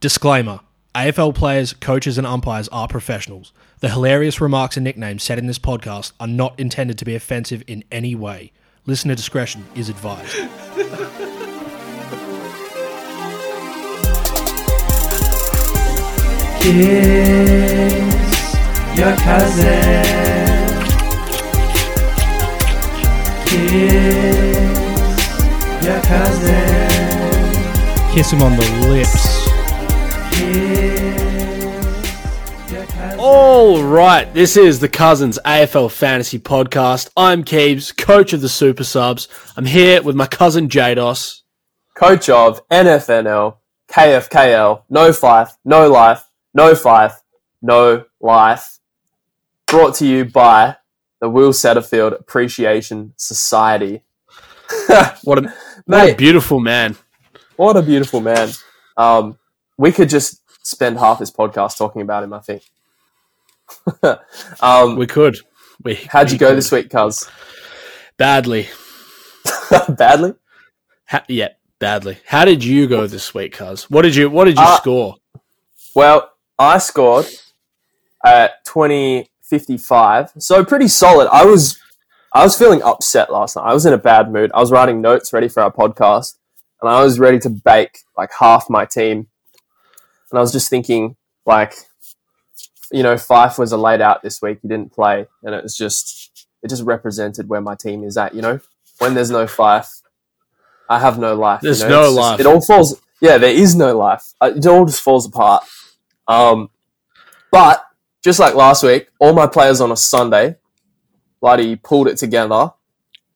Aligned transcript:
Disclaimer 0.00 0.60
AFL 0.94 1.34
players, 1.34 1.72
coaches, 1.72 2.18
and 2.18 2.26
umpires 2.26 2.68
are 2.68 2.86
professionals. 2.86 3.52
The 3.80 3.88
hilarious 3.88 4.40
remarks 4.40 4.76
and 4.76 4.84
nicknames 4.84 5.24
said 5.24 5.38
in 5.40 5.46
this 5.46 5.58
podcast 5.58 6.12
are 6.20 6.28
not 6.28 6.58
intended 6.58 6.98
to 6.98 7.04
be 7.04 7.16
offensive 7.16 7.64
in 7.66 7.82
any 7.90 8.14
way. 8.14 8.52
Listener 8.86 9.16
discretion 9.16 9.64
is 9.74 9.88
advised. 9.88 10.36
Kiss 16.60 17.98
your 18.96 19.16
cousin. 19.16 20.04
Kiss 23.46 24.56
your 25.84 26.00
cousin. 26.02 26.88
Kiss 28.14 28.32
him 28.32 28.42
on 28.42 28.56
the 28.56 28.86
lips. 28.88 29.27
Kiss 30.38 32.12
your 32.72 32.86
cousin. 32.86 33.20
All 33.20 33.82
right, 33.82 34.32
this 34.34 34.56
is 34.56 34.80
the 34.80 34.88
Cousins 34.88 35.38
AFL 35.44 35.90
Fantasy 35.90 36.38
Podcast. 36.38 37.10
I'm 37.16 37.44
Keebs, 37.44 37.96
coach 37.96 38.32
of 38.32 38.40
the 38.40 38.48
Super 38.48 38.84
Subs. 38.84 39.28
I'm 39.56 39.66
here 39.66 40.02
with 40.02 40.16
my 40.16 40.26
cousin 40.26 40.68
Jados. 40.68 41.42
coach 41.94 42.28
of 42.28 42.66
NFNL, 42.68 43.56
KFKL, 43.90 44.82
no 44.88 45.12
Fyfe, 45.12 45.52
no 45.64 45.90
life, 45.90 46.24
no 46.54 46.74
Fyfe, 46.74 47.14
no 47.60 48.04
life. 48.20 48.78
Brought 49.66 49.94
to 49.96 50.06
you 50.06 50.24
by 50.24 50.76
the 51.20 51.28
Will 51.28 51.52
Setterfield 51.52 52.18
Appreciation 52.18 53.12
Society. 53.16 54.02
What 55.24 55.44
a, 55.44 55.52
what 55.86 56.10
a 56.10 56.14
beautiful 56.14 56.60
man. 56.60 56.96
what 57.56 57.76
a 57.76 57.82
beautiful 57.82 58.20
man. 58.20 58.50
Um, 58.96 59.37
we 59.78 59.92
could 59.92 60.08
just 60.10 60.42
spend 60.66 60.98
half 60.98 61.18
this 61.18 61.30
podcast 61.30 61.78
talking 61.78 62.02
about 62.02 62.22
him, 62.24 62.32
I 62.34 62.40
think. 62.40 62.62
um, 64.60 64.96
We 64.96 65.06
could. 65.06 65.38
We, 65.82 65.94
how'd 65.94 66.26
we 66.28 66.32
you 66.32 66.38
go 66.38 66.48
could. 66.48 66.58
this 66.58 66.70
week, 66.72 66.90
cuz? 66.90 67.28
Badly. 68.16 68.68
Badly? 69.88 70.34
Ha- 71.06 71.24
yeah, 71.28 71.48
badly. 71.78 72.18
How 72.26 72.44
did 72.44 72.62
you 72.64 72.86
go 72.86 73.06
this 73.06 73.32
week, 73.32 73.52
cuz? 73.56 73.88
What 73.88 74.02
did 74.02 74.14
you 74.16 74.28
What 74.28 74.44
did 74.44 74.56
you 74.56 74.62
Uh, 74.64 74.76
score? 74.76 75.14
Well, 75.94 76.30
I 76.58 76.78
scored 76.78 77.26
at 78.24 78.64
2055. 78.64 80.32
So 80.38 80.64
pretty 80.64 80.88
solid. 80.88 81.28
I 81.32 81.44
was 81.44 81.78
I 82.34 82.42
was 82.44 82.58
feeling 82.58 82.82
upset 82.82 83.32
last 83.32 83.56
night. 83.56 83.62
I 83.64 83.72
was 83.72 83.86
in 83.86 83.92
a 83.94 83.98
bad 83.98 84.30
mood. 84.30 84.50
I 84.52 84.60
was 84.60 84.70
writing 84.70 85.00
notes 85.00 85.32
ready 85.32 85.48
for 85.48 85.62
our 85.62 85.72
podcast 85.72 86.36
and 86.82 86.90
I 86.90 87.02
was 87.02 87.18
ready 87.18 87.38
to 87.40 87.48
bake 87.50 88.00
like 88.16 88.30
half 88.38 88.68
my 88.68 88.84
team. 88.84 89.28
And 90.30 90.38
I 90.38 90.40
was 90.40 90.52
just 90.52 90.68
thinking 90.70 91.16
like 91.46 91.74
you 92.90 93.02
know, 93.02 93.16
Fyfe 93.16 93.58
was 93.58 93.70
a 93.72 93.76
laid 93.76 94.00
out 94.00 94.22
this 94.22 94.40
week. 94.40 94.60
He 94.62 94.68
didn't 94.68 94.92
play 94.92 95.26
and 95.42 95.54
it 95.54 95.62
was 95.62 95.76
just 95.76 96.46
it 96.62 96.68
just 96.68 96.82
represented 96.82 97.48
where 97.48 97.60
my 97.60 97.74
team 97.74 98.02
is 98.02 98.16
at, 98.16 98.34
you 98.34 98.42
know? 98.42 98.60
When 98.98 99.14
there's 99.14 99.30
no 99.30 99.46
Fyfe, 99.46 100.02
I 100.88 100.98
have 100.98 101.18
no 101.18 101.34
life. 101.34 101.62
you 101.62 101.68
There's 101.68 101.82
know? 101.82 101.88
no 101.88 102.02
just- 102.04 102.16
life. 102.16 102.40
it 102.40 102.46
all 102.46 102.64
falls 102.64 103.00
yeah, 103.20 103.36
there 103.36 103.52
is 103.52 103.74
no 103.74 103.96
life. 103.98 104.32
Uh, 104.40 104.52
It 104.56 104.64
all 104.66 104.86
just 104.86 105.00
falls 105.02 105.26
apart. 105.26 105.64
Um, 106.28 106.70
but 107.50 107.84
just 108.22 108.38
like 108.38 108.54
last 108.54 108.82
week, 108.84 109.08
all 109.18 109.32
my 109.32 109.48
players 109.48 109.80
on 109.80 109.90
a 109.90 109.96
Sunday, 109.96 110.56
bloody 111.40 111.74
pulled 111.76 112.06
it 112.08 112.16
together 112.16 112.72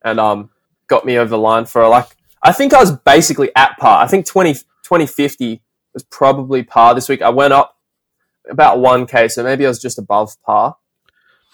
and 0.05 0.20
um, 0.20 0.51
got 0.87 1.05
me 1.05 1.19
over 1.19 1.31
the 1.31 1.39
line 1.39 1.65
for 1.65 1.87
like 1.89 2.07
I 2.43 2.53
think 2.53 2.73
I 2.75 2.79
was 2.81 2.93
basically 2.93 3.51
at 3.57 3.77
par. 3.79 4.03
I 4.03 4.07
think 4.07 4.25
20, 4.27 4.55
2050 4.55 5.63
was 5.95 6.05
probably 6.05 6.62
par 6.62 6.95
this 6.95 7.09
week. 7.09 7.23
I 7.23 7.31
went 7.31 7.53
up 7.53 7.77
about 8.48 8.81
one 8.81 9.07
k, 9.07 9.29
so 9.29 9.43
maybe 9.43 9.65
I 9.65 9.69
was 9.69 9.81
just 9.81 9.98
above 9.98 10.41
par. 10.43 10.77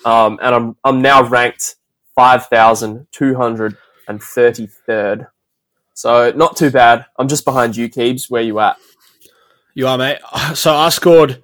Um, 0.04 0.38
and 0.42 0.54
I'm 0.54 0.76
I'm 0.84 1.02
now 1.02 1.22
ranked 1.22 1.76
five 2.14 2.46
thousand 2.46 3.06
two 3.12 3.34
hundred 3.34 3.76
and 4.06 4.22
thirty 4.22 4.66
third. 4.66 5.26
So 5.94 6.32
not 6.36 6.56
too 6.56 6.70
bad. 6.70 7.06
I'm 7.18 7.28
just 7.28 7.44
behind 7.44 7.76
you, 7.76 7.88
Keebs. 7.88 8.30
Where 8.30 8.42
you 8.42 8.60
at? 8.60 8.76
You 9.74 9.86
are, 9.88 9.98
mate. 9.98 10.18
So 10.54 10.74
I 10.74 10.88
scored 10.88 11.42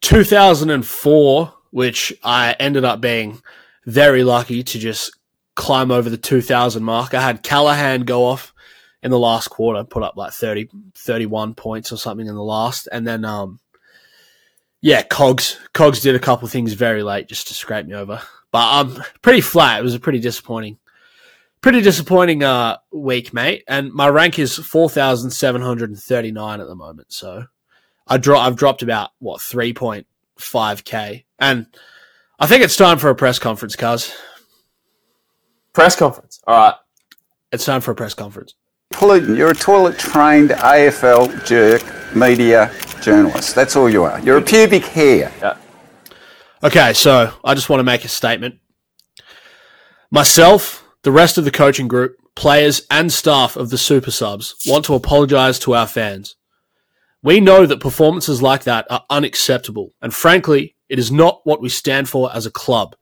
2004, 0.00 1.54
which 1.70 2.12
I 2.22 2.56
ended 2.58 2.84
up 2.84 3.00
being 3.00 3.42
very 3.86 4.24
lucky 4.24 4.62
to 4.62 4.78
just 4.78 5.16
climb 5.56 5.90
over 5.90 6.08
the 6.08 6.16
2000 6.16 6.82
mark. 6.82 7.14
I 7.14 7.20
had 7.20 7.42
Callaghan 7.42 8.02
go 8.02 8.24
off 8.24 8.54
in 9.02 9.10
the 9.10 9.18
last 9.18 9.48
quarter, 9.48 9.84
put 9.84 10.02
up 10.02 10.16
like 10.16 10.32
30, 10.32 10.68
31 10.94 11.54
points 11.54 11.92
or 11.92 11.96
something 11.96 12.26
in 12.26 12.34
the 12.34 12.42
last. 12.42 12.88
And 12.92 13.06
then, 13.06 13.24
um, 13.24 13.60
yeah, 14.80 15.02
Cogs, 15.02 15.58
Cogs 15.72 16.00
did 16.00 16.14
a 16.14 16.20
couple 16.20 16.48
things 16.48 16.72
very 16.74 17.02
late 17.02 17.28
just 17.28 17.48
to 17.48 17.54
scrape 17.54 17.86
me 17.86 17.94
over. 17.94 18.20
But 18.52 18.62
I'm 18.62 19.02
pretty 19.22 19.40
flat. 19.40 19.80
It 19.80 19.84
was 19.84 19.94
a 19.94 20.00
pretty 20.00 20.18
disappointing, 20.18 20.78
pretty 21.60 21.82
disappointing, 21.82 22.42
uh, 22.42 22.78
week, 22.92 23.32
mate. 23.32 23.64
And 23.68 23.92
my 23.92 24.08
rank 24.08 24.38
is 24.38 24.56
4,739 24.56 26.60
at 26.60 26.66
the 26.66 26.74
moment. 26.74 27.12
So, 27.12 27.44
I 28.06 28.16
dro- 28.16 28.40
I've 28.40 28.56
dropped 28.56 28.82
about 28.82 29.10
what 29.20 29.40
3.5k, 29.40 31.24
and 31.38 31.66
I 32.40 32.46
think 32.46 32.64
it's 32.64 32.76
time 32.76 32.98
for 32.98 33.08
a 33.08 33.14
press 33.14 33.38
conference, 33.38 33.76
cuz 33.76 34.12
Press 35.72 35.94
conference. 35.94 36.40
All 36.46 36.56
right. 36.56 36.74
it's 37.52 37.64
time 37.64 37.80
for 37.80 37.92
a 37.92 37.94
press 37.94 38.14
conference. 38.14 38.54
Toilet, 39.00 39.34
you're 39.34 39.50
a 39.50 39.54
toilet 39.54 39.98
trained 39.98 40.50
AFL 40.50 41.46
jerk 41.46 41.82
media 42.14 42.70
journalist. 43.00 43.54
That's 43.54 43.74
all 43.74 43.88
you 43.88 44.04
are. 44.04 44.20
You're 44.20 44.36
a 44.36 44.42
pubic 44.42 44.84
hair. 44.84 45.32
Okay, 46.62 46.92
so 46.92 47.32
I 47.42 47.54
just 47.54 47.70
want 47.70 47.80
to 47.80 47.84
make 47.84 48.04
a 48.04 48.08
statement. 48.08 48.56
Myself, 50.10 50.84
the 51.02 51.12
rest 51.12 51.38
of 51.38 51.46
the 51.46 51.50
coaching 51.50 51.88
group, 51.88 52.16
players, 52.34 52.82
and 52.90 53.10
staff 53.10 53.56
of 53.56 53.70
the 53.70 53.78
Super 53.78 54.10
Subs 54.10 54.56
want 54.66 54.84
to 54.84 54.94
apologise 54.94 55.58
to 55.60 55.74
our 55.74 55.86
fans. 55.86 56.36
We 57.22 57.40
know 57.40 57.64
that 57.64 57.80
performances 57.80 58.42
like 58.42 58.64
that 58.64 58.86
are 58.90 59.04
unacceptable, 59.08 59.94
and 60.02 60.12
frankly, 60.12 60.74
it 60.90 60.98
is 60.98 61.10
not 61.10 61.40
what 61.44 61.62
we 61.62 61.70
stand 61.70 62.10
for 62.10 62.30
as 62.34 62.44
a 62.44 62.50
club. 62.50 62.96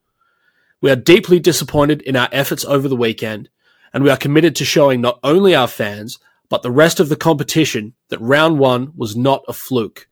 We 0.80 0.92
are 0.92 0.96
deeply 0.96 1.40
disappointed 1.40 2.02
in 2.02 2.14
our 2.14 2.28
efforts 2.30 2.64
over 2.64 2.86
the 2.86 2.96
weekend, 2.96 3.48
and 3.92 4.04
we 4.04 4.10
are 4.10 4.16
committed 4.16 4.54
to 4.56 4.64
showing 4.64 5.00
not 5.00 5.18
only 5.22 5.54
our 5.54 5.68
fans, 5.68 6.18
but 6.48 6.62
the 6.62 6.70
rest 6.70 7.00
of 7.00 7.08
the 7.08 7.16
competition 7.16 7.94
that 8.08 8.20
round 8.20 8.58
one 8.58 8.92
was 8.96 9.16
not 9.16 9.44
a 9.48 9.52
fluke. 9.52 10.08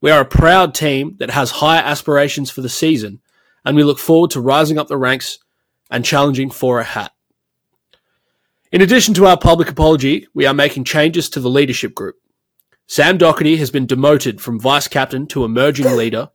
We 0.00 0.10
are 0.10 0.20
a 0.20 0.26
proud 0.26 0.74
team 0.74 1.16
that 1.18 1.30
has 1.30 1.50
higher 1.50 1.82
aspirations 1.82 2.50
for 2.50 2.60
the 2.60 2.68
season, 2.68 3.20
and 3.64 3.76
we 3.76 3.84
look 3.84 3.98
forward 3.98 4.30
to 4.32 4.40
rising 4.40 4.78
up 4.78 4.88
the 4.88 4.96
ranks 4.96 5.38
and 5.90 6.04
challenging 6.04 6.50
for 6.50 6.80
a 6.80 6.84
hat. 6.84 7.12
In 8.72 8.80
addition 8.80 9.14
to 9.14 9.26
our 9.26 9.38
public 9.38 9.70
apology, 9.70 10.26
we 10.34 10.46
are 10.46 10.54
making 10.54 10.84
changes 10.84 11.28
to 11.30 11.40
the 11.40 11.50
leadership 11.50 11.94
group. 11.94 12.16
Sam 12.86 13.18
Docherty 13.18 13.58
has 13.58 13.70
been 13.70 13.86
demoted 13.86 14.40
from 14.40 14.58
vice 14.58 14.88
captain 14.88 15.26
to 15.28 15.44
emerging 15.44 15.86
leader, 15.96 16.30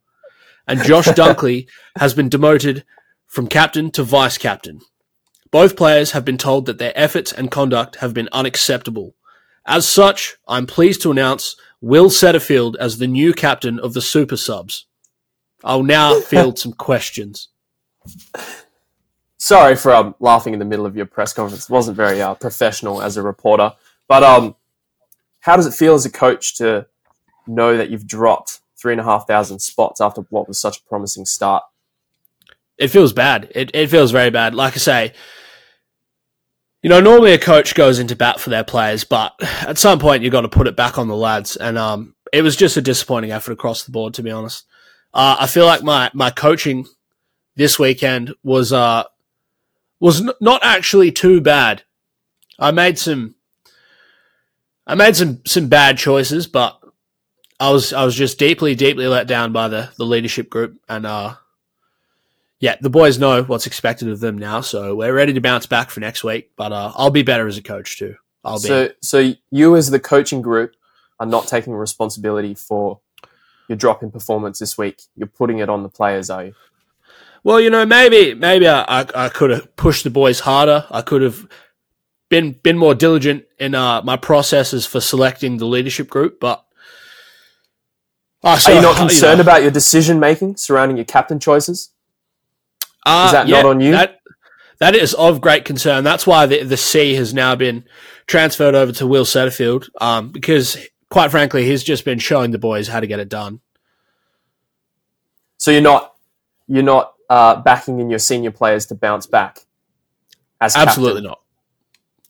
and 0.68 0.82
Josh 0.84 1.08
Dunkley 1.08 1.68
has 1.98 2.14
been 2.14 2.30
demoted 2.30 2.86
from 3.26 3.48
captain 3.48 3.92
to 3.92 4.04
vice 4.04 4.38
captain. 4.38 4.82
Both 5.52 5.78
players 5.78 6.12
have 6.12 6.26
been 6.26 6.38
told 6.38 6.66
that 6.66 6.78
their 6.78 6.94
efforts 6.96 7.32
and 7.32 7.52
conduct 7.52 7.98
have 7.98 8.14
been 8.14 8.30
unacceptable. 8.32 9.16
As 9.66 9.88
such, 9.88 10.38
I'm 10.48 10.66
pleased 10.66 11.02
to 11.02 11.12
announce 11.12 11.56
Will 11.82 12.10
Setterfield 12.10 12.76
as 12.80 12.98
the 12.98 13.08
new 13.08 13.34
captain 13.34 13.80
of 13.80 13.94
the 13.94 14.02
Super 14.02 14.38
Subs. 14.38 14.86
I'll 15.64 15.84
now 15.84 16.20
field 16.22 16.58
some 16.58 16.74
questions. 16.74 17.50
Sorry 19.38 19.76
for 19.76 19.94
um, 19.94 20.16
laughing 20.20 20.54
in 20.54 20.60
the 20.60 20.66
middle 20.66 20.86
of 20.86 20.96
your 20.96 21.06
press 21.06 21.34
conference. 21.34 21.70
It 21.70 21.74
wasn't 21.74 21.98
very 21.98 22.22
uh, 22.22 22.34
professional 22.34 23.02
as 23.02 23.18
a 23.18 23.22
reporter. 23.22 23.74
But 24.08 24.24
um, 24.24 24.56
how 25.42 25.56
does 25.56 25.68
it 25.68 25.74
feel 25.74 25.94
as 25.94 26.06
a 26.06 26.12
coach 26.12 26.56
to 26.58 26.88
know 27.46 27.78
that 27.78 27.90
you've 27.90 28.08
dropped 28.08 28.60
three 28.78 28.94
and 28.94 29.02
a 29.02 29.04
half 29.04 29.28
thousand 29.28 29.60
spots 29.60 30.02
after 30.02 30.22
what 30.30 30.48
was 30.48 30.60
such 30.60 30.80
a 30.80 30.84
promising 30.84 31.26
start? 31.26 31.64
It 32.78 32.90
feels 32.90 33.14
bad. 33.14 33.52
It, 33.56 33.72
it 33.74 33.88
feels 33.88 34.12
very 34.12 34.30
bad. 34.30 34.54
Like 34.54 34.74
I 34.74 34.78
say, 34.78 35.14
you 36.84 36.90
know, 36.90 37.02
normally 37.02 37.34
a 37.34 37.40
coach 37.40 37.74
goes 37.76 38.00
into 38.00 38.16
bat 38.16 38.40
for 38.40 38.50
their 38.50 38.64
players, 38.64 39.04
but 39.04 39.34
at 39.62 39.78
some 39.78 40.00
point 40.00 40.24
you've 40.24 40.32
got 40.32 40.42
to 40.42 40.50
put 40.50 40.68
it 40.68 40.76
back 40.76 40.98
on 40.98 41.08
the 41.08 41.16
lads. 41.16 41.56
And 41.56 41.78
um, 41.78 42.16
it 42.32 42.44
was 42.44 42.56
just 42.56 42.78
a 42.78 42.82
disappointing 42.82 43.32
effort 43.32 43.54
across 43.54 43.84
the 43.84 43.92
board, 43.92 44.14
to 44.16 44.24
be 44.24 44.32
honest. 44.32 44.66
Uh, 45.14 45.38
I 45.40 45.48
feel 45.48 45.66
like 45.66 45.84
my, 45.84 46.12
my 46.14 46.30
coaching 46.30 46.86
this 47.56 47.80
weekend 47.80 48.34
was 48.44 48.72
uh, 48.72 49.04
was 50.00 50.22
n- 50.22 50.32
not 50.40 50.62
actually 50.64 51.12
too 51.12 51.42
bad. 51.42 51.84
I 52.60 52.72
made 52.72 52.98
some 52.98 53.36
I 54.86 54.96
made 54.96 55.16
some 55.16 55.42
some 55.46 55.68
bad 55.68 55.98
choices, 55.98 56.48
but 56.48 56.80
I 57.60 57.72
was 57.72 57.92
I 57.92 58.06
was 58.06 58.16
just 58.16 58.40
deeply 58.40 58.76
deeply 58.76 59.08
let 59.08 59.28
down 59.28 59.52
by 59.52 59.68
the 59.68 59.90
the 59.98 60.06
leadership 60.06 60.50
group, 60.50 60.80
and 60.88 61.06
uh, 61.06 61.36
yeah, 62.60 62.76
the 62.82 62.90
boys 62.90 63.20
know 63.20 63.44
what's 63.44 63.68
expected 63.68 64.10
of 64.10 64.20
them 64.20 64.38
now, 64.38 64.62
so 64.62 64.96
we're 64.96 65.14
ready 65.14 65.34
to 65.34 65.42
bounce 65.42 65.66
back 65.66 65.90
for 65.90 66.00
next 66.00 66.24
week. 66.24 66.52
But 66.56 66.72
uh, 66.72 66.92
I'll 66.96 67.12
be 67.12 67.24
better 67.24 67.48
as 67.48 67.58
a 67.58 67.62
coach 67.62 67.98
too. 67.98 68.16
I'll 68.44 68.60
be. 68.60 68.68
So, 68.68 68.90
so 69.02 69.34
you 69.52 69.76
as 69.76 69.90
the 69.92 70.00
coaching 70.00 70.42
group 70.42 70.76
are 71.20 71.26
not 71.26 71.48
taking 71.48 71.74
responsibility 71.74 72.56
for 72.56 73.00
your 73.68 73.76
drop 73.76 74.02
in 74.02 74.12
performance 74.12 74.60
this 74.60 74.78
week. 74.78 75.02
You're 75.16 75.28
putting 75.28 75.60
it 75.60 75.70
on 75.70 75.84
the 75.84 75.90
players, 75.90 76.30
are 76.30 76.46
you? 76.46 76.56
Well, 77.44 77.62
you 77.62 77.70
know, 77.70 77.86
maybe 77.86 78.34
maybe 78.34 78.68
I, 78.68 79.02
I, 79.02 79.06
I 79.16 79.30
could 79.30 79.52
have 79.52 79.76
pushed 79.76 80.04
the 80.04 80.10
boys 80.10 80.40
harder. 80.40 80.86
I 80.90 81.02
could 81.02 81.22
have 81.22 81.48
been 82.30 82.54
been 82.54 82.78
more 82.78 82.96
diligent 82.96 83.46
in 83.60 83.76
uh, 83.76 84.02
my 84.02 84.18
processes 84.18 84.86
for 84.86 85.00
selecting 85.00 85.58
the 85.58 85.66
leadership 85.66 86.10
group, 86.10 86.40
but 86.40 86.66
uh, 88.44 88.60
Are 88.66 88.74
you 88.74 88.82
not 88.82 88.98
concerned 88.98 89.42
about 89.42 89.62
your 89.62 89.72
decision 89.72 90.20
making 90.20 90.58
surrounding 90.58 90.98
your 90.98 91.06
captain 91.06 91.40
choices? 91.40 91.92
Uh, 93.08 93.26
Is 93.28 93.32
that 93.32 93.48
not 93.48 93.66
on 93.66 93.80
you? 93.80 93.92
That, 93.92 94.20
that 94.80 94.96
is 94.96 95.14
of 95.14 95.42
great 95.42 95.66
concern. 95.66 96.04
That's 96.04 96.28
why 96.28 96.46
the, 96.46 96.64
the 96.64 96.78
C 96.78 97.16
has 97.16 97.34
now 97.34 97.56
been 97.56 97.86
transferred 98.28 98.76
over 98.76 98.92
to 98.94 99.08
Will 99.08 99.26
Setterfield, 99.26 99.90
um, 100.00 100.30
because 100.30 100.78
quite 101.10 101.32
frankly, 101.32 101.66
he's 101.66 101.84
just 101.84 102.06
been 102.06 102.20
showing 102.20 102.52
the 102.52 102.60
boys 102.60 102.88
how 102.88 103.00
to 103.00 103.08
get 103.08 103.20
it 103.20 103.30
done. 103.30 103.62
So 105.58 105.72
you're 105.72 105.82
not 105.82 106.14
you're 106.68 106.84
not 106.84 107.14
uh, 107.30 107.62
backing 107.62 108.00
in 108.00 108.10
your 108.10 108.20
senior 108.20 108.52
players 108.52 108.86
to 108.88 108.96
bounce 108.96 109.26
back. 109.26 109.60
As 110.60 110.74
captain? 110.74 110.90
Absolutely 110.90 111.22
not. 111.22 111.42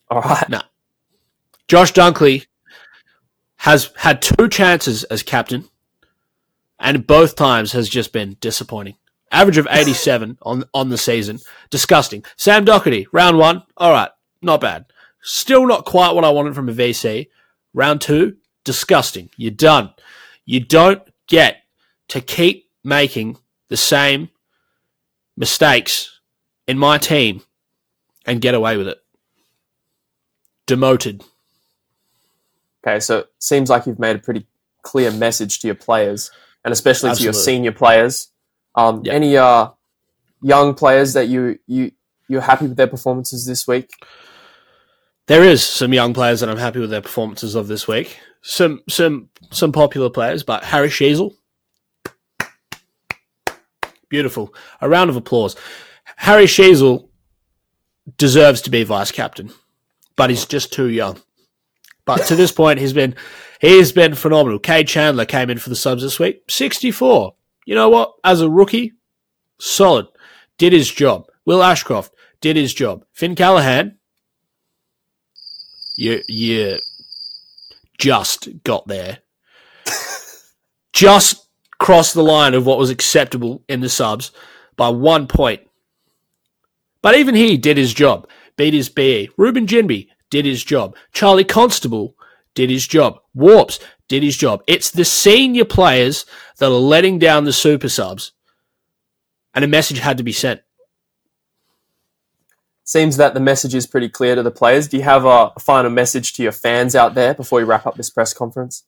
All 0.10 0.22
right. 0.22 0.48
No. 0.48 0.62
Josh 1.68 1.92
Dunkley 1.92 2.46
has 3.58 3.92
had 3.98 4.22
two 4.22 4.48
chances 4.48 5.04
as 5.06 5.24
captain, 5.24 5.68
and 6.80 7.06
both 7.06 7.36
times 7.36 7.72
has 7.74 7.90
just 7.90 8.14
been 8.14 8.38
disappointing. 8.40 8.96
Average 9.32 9.58
of 9.58 9.68
87 9.70 10.38
on, 10.42 10.64
on 10.74 10.90
the 10.90 10.98
season. 10.98 11.40
Disgusting. 11.70 12.24
Sam 12.38 12.66
Docherty, 12.66 13.06
round 13.12 13.38
one, 13.38 13.64
all 13.76 13.92
right, 13.92 14.10
not 14.42 14.62
bad. 14.62 14.86
Still 15.22 15.68
not 15.68 15.86
quite 15.86 16.12
what 16.12 16.24
I 16.24 16.30
wanted 16.30 16.56
from 16.56 16.70
a 16.70 16.74
VC. 16.74 17.28
Round 17.74 18.00
two, 18.00 18.38
disgusting. 18.64 19.30
You're 19.36 19.52
done. 19.52 19.94
You 20.46 20.62
don't 20.62 21.02
get 21.28 21.64
to 22.10 22.22
keep 22.22 22.70
making 22.84 23.38
the 23.68 23.78
same 23.78 24.30
mistakes 25.36 26.20
in 26.68 26.78
my 26.78 26.98
team 26.98 27.42
and 28.26 28.42
get 28.42 28.56
away 28.56 28.78
with 28.78 28.88
it. 28.88 28.98
Demoted. 30.66 31.24
Okay, 32.86 33.00
so 33.00 33.20
it 33.20 33.32
seems 33.40 33.70
like 33.70 33.86
you've 33.86 34.00
made 34.00 34.16
a 34.16 34.20
pretty 34.20 34.46
clear 34.82 35.12
message 35.12 35.60
to 35.60 35.68
your 35.68 35.76
players, 35.76 36.32
and 36.64 36.72
especially 36.72 37.14
to 37.14 37.24
your 37.24 37.34
senior 37.34 37.72
players. 37.72 38.30
Um, 38.78 39.02
Yeah. 39.04 39.14
Any 39.14 39.36
uh, 39.36 39.70
young 40.42 40.76
players 40.76 41.14
that 41.14 41.28
you 41.28 41.60
you 41.68 41.92
you're 42.30 42.42
happy 42.42 42.68
with 42.68 42.78
their 42.78 42.88
performances 42.88 43.46
this 43.46 43.68
week? 43.68 43.90
There 45.26 45.44
is 45.44 45.62
some 45.66 45.94
young 45.94 46.14
players 46.14 46.40
that 46.40 46.50
I'm 46.50 46.58
happy 46.58 46.80
with 46.80 46.90
their 46.90 47.02
performances 47.02 47.56
of 47.56 47.68
this 47.68 47.88
week. 47.88 48.20
Some 48.42 48.82
some 48.88 49.30
some 49.52 49.72
popular 49.72 50.10
players, 50.10 50.44
but 50.44 50.64
Harry 50.64 50.90
Sheezel, 50.90 51.34
beautiful. 54.10 54.54
A 54.80 54.88
round 54.88 55.10
of 55.10 55.16
applause. 55.16 55.56
Harry 56.18 56.46
Sheezel 56.46 57.10
deserves 58.18 58.62
to 58.62 58.70
be 58.70 58.84
vice 58.84 59.12
captain, 59.12 59.52
but 60.16 60.30
he's 60.30 60.46
just 60.46 60.72
too 60.72 60.88
young. 60.88 61.20
But 62.06 62.26
to 62.28 62.36
this 62.36 62.52
point, 62.52 62.80
he's 62.80 62.94
been 62.94 63.16
he's 63.60 63.92
been 63.92 64.16
phenomenal. 64.16 64.60
Kay 64.60 64.84
Chandler 64.84 65.26
came 65.26 65.50
in 65.50 65.58
for 65.58 65.70
the 65.70 65.76
subs 65.76 66.04
this 66.04 66.20
week, 66.20 66.44
64. 66.48 67.34
You 67.68 67.76
know 67.76 67.90
what? 67.90 68.14
As 68.24 68.40
a 68.40 68.50
rookie, 68.50 68.94
solid. 69.60 70.08
Did 70.58 70.72
his 70.72 70.90
job. 70.90 71.26
Will 71.46 71.62
Ashcroft 71.62 72.14
did 72.40 72.56
his 72.56 72.74
job. 72.74 73.04
Finn 73.12 73.36
Callaghan, 73.36 73.98
you 75.98 76.22
you 76.30 76.80
just 77.98 78.48
got 78.64 78.88
there. 78.88 79.20
just 80.94 81.50
crossed 81.78 82.14
the 82.14 82.24
line 82.24 82.54
of 82.54 82.66
what 82.66 82.78
was 82.78 82.90
acceptable 82.90 83.62
in 83.68 83.82
the 83.82 83.90
subs 83.90 84.32
by 84.78 84.88
one 84.88 85.28
point. 85.28 85.62
But 87.02 87.16
even 87.16 87.36
he 87.36 87.58
did 87.58 87.76
his 87.76 87.94
job. 87.94 88.30
Beat 88.56 88.74
his 88.74 88.88
BE. 88.88 89.30
Reuben 89.36 89.68
Ginbey 89.68 90.08
did 90.30 90.46
his 90.46 90.64
job. 90.64 90.96
Charlie 91.12 91.44
Constable 91.44 92.16
did 92.56 92.70
his 92.70 92.88
job. 92.88 93.20
Warps 93.34 93.80
did 94.08 94.24
his 94.24 94.38
job. 94.38 94.64
It's 94.68 94.92
the 94.92 95.06
senior 95.06 95.66
players 95.66 96.26
that 96.58 96.68
are 96.68 96.70
letting 96.70 97.20
down 97.20 97.46
the 97.46 97.54
super 97.54 97.90
subs. 97.90 98.32
And 99.54 99.66
a 99.66 99.68
message 99.68 100.00
had 100.00 100.18
to 100.18 100.24
be 100.24 100.32
sent. 100.32 100.62
Seems 102.84 103.18
that 103.18 103.34
the 103.34 103.40
message 103.40 103.76
is 103.76 103.86
pretty 103.86 104.08
clear 104.08 104.36
to 104.36 104.44
the 104.44 104.52
players. 104.52 104.88
Do 104.88 104.98
you 104.98 105.04
have 105.04 105.26
a, 105.26 105.52
final 105.60 105.92
message 105.92 106.34
to 106.34 106.44
your 106.44 106.54
fans 106.54 106.96
out 106.96 107.16
there 107.16 107.34
before 107.34 107.60
we 107.60 107.66
wrap 107.66 107.86
up 107.86 107.96
this 107.96 108.10
press 108.10 108.34
conference? 108.34 108.84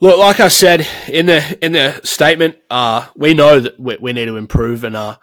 Look, 0.00 0.18
like 0.18 0.40
I 0.40 0.48
said 0.48 0.86
in 1.08 1.26
the 1.26 1.64
in 1.64 1.72
the 1.72 2.00
statement, 2.02 2.56
uh, 2.70 3.06
we 3.14 3.34
know 3.34 3.60
that 3.60 3.78
we, 3.78 3.96
we 4.00 4.12
need 4.12 4.24
to 4.24 4.36
improve, 4.36 4.82
and 4.82 4.96
uh, 4.96 5.16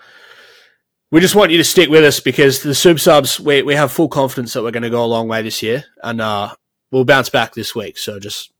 we 1.11 1.19
just 1.19 1.35
want 1.35 1.51
you 1.51 1.57
to 1.57 1.63
stick 1.63 1.89
with 1.89 2.03
us 2.03 2.19
because 2.19 2.61
the 2.61 2.75
super 2.75 2.99
subs, 2.99 3.39
we, 3.39 3.63
we 3.63 3.73
have 3.73 3.91
full 3.91 4.07
confidence 4.07 4.53
that 4.53 4.61
we're 4.61 4.71
going 4.71 4.83
to 4.83 4.89
go 4.89 5.03
a 5.03 5.07
long 5.07 5.27
way 5.27 5.41
this 5.41 5.63
year, 5.63 5.85
and 6.03 6.21
uh, 6.21 6.53
we'll 6.91 7.05
bounce 7.05 7.29
back 7.29 7.55
this 7.55 7.73
week. 7.75 7.97
So 7.97 8.19
just 8.19 8.51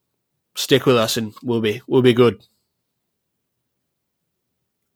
stick 0.56 0.86
with 0.86 0.98
us, 0.98 1.18
and 1.18 1.34
we'll 1.44 1.62
be 1.62 1.81
we'll 1.88 2.01
be 2.01 2.13
good. 2.13 2.44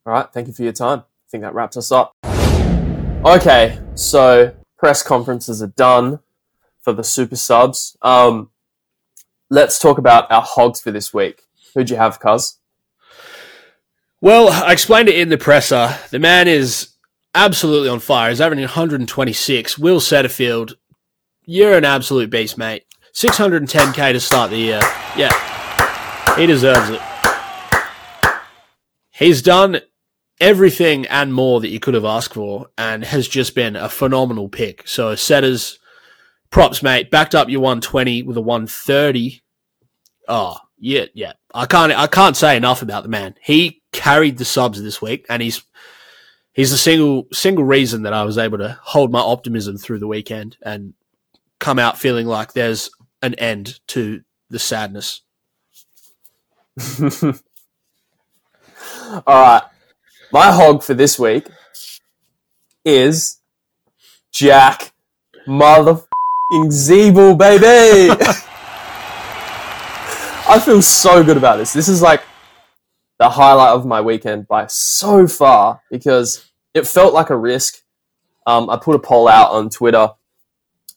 All 0.06 0.14
right, 0.14 0.28
thank 0.34 0.48
you 0.48 0.54
for 0.54 0.64
your 0.64 0.74
time. 0.74 1.00
I 1.00 1.30
think 1.30 1.44
that 1.44 1.54
wraps 1.54 1.78
us 1.78 1.92
up. 1.92 2.14
Okay, 3.26 3.80
so 3.96 4.54
press 4.78 5.02
conferences 5.02 5.64
are 5.64 5.68
done 5.68 6.20
for 6.82 6.92
the 6.92 7.04
super 7.04 7.38
subs. 7.38 7.98
Um, 8.02 8.50
let's 9.50 9.80
talk 9.80 9.98
about 9.98 10.30
our 10.30 10.42
hogs 10.42 10.82
for 10.82 10.92
this 10.92 11.14
week. 11.14 11.44
Who'd 11.74 11.90
you 11.90 11.96
have, 11.96 12.20
Cuz? 12.20 12.60
Well, 14.20 14.50
I 14.50 14.74
explained 14.74 15.10
it 15.10 15.18
in 15.18 15.30
the 15.30 15.38
presser. 15.38 15.98
The 16.12 16.20
man 16.20 16.48
is 16.48 16.94
absolutely 17.36 17.90
on 17.90 18.00
fire. 18.00 18.30
He's 18.30 18.42
averaging 18.42 18.64
126. 18.64 19.78
Will 19.78 20.00
Setterfield, 20.00 20.74
you're 21.46 21.78
an 21.78 21.86
absolute 21.86 22.30
beast, 22.30 22.58
mate. 22.58 22.86
610k 23.14 24.14
to 24.14 24.20
start 24.20 24.50
the 24.50 24.58
year. 24.58 24.82
Yeah, 25.16 26.36
he 26.36 26.46
deserves 26.46 26.90
it. 26.90 27.02
He's 29.12 29.42
done 29.42 29.82
everything 30.40 31.06
and 31.06 31.34
more 31.34 31.62
that 31.62 31.70
you 31.70 31.80
could 31.80 31.94
have 31.94 32.06
asked 32.06 32.34
for, 32.34 32.68
and 32.78 33.04
has 33.04 33.28
just 33.28 33.56
been 33.56 33.76
a 33.76 33.90
phenomenal 33.90 34.50
pick. 34.50 34.88
So, 34.88 35.16
setters, 35.16 35.80
props, 36.50 36.82
mate. 36.82 37.12
Backed 37.12 37.36
up 37.36 37.50
your 37.50 37.62
120 37.62 38.24
with 38.24 38.38
a 38.38 38.42
130. 38.42 39.42
Oh, 40.28 40.36
ah, 40.36 40.62
yeah, 40.80 41.06
yeah. 41.14 41.34
I 41.54 41.66
can't 41.66 41.94
I 41.94 42.08
can't 42.08 42.36
say 42.36 42.58
enough 42.58 42.82
about 42.82 43.04
the 43.04 43.10
man. 43.10 43.36
He 43.42 43.82
carried 43.94 44.38
the 44.38 44.46
subs 44.46 44.82
this 44.82 45.02
week 45.02 45.26
and 45.30 45.42
he's 45.42 45.64
he's 46.52 46.72
the 46.72 46.78
single 46.78 47.28
single 47.32 47.64
reason 47.64 48.04
that 48.04 48.14
I 48.14 48.24
was 48.24 48.38
able 48.38 48.58
to 48.58 48.78
hold 48.82 49.12
my 49.12 49.20
optimism 49.22 49.78
through 49.78 50.00
the 50.00 50.08
weekend 50.08 50.58
and 50.62 50.94
come 51.60 51.80
out 51.80 51.98
feeling 51.98 52.28
like 52.28 52.52
there's 52.52 52.90
an 53.24 53.34
end 53.36 53.80
to 53.88 54.22
the 54.50 54.60
sadness. 54.60 55.22
All 59.26 59.42
right, 59.42 59.64
my 60.32 60.52
hog 60.52 60.84
for 60.84 60.94
this 60.94 61.18
week 61.18 61.48
is 62.84 63.40
Jack 64.32 64.94
motherfucking 65.48 66.06
Ziebell, 66.52 67.38
baby. 67.38 68.14
I 70.46 70.60
feel 70.60 70.82
so 70.82 71.24
good 71.24 71.38
about 71.38 71.58
this. 71.58 71.72
This 71.72 71.88
is 71.88 72.02
like 72.02 72.24
the 73.20 73.30
highlight 73.30 73.70
of 73.70 73.86
my 73.86 74.02
weekend 74.02 74.48
by 74.48 74.68
so 74.68 75.28
far 75.28 75.82
because 75.90 76.52
it 76.74 76.86
felt 76.86 77.14
like 77.14 77.30
a 77.30 77.38
risk. 77.38 77.82
Um, 78.46 78.70
I 78.70 78.76
put 78.78 78.96
a 78.96 79.00
poll 79.00 79.30
out 79.30 79.52
on 79.52 79.70
Twitter 79.70 80.10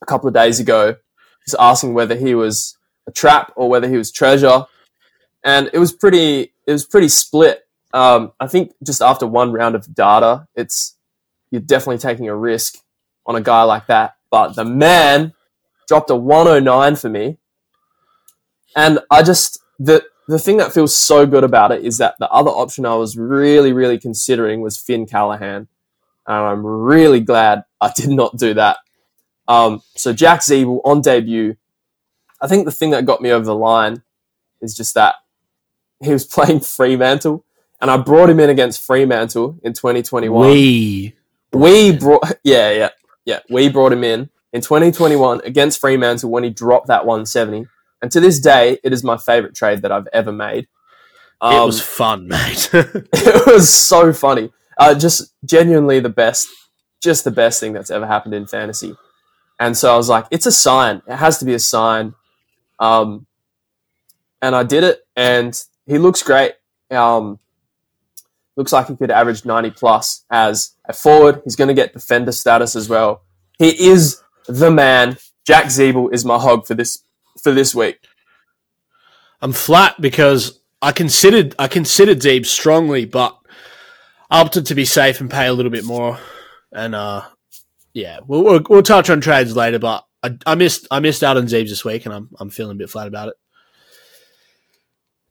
a 0.02 0.06
couple 0.06 0.26
of 0.26 0.34
days 0.34 0.58
ago, 0.58 0.96
just 1.46 1.56
asking 1.60 1.94
whether 1.94 2.16
he 2.16 2.34
was 2.34 2.76
a 3.06 3.12
trap 3.12 3.52
or 3.56 3.68
whether 3.68 3.88
he 3.88 3.96
was 3.96 4.10
treasure, 4.10 4.66
and 5.44 5.70
it 5.72 5.78
was 5.78 5.92
pretty. 5.92 6.52
It 6.66 6.72
was 6.72 6.84
pretty 6.84 7.08
split. 7.08 7.66
Um, 7.92 8.32
I 8.40 8.48
think 8.48 8.72
just 8.82 9.00
after 9.00 9.26
one 9.26 9.52
round 9.52 9.74
of 9.74 9.94
data, 9.94 10.48
it's 10.54 10.96
you're 11.50 11.60
definitely 11.60 11.98
taking 11.98 12.28
a 12.28 12.36
risk 12.36 12.78
on 13.24 13.36
a 13.36 13.40
guy 13.40 13.62
like 13.62 13.86
that. 13.86 14.16
But 14.30 14.56
the 14.56 14.64
man 14.64 15.32
dropped 15.88 16.10
a 16.10 16.16
109 16.16 16.96
for 16.96 17.08
me, 17.08 17.38
and 18.74 18.98
I 19.10 19.22
just 19.22 19.60
the 19.78 20.04
the 20.28 20.40
thing 20.40 20.56
that 20.56 20.72
feels 20.72 20.96
so 20.96 21.24
good 21.26 21.44
about 21.44 21.70
it 21.70 21.84
is 21.84 21.98
that 21.98 22.16
the 22.18 22.28
other 22.30 22.50
option 22.50 22.84
I 22.84 22.96
was 22.96 23.16
really 23.16 23.72
really 23.72 23.98
considering 23.98 24.60
was 24.60 24.76
Finn 24.76 25.06
Callaghan, 25.06 25.68
and 26.26 26.36
I'm 26.36 26.66
really 26.66 27.20
glad 27.20 27.64
I 27.80 27.92
did 27.94 28.10
not 28.10 28.36
do 28.36 28.54
that. 28.54 28.78
Um, 29.48 29.82
so 29.94 30.12
Jack 30.12 30.40
Ziebell 30.40 30.80
on 30.84 31.00
debut, 31.00 31.56
I 32.40 32.48
think 32.48 32.64
the 32.64 32.72
thing 32.72 32.90
that 32.90 33.06
got 33.06 33.22
me 33.22 33.30
over 33.30 33.44
the 33.44 33.54
line 33.54 34.02
is 34.60 34.74
just 34.74 34.94
that 34.94 35.16
he 36.02 36.12
was 36.12 36.24
playing 36.34 36.60
Fremantle, 36.60 37.44
and 37.80 37.90
I 37.90 37.96
brought 37.96 38.30
him 38.30 38.40
in 38.40 38.50
against 38.50 38.84
Fremantle 38.84 39.58
in 39.62 39.72
2021 39.72 40.50
We 40.50 41.14
we 41.52 41.92
brought 41.92 42.22
yeah 42.44 42.70
yeah 42.70 42.88
yeah 43.24 43.40
we 43.48 43.68
brought 43.68 43.92
him 43.92 44.04
in 44.04 44.30
in 44.52 44.60
2021 44.60 45.42
against 45.44 45.80
Fremantle 45.80 46.30
when 46.30 46.44
he 46.44 46.50
dropped 46.50 46.88
that 46.88 47.06
170 47.06 47.66
and 48.02 48.12
to 48.12 48.20
this 48.20 48.38
day, 48.38 48.78
it 48.84 48.92
is 48.92 49.02
my 49.02 49.16
favorite 49.16 49.54
trade 49.54 49.82
that 49.82 49.92
I've 49.92 50.08
ever 50.12 50.32
made. 50.32 50.68
Um, 51.40 51.54
it 51.54 51.66
was 51.66 51.80
fun, 51.80 52.28
mate. 52.28 52.70
it 52.72 53.46
was 53.46 53.72
so 53.72 54.12
funny. 54.12 54.52
Uh, 54.78 54.94
just 54.94 55.34
genuinely 55.44 56.00
the 56.00 56.08
best, 56.08 56.48
just 57.02 57.24
the 57.24 57.30
best 57.30 57.60
thing 57.60 57.72
that's 57.72 57.90
ever 57.90 58.06
happened 58.06 58.34
in 58.34 58.46
fantasy. 58.46 58.96
And 59.58 59.76
so 59.76 59.92
I 59.92 59.96
was 59.96 60.08
like, 60.08 60.26
it's 60.30 60.46
a 60.46 60.52
sign. 60.52 61.02
It 61.06 61.16
has 61.16 61.38
to 61.38 61.44
be 61.44 61.54
a 61.54 61.58
sign. 61.58 62.14
Um, 62.78 63.26
and 64.42 64.54
I 64.54 64.62
did 64.62 64.84
it, 64.84 65.06
and 65.16 65.58
he 65.86 65.98
looks 65.98 66.22
great. 66.22 66.52
Um, 66.90 67.38
looks 68.56 68.72
like 68.72 68.88
he 68.88 68.96
could 68.96 69.10
average 69.10 69.44
90 69.44 69.70
plus 69.70 70.24
as 70.30 70.74
a 70.86 70.92
forward. 70.92 71.42
He's 71.44 71.56
going 71.56 71.68
to 71.68 71.74
get 71.74 71.92
defender 71.92 72.32
status 72.32 72.76
as 72.76 72.88
well. 72.88 73.22
He 73.58 73.88
is 73.88 74.22
the 74.46 74.70
man. 74.70 75.16
Jack 75.46 75.66
Ziebell 75.66 76.12
is 76.12 76.24
my 76.24 76.38
hog 76.38 76.66
for 76.66 76.74
this 76.74 77.04
for 77.40 77.52
this 77.52 77.74
week. 77.74 77.98
I'm 79.40 79.52
flat 79.52 80.00
because 80.00 80.60
I 80.82 80.92
considered 80.92 81.54
I 81.58 81.68
considered 81.68 82.20
Zeeb 82.20 82.46
strongly, 82.46 83.04
but 83.04 83.36
I 84.30 84.40
opted 84.40 84.66
to 84.66 84.74
be 84.74 84.84
safe 84.84 85.20
and 85.20 85.30
pay 85.30 85.46
a 85.46 85.52
little 85.52 85.70
bit 85.70 85.84
more. 85.84 86.18
And 86.72 86.94
uh, 86.94 87.22
yeah, 87.96 88.18
we'll, 88.26 88.44
we'll, 88.44 88.60
we'll 88.68 88.82
touch 88.82 89.08
on 89.08 89.22
trades 89.22 89.56
later, 89.56 89.78
but 89.78 90.04
I, 90.22 90.36
I 90.44 90.54
missed 90.54 90.86
I 90.90 91.00
missed 91.00 91.22
out 91.22 91.38
on 91.38 91.46
Zeebs 91.46 91.70
this 91.70 91.82
week, 91.82 92.04
and 92.04 92.14
I'm 92.14 92.28
I'm 92.38 92.50
feeling 92.50 92.76
a 92.76 92.78
bit 92.78 92.90
flat 92.90 93.08
about 93.08 93.28
it. 93.28 93.34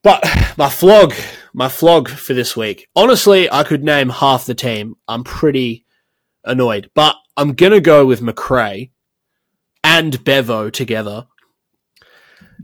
But 0.01 0.23
my 0.57 0.69
flog, 0.69 1.13
my 1.53 1.69
flog 1.69 2.09
for 2.09 2.33
this 2.33 2.57
week. 2.57 2.89
Honestly, 2.95 3.51
I 3.51 3.63
could 3.63 3.83
name 3.83 4.09
half 4.09 4.47
the 4.47 4.55
team. 4.55 4.95
I'm 5.07 5.23
pretty 5.23 5.85
annoyed, 6.43 6.89
but 6.95 7.15
I'm 7.37 7.53
gonna 7.53 7.79
go 7.79 8.03
with 8.03 8.23
Macrae 8.23 8.91
and 9.83 10.23
Bevo 10.23 10.71
together. 10.71 11.27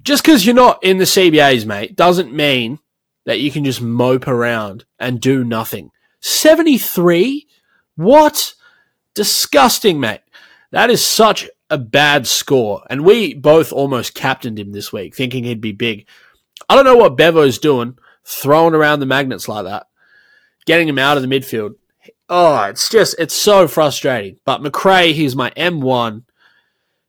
Just 0.01 0.23
because 0.23 0.47
you're 0.47 0.55
not 0.55 0.83
in 0.83 0.97
the 0.97 1.03
CBAs, 1.03 1.67
mate, 1.67 1.95
doesn't 1.95 2.33
mean 2.33 2.79
that 3.27 3.39
you 3.39 3.51
can 3.51 3.63
just 3.63 3.83
mope 3.83 4.27
around 4.27 4.83
and 4.97 5.21
do 5.21 5.43
nothing. 5.43 5.91
73? 6.21 7.45
What? 7.97 8.55
Disgusting, 9.13 9.99
mate. 9.99 10.21
That 10.71 10.89
is 10.89 11.05
such 11.05 11.49
a 11.69 11.77
bad 11.77 12.27
score. 12.27 12.83
And 12.89 13.05
we 13.05 13.33
both 13.33 13.73
almost 13.73 14.13
captained 14.13 14.59
him 14.59 14.71
this 14.71 14.93
week, 14.93 15.15
thinking 15.15 15.43
he'd 15.43 15.61
be 15.61 15.71
big. 15.71 16.07
I 16.69 16.75
don't 16.75 16.85
know 16.85 16.95
what 16.95 17.17
Bevo's 17.17 17.57
doing, 17.57 17.97
throwing 18.23 18.73
around 18.73 18.99
the 18.99 19.05
magnets 19.05 19.47
like 19.47 19.65
that, 19.65 19.87
getting 20.65 20.87
him 20.87 20.99
out 20.99 21.17
of 21.17 21.23
the 21.23 21.29
midfield. 21.29 21.75
Oh, 22.29 22.63
it's 22.63 22.89
just, 22.89 23.15
it's 23.19 23.33
so 23.33 23.67
frustrating. 23.67 24.37
But 24.45 24.61
Macrae, 24.61 25.13
he's 25.13 25.35
my 25.35 25.51
M1. 25.51 26.23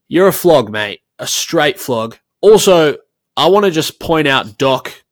You're 0.09 0.27
a 0.27 0.33
flog, 0.33 0.69
mate. 0.69 1.01
A 1.19 1.27
straight 1.27 1.79
flog. 1.79 2.17
Also, 2.41 2.97
I 3.37 3.47
want 3.47 3.65
to 3.65 3.71
just 3.71 3.99
point 3.99 4.27
out 4.27 4.57
Doc 4.57 5.03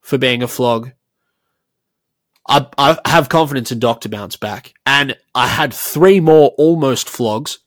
for 0.00 0.18
being 0.18 0.42
a 0.42 0.48
flog. 0.48 0.92
I, 2.48 2.66
I 2.78 2.98
have 3.10 3.28
confidence 3.28 3.72
in 3.72 3.78
Doc 3.78 4.02
to 4.02 4.08
bounce 4.08 4.36
back. 4.36 4.74
And 4.86 5.16
I 5.34 5.48
had 5.48 5.74
three 5.74 6.20
more 6.20 6.54
almost 6.58 7.08
flogs. 7.08 7.58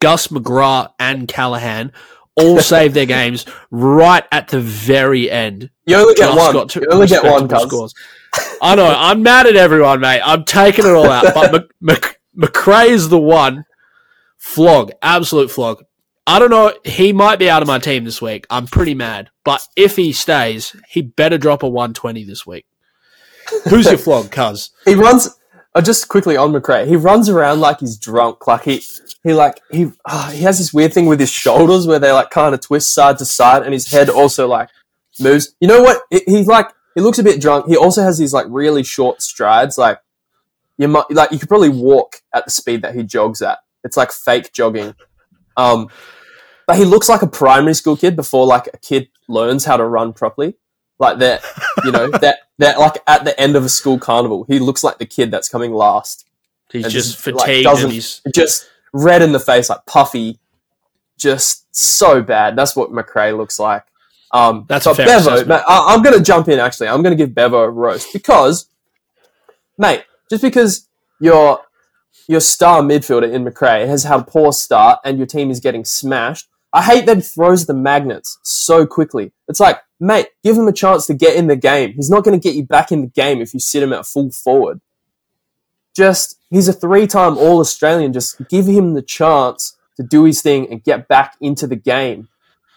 Gus 0.00 0.28
McGrath 0.28 0.92
and 0.98 1.26
Callaghan 1.26 1.92
all 2.36 2.60
saved 2.60 2.94
their 2.94 3.06
games 3.06 3.46
right 3.70 4.24
at 4.30 4.48
the 4.48 4.60
very 4.60 5.30
end. 5.30 5.70
You 5.86 5.96
only 5.96 6.14
get 6.14 6.36
one. 6.36 6.52
got 6.52 6.74
You 6.74 6.86
only 6.90 7.06
get 7.06 7.24
one, 7.24 7.48
cuz. 7.48 7.94
I 8.60 8.74
know. 8.74 8.94
I'm 8.94 9.22
mad 9.22 9.46
at 9.46 9.56
everyone, 9.56 10.00
mate. 10.00 10.20
I'm 10.22 10.44
taking 10.44 10.84
it 10.84 10.92
all 10.92 11.10
out. 11.10 11.32
But 11.34 11.52
Mc, 11.52 11.62
Mc, 11.80 12.20
Macrae 12.34 12.90
is 12.90 13.08
the 13.08 13.18
one. 13.18 13.64
Flog. 14.36 14.92
Absolute 15.00 15.50
flog. 15.50 15.82
I 16.26 16.38
don't 16.38 16.50
know. 16.50 16.74
He 16.84 17.12
might 17.12 17.38
be 17.38 17.48
out 17.48 17.62
of 17.62 17.68
my 17.68 17.78
team 17.78 18.04
this 18.04 18.20
week. 18.20 18.46
I'm 18.50 18.66
pretty 18.66 18.94
mad. 18.94 19.30
But 19.44 19.66
if 19.76 19.96
he 19.96 20.12
stays, 20.12 20.74
he 20.88 21.02
better 21.02 21.38
drop 21.38 21.62
a 21.62 21.68
120 21.68 22.24
this 22.24 22.44
week. 22.44 22.66
Who's 23.68 23.86
your 23.86 23.98
flog, 23.98 24.30
cuz? 24.30 24.70
He 24.84 24.94
runs. 24.94 25.28
Uh, 25.74 25.82
just 25.82 26.08
quickly 26.08 26.38
on 26.38 26.52
Macrae, 26.52 26.86
he 26.86 26.96
runs 26.96 27.28
around 27.28 27.60
like 27.60 27.80
he's 27.80 27.98
drunk. 27.98 28.46
Like 28.46 28.62
he, 28.62 28.82
he 29.22 29.34
like 29.34 29.60
he, 29.70 29.90
ah, 30.06 30.30
he 30.32 30.42
has 30.42 30.56
this 30.56 30.72
weird 30.72 30.94
thing 30.94 31.04
with 31.04 31.20
his 31.20 31.30
shoulders 31.30 31.86
where 31.86 31.98
they 31.98 32.10
like 32.12 32.30
kind 32.30 32.54
of 32.54 32.62
twist 32.62 32.94
side 32.94 33.18
to 33.18 33.26
side, 33.26 33.62
and 33.62 33.74
his 33.74 33.90
head 33.90 34.08
also 34.08 34.48
like 34.48 34.70
moves. 35.20 35.54
You 35.60 35.68
know 35.68 35.82
what? 35.82 36.00
He, 36.10 36.22
he's 36.26 36.46
like 36.46 36.68
he 36.94 37.02
looks 37.02 37.18
a 37.18 37.22
bit 37.22 37.40
drunk. 37.40 37.66
He 37.66 37.76
also 37.76 38.02
has 38.02 38.16
these 38.18 38.32
like 38.32 38.46
really 38.48 38.82
short 38.82 39.20
strides. 39.20 39.76
Like 39.76 39.98
you 40.78 40.88
might 40.88 41.10
like 41.10 41.30
you 41.30 41.38
could 41.38 41.48
probably 41.48 41.68
walk 41.68 42.22
at 42.32 42.46
the 42.46 42.50
speed 42.50 42.82
that 42.82 42.94
he 42.94 43.02
jogs 43.02 43.42
at. 43.42 43.58
It's 43.84 43.98
like 43.98 44.12
fake 44.12 44.52
jogging. 44.52 44.94
Um, 45.58 45.88
but 46.66 46.76
he 46.76 46.84
looks 46.84 47.08
like 47.08 47.22
a 47.22 47.26
primary 47.26 47.74
school 47.74 47.96
kid 47.96 48.16
before 48.16 48.46
like 48.46 48.68
a 48.72 48.78
kid 48.78 49.08
learns 49.28 49.66
how 49.66 49.76
to 49.76 49.84
run 49.84 50.12
properly. 50.12 50.56
Like 50.98 51.18
that, 51.18 51.42
you 51.84 51.92
know, 51.92 52.08
that 52.20 52.38
that 52.58 52.78
like 52.78 53.02
at 53.06 53.24
the 53.24 53.38
end 53.38 53.56
of 53.56 53.64
a 53.64 53.68
school 53.68 53.98
carnival, 53.98 54.44
he 54.48 54.58
looks 54.58 54.82
like 54.82 54.98
the 54.98 55.06
kid 55.06 55.30
that's 55.30 55.48
coming 55.48 55.72
last. 55.72 56.26
He's 56.72 56.84
just 56.84 56.94
just, 57.12 57.20
fatigued 57.20 57.64
doesn't- 57.64 57.84
and 57.84 57.92
he's 57.92 58.20
Just 58.34 58.68
red 58.92 59.22
in 59.22 59.32
the 59.32 59.40
face, 59.40 59.68
like 59.70 59.84
puffy, 59.86 60.38
just 61.18 61.74
so 61.74 62.22
bad. 62.22 62.56
That's 62.56 62.74
what 62.74 62.92
Macrae 62.92 63.32
looks 63.32 63.58
like. 63.58 63.84
Um, 64.32 64.64
That's 64.68 64.86
a 64.86 64.90
but 64.90 64.96
fair 64.96 65.06
Bevo. 65.20 65.44
mate, 65.44 65.62
I, 65.68 65.94
I'm 65.94 66.02
going 66.02 66.16
to 66.18 66.22
jump 66.22 66.48
in. 66.48 66.58
Actually, 66.58 66.88
I'm 66.88 67.02
going 67.02 67.16
to 67.16 67.22
give 67.22 67.34
Bevo 67.34 67.62
a 67.62 67.70
roast 67.70 68.12
because, 68.12 68.68
mate, 69.78 70.04
just 70.28 70.42
because 70.42 70.88
your 71.20 71.60
your 72.28 72.40
star 72.40 72.82
midfielder 72.82 73.32
in 73.32 73.44
Macrae 73.44 73.86
has 73.86 74.02
had 74.02 74.20
a 74.20 74.24
poor 74.24 74.52
start 74.52 74.98
and 75.04 75.16
your 75.16 75.26
team 75.28 75.50
is 75.50 75.60
getting 75.60 75.84
smashed. 75.84 76.48
I 76.72 76.82
hate 76.82 77.06
that 77.06 77.18
he 77.18 77.22
throws 77.22 77.66
the 77.66 77.74
magnets 77.74 78.38
so 78.42 78.84
quickly. 78.84 79.32
It's 79.48 79.60
like, 79.60 79.78
mate, 79.98 80.28
give 80.42 80.56
him 80.56 80.68
a 80.68 80.72
chance 80.72 81.06
to 81.06 81.14
get 81.14 81.36
in 81.36 81.46
the 81.46 81.56
game. 81.56 81.94
He's 81.94 82.10
not 82.10 82.24
going 82.24 82.38
to 82.38 82.42
get 82.42 82.56
you 82.56 82.64
back 82.64 82.92
in 82.92 83.02
the 83.02 83.06
game 83.08 83.40
if 83.40 83.54
you 83.54 83.60
sit 83.60 83.82
him 83.82 83.92
at 83.92 84.06
full 84.06 84.30
forward. 84.30 84.80
Just, 85.94 86.38
he's 86.50 86.68
a 86.68 86.72
three 86.72 87.06
time 87.06 87.38
All 87.38 87.60
Australian. 87.60 88.12
Just 88.12 88.48
give 88.48 88.66
him 88.66 88.94
the 88.94 89.02
chance 89.02 89.76
to 89.96 90.02
do 90.02 90.24
his 90.24 90.42
thing 90.42 90.70
and 90.70 90.84
get 90.84 91.08
back 91.08 91.36
into 91.40 91.66
the 91.66 91.76
game. 91.76 92.28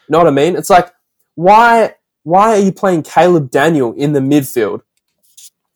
You 0.07 0.13
know 0.13 0.19
what 0.19 0.27
I 0.27 0.31
mean? 0.31 0.55
It's 0.55 0.69
like, 0.69 0.93
why, 1.35 1.95
why 2.23 2.49
are 2.49 2.59
you 2.59 2.71
playing 2.71 3.03
Caleb 3.03 3.51
Daniel 3.51 3.93
in 3.93 4.13
the 4.13 4.19
midfield? 4.19 4.81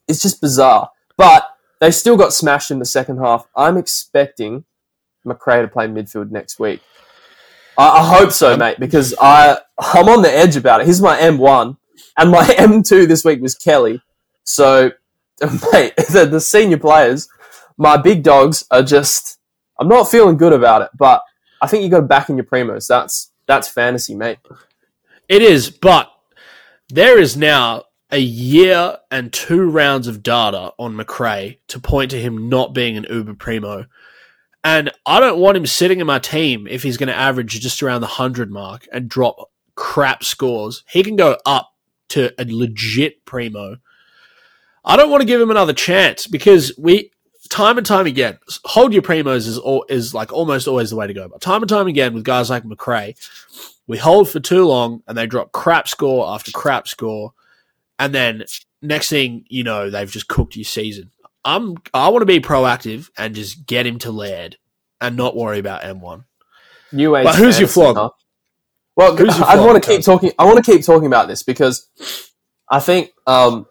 It's 0.08 0.22
just 0.22 0.42
bizarre. 0.42 0.90
But 1.18 1.48
they 1.80 1.92
still 1.92 2.18
got 2.18 2.34
smashed 2.34 2.72
in 2.72 2.80
the 2.80 2.86
second 2.86 3.18
half. 3.18 3.46
I'm 3.56 3.78
expecting 3.78 4.64
Macrae 5.26 5.62
to 5.62 5.68
play 5.68 5.88
midfield 5.88 6.32
next 6.32 6.60
week. 6.60 6.82
I, 7.78 7.90
I 7.90 8.18
hope 8.18 8.32
so, 8.32 8.56
mate, 8.58 8.80
because 8.80 9.16
I 9.20 9.58
I'm 9.78 10.10
on 10.10 10.22
the 10.22 10.32
edge 10.32 10.56
about 10.56 10.82
it. 10.82 10.88
He's 10.88 11.02
my 11.02 11.18
M1, 11.18 11.78
and 12.18 12.32
my 12.32 12.44
M2 12.48 13.08
this 13.08 13.26
week 13.26 13.42
was 13.42 13.56
Kelly. 13.56 14.02
So, 14.44 14.92
mate, 15.74 15.96
the, 16.12 16.28
the 16.30 16.42
senior 16.42 16.78
players, 16.78 17.28
my 17.78 17.98
big 17.98 18.24
dogs 18.24 18.66
are 18.72 18.84
just. 18.84 19.40
I'm 19.80 19.88
not 19.88 20.10
feeling 20.10 20.38
good 20.38 20.54
about 20.54 20.84
it, 20.84 20.90
but 20.96 21.24
I 21.60 21.68
think 21.68 21.84
you 21.84 21.90
got 21.90 22.02
to 22.02 22.06
back 22.06 22.30
in 22.30 22.38
your 22.38 22.46
primos. 22.46 22.88
That's 22.88 23.32
that's 23.48 23.68
fantasy, 23.68 24.16
mate. 24.16 24.38
It 25.28 25.42
is, 25.42 25.70
but 25.70 26.12
there 26.90 27.18
is 27.18 27.36
now 27.36 27.86
a 28.12 28.20
year 28.20 28.98
and 29.10 29.34
two 29.34 29.68
rounds 29.70 30.08
of 30.08 30.22
data 30.22 30.72
on 30.78 30.96
Macrae 30.96 31.60
to 31.68 31.80
point 31.80 32.12
to 32.12 32.22
him 32.22 32.50
not 32.50 32.74
being 32.74 32.96
an 32.96 33.08
uber 33.10 33.34
primo. 33.34 33.88
And 34.64 34.92
I 35.06 35.20
don't 35.20 35.40
want 35.40 35.58
him 35.58 35.66
sitting 35.66 36.00
in 36.00 36.08
my 36.08 36.20
team 36.20 36.68
if 36.68 36.84
he's 36.84 36.98
going 36.98 37.08
to 37.08 37.16
average 37.16 37.60
just 37.60 37.84
around 37.84 38.02
the 38.02 38.08
100 38.08 38.50
mark 38.50 38.88
and 38.94 39.10
drop 39.10 39.52
crap 39.76 40.24
scores. 40.24 40.84
He 40.90 41.04
can 41.04 41.16
go 41.16 41.38
up 41.46 41.74
to 42.10 42.34
a 42.40 42.46
legit 42.48 43.26
primo. 43.26 43.78
I 44.86 44.96
don't 44.96 45.10
want 45.10 45.22
to 45.22 45.28
give 45.28 45.42
him 45.42 45.52
another 45.52 45.74
chance 45.74 46.28
because 46.28 46.72
we 46.78 47.12
time 47.50 47.78
and 47.78 47.86
time 47.86 48.06
again 48.06 48.38
hold 48.66 48.94
your 48.94 49.02
primos 49.02 49.48
is 49.48 49.58
all, 49.58 49.86
is 49.90 50.14
like 50.14 50.32
almost 50.32 50.68
always 50.68 50.90
the 50.90 50.96
way 50.96 51.08
to 51.08 51.14
go. 51.14 51.28
But 51.28 51.42
time 51.42 51.62
and 51.62 51.70
time 51.70 51.88
again 51.88 52.14
with 52.14 52.24
guys 52.24 52.50
like 52.50 52.66
Macrae, 52.66 53.16
we 53.88 53.98
hold 53.98 54.30
for 54.30 54.40
too 54.40 54.66
long 54.66 55.04
and 55.08 55.18
they 55.18 55.28
drop 55.28 55.52
crap 55.52 55.88
score 55.88 56.28
after 56.28 56.52
crap 56.52 56.88
score, 56.88 57.34
and 58.00 58.14
then 58.14 58.44
next 58.82 59.10
thing 59.10 59.46
you 59.48 59.64
know 59.64 59.90
they've 59.90 60.12
just 60.12 60.28
cooked 60.28 60.56
your 60.56 60.66
season. 60.66 61.12
I'm 61.46 61.76
I 61.94 62.08
want 62.10 62.22
to 62.22 62.26
be 62.26 62.40
proactive 62.40 63.10
and 63.18 63.36
just 63.36 63.66
get 63.66 63.86
him 63.86 64.00
to 64.00 64.12
Laird 64.12 64.58
and 65.02 65.18
not 65.18 65.36
worry 65.36 65.60
about 65.60 65.82
M1. 65.82 66.24
New 66.92 67.16
age. 67.16 67.26
But 67.26 67.36
who's 67.36 67.60
your 67.60 67.68
fantasy, 67.68 67.74
flog? 67.74 67.96
huh? 67.98 68.10
Well, 68.96 69.16
Who's 69.18 69.38
your 69.38 69.48
I 69.48 69.56
flog, 69.56 69.68
want 69.68 69.84
to 69.84 69.90
keep 69.90 69.98
Cuz? 70.00 70.06
talking. 70.06 70.32
I 70.38 70.46
want 70.46 70.64
to 70.64 70.72
keep 70.72 70.86
talking 70.86 71.08
about 71.08 71.28
this 71.28 71.42
because 71.44 71.90
I 72.70 72.80
think 72.80 73.12
um, 73.28 73.66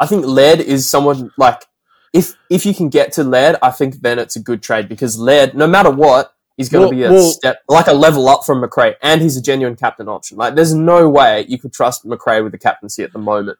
I 0.00 0.06
think 0.06 0.26
Laird 0.26 0.60
is 0.60 0.88
someone 0.88 1.30
like 1.38 1.64
if 2.12 2.34
if 2.50 2.66
you 2.66 2.74
can 2.74 2.88
get 2.90 3.12
to 3.12 3.24
Laird, 3.24 3.56
I 3.62 3.70
think 3.70 3.96
then 4.02 4.18
it's 4.18 4.36
a 4.36 4.40
good 4.40 4.62
trade 4.62 4.88
because 4.88 5.18
Laird, 5.18 5.54
no 5.54 5.66
matter 5.66 5.90
what, 5.90 6.34
he's 6.56 6.68
going 6.68 6.82
Well- 6.82 6.90
to 6.90 6.96
be 6.96 7.04
a 7.04 7.10
well- 7.10 7.30
step 7.30 7.62
like 7.68 7.86
a 7.86 7.92
level 7.94 8.28
up 8.28 8.44
from 8.44 8.60
Macrae, 8.60 8.94
and 9.02 9.20
he's 9.22 9.36
a 9.36 9.42
genuine 9.42 9.74
captain 9.76 10.08
option. 10.08 10.36
Like, 10.36 10.54
there's 10.54 10.74
no 10.74 11.08
way 11.08 11.46
you 11.48 11.58
could 11.58 11.72
trust 11.72 12.04
Macrae 12.04 12.42
with 12.42 12.52
the 12.52 12.58
captaincy 12.58 13.02
at 13.02 13.12
the 13.12 13.18
moment. 13.18 13.58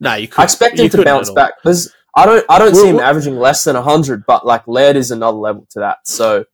No, 0.00 0.14
you 0.14 0.28
could 0.28 0.40
I 0.40 0.44
expect 0.44 0.78
you 0.78 0.84
him 0.84 0.90
to 0.90 1.02
bounce 1.04 1.30
back. 1.30 1.54
There's, 1.64 1.92
I 2.14 2.26
don't 2.26 2.44
I 2.48 2.58
don't 2.58 2.72
Well, 2.72 2.82
see 2.82 2.88
him 2.88 3.00
averaging 3.00 3.36
less 3.36 3.64
than 3.64 3.76
hundred, 3.76 4.24
but 4.26 4.44
like 4.46 4.66
Laird 4.66 4.96
is 4.96 5.10
another 5.10 5.36
level 5.38 5.66
to 5.70 5.80
that. 5.80 5.98
So 6.06 6.44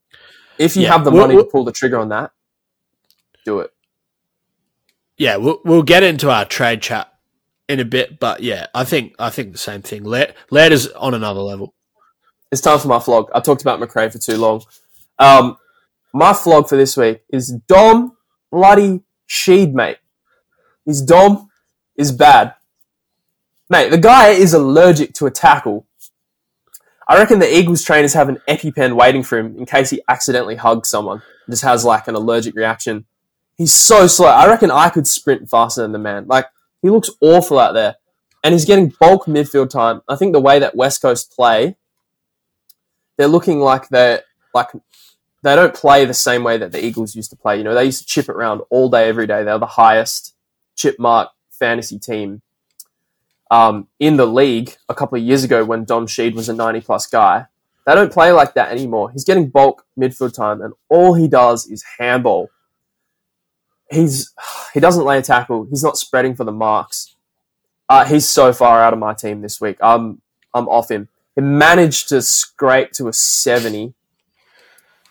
if 0.59 0.77
you 0.77 0.83
Yeah. 0.83 0.93
have 0.93 1.05
the 1.05 1.11
money 1.11 1.37
to 1.37 1.45
pull 1.45 1.65
the 1.65 1.73
trigger 1.73 1.99
on 1.99 2.11
that, 2.11 2.33
do 3.45 3.61
it. 3.61 3.71
yeah, 5.17 5.37
we'll 5.37 5.61
we'll 5.65 5.83
get 5.83 6.03
into 6.03 6.31
our 6.31 6.45
trade 6.45 6.83
chat 6.83 7.09
in 7.69 7.81
a 7.81 7.85
bit, 7.85 8.19
but 8.19 8.43
yeah, 8.43 8.67
I 8.75 8.85
think 8.85 9.15
I 9.19 9.31
think 9.31 9.53
the 9.53 9.59
same 9.59 9.83
thing. 9.83 10.05
Laird, 10.05 10.35
Laird 10.51 10.73
is 10.73 10.89
on 10.89 11.15
another 11.15 11.41
level. 11.41 11.75
It's 12.53 12.61
time 12.61 12.79
for 12.79 12.89
my 12.89 13.01
flog. 13.01 13.31
I 13.35 13.41
talked 13.41 13.63
about 13.63 13.81
Macrae 13.81 14.11
for 14.11 14.19
too 14.19 14.37
long. 14.37 14.63
Um, 15.19 15.57
my 16.13 16.33
flog 16.33 16.69
for 16.69 16.77
this 16.77 16.97
week 16.97 17.23
is 17.31 17.51
Dom 17.67 18.17
bloody 18.53 19.01
Sheed, 19.29 19.73
mate. 19.73 19.99
His 20.85 21.01
Dom 21.03 21.49
is 21.97 22.13
bad. 22.13 22.55
Mate, 23.71 23.91
the 23.91 23.99
guy 23.99 24.29
is 24.29 24.53
allergic 24.53 25.15
to 25.15 25.27
a 25.27 25.31
tackle. 25.31 25.87
I 27.09 27.19
reckon 27.19 27.39
the 27.39 27.57
Eagles 27.59 27.83
trainers 27.83 28.15
have 28.15 28.29
an 28.29 28.41
EpiPen 28.49 28.95
waiting 28.95 29.23
for 29.23 29.39
him 29.39 29.57
in 29.59 29.67
case 29.67 29.91
he 29.91 30.03
accidentally 30.09 30.57
hugs 30.57 30.89
someone. 30.89 31.23
Just 31.49 31.63
has 31.63 31.85
like 31.85 32.09
an 32.09 32.15
allergic 32.15 32.55
reaction. 32.55 33.07
He's 33.57 33.75
so 33.75 34.07
slow. 34.07 34.29
I 34.29 34.47
reckon 34.49 34.71
I 34.71 34.89
could 34.89 35.07
sprint 35.07 35.49
faster 35.49 35.83
than 35.83 35.93
the 35.93 35.99
man. 35.99 36.27
Like, 36.27 36.47
he 36.83 36.91
looks 36.91 37.11
awful 37.21 37.59
out 37.59 37.73
there. 37.73 37.97
And 38.43 38.53
he's 38.53 38.65
getting 38.67 38.93
bulk 39.01 39.25
midfield 39.25 39.71
time. 39.71 40.03
I 40.09 40.17
think 40.17 40.35
the 40.35 40.41
way 40.41 40.59
that 40.59 40.77
West 40.77 41.01
Coast 41.01 41.35
play, 41.35 41.77
they're 43.17 43.27
looking 43.27 43.61
like 43.61 43.89
they're 43.89 44.23
like 44.53 44.69
they 45.43 45.57
don't 45.57 45.75
play 45.75 46.05
the 46.05 46.15
same 46.15 46.45
way 46.45 46.59
that 46.59 46.73
the 46.73 46.85
Eagles 46.85 47.15
used 47.15 47.31
to 47.31 47.37
play. 47.37 47.57
You 47.57 47.65
know, 47.65 47.75
they 47.75 47.87
used 47.87 48.03
to 48.03 48.07
chip 48.07 48.29
it 48.29 48.35
around 48.35 48.61
all 48.69 48.91
day, 48.91 49.09
every 49.09 49.27
day. 49.27 49.45
They're 49.45 49.59
the 49.59 49.67
highest 49.67 50.35
chip 50.77 50.99
mark 50.99 51.31
fantasy 51.51 51.99
team 51.99 52.43
um, 53.51 53.89
in 53.99 54.17
the 54.17 54.27
league 54.27 54.77
a 54.89 54.95
couple 54.95 55.19
of 55.19 55.25
years 55.25 55.45
ago 55.45 55.65
when 55.65 55.85
Dom 55.85 56.07
Sheed 56.07 56.35
was 56.35 56.49
a 56.49 56.55
90 56.55 56.81
plus 56.81 57.07
guy. 57.07 57.47
They 57.87 57.95
don't 57.95 58.13
play 58.13 58.33
like 58.33 58.55
that 58.55 58.73
anymore. 58.73 59.11
He's 59.11 59.25
getting 59.25 59.51
bulk 59.51 59.85
midfield 59.99 60.35
time, 60.35 60.63
and 60.63 60.73
all 60.89 61.15
he 61.15 61.29
does 61.29 61.67
is 61.67 61.85
handball. 61.99 62.51
He's 63.91 64.33
he 64.73 64.81
doesn't 64.81 65.05
lay 65.05 65.19
a 65.19 65.23
tackle. 65.23 65.67
He's 65.69 65.85
not 65.85 65.99
spreading 65.99 66.35
for 66.35 66.45
the 66.45 66.53
marks. 66.53 67.15
Uh, 67.89 68.07
he's 68.07 68.27
so 68.27 68.55
far 68.55 68.83
out 68.83 68.95
of 68.95 68.99
my 68.99 69.13
team 69.13 69.43
this 69.43 69.61
week. 69.61 69.77
I'm 69.83 70.23
I'm 70.55 70.67
off 70.69 70.91
him. 70.91 71.09
He 71.35 71.43
managed 71.43 72.09
to 72.09 72.23
scrape 72.23 72.93
to 72.93 73.09
a 73.09 73.13
70 73.13 73.93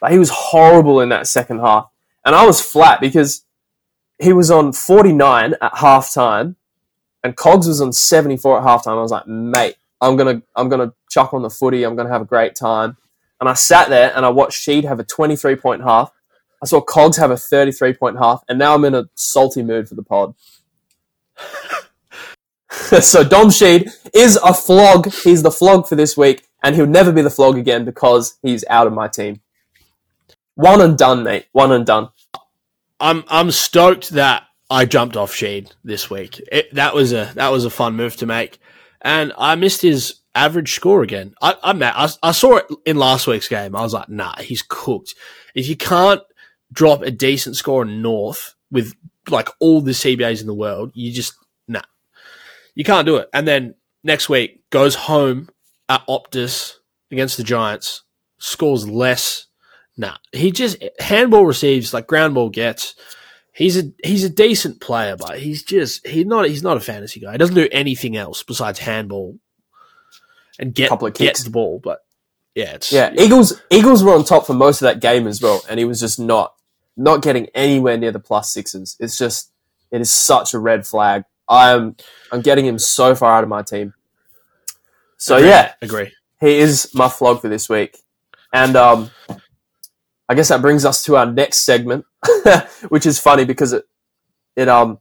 but 0.04 0.12
he 0.12 0.20
was 0.20 0.30
horrible 0.30 1.00
in 1.00 1.08
that 1.10 1.28
second 1.28 1.60
half. 1.60 1.90
And 2.26 2.36
I 2.36 2.46
was 2.46 2.60
flat 2.60 3.00
because 3.00 3.46
he 4.20 4.34
was 4.34 4.52
on 4.52 4.74
49 4.74 5.56
at 5.62 5.74
halftime 5.76 6.58
and 7.24 7.36
Cogs 7.36 7.68
was 7.68 7.82
on 7.82 7.94
74 7.94 8.60
at 8.60 8.64
halftime. 8.64 8.98
I 8.98 9.02
was 9.02 9.12
like, 9.12 9.28
mate, 9.28 9.76
I'm 10.02 10.16
gonna 10.16 10.42
I'm 10.56 10.70
gonna 10.70 10.94
chuck 11.10 11.34
on 11.34 11.42
the 11.42 11.50
footy, 11.50 11.84
I'm 11.84 11.96
gonna 11.96 12.10
have 12.10 12.22
a 12.22 12.26
great 12.26 12.56
time. 12.56 12.98
And 13.40 13.50
I 13.50 13.54
sat 13.54 13.90
there 13.90 14.14
and 14.16 14.26
I 14.26 14.30
watched 14.30 14.66
Sheed 14.66 14.86
have 14.86 15.00
a 15.00 15.04
23 15.04 15.56
point 15.56 15.84
half. 15.84 16.12
I 16.62 16.66
saw 16.66 16.80
Cogs 16.82 17.18
have 17.18 17.32
a 17.32 17.38
33 17.38 17.94
point 17.94 18.18
half, 18.18 18.44
and 18.48 18.58
now 18.58 18.74
I'm 18.74 18.86
in 18.86 18.96
a 18.96 19.10
salty 19.16 19.64
mood 19.64 19.90
for 19.90 19.96
the 19.96 20.04
pod. 20.04 20.34
so 22.70 23.24
Dom 23.24 23.48
Sheed 23.48 23.90
is 24.14 24.38
a 24.38 24.54
flog. 24.54 25.12
He's 25.12 25.44
the 25.44 25.52
flog 25.52 25.88
for 25.88 25.96
this 25.96 26.16
week, 26.16 26.48
and 26.64 26.76
he'll 26.76 26.86
never 26.86 27.12
be 27.12 27.22
the 27.22 27.30
flog 27.30 27.58
again 27.58 27.84
because 27.84 28.38
he's 28.42 28.64
out 28.70 28.88
of 28.88 28.94
my 28.94 29.08
team. 29.08 29.42
One 30.56 30.82
and 30.82 30.98
done, 30.98 31.24
mate. 31.24 31.48
One 31.52 31.72
and 31.72 31.86
done. 31.86 32.10
I'm 33.00 33.26
I'm 33.28 33.52
stoked 33.52 34.12
that 34.12 34.44
I 34.74 34.86
jumped 34.86 35.16
off 35.16 35.32
Sheed 35.32 35.72
this 35.84 36.10
week. 36.10 36.42
It, 36.52 36.74
that 36.74 36.96
was 36.96 37.14
a 37.14 37.32
that 37.36 37.50
was 37.50 37.64
a 37.64 37.70
fun 37.70 37.96
move 37.96 38.16
to 38.18 38.26
make, 38.26 38.58
and 39.02 39.32
I 39.38 39.54
missed 39.54 39.84
his 39.84 40.16
average 40.34 40.74
score 40.74 41.04
again. 41.04 41.36
I 41.44 41.56
I, 41.64 41.74
I, 41.74 42.10
I 42.24 42.32
saw 42.32 42.58
it 42.58 42.66
in 42.84 42.98
last 42.98 43.28
week's 43.28 43.48
game. 43.48 43.76
I 43.76 43.82
was 43.82 43.94
like, 43.94 44.10
nah, 44.10 44.34
he's 44.40 44.64
cooked. 44.68 45.14
If 45.54 45.68
you 45.68 45.78
can't 45.78 46.24
drop 46.72 47.04
a 47.04 47.12
decent 47.12 47.56
score 47.56 47.86
North 47.86 48.56
with 48.72 48.96
like 49.30 49.50
all 49.60 49.80
the 49.80 49.92
CBAs 49.92 50.42
in 50.42 50.48
the 50.48 50.56
world, 50.56 50.90
you 50.96 51.12
just 51.12 51.36
nah, 51.68 51.82
you 52.74 52.84
can't 52.84 53.06
do 53.06 53.18
it. 53.18 53.30
And 53.32 53.48
then 53.48 53.76
next 54.04 54.28
week 54.28 54.68
goes 54.72 54.96
home 54.96 55.50
at 55.88 56.06
Optus 56.08 56.78
against 57.12 57.38
the 57.38 57.44
Giants, 57.44 58.02
scores 58.40 58.90
less 58.90 59.46
Nah, 59.96 60.16
he 60.32 60.52
just 60.52 60.84
handball 61.00 61.46
receives 61.46 61.94
like 61.94 62.08
ground 62.08 62.34
ball 62.34 62.50
gets. 62.50 62.96
He's 63.54 63.78
a 63.78 63.92
he's 64.04 64.24
a 64.24 64.30
decent 64.30 64.82
player, 64.82 65.16
but 65.16 65.40
he's 65.40 65.64
just 65.64 66.06
he's 66.08 66.26
not 66.26 66.48
he's 66.48 66.64
not 66.64 66.78
a 66.78 66.80
fantasy 66.80 67.20
guy. 67.20 67.34
He 67.34 67.38
doesn't 67.38 67.56
do 67.56 67.70
anything 67.72 68.18
else 68.18 68.42
besides 68.44 68.80
handball 68.80 69.38
and 70.60 70.74
get 70.74 70.90
Couple 70.90 71.08
of 71.08 71.14
get 71.14 71.28
kicks. 71.30 71.44
the 71.44 71.52
ball. 71.52 71.80
But 71.84 72.00
yeah, 72.56 72.74
it's 72.74 72.92
Yeah, 72.92 73.14
Eagles 73.18 73.62
Eagles 73.70 74.04
were 74.04 74.14
on 74.16 74.24
top 74.24 74.48
for 74.48 74.54
most 74.54 74.82
of 74.82 74.86
that 74.88 75.02
game 75.02 75.28
as 75.28 75.42
well, 75.42 75.62
and 75.70 75.78
he 75.80 75.86
was 75.86 76.00
just 76.00 76.20
not 76.20 76.56
not 76.98 77.22
getting 77.22 77.48
anywhere 77.54 77.98
near 77.98 78.12
the 78.12 78.20
plus 78.20 78.52
sixes. 78.52 78.98
It's 79.00 79.18
just 79.18 79.52
it 79.92 80.02
is 80.02 80.10
such 80.12 80.54
a 80.56 80.60
red 80.60 80.88
flag. 80.88 81.24
I'm 81.48 81.96
I'm 82.32 82.42
getting 82.42 82.66
him 82.66 82.80
so 82.80 83.14
far 83.14 83.36
out 83.38 83.44
of 83.44 83.50
my 83.50 83.62
team. 83.62 83.94
So 85.18 85.38
Agree. 85.38 85.50
yeah, 85.50 85.74
agree. 85.82 86.12
he 86.42 86.58
is 86.58 86.92
my 86.96 87.08
flog 87.08 87.42
for 87.42 87.50
this 87.50 87.70
week. 87.70 87.98
And 88.52 88.76
um, 88.76 89.10
I 90.28 90.34
guess 90.36 90.50
that 90.50 90.62
brings 90.62 90.86
us 90.86 91.04
to 91.06 91.16
our 91.18 91.26
next 91.26 91.60
segment, 91.60 92.06
which 92.90 93.06
is 93.06 93.20
funny 93.20 93.46
because 93.46 93.74
it 93.74 93.86
it 94.56 94.68
um 94.70 95.00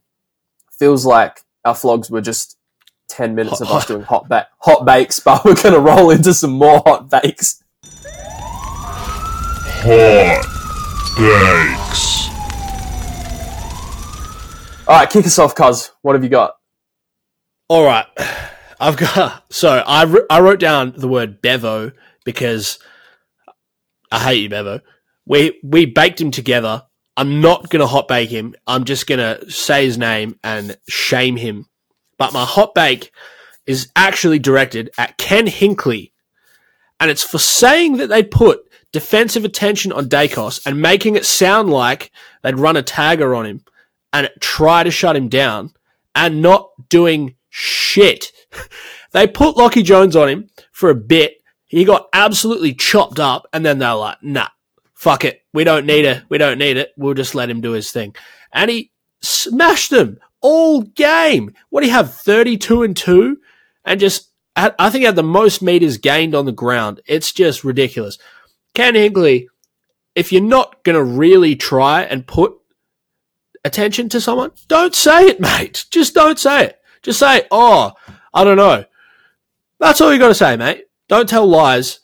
feels 0.79 1.05
like 1.07 1.41
our 1.65 1.75
flogs 1.75 2.11
were 2.11 2.21
just 2.21 2.57
ten 3.09 3.35
minutes 3.35 3.61
of 3.61 3.71
us 3.71 3.87
doing 3.89 4.03
hot 4.03 4.29
ba- 4.29 4.49
hot 4.61 4.85
bakes, 4.85 5.21
but 5.21 5.45
we're 5.45 5.55
gonna 5.55 5.79
roll 5.79 6.11
into 6.11 6.33
some 6.35 6.53
more 6.53 6.83
hot 6.85 7.09
bakes. 7.11 7.63
Hot 9.85 10.47
Bakes. 11.17 12.29
All 14.89 14.97
right, 14.99 15.09
kick 15.11 15.27
us 15.27 15.39
off, 15.39 15.55
cuz. 15.55 15.93
What 16.03 16.15
have 16.15 16.25
you 16.25 16.31
got? 16.31 16.57
All 17.69 17.85
right, 17.85 18.07
I've 18.81 18.97
got 18.97 19.45
so 19.53 19.83
I 19.87 20.05
wr- 20.05 20.27
I 20.29 20.41
wrote 20.41 20.61
down 20.61 20.95
the 20.97 21.09
word 21.09 21.41
Bevo 21.41 21.93
because 22.25 22.79
I 24.11 24.19
hate 24.19 24.43
you, 24.43 24.49
Bevo. 24.49 24.81
We 25.27 25.59
we 25.63 25.87
baked 25.87 26.21
him 26.21 26.31
together. 26.31 26.85
I'm 27.17 27.41
not 27.41 27.69
gonna 27.69 27.87
hot 27.87 28.09
bake 28.09 28.31
him. 28.31 28.55
I'm 28.67 28.85
just 28.85 29.07
gonna 29.07 29.51
say 29.51 29.85
his 29.85 29.99
name 29.99 30.39
and 30.43 30.77
shame 30.89 31.37
him. 31.37 31.67
But 32.19 32.33
my 32.33 32.45
hot 32.45 32.75
bake 32.75 33.13
is 33.67 33.91
actually 33.97 34.39
directed 34.39 34.91
at 34.99 35.19
Ken 35.19 35.47
Hinkley, 35.47 36.13
and 36.99 37.11
it's 37.11 37.23
for 37.23 37.39
saying 37.39 37.99
that 37.99 38.09
they 38.09 38.23
put 38.23 38.63
defensive 38.93 39.45
attention 39.45 39.93
on 39.93 40.09
Daicos 40.09 40.65
and 40.67 40.81
making 40.83 41.17
it 41.17 41.25
sound 41.25 41.71
like 41.71 42.11
they'd 42.43 42.59
run 42.59 42.77
a 42.77 42.83
tagger 42.83 43.37
on 43.37 43.47
him 43.47 43.65
and 44.13 44.29
try 44.41 44.83
to 44.83 44.91
shut 44.91 45.17
him 45.17 45.29
down 45.29 45.73
and 46.15 46.43
not 46.43 46.71
doing 46.89 47.35
shit. 47.51 48.33
They 49.13 49.27
put 49.27 49.57
Lachie 49.57 49.85
Jones 49.85 50.17
on 50.17 50.29
him 50.29 50.49
for 50.73 50.89
a 50.89 50.95
bit. 50.95 51.43
He 51.67 51.85
got 51.85 52.09
absolutely 52.13 52.75
chopped 52.75 53.21
up, 53.21 53.47
and 53.53 53.65
then 53.65 53.79
they're 53.79 53.95
like, 53.95 54.23
"Nah, 54.23 54.49
fuck 55.03 55.25
it. 55.25 55.43
We 55.53 55.65
don't 55.65 55.85
need 55.85 56.05
it. 56.05 56.23
We 56.29 56.39
don't 56.39 56.59
need 56.59 56.77
it. 56.77 56.93
We'll 56.97 57.15
just 57.15 57.35
let 57.35 57.51
him 57.51 57.61
do 57.61 57.73
his 57.73 57.91
thing." 57.91 58.15
And 58.53 58.71
he 58.71 58.93
smashed 59.21 59.91
them 59.91 60.19
all 60.41 60.83
game. 60.83 61.53
What 61.71 61.81
do 61.81 61.87
you 61.87 61.93
have? 61.93 62.15
Thirty-two 62.15 62.85
and 62.85 62.97
two, 62.97 63.39
and 63.85 63.99
just 63.99 64.31
I 64.55 64.91
think 64.91 65.05
had 65.05 65.17
the 65.17 65.23
most 65.23 65.63
meters 65.63 65.97
gained 65.97 66.35
on 66.35 66.45
the 66.45 66.53
ground. 66.53 67.01
It's 67.07 67.33
just 67.33 67.65
ridiculous. 67.65 68.19
Ken 68.75 68.95
Hinkley, 68.95 69.47
if 70.15 70.31
you're 70.31 70.43
not 70.43 70.85
going 70.85 70.95
to 70.95 71.03
really 71.03 71.57
try 71.57 72.03
and 72.03 72.27
put 72.27 72.55
attention 73.65 74.09
to 74.11 74.21
someone, 74.21 74.53
don't 74.69 74.95
say 74.95 75.27
it, 75.27 75.41
mate. 75.41 75.87
Just 75.91 76.15
don't 76.15 76.39
say 76.39 76.67
it. 76.67 76.79
Just 77.03 77.19
say, 77.19 77.47
oh, 77.51 77.93
I 78.33 78.45
don't 78.45 78.57
know. 78.57 78.85
That's 79.81 80.01
all 80.01 80.13
you 80.13 80.19
got 80.19 80.29
to 80.29 80.35
say, 80.35 80.57
mate. 80.57 80.85
Don't 81.09 81.29
tell 81.29 81.47
lies. 81.47 81.99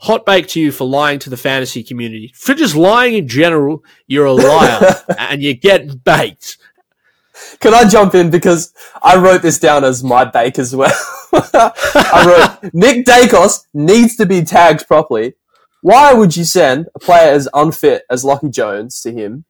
Hot 0.00 0.24
bake 0.24 0.46
to 0.48 0.60
you 0.60 0.70
for 0.70 0.86
lying 0.86 1.18
to 1.20 1.30
the 1.30 1.36
fantasy 1.36 1.82
community. 1.82 2.32
For 2.36 2.54
just 2.54 2.76
lying 2.76 3.14
in 3.14 3.26
general, 3.26 3.84
you're 4.06 4.26
a 4.26 4.32
liar 4.32 4.94
and 5.18 5.42
you 5.42 5.54
get 5.54 6.04
baked. 6.04 6.58
Can 7.60 7.74
I 7.74 7.88
jump 7.88 8.14
in 8.14 8.30
because 8.30 8.72
I 9.02 9.16
wrote 9.16 9.42
this 9.42 9.58
down 9.58 9.84
as 9.84 10.02
my 10.02 10.24
bake 10.24 10.58
as 10.58 10.74
well. 10.74 10.92
I 11.32 12.58
wrote 12.62 12.72
Nick 12.74 13.06
Daicos 13.06 13.64
needs 13.74 14.16
to 14.16 14.26
be 14.26 14.42
tagged 14.42 14.86
properly. 14.86 15.34
Why 15.80 16.12
would 16.12 16.36
you 16.36 16.44
send 16.44 16.88
a 16.94 16.98
player 16.98 17.32
as 17.32 17.48
unfit 17.54 18.02
as 18.10 18.24
Lachie 18.24 18.52
Jones 18.52 19.00
to 19.02 19.12
him? 19.12 19.44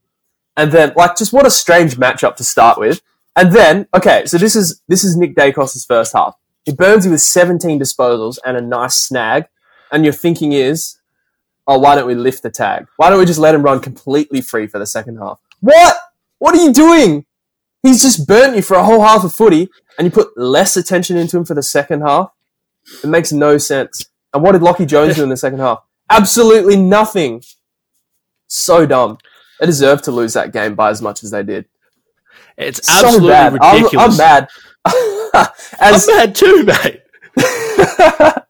And 0.56 0.72
then 0.72 0.92
like 0.96 1.16
just 1.16 1.32
what 1.32 1.46
a 1.46 1.50
strange 1.50 1.96
matchup 1.96 2.36
to 2.36 2.44
start 2.44 2.78
with. 2.78 3.00
And 3.36 3.52
then 3.52 3.86
okay, 3.94 4.26
so 4.26 4.38
this 4.38 4.56
is 4.56 4.82
this 4.88 5.04
is 5.04 5.16
Nick 5.16 5.34
Daicos' 5.34 5.86
first 5.86 6.12
half. 6.12 6.34
He 6.64 6.72
burns 6.74 7.04
you 7.06 7.12
with 7.12 7.20
17 7.20 7.80
disposals 7.80 8.38
and 8.44 8.56
a 8.56 8.60
nice 8.60 8.94
snag. 8.94 9.44
And 9.90 10.04
your 10.04 10.12
thinking 10.12 10.52
is, 10.52 10.98
oh, 11.66 11.78
why 11.78 11.94
don't 11.94 12.06
we 12.06 12.14
lift 12.14 12.42
the 12.42 12.50
tag? 12.50 12.86
Why 12.96 13.10
don't 13.10 13.18
we 13.18 13.24
just 13.24 13.38
let 13.38 13.54
him 13.54 13.62
run 13.62 13.80
completely 13.80 14.40
free 14.40 14.66
for 14.66 14.78
the 14.78 14.86
second 14.86 15.18
half? 15.18 15.40
What? 15.60 15.96
What 16.38 16.54
are 16.54 16.62
you 16.62 16.72
doing? 16.72 17.24
He's 17.82 18.02
just 18.02 18.26
burnt 18.26 18.56
you 18.56 18.62
for 18.62 18.76
a 18.76 18.84
whole 18.84 19.02
half 19.02 19.24
of 19.24 19.32
footy, 19.32 19.68
and 19.96 20.04
you 20.04 20.10
put 20.10 20.36
less 20.36 20.76
attention 20.76 21.16
into 21.16 21.36
him 21.36 21.44
for 21.44 21.54
the 21.54 21.62
second 21.62 22.02
half. 22.02 22.32
It 23.02 23.08
makes 23.08 23.32
no 23.32 23.58
sense. 23.58 24.06
And 24.32 24.42
what 24.42 24.52
did 24.52 24.62
Lachie 24.62 24.86
Jones 24.86 25.16
do 25.16 25.22
in 25.22 25.28
the 25.28 25.36
second 25.36 25.60
half? 25.60 25.82
Absolutely 26.10 26.76
nothing. 26.76 27.42
So 28.46 28.86
dumb. 28.86 29.18
They 29.60 29.66
deserved 29.66 30.04
to 30.04 30.12
lose 30.12 30.34
that 30.34 30.52
game 30.52 30.74
by 30.74 30.90
as 30.90 31.02
much 31.02 31.22
as 31.22 31.30
they 31.30 31.42
did. 31.42 31.66
It's 32.56 32.86
so 32.86 33.06
absolutely 33.06 33.28
bad. 33.28 33.58
I'm, 33.60 33.76
ridiculous. 33.76 34.12
I'm 34.12 34.16
mad. 34.16 34.48
As, 35.80 36.08
I'm 36.08 36.16
mad 36.16 36.34
too, 36.34 36.64
mate. 36.64 37.02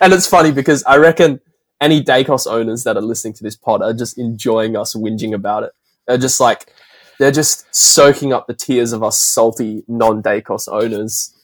and 0.00 0.12
it's 0.12 0.26
funny 0.26 0.52
because 0.52 0.82
I 0.84 0.96
reckon 0.96 1.40
any 1.80 2.02
Daicos 2.02 2.50
owners 2.50 2.84
that 2.84 2.96
are 2.96 3.02
listening 3.02 3.34
to 3.34 3.42
this 3.42 3.56
pod 3.56 3.82
are 3.82 3.92
just 3.92 4.18
enjoying 4.18 4.76
us 4.76 4.94
whinging 4.94 5.34
about 5.34 5.64
it. 5.64 5.72
They're 6.06 6.18
just 6.18 6.40
like, 6.40 6.72
they're 7.18 7.32
just 7.32 7.72
soaking 7.74 8.32
up 8.32 8.46
the 8.46 8.54
tears 8.54 8.92
of 8.92 9.02
us 9.02 9.18
salty 9.18 9.84
non 9.88 10.22
Daicos 10.22 10.68
owners, 10.68 11.34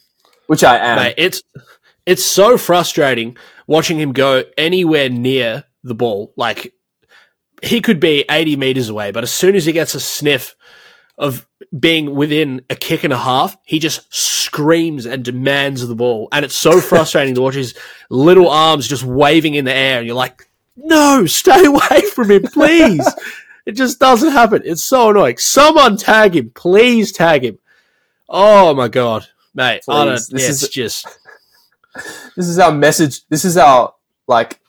which 0.46 0.64
I 0.64 0.78
am. 0.78 0.96
Mate, 0.96 1.14
it's 1.16 1.42
it's 2.06 2.24
so 2.24 2.58
frustrating 2.58 3.36
watching 3.66 4.00
him 4.00 4.12
go 4.12 4.44
anywhere 4.58 5.08
near 5.08 5.64
the 5.84 5.94
ball. 5.94 6.32
Like 6.36 6.74
he 7.62 7.80
could 7.80 8.00
be 8.00 8.24
80 8.30 8.56
meters 8.56 8.88
away, 8.88 9.10
but 9.10 9.22
as 9.22 9.32
soon 9.32 9.54
as 9.54 9.64
he 9.64 9.72
gets 9.72 9.94
a 9.94 10.00
sniff 10.00 10.56
of 11.20 11.46
being 11.78 12.16
within 12.16 12.62
a 12.70 12.74
kick 12.74 13.04
and 13.04 13.12
a 13.12 13.16
half, 13.18 13.56
he 13.64 13.78
just 13.78 14.12
screams 14.12 15.04
and 15.06 15.22
demands 15.24 15.87
the 15.87 15.94
ball. 15.94 16.28
And 16.33 16.44
it's 16.44 16.56
so 16.56 16.80
frustrating 16.80 17.35
to 17.37 17.42
watch 17.42 17.54
his 17.54 17.76
little 18.09 18.48
arms 18.48 18.88
just 18.88 19.04
waving 19.04 19.54
in 19.54 19.66
the 19.66 19.72
air. 19.72 19.98
And 19.98 20.06
you're 20.06 20.16
like, 20.16 20.48
no, 20.76 21.26
stay 21.26 21.64
away 21.66 22.00
from 22.14 22.30
him, 22.30 22.42
please. 22.44 23.06
it 23.66 23.72
just 23.72 24.00
doesn't 24.00 24.33
happen. 24.33 24.62
It's 24.64 24.83
so 24.83 25.11
annoying. 25.11 25.37
Someone 25.37 25.96
tag 25.98 26.35
him. 26.35 26.50
Please 26.54 27.12
tag 27.12 27.44
him. 27.44 27.59
Oh 28.28 28.74
my 28.74 28.88
God. 28.88 29.26
Mate, 29.54 29.83
I 29.88 30.04
don't, 30.06 30.14
Please. 30.14 30.28
This 30.28 30.62
is- 30.62 30.68
just. 30.70 31.06
This 32.37 32.46
is 32.46 32.59
our 32.61 32.70
message. 32.72 33.26
This 33.28 33.44
is 33.44 33.56
our, 33.56 33.92
like, 34.28 34.61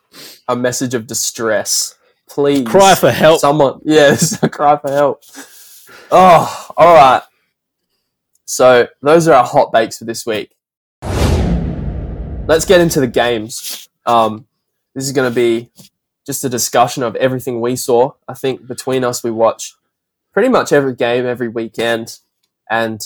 a 0.48 0.56
message 0.56 0.96
of 0.96 1.06
distress. 1.06 1.96
Please. 2.28 2.66
Cry 2.68 2.96
for 2.96 3.12
help. 3.12 3.40
Someone, 3.40 3.80
yeah, 3.84 4.12
is 4.12 4.42
a 4.42 4.50
cry 4.50 4.76
for 4.78 4.90
help. 4.92 5.24
Oh, 6.14 6.68
all 6.76 6.94
right. 6.94 7.22
So 8.44 8.90
those 9.02 9.30
are 9.30 9.34
our 9.34 9.46
hot 9.46 9.72
bakes 9.72 9.98
for 9.98 10.04
this 10.04 10.26
week. 10.26 10.54
Let's 11.02 12.66
get 12.66 12.82
into 12.82 13.00
the 13.00 13.08
games. 13.08 13.88
Um, 14.06 14.46
this 14.94 15.06
is 15.06 15.14
going 15.14 15.32
to 15.32 15.34
be 15.34 15.72
just 16.26 16.44
a 16.44 16.50
discussion 16.50 17.02
of 17.02 17.16
everything 17.16 17.62
we 17.62 17.78
saw. 17.78 18.12
I 18.28 18.34
think 18.34 18.68
between 18.68 19.06
us, 19.06 19.24
we 19.24 19.32
watch 19.32 19.74
pretty 20.34 20.50
much 20.50 20.74
every 20.74 20.96
game 20.96 21.26
every 21.26 21.48
weekend, 21.48 22.20
and 22.70 23.00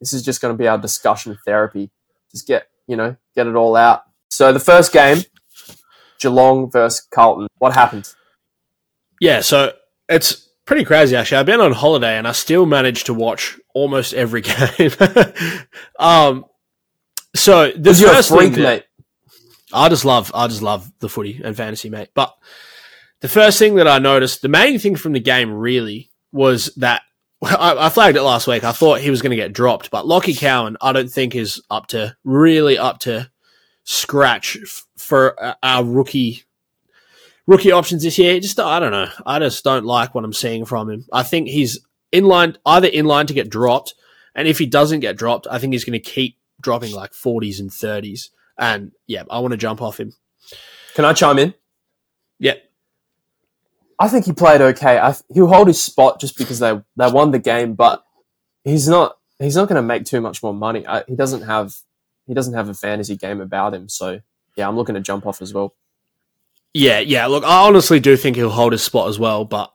this 0.00 0.14
is 0.14 0.22
just 0.22 0.40
going 0.40 0.54
to 0.54 0.58
be 0.58 0.66
our 0.66 0.78
discussion 0.78 1.36
therapy. 1.44 1.90
Just 2.30 2.46
get 2.46 2.68
you 2.86 2.96
know 2.96 3.16
get 3.34 3.46
it 3.46 3.56
all 3.56 3.76
out. 3.76 4.04
So 4.30 4.54
the 4.54 4.60
first 4.60 4.90
game, 4.92 5.18
Geelong 6.18 6.70
versus 6.70 7.06
Carlton. 7.10 7.48
What 7.58 7.74
happened? 7.74 8.14
Yeah, 9.20 9.40
so 9.40 9.72
it's 10.08 10.47
pretty 10.68 10.84
crazy 10.84 11.16
actually. 11.16 11.38
I've 11.38 11.46
been 11.46 11.62
on 11.62 11.72
holiday 11.72 12.18
and 12.18 12.28
I 12.28 12.32
still 12.32 12.66
managed 12.66 13.06
to 13.06 13.14
watch 13.14 13.58
almost 13.74 14.12
every 14.12 14.40
game. 14.78 14.90
um, 15.98 16.44
so 17.34 17.72
the 17.72 17.94
you're 17.94 18.12
first 18.12 18.28
freak, 18.28 18.52
thing 18.52 18.62
that-. 18.64 18.84
I 19.72 19.88
just 19.88 20.04
love, 20.04 20.30
I 20.34 20.46
just 20.46 20.60
love 20.60 20.92
the 21.00 21.08
footy 21.08 21.40
and 21.42 21.56
fantasy, 21.56 21.88
mate. 21.88 22.10
But 22.12 22.34
the 23.20 23.28
first 23.28 23.58
thing 23.58 23.76
that 23.76 23.88
I 23.88 23.98
noticed, 23.98 24.42
the 24.42 24.48
main 24.48 24.78
thing 24.78 24.94
from 24.94 25.14
the 25.14 25.20
game 25.20 25.50
really 25.50 26.10
was 26.32 26.66
that 26.76 27.00
I, 27.42 27.86
I 27.86 27.88
flagged 27.88 28.18
it 28.18 28.22
last 28.22 28.46
week. 28.46 28.62
I 28.62 28.72
thought 28.72 29.00
he 29.00 29.08
was 29.10 29.22
going 29.22 29.30
to 29.30 29.36
get 29.36 29.54
dropped, 29.54 29.90
but 29.90 30.04
Lachie 30.04 30.38
Cowan, 30.38 30.76
I 30.82 30.92
don't 30.92 31.10
think 31.10 31.34
is 31.34 31.62
up 31.70 31.86
to 31.88 32.14
really 32.24 32.76
up 32.76 32.98
to 33.00 33.30
scratch 33.84 34.58
f- 34.62 34.84
for 34.98 35.42
uh, 35.42 35.54
our 35.62 35.82
rookie 35.82 36.42
rookie 37.48 37.72
options 37.72 38.04
this 38.04 38.18
year. 38.18 38.38
Just 38.38 38.60
I 38.60 38.78
don't 38.78 38.92
know. 38.92 39.08
I 39.26 39.40
just 39.40 39.64
don't 39.64 39.84
like 39.84 40.14
what 40.14 40.24
I'm 40.24 40.32
seeing 40.32 40.64
from 40.64 40.88
him. 40.88 41.04
I 41.12 41.24
think 41.24 41.48
he's 41.48 41.80
in 42.12 42.26
line, 42.26 42.56
either 42.64 42.86
in 42.86 43.06
line 43.06 43.26
to 43.26 43.34
get 43.34 43.50
dropped, 43.50 43.94
and 44.36 44.46
if 44.46 44.58
he 44.58 44.66
doesn't 44.66 45.00
get 45.00 45.16
dropped, 45.16 45.48
I 45.50 45.58
think 45.58 45.72
he's 45.72 45.84
going 45.84 46.00
to 46.00 46.10
keep 46.10 46.38
dropping 46.60 46.92
like 46.92 47.12
40s 47.12 47.58
and 47.58 47.70
30s. 47.70 48.28
And 48.56 48.92
yeah, 49.06 49.24
I 49.30 49.40
want 49.40 49.52
to 49.52 49.58
jump 49.58 49.82
off 49.82 49.98
him. 49.98 50.12
Can 50.94 51.04
I 51.04 51.12
chime 51.12 51.38
in? 51.38 51.54
Yeah, 52.38 52.54
I 53.98 54.08
think 54.08 54.26
he 54.26 54.32
played 54.32 54.60
okay. 54.60 54.98
I, 54.98 55.14
he'll 55.32 55.48
hold 55.48 55.66
his 55.66 55.82
spot 55.82 56.20
just 56.20 56.38
because 56.38 56.60
they 56.60 56.80
they 56.96 57.10
won 57.10 57.32
the 57.32 57.38
game, 57.38 57.74
but 57.74 58.04
he's 58.62 58.88
not 58.88 59.16
he's 59.38 59.56
not 59.56 59.68
going 59.68 59.76
to 59.76 59.82
make 59.82 60.04
too 60.04 60.20
much 60.20 60.42
more 60.42 60.54
money. 60.54 60.86
I, 60.86 61.02
he 61.08 61.16
doesn't 61.16 61.42
have 61.42 61.74
he 62.26 62.34
doesn't 62.34 62.54
have 62.54 62.68
a 62.68 62.74
fantasy 62.74 63.16
game 63.16 63.40
about 63.40 63.74
him, 63.74 63.88
so 63.88 64.20
yeah, 64.56 64.68
I'm 64.68 64.76
looking 64.76 64.94
to 64.94 65.00
jump 65.00 65.26
off 65.26 65.42
as 65.42 65.52
well. 65.52 65.74
Yeah, 66.74 67.00
yeah. 67.00 67.26
Look, 67.26 67.44
I 67.44 67.66
honestly 67.66 68.00
do 68.00 68.16
think 68.16 68.36
he'll 68.36 68.50
hold 68.50 68.72
his 68.72 68.82
spot 68.82 69.08
as 69.08 69.18
well, 69.18 69.44
but 69.44 69.72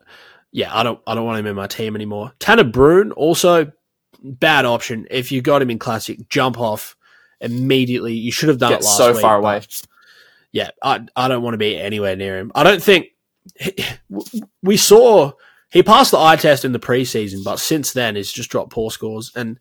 yeah, 0.52 0.76
I 0.76 0.84
don't, 0.84 1.00
I 1.08 1.16
don't 1.16 1.26
want 1.26 1.40
him 1.40 1.48
in 1.48 1.56
my 1.56 1.68
team 1.68 1.96
anymore. 1.96 2.34
Tanner 2.40 2.64
Bruhn 2.64 3.12
also 3.16 3.72
bad 4.24 4.66
option. 4.66 5.08
If 5.10 5.32
you 5.32 5.42
got 5.42 5.62
him 5.62 5.70
in 5.70 5.80
classic, 5.80 6.30
jump 6.30 6.60
off 6.60 6.96
immediately. 7.42 8.14
You 8.14 8.32
should 8.32 8.50
have 8.50 8.60
done 8.60 8.74
it 8.74 8.84
last 8.84 8.98
so 8.98 9.14
week, 9.14 9.22
far 9.22 9.38
away. 9.38 9.62
yeah, 10.52 10.70
I, 10.82 11.06
I 11.16 11.28
don't 11.28 11.44
want 11.44 11.56
to 11.56 11.60
be 11.60 11.78
anywhere 11.78 12.16
near 12.16 12.38
him. 12.38 12.52
I 12.56 12.64
don't 12.64 12.82
think 12.82 13.08
we 14.64 14.78
saw 14.78 15.34
he 15.70 15.84
passed 15.84 16.12
the 16.12 16.20
eye 16.20 16.36
test 16.36 16.66
in 16.66 16.72
the 16.72 16.80
preseason, 16.80 17.44
but 17.44 17.60
since 17.60 17.94
then 17.94 18.16
he's 18.16 18.32
just 18.32 18.50
dropped 18.50 18.72
poor 18.72 18.92
scores, 18.92 19.32
and 19.36 19.60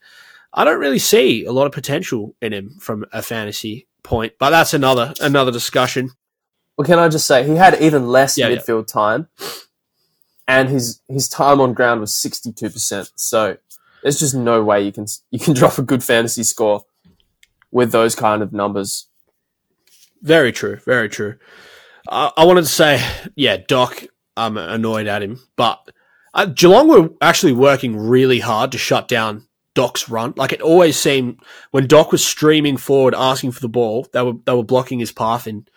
I 0.52 0.64
don't 0.64 0.78
really 0.78 0.98
see 0.98 1.44
a 1.44 1.52
lot 1.52 1.66
of 1.66 1.72
potential 1.72 2.36
in 2.42 2.52
him 2.52 2.76
from 2.78 3.06
a 3.12 3.22
fantasy 3.22 3.88
point. 4.02 4.34
But 4.38 4.50
that's 4.50 4.74
another 4.74 5.14
another 5.20 5.50
discussion. 5.50 6.10
Well, 6.76 6.86
can 6.86 6.98
I 6.98 7.08
just 7.08 7.26
say 7.26 7.46
he 7.46 7.56
had 7.56 7.80
even 7.80 8.08
less 8.08 8.36
Yeah, 8.38 8.48
yeah. 8.48 8.56
midfield 8.56 8.86
time, 8.86 9.28
and 10.48 10.68
his 10.68 11.00
his 11.08 11.28
time 11.28 11.60
on 11.60 11.74
ground 11.74 12.00
was 12.00 12.14
62 12.14 12.70
percent. 12.70 13.10
So 13.16 13.56
there's 14.02 14.18
just 14.18 14.34
no 14.34 14.62
way 14.62 14.82
you 14.82 14.92
can 14.92 15.06
you 15.30 15.38
can 15.38 15.54
drop 15.60 15.78
a 15.78 15.82
good 15.82 16.02
fantasy 16.02 16.42
score 16.42 16.84
with 17.70 17.92
those 17.92 18.14
kind 18.14 18.42
of 18.42 18.52
numbers. 18.52 19.08
Very 20.22 20.52
true. 20.52 20.76
Very 20.86 21.08
true. 21.08 21.36
I 22.08 22.30
I 22.36 22.44
wanted 22.44 22.62
to 22.62 22.68
say, 22.68 23.02
yeah, 23.36 23.56
Doc. 23.56 24.04
I'm 24.34 24.56
annoyed 24.56 25.08
at 25.08 25.22
him, 25.22 25.40
but 25.56 25.90
uh, 26.32 26.46
Geelong 26.46 26.88
were 26.88 27.10
actually 27.20 27.52
working 27.52 27.94
really 27.98 28.38
hard 28.38 28.72
to 28.72 28.78
shut 28.78 29.06
down 29.06 29.46
Doc's 29.74 30.08
run. 30.08 30.32
Like 30.38 30.54
it 30.54 30.62
always 30.62 30.96
seemed 30.96 31.40
when 31.70 31.86
Doc 31.86 32.12
was 32.12 32.24
streaming 32.24 32.78
forward, 32.78 33.14
asking 33.14 33.52
for 33.52 33.60
the 33.60 33.68
ball, 33.68 34.06
they 34.14 34.22
were 34.22 34.32
they 34.46 34.54
were 34.54 34.64
blocking 34.64 35.00
his 35.00 35.12
path 35.12 35.46
and 35.46 35.68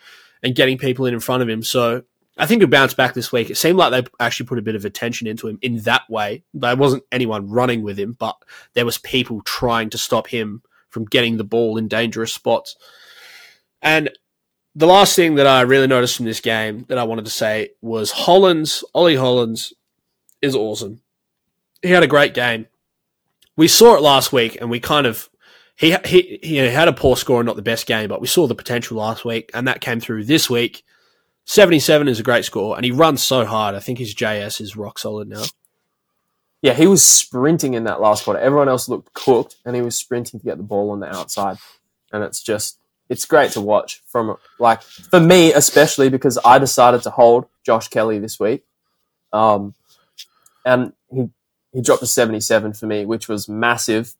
and 0.46 0.54
getting 0.54 0.78
people 0.78 1.06
in 1.06 1.12
in 1.14 1.18
front 1.18 1.42
of 1.42 1.48
him. 1.48 1.60
So 1.60 2.04
I 2.38 2.46
think 2.46 2.62
he'll 2.62 2.70
bounce 2.70 2.94
back 2.94 3.14
this 3.14 3.32
week. 3.32 3.50
It 3.50 3.56
seemed 3.56 3.78
like 3.78 3.90
they 3.90 4.08
actually 4.20 4.46
put 4.46 4.60
a 4.60 4.62
bit 4.62 4.76
of 4.76 4.84
attention 4.84 5.26
into 5.26 5.48
him 5.48 5.58
in 5.60 5.78
that 5.78 6.08
way. 6.08 6.44
There 6.54 6.76
wasn't 6.76 7.02
anyone 7.10 7.50
running 7.50 7.82
with 7.82 7.98
him, 7.98 8.12
but 8.12 8.36
there 8.74 8.84
was 8.84 8.96
people 8.98 9.42
trying 9.42 9.90
to 9.90 9.98
stop 9.98 10.28
him 10.28 10.62
from 10.88 11.04
getting 11.06 11.36
the 11.36 11.42
ball 11.42 11.76
in 11.78 11.88
dangerous 11.88 12.32
spots. 12.32 12.76
And 13.82 14.08
the 14.76 14.86
last 14.86 15.16
thing 15.16 15.34
that 15.34 15.48
I 15.48 15.62
really 15.62 15.88
noticed 15.88 16.16
from 16.16 16.26
this 16.26 16.40
game 16.40 16.84
that 16.86 16.96
I 16.96 17.02
wanted 17.02 17.24
to 17.24 17.30
say 17.32 17.70
was 17.82 18.12
Hollands, 18.12 18.84
Ollie 18.94 19.16
Hollands 19.16 19.74
is 20.40 20.54
awesome. 20.54 21.00
He 21.82 21.90
had 21.90 22.04
a 22.04 22.08
great 22.08 22.34
game. 22.34 22.66
We 23.56 23.66
saw 23.66 23.96
it 23.96 24.00
last 24.00 24.32
week 24.32 24.58
and 24.60 24.70
we 24.70 24.78
kind 24.78 25.08
of 25.08 25.28
he 25.76 25.96
he 26.04 26.38
he 26.42 26.56
had 26.56 26.88
a 26.88 26.92
poor 26.92 27.16
score 27.16 27.40
and 27.40 27.46
not 27.46 27.56
the 27.56 27.62
best 27.62 27.86
game, 27.86 28.08
but 28.08 28.20
we 28.20 28.26
saw 28.26 28.46
the 28.46 28.54
potential 28.54 28.96
last 28.96 29.24
week 29.24 29.50
and 29.54 29.68
that 29.68 29.80
came 29.80 30.00
through 30.00 30.24
this 30.24 30.48
week. 30.48 30.82
77 31.44 32.08
is 32.08 32.18
a 32.18 32.24
great 32.24 32.44
score 32.44 32.76
and 32.76 32.84
he 32.84 32.90
runs 32.90 33.22
so 33.22 33.44
hard. 33.44 33.74
I 33.74 33.80
think 33.80 33.98
his 33.98 34.14
JS 34.14 34.60
is 34.60 34.76
rock 34.76 34.98
solid 34.98 35.28
now. 35.28 35.44
Yeah, 36.62 36.72
he 36.72 36.86
was 36.86 37.04
sprinting 37.04 37.74
in 37.74 37.84
that 37.84 38.00
last 38.00 38.24
quarter. 38.24 38.40
Everyone 38.40 38.68
else 38.68 38.88
looked 38.88 39.12
cooked, 39.12 39.56
and 39.64 39.76
he 39.76 39.82
was 39.82 39.94
sprinting 39.94 40.40
to 40.40 40.46
get 40.46 40.56
the 40.56 40.64
ball 40.64 40.90
on 40.90 41.00
the 41.00 41.06
outside. 41.06 41.58
And 42.12 42.24
it's 42.24 42.42
just, 42.42 42.78
it's 43.08 43.24
great 43.24 43.52
to 43.52 43.60
watch 43.60 44.02
from 44.06 44.36
like 44.58 44.82
for 44.82 45.20
me 45.20 45.52
especially 45.52 46.08
because 46.08 46.38
I 46.44 46.58
decided 46.58 47.02
to 47.02 47.10
hold 47.10 47.46
Josh 47.64 47.86
Kelly 47.88 48.18
this 48.18 48.40
week, 48.40 48.64
um, 49.32 49.74
and 50.64 50.92
he 51.08 51.28
he 51.72 51.82
dropped 51.82 52.02
a 52.02 52.06
seventy 52.06 52.40
seven 52.40 52.72
for 52.72 52.86
me, 52.86 53.04
which 53.04 53.28
was 53.28 53.48
massive 53.48 54.14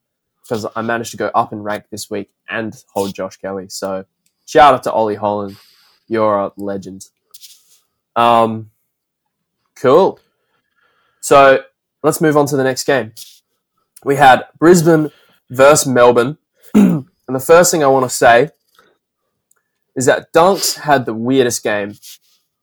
because 0.46 0.66
I 0.76 0.82
managed 0.82 1.10
to 1.12 1.16
go 1.16 1.30
up 1.34 1.52
in 1.52 1.62
rank 1.62 1.84
this 1.90 2.10
week 2.10 2.30
and 2.48 2.74
hold 2.92 3.14
Josh 3.14 3.36
Kelly. 3.36 3.68
So 3.68 4.04
shout 4.46 4.74
out 4.74 4.82
to 4.84 4.92
Ollie 4.92 5.16
Holland, 5.16 5.56
you're 6.08 6.38
a 6.38 6.52
legend. 6.56 7.06
Um, 8.14 8.70
cool. 9.74 10.20
So 11.20 11.64
let's 12.02 12.20
move 12.20 12.36
on 12.36 12.46
to 12.46 12.56
the 12.56 12.64
next 12.64 12.84
game. 12.84 13.12
We 14.04 14.16
had 14.16 14.44
Brisbane 14.58 15.10
versus 15.50 15.86
Melbourne. 15.86 16.38
and 16.74 17.06
the 17.26 17.40
first 17.40 17.70
thing 17.70 17.82
I 17.82 17.88
want 17.88 18.04
to 18.04 18.14
say 18.14 18.50
is 19.96 20.06
that 20.06 20.32
Dunks 20.32 20.80
had 20.80 21.06
the 21.06 21.14
weirdest 21.14 21.62
game. 21.62 21.94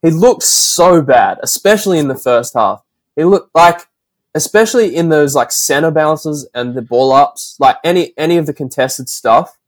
He 0.02 0.10
looked 0.10 0.42
so 0.44 1.02
bad, 1.02 1.38
especially 1.42 1.98
in 1.98 2.08
the 2.08 2.16
first 2.16 2.54
half. 2.54 2.82
He 3.16 3.24
looked 3.24 3.54
like, 3.54 3.86
especially 4.34 4.94
in 4.94 5.08
those 5.08 5.34
like 5.34 5.52
center 5.52 5.90
bounces 5.90 6.48
and 6.54 6.74
the 6.74 6.82
ball 6.82 7.12
ups, 7.12 7.56
like 7.58 7.76
any 7.84 8.12
any 8.16 8.36
of 8.36 8.46
the 8.46 8.54
contested 8.54 9.08
stuff. 9.08 9.58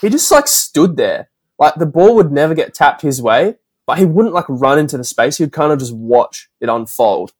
He 0.00 0.08
just 0.08 0.30
like 0.30 0.48
stood 0.48 0.96
there, 0.96 1.30
like 1.58 1.74
the 1.76 1.86
ball 1.86 2.14
would 2.16 2.32
never 2.32 2.54
get 2.54 2.74
tapped 2.74 3.02
his 3.02 3.22
way, 3.22 3.56
but 3.86 3.98
he 3.98 4.04
wouldn't 4.04 4.34
like 4.34 4.46
run 4.48 4.78
into 4.78 4.96
the 4.96 5.04
space. 5.04 5.38
He'd 5.38 5.52
kind 5.52 5.72
of 5.72 5.78
just 5.78 5.94
watch 5.94 6.48
it 6.60 6.68
unfold. 6.68 7.32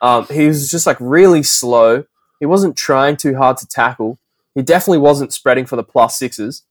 Um, 0.00 0.26
he 0.30 0.46
was 0.46 0.70
just 0.70 0.86
like 0.86 0.96
really 1.00 1.42
slow. 1.42 2.04
He 2.38 2.46
wasn't 2.46 2.76
trying 2.76 3.16
too 3.16 3.36
hard 3.36 3.56
to 3.58 3.66
tackle. 3.66 4.18
He 4.54 4.62
definitely 4.62 4.98
wasn't 4.98 5.32
spreading 5.32 5.66
for 5.66 5.76
the 5.76 5.84
plus 5.84 6.18
sixes. 6.18 6.64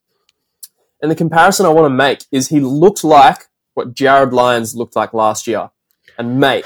And 1.01 1.09
the 1.09 1.15
comparison 1.15 1.65
I 1.65 1.69
want 1.69 1.85
to 1.85 1.95
make 1.95 2.25
is 2.31 2.49
he 2.49 2.59
looked 2.59 3.03
like 3.03 3.47
what 3.73 3.93
Jarryd 3.93 4.33
Lyons 4.33 4.75
looked 4.75 4.95
like 4.95 5.13
last 5.13 5.47
year. 5.47 5.69
And 6.19 6.39
mate, 6.39 6.65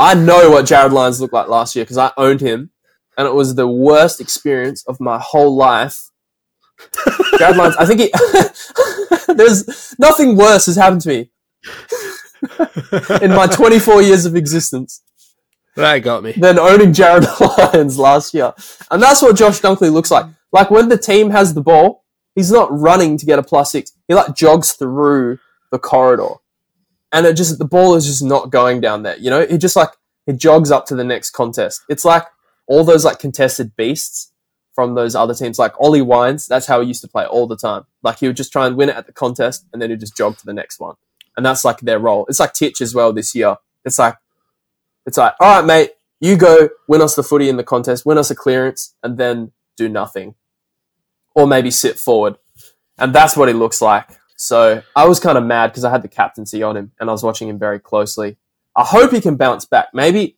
I 0.00 0.14
know 0.14 0.50
what 0.50 0.64
Jarryd 0.64 0.90
Lyons 0.90 1.20
looked 1.20 1.34
like 1.34 1.46
last 1.48 1.76
year 1.76 1.84
because 1.84 1.98
I 1.98 2.10
owned 2.16 2.40
him, 2.40 2.70
and 3.16 3.26
it 3.28 3.34
was 3.34 3.54
the 3.54 3.68
worst 3.68 4.20
experience 4.20 4.82
of 4.88 4.98
my 4.98 5.18
whole 5.18 5.54
life. 5.54 6.10
Jarryd 7.38 7.56
Lyons, 7.56 7.76
I 7.76 7.84
think 7.86 8.00
he. 8.00 8.10
there's 9.34 9.94
nothing 9.98 10.36
worse 10.36 10.66
has 10.66 10.76
happened 10.76 11.02
to 11.02 11.08
me 11.10 11.30
in 13.22 13.30
my 13.30 13.46
24 13.46 14.02
years 14.02 14.26
of 14.26 14.36
existence 14.36 15.02
That 15.76 15.98
got 15.98 16.22
me. 16.22 16.32
than 16.32 16.58
owning 16.58 16.92
Jarryd 16.92 17.26
Lyons 17.74 17.98
last 17.98 18.32
year. 18.34 18.52
And 18.90 19.02
that's 19.02 19.22
what 19.22 19.36
Josh 19.36 19.60
Dunkley 19.60 19.92
looks 19.92 20.10
like. 20.10 20.26
Like 20.52 20.70
when 20.70 20.88
the 20.88 20.98
team 20.98 21.30
has 21.30 21.54
the 21.54 21.62
ball, 21.62 22.04
he's 22.34 22.50
not 22.50 22.68
running 22.76 23.16
to 23.18 23.26
get 23.26 23.38
a 23.38 23.42
plus 23.42 23.72
six. 23.72 23.92
He 24.08 24.14
like 24.14 24.34
jogs 24.34 24.72
through 24.72 25.38
the 25.70 25.78
corridor. 25.78 26.34
And 27.14 27.24
it 27.26 27.34
just 27.34 27.58
the 27.58 27.64
ball 27.64 27.94
is 27.94 28.04
just 28.04 28.22
not 28.22 28.50
going 28.50 28.80
down 28.80 29.04
there. 29.04 29.16
You 29.16 29.30
know, 29.30 29.46
he 29.46 29.56
just 29.56 29.76
like 29.76 29.90
he 30.26 30.32
jogs 30.32 30.70
up 30.70 30.84
to 30.86 30.96
the 30.96 31.04
next 31.04 31.30
contest. 31.30 31.82
It's 31.88 32.04
like 32.04 32.26
all 32.66 32.84
those 32.84 33.04
like 33.04 33.20
contested 33.20 33.76
beasts 33.76 34.32
from 34.74 34.94
those 34.94 35.14
other 35.14 35.34
teams, 35.34 35.58
like 35.58 35.80
Ollie 35.80 36.02
Wines, 36.02 36.48
that's 36.48 36.66
how 36.66 36.80
he 36.80 36.88
used 36.88 37.02
to 37.02 37.08
play 37.08 37.24
all 37.24 37.46
the 37.46 37.56
time. 37.56 37.84
Like 38.02 38.18
he 38.18 38.26
would 38.26 38.36
just 38.36 38.50
try 38.50 38.66
and 38.66 38.76
win 38.76 38.88
it 38.88 38.96
at 38.96 39.06
the 39.06 39.12
contest 39.12 39.64
and 39.72 39.80
then 39.80 39.90
he'd 39.90 40.00
just 40.00 40.16
jog 40.16 40.36
to 40.38 40.46
the 40.46 40.52
next 40.52 40.80
one. 40.80 40.96
And 41.36 41.46
that's 41.46 41.64
like 41.64 41.80
their 41.80 42.00
role. 42.00 42.26
It's 42.28 42.40
like 42.40 42.52
Titch 42.52 42.80
as 42.80 42.94
well 42.94 43.12
this 43.12 43.34
year. 43.34 43.56
It's 43.84 43.98
like 43.98 44.16
it's 45.06 45.18
like, 45.18 45.34
all 45.38 45.60
right, 45.60 45.64
mate, 45.64 45.90
you 46.20 46.36
go 46.36 46.70
win 46.88 47.02
us 47.02 47.14
the 47.14 47.22
footy 47.22 47.48
in 47.48 47.56
the 47.56 47.64
contest, 47.64 48.04
win 48.04 48.18
us 48.18 48.30
a 48.30 48.34
clearance, 48.34 48.94
and 49.02 49.18
then 49.18 49.52
do 49.76 49.88
nothing. 49.88 50.34
Or 51.34 51.46
maybe 51.46 51.70
sit 51.70 51.98
forward. 51.98 52.36
And 52.98 53.14
that's 53.14 53.36
what 53.36 53.48
he 53.48 53.54
looks 53.54 53.82
like. 53.82 54.08
So 54.44 54.82
I 54.94 55.06
was 55.06 55.20
kind 55.20 55.38
of 55.38 55.44
mad 55.44 55.68
because 55.68 55.84
I 55.84 55.90
had 55.90 56.02
the 56.02 56.08
captaincy 56.08 56.62
on 56.62 56.76
him 56.76 56.92
and 57.00 57.08
I 57.08 57.12
was 57.12 57.22
watching 57.22 57.48
him 57.48 57.58
very 57.58 57.78
closely. 57.78 58.36
I 58.76 58.84
hope 58.84 59.10
he 59.10 59.22
can 59.22 59.36
bounce 59.36 59.64
back. 59.64 59.88
Maybe 59.94 60.36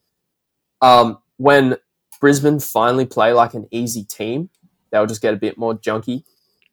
um, 0.80 1.18
when 1.38 1.76
Brisbane 2.20 2.60
finally 2.60 3.04
play 3.04 3.32
like 3.32 3.54
an 3.54 3.66
easy 3.72 4.04
team, 4.04 4.50
they'll 4.90 5.06
just 5.06 5.22
get 5.22 5.34
a 5.34 5.36
bit 5.36 5.58
more 5.58 5.74
junky. 5.74 6.22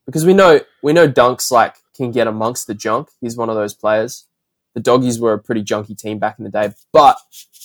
Because 0.06 0.26
we 0.26 0.36
know 0.36 0.60
we 0.84 0.94
know 0.94 1.08
Dunks 1.08 1.50
like 1.50 1.78
can 1.96 2.12
get 2.12 2.28
amongst 2.28 2.68
the 2.68 2.76
junk. 2.76 3.10
He's 3.20 3.36
one 3.36 3.50
of 3.50 3.56
those 3.56 3.74
players. 3.74 4.28
The 4.76 4.82
doggies 4.82 5.20
were 5.20 5.34
a 5.34 5.40
pretty 5.40 5.64
junky 5.64 5.98
team 5.98 6.20
back 6.20 6.38
in 6.38 6.44
the 6.44 6.52
day, 6.52 6.74
but 6.92 7.18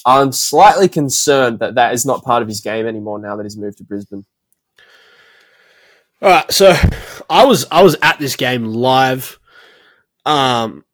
I'm 0.07 0.33
slightly 0.33 0.89
concerned 0.89 1.59
that 1.59 1.75
that 1.75 1.93
is 1.93 2.07
not 2.07 2.25
part 2.25 2.43
of 2.43 2.49
his 2.49 2.61
game 2.63 2.87
anymore 2.87 3.19
now 3.19 3.37
that 3.37 3.45
he's 3.45 3.57
moved 3.57 3.79
to 3.79 3.85
Brisbane. 3.85 4.25
All 6.23 6.31
right, 6.31 6.51
so 6.51 6.75
I 7.29 7.45
was 7.45 7.67
I 7.71 7.83
was 7.83 7.97
at 8.01 8.19
this 8.19 8.37
game 8.37 8.65
live. 8.65 9.38
Um, 10.25 10.85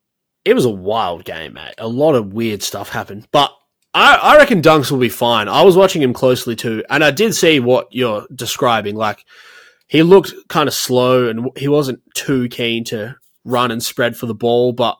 it 0.43 0.53
was 0.53 0.65
a 0.65 0.69
wild 0.69 1.25
game, 1.25 1.53
mate. 1.53 1.73
A 1.77 1.87
lot 1.87 2.15
of 2.15 2.33
weird 2.33 2.61
stuff 2.61 2.89
happened, 2.89 3.27
but 3.31 3.51
I, 3.93 4.15
I 4.15 4.37
reckon 4.37 4.61
Dunks 4.61 4.91
will 4.91 4.99
be 4.99 5.09
fine. 5.09 5.47
I 5.47 5.63
was 5.63 5.77
watching 5.77 6.01
him 6.01 6.13
closely 6.13 6.55
too, 6.55 6.83
and 6.89 7.03
I 7.03 7.11
did 7.11 7.33
see 7.33 7.59
what 7.59 7.87
you're 7.91 8.27
describing. 8.33 8.95
Like 8.95 9.25
he 9.87 10.03
looked 10.03 10.33
kind 10.49 10.67
of 10.67 10.73
slow, 10.73 11.29
and 11.29 11.49
he 11.57 11.67
wasn't 11.67 12.01
too 12.13 12.49
keen 12.49 12.83
to 12.85 13.15
run 13.43 13.71
and 13.71 13.81
spread 13.81 14.17
for 14.17 14.25
the 14.25 14.35
ball. 14.35 14.73
But 14.73 14.97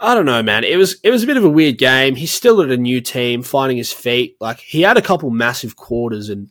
I 0.00 0.14
don't 0.14 0.26
know, 0.26 0.42
man. 0.42 0.64
It 0.64 0.76
was 0.76 1.00
it 1.02 1.10
was 1.10 1.24
a 1.24 1.26
bit 1.26 1.36
of 1.36 1.44
a 1.44 1.50
weird 1.50 1.78
game. 1.78 2.14
He's 2.14 2.32
still 2.32 2.60
at 2.60 2.70
a 2.70 2.76
new 2.76 3.00
team, 3.00 3.42
finding 3.42 3.78
his 3.78 3.92
feet. 3.92 4.36
Like 4.40 4.60
he 4.60 4.82
had 4.82 4.96
a 4.96 5.02
couple 5.02 5.30
massive 5.30 5.74
quarters, 5.74 6.28
and 6.28 6.50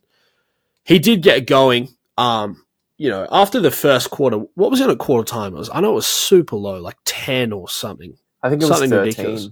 he 0.83 0.99
did 0.99 1.21
get 1.21 1.47
going. 1.47 1.89
Um, 2.17 2.65
you 2.97 3.09
know, 3.09 3.27
after 3.31 3.59
the 3.59 3.71
first 3.71 4.09
quarter, 4.09 4.37
what 4.55 4.71
was 4.71 4.81
it 4.81 4.89
at 4.89 4.97
quarter 4.97 5.25
time? 5.25 5.53
It 5.55 5.59
was 5.59 5.69
I 5.73 5.81
know 5.81 5.91
it 5.91 5.95
was 5.95 6.07
super 6.07 6.55
low, 6.55 6.79
like 6.81 6.97
ten 7.05 7.51
or 7.53 7.69
something. 7.69 8.17
I 8.43 8.49
think 8.49 8.61
it 8.61 8.65
was 8.65 8.73
Something 8.79 8.89
13. 8.91 9.05
ridiculous. 9.07 9.49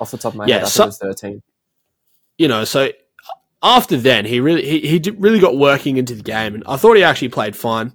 Off 0.00 0.10
the 0.10 0.18
top 0.18 0.32
of 0.32 0.38
my 0.38 0.46
Yeah, 0.46 0.54
head, 0.56 0.64
I 0.64 0.68
so- 0.68 0.82
think 0.84 0.86
it 1.02 1.06
was 1.06 1.20
13. 1.20 1.42
You 2.38 2.48
know, 2.48 2.64
so 2.64 2.90
after 3.62 3.96
then, 3.96 4.24
he 4.24 4.40
really 4.40 4.64
he, 4.66 4.80
he 4.98 5.10
really 5.18 5.38
got 5.40 5.56
working 5.56 5.96
into 5.96 6.14
the 6.14 6.22
game, 6.22 6.54
and 6.54 6.64
I 6.66 6.76
thought 6.76 6.96
he 6.96 7.04
actually 7.04 7.28
played 7.28 7.54
fine. 7.56 7.92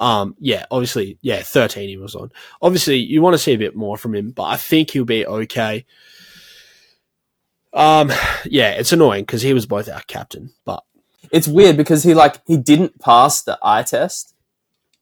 Um, 0.00 0.36
yeah, 0.38 0.66
obviously, 0.70 1.18
yeah, 1.22 1.42
thirteen 1.42 1.88
he 1.88 1.96
was 1.96 2.14
on. 2.14 2.30
Obviously, 2.60 2.98
you 2.98 3.22
want 3.22 3.34
to 3.34 3.38
see 3.38 3.52
a 3.52 3.58
bit 3.58 3.74
more 3.76 3.96
from 3.96 4.14
him, 4.14 4.30
but 4.32 4.44
I 4.44 4.56
think 4.56 4.90
he'll 4.90 5.04
be 5.04 5.26
okay. 5.26 5.86
Um, 7.72 8.10
yeah, 8.44 8.70
it's 8.70 8.92
annoying 8.92 9.22
because 9.24 9.42
he 9.42 9.52
was 9.54 9.66
both 9.66 9.88
our 9.88 10.02
captain, 10.02 10.50
but 10.64 10.82
It's 11.32 11.48
weird 11.48 11.76
because 11.76 12.02
he 12.04 12.14
like 12.14 12.40
he 12.46 12.56
didn't 12.56 13.00
pass 13.00 13.42
the 13.42 13.58
eye 13.62 13.82
test, 13.82 14.34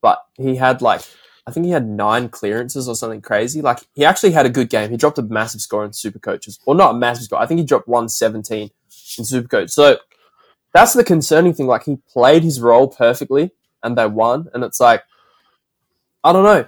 but 0.00 0.24
he 0.36 0.56
had 0.56 0.82
like 0.82 1.02
I 1.46 1.52
think 1.52 1.66
he 1.66 1.72
had 1.72 1.86
nine 1.88 2.28
clearances 2.28 2.88
or 2.88 2.94
something 2.96 3.20
crazy. 3.22 3.62
Like 3.62 3.80
he 3.94 4.04
actually 4.04 4.32
had 4.32 4.46
a 4.46 4.50
good 4.50 4.68
game. 4.68 4.90
He 4.90 4.96
dropped 4.96 5.18
a 5.18 5.22
massive 5.22 5.60
score 5.60 5.84
in 5.84 5.92
Super 5.92 6.18
Coaches, 6.18 6.58
or 6.66 6.74
not 6.74 6.94
a 6.94 6.98
massive 6.98 7.24
score. 7.24 7.38
I 7.40 7.46
think 7.46 7.58
he 7.60 7.66
dropped 7.66 7.86
one 7.88 8.08
seventeen 8.08 8.70
in 9.18 9.24
Super 9.24 9.48
Coach. 9.48 9.70
So 9.70 9.98
that's 10.72 10.92
the 10.94 11.04
concerning 11.04 11.54
thing. 11.54 11.66
Like 11.66 11.84
he 11.84 11.98
played 12.12 12.42
his 12.42 12.60
role 12.60 12.88
perfectly, 12.88 13.52
and 13.82 13.96
they 13.96 14.06
won. 14.06 14.48
And 14.54 14.64
it's 14.64 14.80
like 14.80 15.02
I 16.24 16.32
don't 16.32 16.44
know. 16.44 16.66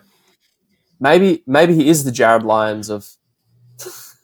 Maybe 1.00 1.42
maybe 1.46 1.74
he 1.74 1.88
is 1.88 2.04
the 2.04 2.10
Jarryd 2.12 2.44
Lyons 2.44 2.88
of. 2.90 3.08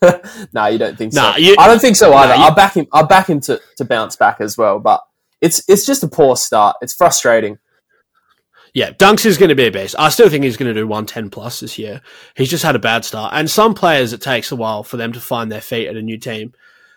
nah, 0.53 0.67
you 0.67 0.79
don't 0.79 0.99
think 0.99 1.13
so. 1.13 1.21
Nah, 1.23 1.37
you- 1.37 1.57
I 1.59 1.67
don't 1.67 1.81
think 1.81 1.97
so 1.97 2.11
Nah, 2.11 2.17
either. 2.19 2.35
you- 2.35 2.43
I'll 2.43 2.55
back 2.55 2.75
him. 2.75 2.87
I'll 2.93 3.07
back 3.07 3.29
him 3.29 3.41
to, 3.41 3.61
to 3.79 3.85
bounce 3.85 4.17
back 4.17 4.41
as 4.41 4.57
well. 4.59 4.79
But 4.79 5.03
it's 5.45 5.63
it's 5.69 5.87
just 5.87 6.03
a 6.03 6.09
poor 6.09 6.37
start. 6.37 6.77
It's 6.81 6.95
frustrating. 6.95 7.59
Yeah, 8.73 8.91
Dunks 8.91 9.25
is 9.25 9.39
going 9.39 9.51
to 9.51 9.55
be 9.55 9.67
a 9.67 9.71
beast. 9.71 9.95
I 9.99 10.09
still 10.09 10.29
think 10.29 10.43
he's 10.43 10.57
going 10.57 10.75
to 10.75 10.81
do 10.81 10.87
110 10.89 11.31
plus 11.31 11.61
this 11.61 11.79
year. 11.79 12.01
He's 12.35 12.51
just 12.51 12.65
had 12.65 12.75
a 12.75 12.81
bad 12.81 13.05
start. 13.05 13.33
And 13.33 13.49
some 13.49 13.73
players, 13.73 14.13
it 14.13 14.21
takes 14.21 14.51
a 14.51 14.57
while 14.57 14.83
for 14.83 14.97
them 14.97 15.13
to 15.13 15.21
find 15.21 15.53
their 15.53 15.61
feet 15.61 15.87
at 15.87 15.95
a 15.95 16.03
new 16.03 16.19
team. 16.19 16.53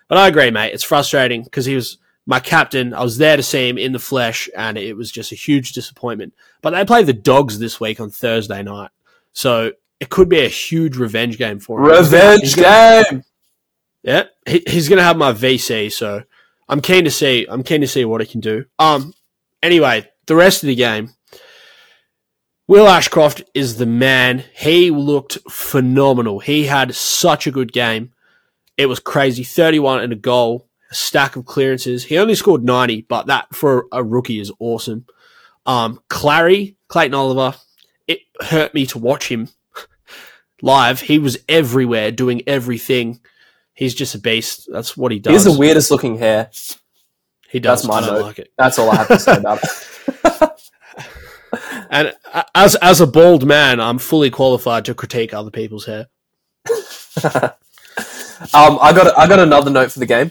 But 0.08 0.18
I 0.18 0.28
agree, 0.28 0.50
mate. 0.50 0.74
It's 0.74 0.84
frustrating 0.84 1.44
because 1.44 1.68
he 1.68 1.76
was 1.76 2.00
my 2.26 2.40
captain. 2.40 2.96
I 2.96 3.04
was 3.04 3.20
there 3.20 3.38
to 3.38 3.44
see 3.44 3.70
him 3.70 3.78
in 3.78 3.92
the 3.92 4.00
flesh, 4.00 4.50
and 4.58 4.76
it 4.76 4.98
was 4.98 5.12
just 5.12 5.32
a 5.32 5.36
huge 5.36 5.74
disappointment. 5.74 6.34
But 6.64 6.72
they 6.72 6.84
play 6.84 7.04
the 7.04 7.14
Dogs 7.14 7.60
this 7.60 7.80
week 7.80 8.00
on 8.00 8.10
Thursday 8.10 8.64
night. 8.64 8.90
So 9.34 9.74
it 10.00 10.10
could 10.10 10.30
be 10.30 10.40
a 10.40 10.50
huge 10.50 10.98
revenge 10.98 11.38
game 11.38 11.60
for 11.60 11.80
him. 11.80 11.86
Revenge 11.86 12.56
gonna- 12.56 13.04
game. 13.12 13.24
yeah, 14.02 14.24
he, 14.48 14.64
he's 14.66 14.90
going 14.90 14.98
to 14.98 15.04
have 15.04 15.18
my 15.18 15.32
VC, 15.32 15.92
so 15.92 16.24
I'm 16.70 16.82
keen 16.82 17.06
to 17.06 17.12
see. 17.12 17.46
I'm 17.50 17.64
keen 17.64 17.82
to 17.82 17.88
see 17.88 18.06
what 18.06 18.22
he 18.22 18.28
can 18.28 18.42
do. 18.42 18.66
Um, 18.78 19.14
anyway, 19.64 20.10
the 20.26 20.36
rest 20.36 20.64
of 20.64 20.68
the 20.68 20.76
game, 20.76 21.12
Will 22.68 22.88
Ashcroft 22.88 23.44
is 23.54 23.78
the 23.78 23.86
man. 23.86 24.44
He 24.54 24.92
looked 24.92 25.38
phenomenal. 25.50 26.40
He 26.40 26.66
had 26.66 26.94
such 26.94 27.48
a 27.48 27.52
good 27.52 27.72
game. 27.72 28.12
It 28.76 28.88
was 28.88 29.00
crazy. 29.00 29.44
31 29.44 30.02
and 30.02 30.14
a 30.14 30.18
goal, 30.18 30.68
a 30.92 30.96
stack 30.96 31.38
of 31.38 31.46
clearances. 31.46 32.04
He 32.04 32.18
only 32.18 32.36
scored 32.36 32.64
90, 32.64 33.04
but 33.08 33.28
that 33.28 33.56
for 33.56 33.88
a 33.92 34.04
rookie 34.04 34.42
is 34.42 34.52
awesome. 34.60 35.06
Um, 35.66 36.02
Clary, 36.10 36.76
Clayton 36.90 37.14
Oliver, 37.14 37.58
it 38.08 38.20
hurt 38.42 38.74
me 38.74 38.86
to 38.88 39.00
watch 39.00 39.30
him 39.30 39.48
live. 40.62 41.02
He 41.02 41.20
was 41.20 41.38
everywhere 41.48 42.12
doing 42.12 42.42
everything. 42.48 43.22
He's 43.78 43.94
just 43.94 44.16
a 44.16 44.20
beast. 44.20 44.68
That's 44.72 44.98
what 44.98 45.12
he 45.12 45.18
He 45.18 45.22
does. 45.22 45.44
has 45.44 45.54
the 45.54 45.60
weirdest 45.60 45.92
looking 45.92 46.18
hair. 46.18 46.50
he 47.50 47.60
does. 47.60 47.84
That's 47.84 47.88
my 47.88 48.00
I 48.00 48.08
note. 48.12 48.22
like 48.24 48.40
it. 48.40 48.52
That's 48.58 48.80
all 48.80 48.90
I 48.92 48.96
have 48.96 49.08
to 49.08 49.20
say 49.20 49.38
about 49.38 49.60
it. 49.64 49.70
And 51.90 52.14
uh, 52.34 52.44
as 52.54 52.76
as 52.76 53.00
a 53.00 53.08
bald 53.08 53.46
man, 53.48 53.80
I'm 53.80 53.98
fully 54.00 54.30
qualified 54.30 54.84
to 54.86 54.94
critique 54.94 55.34
other 55.34 55.52
people's 55.52 55.86
hair. 55.86 56.08
Um, 58.54 58.78
I 58.80 58.94
got 58.94 59.18
I 59.18 59.28
got 59.28 59.40
another 59.40 59.72
note 59.72 59.92
for 59.92 59.98
the 60.00 60.06
game. 60.06 60.30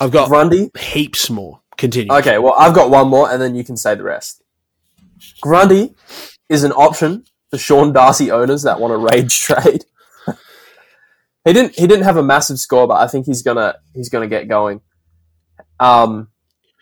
I've 0.00 0.10
got 0.10 0.28
Grundy. 0.28 0.70
heaps 0.78 1.30
more. 1.30 1.60
Continue. 1.78 2.12
Okay, 2.12 2.36
well 2.38 2.54
I've 2.58 2.74
got 2.74 2.90
one 2.90 3.08
more, 3.08 3.30
and 3.30 3.40
then 3.40 3.54
you 3.54 3.64
can 3.64 3.78
say 3.78 3.94
the 3.94 4.02
rest. 4.02 4.42
Grundy 5.40 5.94
is 6.50 6.64
an 6.64 6.72
option 6.72 7.24
for 7.50 7.56
Sean 7.56 7.94
Darcy 7.94 8.30
owners 8.30 8.64
that 8.64 8.78
want 8.78 8.92
a 8.92 8.98
rage 8.98 9.40
trade. 9.40 9.86
He 11.44 11.52
didn't 11.52 11.74
he 11.74 11.86
didn't 11.86 12.04
have 12.04 12.16
a 12.16 12.22
massive 12.22 12.58
score, 12.58 12.86
but 12.86 12.94
I 13.00 13.06
think 13.08 13.26
he's 13.26 13.42
gonna 13.42 13.76
he's 13.94 14.08
gonna 14.08 14.28
get 14.28 14.48
going. 14.48 14.80
Um, 15.80 16.28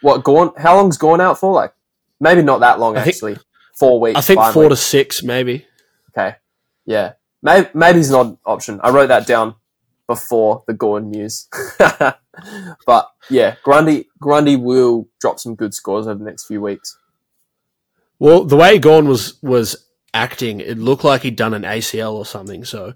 what 0.03 0.23
Gawn? 0.25 0.53
How 0.57 0.77
long's 0.77 0.99
Gawn 0.99 1.21
out 1.21 1.39
for? 1.39 1.53
Like 1.53 1.73
maybe 2.21 2.43
not 2.43 2.61
that 2.61 2.79
long 2.79 2.97
I 2.97 3.03
think- 3.05 3.17
actually. 3.17 3.37
Four 3.79 3.99
weeks. 3.99 4.19
I 4.19 4.21
think 4.21 4.43
four 4.53 4.65
weeks. 4.65 4.75
to 4.75 4.77
six, 4.77 5.23
maybe. 5.23 5.65
Okay. 6.11 6.37
Yeah. 6.85 7.13
Maybe, 7.43 7.69
maybe 7.73 7.97
he's 7.99 8.11
not 8.11 8.27
an 8.27 8.39
option. 8.45 8.79
I 8.83 8.91
wrote 8.91 9.07
that 9.07 9.27
down 9.27 9.55
before 10.07 10.65
the 10.67 10.75
Gordon 10.75 11.11
news. 11.11 11.49
but 11.79 13.11
yeah, 13.31 13.57
Grundy 13.63 14.09
Grundy 14.19 14.57
will 14.57 15.09
drop 15.19 15.39
some 15.41 15.55
good 15.55 15.73
scores 15.73 16.07
over 16.07 16.19
the 16.19 16.25
next 16.25 16.45
few 16.47 16.61
weeks. 16.61 16.99
Well, 18.19 18.45
the 18.45 18.57
way 18.57 18.79
Gawn 18.79 19.09
was 19.09 19.43
was 19.43 19.87
acting, 20.13 20.61
it 20.61 20.77
looked 20.77 21.05
like 21.05 21.23
he'd 21.23 21.37
done 21.37 21.55
an 21.55 21.63
ACL 21.63 22.13
or 22.13 22.27
something. 22.27 22.65
So, 22.67 22.93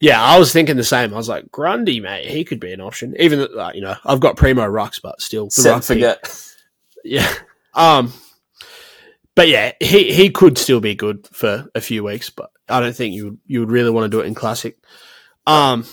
yeah, 0.00 0.20
I 0.20 0.38
was 0.38 0.52
thinking 0.52 0.76
the 0.76 0.84
same. 0.84 1.12
I 1.12 1.16
was 1.16 1.28
like, 1.28 1.50
Grundy, 1.52 2.00
mate, 2.00 2.26
he 2.26 2.44
could 2.44 2.58
be 2.58 2.72
an 2.72 2.80
option. 2.80 3.14
Even 3.18 3.40
though, 3.40 3.60
uh, 3.60 3.72
you 3.74 3.82
know, 3.82 3.96
I've 4.04 4.20
got 4.20 4.36
Primo 4.36 4.66
Rucks, 4.66 5.00
but 5.00 5.20
still, 5.20 5.50
Set 5.50 5.74
and 5.74 5.84
forget. 5.84 6.46
Yeah. 7.02 7.32
Um. 7.72 8.12
But 9.34 9.48
yeah, 9.48 9.72
he, 9.80 10.12
he 10.12 10.28
could 10.28 10.58
still 10.58 10.80
be 10.80 10.94
good 10.94 11.26
for 11.28 11.66
a 11.74 11.80
few 11.80 12.04
weeks, 12.04 12.28
but 12.28 12.50
I 12.68 12.78
don't 12.78 12.94
think 12.94 13.14
you 13.14 13.24
would 13.24 13.38
you 13.46 13.60
would 13.60 13.70
really 13.70 13.88
want 13.88 14.04
to 14.04 14.14
do 14.14 14.20
it 14.20 14.26
in 14.26 14.34
classic. 14.34 14.76
Um, 15.46 15.86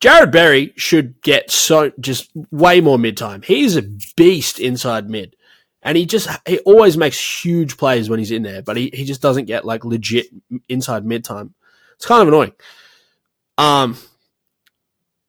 Jarrod 0.00 0.30
Berry 0.30 0.72
should 0.76 1.20
get 1.22 1.50
so 1.50 1.90
just 1.98 2.30
way 2.52 2.80
more 2.80 2.98
mid 2.98 3.16
time. 3.16 3.42
He's 3.42 3.76
a 3.76 3.82
beast 4.16 4.60
inside 4.60 5.10
mid, 5.10 5.34
and 5.82 5.98
he 5.98 6.06
just 6.06 6.28
he 6.46 6.60
always 6.60 6.96
makes 6.96 7.44
huge 7.44 7.76
plays 7.76 8.08
when 8.08 8.20
he's 8.20 8.30
in 8.30 8.44
there, 8.44 8.62
but 8.62 8.76
he, 8.76 8.90
he 8.94 9.04
just 9.04 9.22
doesn't 9.22 9.46
get 9.46 9.64
like 9.64 9.84
legit 9.84 10.26
inside 10.68 11.04
mid 11.04 11.24
time. 11.24 11.54
It's 11.96 12.06
kind 12.06 12.22
of 12.22 12.28
annoying. 12.28 12.52
Um, 13.58 13.98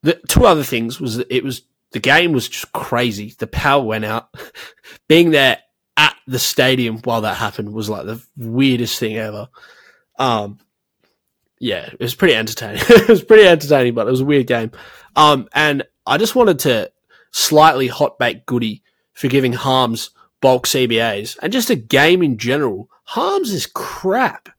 the 0.04 0.22
two 0.30 0.46
other 0.46 0.64
things 0.64 1.02
was 1.02 1.18
that 1.18 1.28
it 1.36 1.44
was 1.44 1.64
the 1.92 2.00
game 2.00 2.32
was 2.32 2.48
just 2.48 2.72
crazy. 2.72 3.34
The 3.38 3.48
power 3.48 3.84
went 3.84 4.06
out. 4.06 4.34
Being 5.08 5.32
there 5.32 5.58
at 5.98 6.16
the 6.28 6.40
stadium 6.40 7.00
while 7.00 7.22
that 7.22 7.36
happened 7.36 7.74
was 7.74 7.90
like 7.90 8.06
the 8.06 8.24
weirdest 8.38 9.00
thing 9.00 9.18
ever. 9.18 9.50
Um, 10.18 10.60
yeah, 11.60 11.88
it 11.88 12.00
was 12.00 12.16
pretty 12.16 12.36
entertaining. 12.36 12.82
it 12.90 13.10
was 13.10 13.24
pretty 13.24 13.48
entertaining, 13.48 13.96
but 13.96 14.08
it 14.08 14.12
was 14.12 14.22
a 14.22 14.26
weird 14.26 14.48
game. 14.48 14.72
Um, 15.16 15.50
and 15.54 15.84
I 16.06 16.18
just 16.18 16.36
wanted 16.36 16.60
to 16.60 16.92
slightly 17.32 17.88
hot 17.88 18.18
bake 18.20 18.46
Goody 18.46 18.84
for 19.14 19.28
giving 19.28 19.54
Harms 19.54 20.12
bulk 20.42 20.68
CBAs 20.68 21.38
and 21.42 21.52
just 21.52 21.70
a 21.70 21.76
game 21.76 22.24
in 22.24 22.38
general. 22.38 22.90
Harms 23.04 23.52
is 23.52 23.66
crap. 23.66 24.50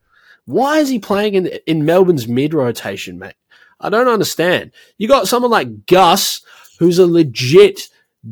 Why 0.44 0.78
is 0.78 0.88
he 0.88 0.98
playing 0.98 1.35
in 1.35 1.46
in 1.66 1.85
Melbourne's 1.85 2.26
mid 2.26 2.52
rotation, 2.52 3.18
mate? 3.18 3.35
I 3.80 3.88
don't 3.88 4.08
understand. 4.08 4.72
You 4.98 5.08
got 5.08 5.28
someone 5.28 5.50
like 5.50 5.86
Gus, 5.86 6.42
who's 6.78 6.98
a 6.98 7.06
legit 7.06 7.88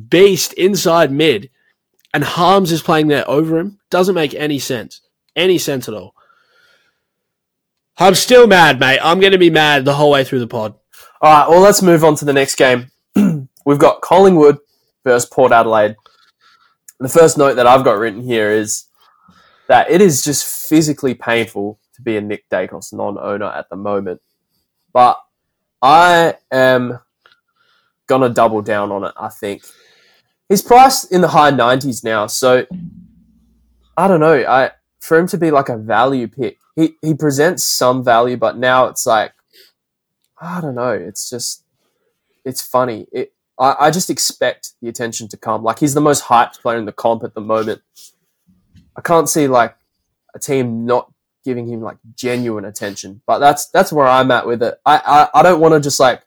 beast 0.08 0.52
inside 0.54 1.10
mid, 1.10 1.50
and 2.12 2.24
Harms 2.24 2.72
is 2.72 2.82
playing 2.82 3.08
there 3.08 3.28
over 3.28 3.58
him. 3.58 3.78
Doesn't 3.90 4.14
make 4.14 4.34
any 4.34 4.58
sense. 4.58 5.00
Any 5.34 5.58
sense 5.58 5.88
at 5.88 5.94
all. 5.94 6.14
I'm 7.96 8.14
still 8.14 8.46
mad, 8.46 8.78
mate. 8.78 9.00
I'm 9.02 9.20
going 9.20 9.32
to 9.32 9.38
be 9.38 9.50
mad 9.50 9.84
the 9.84 9.94
whole 9.94 10.10
way 10.10 10.24
through 10.24 10.40
the 10.40 10.46
pod. 10.46 10.74
All 11.20 11.32
right, 11.32 11.48
well, 11.48 11.60
let's 11.60 11.82
move 11.82 12.04
on 12.04 12.14
to 12.16 12.24
the 12.24 12.32
next 12.32 12.54
game. 12.54 12.90
We've 13.64 13.78
got 13.78 14.02
Collingwood 14.02 14.58
versus 15.04 15.28
Port 15.28 15.52
Adelaide. 15.52 15.96
The 17.00 17.08
first 17.08 17.38
note 17.38 17.54
that 17.54 17.66
I've 17.66 17.84
got 17.84 17.98
written 17.98 18.22
here 18.22 18.50
is 18.50 18.84
that 19.68 19.90
it 19.90 20.00
is 20.00 20.24
just 20.24 20.68
physically 20.68 21.14
painful 21.14 21.78
to 21.94 22.02
be 22.02 22.16
a 22.16 22.20
Nick 22.20 22.48
Daicos 22.50 22.92
non-owner 22.92 23.46
at 23.46 23.68
the 23.68 23.76
moment. 23.76 24.20
But 24.92 25.18
I 25.80 26.34
am 26.50 27.00
gonna 28.06 28.28
double 28.28 28.62
down 28.62 28.90
on 28.90 29.04
it. 29.04 29.12
I 29.16 29.28
think 29.28 29.62
he's 30.48 30.62
priced 30.62 31.12
in 31.12 31.20
the 31.20 31.28
high 31.28 31.50
nineties 31.50 32.02
now, 32.02 32.26
so 32.26 32.66
I 33.96 34.08
don't 34.08 34.20
know. 34.20 34.44
I 34.46 34.72
for 35.00 35.18
him 35.18 35.26
to 35.28 35.38
be 35.38 35.50
like 35.50 35.68
a 35.68 35.76
value 35.76 36.26
pick, 36.26 36.58
he 36.74 36.94
he 37.02 37.14
presents 37.14 37.64
some 37.64 38.04
value, 38.04 38.36
but 38.36 38.56
now 38.56 38.86
it's 38.86 39.06
like 39.06 39.32
I 40.40 40.60
don't 40.60 40.74
know. 40.74 40.92
It's 40.92 41.30
just 41.30 41.64
it's 42.44 42.62
funny. 42.62 43.06
It 43.12 43.32
I, 43.58 43.76
I 43.80 43.90
just 43.90 44.10
expect 44.10 44.72
the 44.80 44.88
attention 44.88 45.28
to 45.28 45.36
come. 45.36 45.62
Like 45.62 45.78
he's 45.78 45.94
the 45.94 46.00
most 46.00 46.24
hyped 46.24 46.60
player 46.60 46.78
in 46.78 46.84
the 46.84 46.92
comp 46.92 47.24
at 47.24 47.34
the 47.34 47.40
moment. 47.40 47.82
I 48.96 49.00
can't 49.00 49.28
see 49.28 49.46
like 49.46 49.76
a 50.34 50.38
team 50.38 50.86
not 50.86 51.12
giving 51.48 51.66
him 51.66 51.80
like 51.80 51.96
genuine 52.14 52.66
attention. 52.66 53.22
But 53.26 53.38
that's 53.38 53.68
that's 53.70 53.90
where 53.90 54.06
I'm 54.06 54.30
at 54.30 54.46
with 54.46 54.62
it. 54.62 54.78
I 54.84 55.28
I, 55.34 55.40
I 55.40 55.42
don't 55.42 55.60
want 55.60 55.72
to 55.72 55.80
just 55.80 55.98
like 55.98 56.22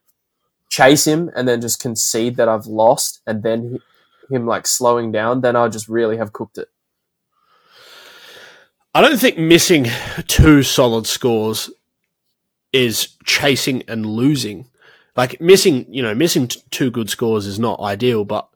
chase 0.67 1.05
him 1.05 1.29
and 1.35 1.47
then 1.47 1.61
just 1.61 1.79
concede 1.79 2.37
that 2.37 2.49
I've 2.49 2.65
lost 2.65 3.21
and 3.27 3.43
then 3.43 3.59
hi- 3.71 4.35
him 4.35 4.47
like 4.47 4.65
slowing 4.65 5.11
down. 5.11 5.41
Then 5.41 5.55
I'll 5.55 5.69
just 5.69 5.87
really 5.87 6.17
have 6.17 6.33
cooked 6.33 6.57
it. 6.57 6.69
I 8.95 9.01
don't 9.01 9.19
think 9.19 9.37
missing 9.37 9.87
two 10.27 10.63
solid 10.63 11.05
scores 11.05 11.69
is 12.73 13.15
chasing 13.25 13.83
and 13.87 14.05
losing. 14.05 14.67
Like 15.15 15.39
missing, 15.39 15.85
you 15.93 16.01
know, 16.01 16.15
missing 16.15 16.47
t- 16.47 16.63
two 16.71 16.89
good 16.89 17.09
scores 17.09 17.45
is 17.45 17.59
not 17.59 17.79
ideal, 17.79 18.25
but 18.25 18.49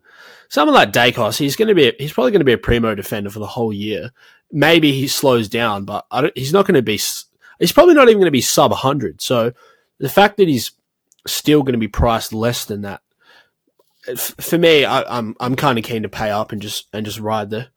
someone 0.49 0.75
like 0.75 0.91
Daicos, 0.91 1.37
he's 1.37 1.55
going 1.55 1.67
to 1.67 1.75
be, 1.75 1.89
a, 1.89 1.93
he's 1.99 2.13
probably 2.13 2.31
going 2.31 2.41
to 2.41 2.45
be 2.45 2.53
a 2.53 2.57
primo 2.57 2.95
defender 2.95 3.29
for 3.29 3.39
the 3.39 3.47
whole 3.47 3.73
year. 3.73 4.11
Maybe 4.51 4.91
he 4.91 5.07
slows 5.07 5.49
down, 5.49 5.85
but 5.85 6.05
he's 6.35 6.53
not 6.53 6.65
going 6.65 6.75
to 6.75 6.81
be, 6.81 6.93
he's 7.59 7.71
probably 7.73 7.93
not 7.93 8.07
even 8.07 8.19
going 8.19 8.25
to 8.25 8.31
be 8.31 8.41
sub 8.41 8.71
100. 8.71 9.21
So 9.21 9.53
the 9.99 10.09
fact 10.09 10.37
that 10.37 10.47
he's 10.47 10.71
still 11.27 11.63
going 11.63 11.73
to 11.73 11.79
be 11.79 11.87
priced 11.87 12.33
less 12.33 12.65
than 12.65 12.81
that, 12.81 13.01
for 14.17 14.57
me, 14.57 14.85
I, 14.85 15.17
I'm, 15.17 15.35
I'm 15.39 15.55
kind 15.55 15.79
of 15.79 15.83
keen 15.83 16.03
to 16.03 16.09
pay 16.09 16.29
up 16.29 16.51
and 16.51 16.61
just, 16.61 16.87
and 16.93 17.05
just 17.05 17.19
ride 17.19 17.49
the, 17.49 17.67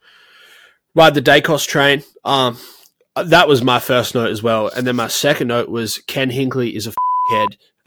ride 0.95 1.15
the 1.15 1.23
Daicos 1.23 1.67
train. 1.67 2.05
Um, 2.25 2.59
that 3.17 3.49
was 3.49 3.63
my 3.63 3.79
first 3.79 4.15
note 4.15 4.31
as 4.31 4.43
well, 4.43 4.69
and 4.69 4.87
then 4.87 4.97
my 4.97 5.09
second 5.09 5.49
note 5.49 5.69
was 5.69 5.99
Ken 6.07 6.31
Hinkley 6.31 6.75
is 6.75 6.87
a 6.87 6.93
head. 7.31 7.57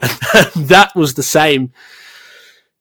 that 0.56 0.92
was 0.94 1.14
the 1.14 1.22
same. 1.22 1.72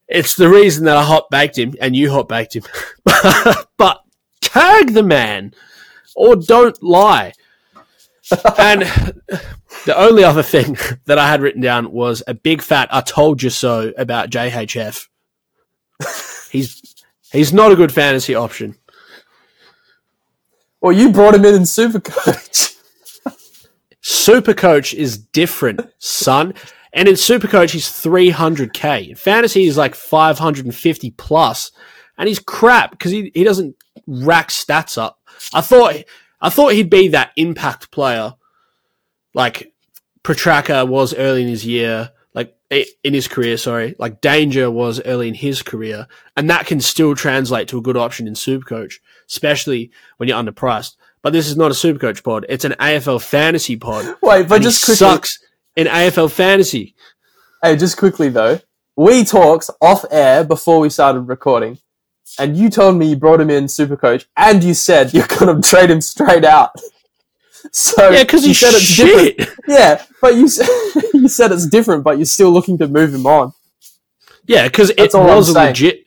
It's 0.08 0.36
the 0.36 0.50
reason 0.50 0.86
that 0.86 0.98
I 0.98 1.04
hot 1.04 1.30
baked 1.30 1.58
him 1.58 1.76
and 1.80 1.96
you 1.96 2.12
hot 2.12 2.28
baked 2.28 2.56
him. 2.56 2.64
but 3.78 4.04
tag 4.42 4.94
the 4.94 5.04
man 5.04 5.54
or 6.16 6.36
don't 6.36 6.82
lie. 6.82 7.34
and 8.58 8.82
the 9.86 9.96
only 9.96 10.24
other 10.24 10.44
thing 10.44 10.78
that 11.06 11.18
I 11.18 11.28
had 11.28 11.42
written 11.42 11.62
down 11.62 11.92
was 11.92 12.24
a 12.28 12.34
big 12.34 12.62
fat 12.62 12.90
I 12.92 13.02
told 13.02 13.44
you 13.44 13.50
so 13.50 13.94
about 13.98 14.30
JHF. 14.30 15.08
He's 16.52 16.82
he's 17.32 17.54
not 17.54 17.72
a 17.72 17.76
good 17.76 17.92
fantasy 17.92 18.36
option. 18.36 18.76
Well, 20.82 20.92
you 20.92 21.12
brought 21.12 21.36
him 21.36 21.46
in 21.46 21.56
in 21.56 21.62
Supercoach. 21.62 22.76
Supercoach 24.04 24.94
is 24.96 25.18
different, 25.18 25.82
son. 26.00 26.56
And 26.92 27.08
in 27.08 27.14
Supercoach, 27.14 27.72
he's 27.72 27.88
300k. 27.88 29.10
In 29.10 29.16
fantasy, 29.16 29.64
he's 29.64 29.78
like 29.78 29.96
550 29.96 31.12
plus, 31.12 31.72
and 32.18 32.28
he's 32.28 32.40
crap 32.40 32.92
because 32.92 33.12
he, 33.12 33.32
he 33.34 33.44
doesn't 33.44 33.76
rack 34.08 34.50
stats 34.50 34.98
up. 34.98 35.20
I 35.54 35.62
thought 35.62 35.96
I 36.42 36.50
thought 36.50 36.74
he'd 36.74 36.90
be 36.90 37.10
that 37.10 37.32
impact 37.36 37.92
player, 37.92 38.34
like 39.34 39.74
Petracca 40.24 40.88
was 40.88 41.14
early 41.14 41.44
in 41.44 41.48
his 41.48 41.66
year, 41.66 42.12
like 42.34 42.56
in 42.70 43.14
his 43.14 43.28
career. 43.28 43.58
Sorry, 43.58 43.96
like 44.00 44.22
Danger 44.22 44.70
was 44.72 45.02
early 45.06 45.28
in 45.28 45.34
his 45.34 45.62
career, 45.62 46.08
and 46.36 46.50
that 46.50 46.66
can 46.66 46.82
still 46.82 47.16
translate 47.16 47.68
to 47.70 47.78
a 47.78 47.82
good 47.82 47.98
option 47.98 48.28
in 48.28 48.34
Supercoach, 48.34 48.96
especially 49.28 49.92
when 50.18 50.30
you're 50.30 50.42
underpriced. 50.42 50.96
But 51.22 51.34
this 51.34 51.48
is 51.48 51.58
not 51.58 51.72
a 51.72 51.76
Supercoach 51.76 52.24
pod; 52.24 52.46
it's 52.50 52.66
an 52.66 52.76
AFL 52.80 53.22
fantasy 53.22 53.76
pod. 53.76 54.16
Wait, 54.22 54.48
but 54.48 54.62
just 54.62 54.84
quickly, 54.84 54.96
sucks 54.96 55.40
in 55.76 55.88
AFL 55.88 56.32
fantasy. 56.32 56.96
Hey, 57.62 57.76
just 57.78 57.98
quickly 57.98 58.30
though, 58.30 58.60
we 58.96 59.24
talked 59.24 59.70
off 59.82 60.06
air 60.12 60.44
before 60.44 60.80
we 60.80 60.90
started 60.90 61.22
recording, 61.22 61.78
and 62.40 62.56
you 62.58 62.70
told 62.70 62.96
me 62.98 63.08
you 63.08 63.16
brought 63.16 63.42
him 63.42 63.50
in 63.50 63.68
super 63.68 63.96
coach 63.98 64.26
and 64.38 64.64
you 64.64 64.74
said 64.74 65.14
you're 65.14 65.28
gonna 65.40 65.62
trade 65.62 65.90
him 65.90 66.02
straight 66.02 66.46
out. 66.46 66.72
So 67.72 68.10
Yeah, 68.10 68.24
because 68.24 68.46
you 68.46 68.54
said 68.54 68.74
it's 68.74 68.82
shit. 68.84 69.38
different. 69.38 69.60
Yeah, 69.68 70.04
but 70.22 70.36
you 70.36 70.42
you 71.14 71.28
said 71.28 71.52
it's 71.52 71.68
different, 71.68 72.04
but 72.04 72.18
you're 72.18 72.26
still 72.26 72.52
looking 72.52 72.78
to 72.80 72.88
move 72.88 73.14
him 73.14 73.26
on. 73.26 73.54
Yeah, 74.46 74.68
because 74.68 74.90
it 74.92 74.98
That's 74.98 75.16
all 75.16 75.30
I'm 75.30 75.38
was 75.38 75.50
a 75.50 75.54
legit, 75.54 76.06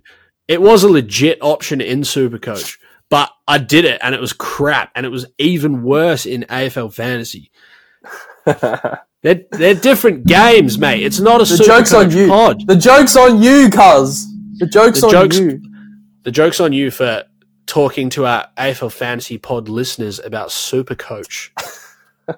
it 0.49 0.61
was 0.61 0.83
a 0.83 0.89
legit 0.89 1.39
option 1.41 1.81
in 1.81 2.01
Supercoach, 2.01 2.79
but 3.09 3.31
I 3.47 3.59
did 3.59 3.85
it 3.85 4.01
and 4.03 4.15
it 4.15 4.21
was 4.21 4.33
crap, 4.33 4.91
and 4.95 5.07
it 5.07 5.11
was 5.11 5.27
even 5.39 5.83
worse 5.85 6.27
in 6.27 6.43
AFL 6.51 6.93
fantasy. 6.93 7.51
They're 8.45 9.41
they're 9.53 9.73
different 9.75 10.27
games, 10.27 10.77
mate. 10.77 11.03
It's 11.03 11.19
not 11.19 11.41
a 11.41 11.45
The 11.45 11.65
joke's 11.65 11.95
on 11.95 12.11
you. 12.11 12.29
pod. 12.29 12.67
The 12.67 12.77
joke's 12.77 13.17
on 13.17 13.43
you, 13.43 13.71
cuz. 13.71 14.27
The 14.59 14.67
joke's 14.67 15.01
The 15.01 15.07
on 15.07 15.13
joke's- 15.13 15.39
you. 15.39 15.63
The 16.25 16.31
joke's 16.31 16.61
on 16.61 16.73
you 16.73 16.91
for 16.91 17.25
talking 17.67 18.11
to 18.11 18.27
our 18.27 18.49
AFL 18.59 18.93
fantasy 18.93 19.39
pod 19.39 19.69
listeners 19.69 20.19
about 20.19 20.51
Super 20.51 20.95
Coach. 20.95 21.53
All 22.29 22.37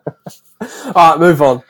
right, 0.95 1.18
move 1.18 1.41
on. 1.43 1.62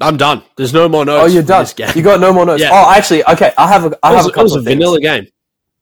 I'm 0.00 0.16
done. 0.16 0.42
There's 0.56 0.72
no 0.72 0.88
more 0.88 1.04
notes. 1.04 1.24
Oh, 1.24 1.26
you're 1.34 1.42
done. 1.42 1.66
You 1.96 2.02
got 2.02 2.20
no 2.20 2.32
more 2.32 2.46
notes. 2.46 2.62
Yeah. 2.62 2.70
Oh, 2.72 2.90
actually, 2.94 3.24
okay. 3.24 3.52
I 3.58 3.66
have 3.66 3.84
a, 3.84 3.98
I 4.02 4.12
It 4.12 4.16
have 4.16 4.16
was, 4.16 4.26
a 4.26 4.28
it 4.28 4.32
couple 4.32 4.42
was 4.44 4.56
a 4.56 4.60
vanilla 4.60 5.00
game. 5.00 5.26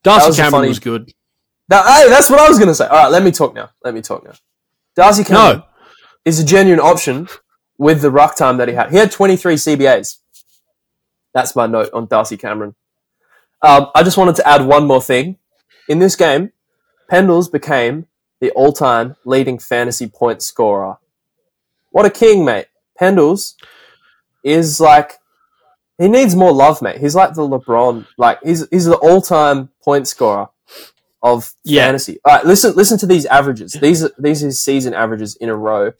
Darcy 0.02 0.28
was 0.28 0.36
Cameron 0.36 0.52
funny- 0.52 0.68
was 0.68 0.78
good. 0.78 1.12
Now, 1.68 1.82
hey, 1.82 2.08
that's 2.08 2.30
what 2.30 2.38
I 2.40 2.48
was 2.48 2.58
going 2.58 2.68
to 2.68 2.74
say. 2.74 2.86
All 2.86 2.96
right, 2.96 3.10
let 3.10 3.22
me 3.24 3.32
talk 3.32 3.52
now. 3.54 3.70
Let 3.84 3.92
me 3.92 4.00
talk 4.00 4.24
now. 4.24 4.32
Darcy 4.94 5.24
Cameron 5.24 5.58
No, 5.58 5.64
is 6.24 6.38
a 6.38 6.44
genuine 6.44 6.80
option 6.80 7.28
with 7.76 8.00
the 8.02 8.10
ruck 8.10 8.36
time 8.36 8.56
that 8.58 8.68
he 8.68 8.74
had. 8.74 8.90
He 8.90 8.96
had 8.96 9.10
23 9.10 9.56
CBAs. 9.56 10.18
That's 11.34 11.56
my 11.56 11.66
note 11.66 11.90
on 11.92 12.06
Darcy 12.06 12.36
Cameron. 12.36 12.74
Um, 13.60 13.88
I 13.94 14.02
just 14.04 14.16
wanted 14.16 14.36
to 14.36 14.46
add 14.48 14.64
one 14.64 14.86
more 14.86 15.02
thing. 15.02 15.38
In 15.88 15.98
this 15.98 16.16
game, 16.16 16.52
Pendles 17.10 17.50
became 17.50 18.06
the 18.40 18.50
all-time 18.52 19.16
leading 19.24 19.58
fantasy 19.58 20.06
point 20.08 20.42
scorer. 20.42 20.98
What 21.90 22.06
a 22.06 22.10
king, 22.10 22.44
mate. 22.44 22.66
Pendles 23.00 23.54
is 24.44 24.80
like 24.80 25.18
he 25.98 26.08
needs 26.08 26.34
more 26.36 26.52
love, 26.52 26.82
mate. 26.82 26.98
He's 26.98 27.14
like 27.14 27.34
the 27.34 27.42
LeBron, 27.48 28.06
like 28.18 28.38
he's 28.42 28.66
he's 28.70 28.84
the 28.84 28.96
all-time 28.96 29.70
point 29.82 30.06
scorer. 30.08 30.48
of 31.22 31.54
Yeah. 31.64 31.86
fantasy. 31.86 32.20
All 32.24 32.36
right, 32.36 32.46
listen, 32.46 32.74
listen 32.76 32.98
to 32.98 33.06
these 33.06 33.26
averages. 33.26 33.72
These 33.72 34.04
are 34.04 34.10
these 34.18 34.42
are 34.42 34.46
his 34.46 34.62
season 34.62 34.94
averages 34.94 35.34
in 35.36 35.48
a 35.48 35.56
row. 35.56 35.92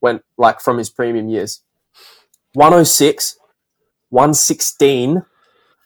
Went 0.00 0.22
like 0.38 0.60
from 0.60 0.78
his 0.78 0.88
premium 0.88 1.28
years: 1.28 1.60
106, 2.54 3.38
116, 4.10 5.24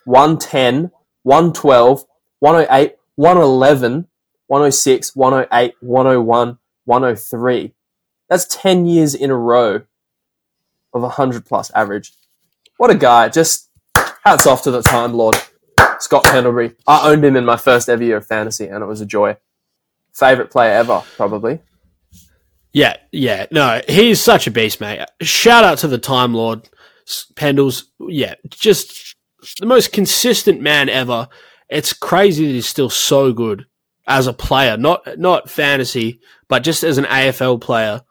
110, 0.05 0.91
112, 1.23 2.05
108, 2.39 2.97
111, 3.21 4.09
106, 4.47 5.15
108, 5.15 5.75
101, 5.81 6.59
103. 6.87 7.75
That's 8.31 8.47
10 8.47 8.87
years 8.87 9.15
in 9.15 9.31
a 9.31 9.37
row 9.37 9.83
of 10.95 11.03
100 11.03 11.45
plus 11.45 11.71
average. 11.73 12.15
What 12.79 12.89
a 12.89 12.95
guy. 12.95 13.29
Just 13.29 13.69
hats 14.25 14.47
off 14.47 14.63
to 14.63 14.71
the 14.71 14.81
Time 14.81 15.13
Lord, 15.13 15.37
Scott 15.99 16.25
Pendlebury. 16.25 16.77
I 16.87 17.11
owned 17.11 17.23
him 17.23 17.37
in 17.37 17.45
my 17.45 17.59
first 17.59 17.91
ever 17.91 18.03
year 18.03 18.17
of 18.17 18.27
fantasy, 18.27 18.67
and 18.67 18.83
it 18.83 18.87
was 18.87 19.03
a 19.03 19.07
joy. 19.07 19.37
Favorite 20.15 20.51
player 20.51 20.73
ever, 20.73 21.03
probably. 21.17 21.61
Yeah, 22.73 22.97
yeah. 23.13 23.45
No, 23.51 23.83
he's 23.87 24.23
such 24.23 24.47
a 24.47 24.51
beast, 24.51 24.81
mate. 24.81 25.05
Shout 25.21 25.63
out 25.63 25.77
to 25.81 25.89
the 25.89 25.99
Time 25.99 26.33
Lord, 26.33 26.71
Pendles. 27.35 27.85
Yeah, 28.01 28.37
just 28.49 29.15
the 29.59 29.67
most 29.67 29.93
consistent 29.93 30.63
man 30.63 30.89
ever. 30.89 31.29
It's 31.71 31.93
crazy 31.93 32.47
that 32.47 32.53
he's 32.53 32.67
still 32.67 32.91
so 32.91 33.33
good 33.33 33.67
as 34.07 34.27
a 34.27 34.33
player, 34.33 34.77
not 34.77 35.19
not 35.19 35.51
fantasy, 35.51 36.21
but 36.49 36.65
just 36.65 36.83
as 36.83 36.99
an 36.99 37.05
AFL 37.05 37.61
player. 37.61 38.03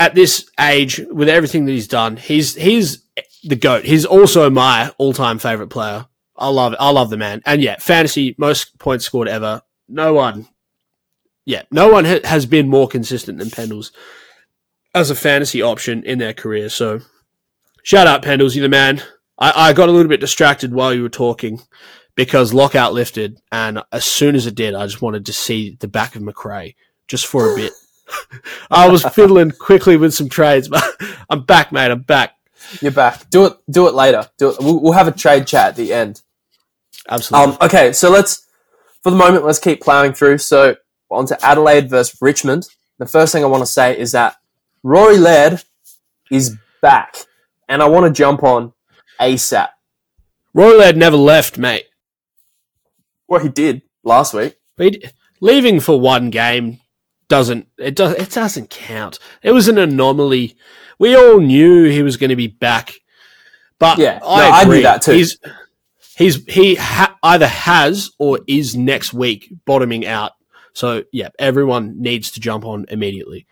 At 0.00 0.14
this 0.14 0.50
age, 0.58 1.00
with 1.10 1.28
everything 1.28 1.66
that 1.66 1.72
he's 1.72 1.86
done, 1.88 2.16
he's 2.16 2.54
he's 2.54 3.04
the 3.44 3.56
goat. 3.56 3.84
He's 3.84 4.04
also 4.04 4.50
my 4.50 4.90
all-time 4.98 5.38
favorite 5.38 5.68
player. 5.68 6.06
I 6.36 6.48
love 6.48 6.72
it. 6.72 6.78
I 6.80 6.90
love 6.90 7.10
the 7.10 7.16
man. 7.16 7.42
And 7.46 7.62
yeah, 7.62 7.76
fantasy 7.78 8.34
most 8.38 8.76
points 8.78 9.04
scored 9.04 9.28
ever. 9.28 9.62
No 9.86 10.14
one 10.14 10.48
yeah, 11.44 11.62
no 11.70 11.88
one 11.88 12.04
ha- 12.04 12.20
has 12.24 12.46
been 12.46 12.68
more 12.68 12.88
consistent 12.88 13.38
than 13.38 13.48
Pendles 13.48 13.90
as 14.94 15.10
a 15.10 15.14
fantasy 15.14 15.60
option 15.60 16.02
in 16.04 16.18
their 16.18 16.32
career. 16.32 16.68
So, 16.68 17.00
shout 17.82 18.06
out 18.06 18.22
Pendles, 18.22 18.54
you're 18.54 18.62
the 18.62 18.68
man. 18.68 19.02
I, 19.38 19.68
I 19.68 19.72
got 19.72 19.88
a 19.88 19.92
little 19.92 20.08
bit 20.08 20.20
distracted 20.20 20.72
while 20.72 20.94
you 20.94 21.02
were 21.02 21.08
talking 21.08 21.60
because 22.14 22.54
lockout 22.54 22.92
lifted, 22.92 23.40
and 23.50 23.82
as 23.92 24.04
soon 24.04 24.34
as 24.34 24.46
it 24.46 24.54
did, 24.54 24.74
I 24.74 24.86
just 24.86 25.02
wanted 25.02 25.26
to 25.26 25.32
see 25.32 25.76
the 25.80 25.88
back 25.88 26.14
of 26.14 26.22
Macrae 26.22 26.76
just 27.08 27.26
for 27.26 27.52
a 27.52 27.56
bit. 27.56 27.72
I 28.70 28.88
was 28.88 29.04
fiddling 29.04 29.50
quickly 29.50 29.96
with 29.96 30.14
some 30.14 30.28
trades, 30.28 30.68
but 30.68 30.84
I'm 31.30 31.42
back, 31.42 31.72
mate. 31.72 31.90
I'm 31.90 32.02
back. 32.02 32.36
You're 32.80 32.92
back. 32.92 33.28
Do 33.30 33.46
it. 33.46 33.54
Do 33.68 33.88
it 33.88 33.94
later. 33.94 34.28
Do 34.38 34.50
it. 34.50 34.56
We'll, 34.60 34.80
we'll 34.80 34.92
have 34.92 35.08
a 35.08 35.12
trade 35.12 35.46
chat 35.46 35.70
at 35.70 35.76
the 35.76 35.92
end. 35.92 36.22
Absolutely. 37.08 37.52
Um, 37.52 37.58
okay, 37.60 37.92
so 37.92 38.10
let's, 38.10 38.46
for 39.02 39.10
the 39.10 39.16
moment, 39.16 39.44
let's 39.44 39.58
keep 39.58 39.82
plowing 39.82 40.14
through. 40.14 40.38
So 40.38 40.76
on 41.10 41.26
to 41.26 41.44
Adelaide 41.44 41.90
versus 41.90 42.20
Richmond. 42.20 42.66
The 42.98 43.06
first 43.06 43.32
thing 43.32 43.42
I 43.42 43.48
want 43.48 43.62
to 43.62 43.66
say 43.66 43.98
is 43.98 44.12
that 44.12 44.36
Rory 44.82 45.18
Laird 45.18 45.62
is 46.30 46.56
back, 46.80 47.16
and 47.68 47.82
I 47.82 47.88
want 47.88 48.06
to 48.06 48.12
jump 48.12 48.42
on 48.42 48.72
ASAP. 49.20 49.68
Roy 50.52 50.76
Laird 50.78 50.96
never 50.96 51.16
left, 51.16 51.58
mate. 51.58 51.86
Well, 53.28 53.40
he 53.40 53.48
did 53.48 53.82
last 54.02 54.34
week. 54.34 54.56
He- 54.76 55.04
leaving 55.40 55.80
for 55.80 56.00
one 56.00 56.30
game 56.30 56.80
doesn't 57.28 57.66
it 57.78 57.96
does 57.96 58.12
it 58.14 58.30
doesn't 58.30 58.70
count. 58.70 59.18
It 59.42 59.52
was 59.52 59.68
an 59.68 59.78
anomaly. 59.78 60.56
We 60.98 61.16
all 61.16 61.40
knew 61.40 61.84
he 61.84 62.02
was 62.02 62.16
going 62.16 62.30
to 62.30 62.36
be 62.36 62.46
back, 62.48 62.92
but 63.78 63.98
Yeah, 63.98 64.18
no, 64.20 64.26
I, 64.28 64.60
I 64.60 64.64
knew 64.64 64.70
agree. 64.72 64.82
that 64.82 65.02
too. 65.02 65.12
He's 65.12 65.38
he's 66.16 66.44
he 66.44 66.74
ha- 66.76 67.16
either 67.22 67.46
has 67.48 68.10
or 68.18 68.40
is 68.46 68.76
next 68.76 69.12
week 69.14 69.52
bottoming 69.64 70.06
out. 70.06 70.32
So 70.74 71.04
yeah, 71.12 71.28
everyone 71.38 72.00
needs 72.00 72.30
to 72.32 72.40
jump 72.40 72.64
on 72.64 72.84
immediately. 72.90 73.46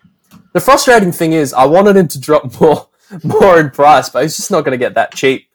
The 0.53 0.61
frustrating 0.61 1.13
thing 1.13 1.33
is, 1.33 1.53
I 1.55 1.65
wanted 1.65 1.97
him 1.97 2.09
to 2.09 2.21
drop 2.21 2.61
more, 2.61 2.89
more 3.25 3.59
in 3.59 3.71
price, 3.71 4.09
but 4.11 4.23
he's 4.23 4.37
just 4.37 4.51
not 4.51 4.63
going 4.65 4.73
to 4.73 4.79
get 4.85 4.95
that 4.95 5.15
cheap. 5.15 5.49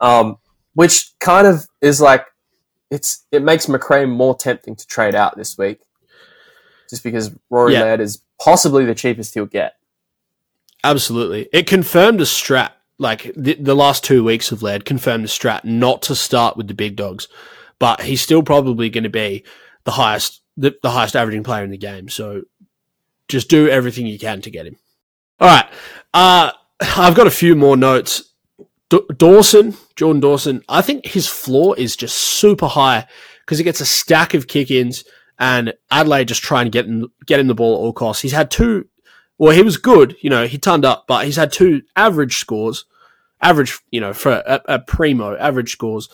Um, 0.00 0.38
which 0.74 1.12
kind 1.18 1.46
of 1.46 1.66
is 1.80 2.00
like, 2.00 2.24
it's 2.90 3.26
it 3.30 3.42
makes 3.42 3.68
Macrae 3.68 4.06
more 4.06 4.34
tempting 4.34 4.74
to 4.76 4.86
trade 4.86 5.14
out 5.14 5.36
this 5.36 5.56
week, 5.58 5.80
just 6.88 7.04
because 7.04 7.30
Rory 7.50 7.74
Yeah. 7.74 7.82
Laird 7.82 8.00
is 8.00 8.22
possibly 8.42 8.84
the 8.84 8.94
cheapest 8.94 9.34
he'll 9.34 9.46
get. 9.46 9.74
Absolutely, 10.82 11.48
it 11.52 11.66
confirmed 11.66 12.20
a 12.20 12.24
strat. 12.24 12.70
Like 12.98 13.32
the, 13.34 13.54
the 13.54 13.74
last 13.74 14.04
two 14.04 14.22
weeks 14.24 14.52
of 14.52 14.62
Laird 14.62 14.84
confirmed 14.84 15.24
a 15.24 15.28
strat 15.28 15.64
not 15.64 16.02
to 16.02 16.14
start 16.14 16.56
with 16.56 16.68
the 16.68 16.74
big 16.74 16.96
dogs, 16.96 17.28
but 17.78 18.02
he's 18.02 18.20
still 18.20 18.42
probably 18.42 18.90
going 18.90 19.04
to 19.04 19.10
be 19.10 19.44
the 19.84 19.92
highest 19.92 20.42
the, 20.56 20.76
the 20.82 20.90
highest 20.90 21.16
averaging 21.16 21.44
player 21.44 21.64
in 21.64 21.70
the 21.70 21.78
game. 21.78 22.08
So 22.08 22.42
just 23.28 23.48
do 23.48 23.68
everything 23.68 24.06
you 24.06 24.18
can 24.18 24.40
to 24.42 24.50
get 24.50 24.66
him. 24.66 24.76
All 25.38 25.48
right, 25.48 25.66
uh, 26.12 26.52
I've 26.80 27.14
got 27.14 27.26
a 27.26 27.30
few 27.30 27.54
more 27.56 27.76
notes. 27.76 28.29
Dawson, 29.16 29.76
Jordan 29.96 30.20
Dawson, 30.20 30.62
I 30.68 30.82
think 30.82 31.06
his 31.06 31.26
floor 31.26 31.76
is 31.78 31.96
just 31.96 32.16
super 32.16 32.66
high 32.66 33.06
because 33.40 33.58
he 33.58 33.64
gets 33.64 33.80
a 33.80 33.86
stack 33.86 34.34
of 34.34 34.48
kick-ins, 34.48 35.04
and 35.38 35.74
Adelaide 35.90 36.28
just 36.28 36.42
try 36.42 36.62
and 36.62 36.72
get 36.72 36.86
him 36.86 37.08
get 37.26 37.40
him 37.40 37.46
the 37.46 37.54
ball 37.54 37.74
at 37.74 37.80
all 37.80 37.92
costs. 37.92 38.22
He's 38.22 38.32
had 38.32 38.50
two 38.50 38.88
well, 39.40 39.56
he 39.56 39.62
was 39.62 39.78
good, 39.78 40.16
you 40.20 40.28
know, 40.28 40.46
he 40.46 40.58
turned 40.58 40.84
up, 40.84 41.06
but 41.08 41.24
he's 41.24 41.36
had 41.36 41.50
two 41.50 41.80
average 41.96 42.36
scores, 42.36 42.84
average, 43.40 43.78
you 43.90 43.98
know, 43.98 44.12
for 44.12 44.32
a, 44.32 44.60
a 44.66 44.78
primo, 44.80 45.34
average 45.34 45.72
scores. 45.72 46.10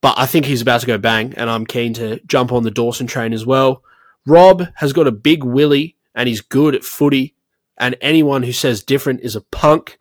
But 0.00 0.14
I 0.16 0.24
think 0.24 0.46
he's 0.46 0.62
about 0.62 0.80
to 0.80 0.86
go 0.86 0.96
bang, 0.96 1.34
and 1.36 1.50
I'm 1.50 1.66
keen 1.66 1.92
to 1.92 2.20
jump 2.24 2.50
on 2.50 2.62
the 2.62 2.70
Dawson 2.70 3.06
train 3.06 3.34
as 3.34 3.44
well. 3.44 3.82
Rob 4.26 4.66
has 4.76 4.94
got 4.94 5.06
a 5.06 5.12
big 5.12 5.44
willy, 5.44 5.98
and 6.14 6.26
he's 6.26 6.40
good 6.40 6.74
at 6.74 6.84
footy, 6.84 7.34
and 7.76 7.98
anyone 8.00 8.44
who 8.44 8.52
says 8.52 8.82
different 8.82 9.20
is 9.20 9.36
a 9.36 9.42
punk. 9.42 9.98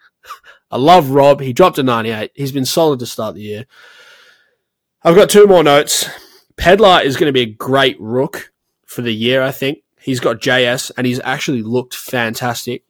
I 0.72 0.78
love 0.78 1.10
Rob. 1.12 1.42
He 1.42 1.54
dropped 1.54 1.78
a 1.78 1.84
98. 1.84 2.32
He's 2.34 2.52
been 2.52 2.66
solid 2.66 3.00
to 3.00 3.06
start 3.06 3.36
the 3.36 3.42
year. 3.42 3.66
I've 5.04 5.16
got 5.16 5.30
two 5.30 5.48
more 5.48 5.64
notes. 5.64 6.08
Pedlar 6.58 7.02
is 7.04 7.18
going 7.18 7.28
to 7.28 7.34
be 7.34 7.42
a 7.42 7.46
great 7.54 8.00
rook 8.00 8.52
for 8.86 9.02
the 9.02 9.14
year, 9.14 9.42
I 9.42 9.52
think. 9.52 9.80
He's 10.00 10.20
got 10.20 10.40
JS 10.40 10.92
and 10.98 11.06
he's 11.06 11.20
actually 11.24 11.62
looked 11.62 11.96
fantastic. 11.96 12.84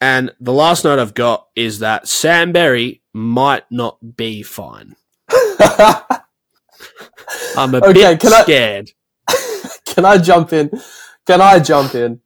And 0.00 0.32
the 0.40 0.52
last 0.52 0.84
note 0.84 0.98
I've 0.98 1.14
got 1.14 1.48
is 1.56 1.78
that 1.78 2.06
Sam 2.06 2.52
Berry 2.52 3.00
might 3.14 3.64
not 3.70 4.16
be 4.16 4.42
fine. 4.42 4.96
I'm 7.56 7.74
a 7.74 7.78
Okay, 7.78 7.92
bit 7.92 8.20
can 8.20 8.32
I- 8.32 8.42
scared. 8.42 8.92
Can 9.86 10.04
I 10.04 10.18
jump 10.18 10.52
in? 10.52 10.70
Can 11.26 11.40
I 11.40 11.58
jump 11.58 11.94
in? 11.94 12.20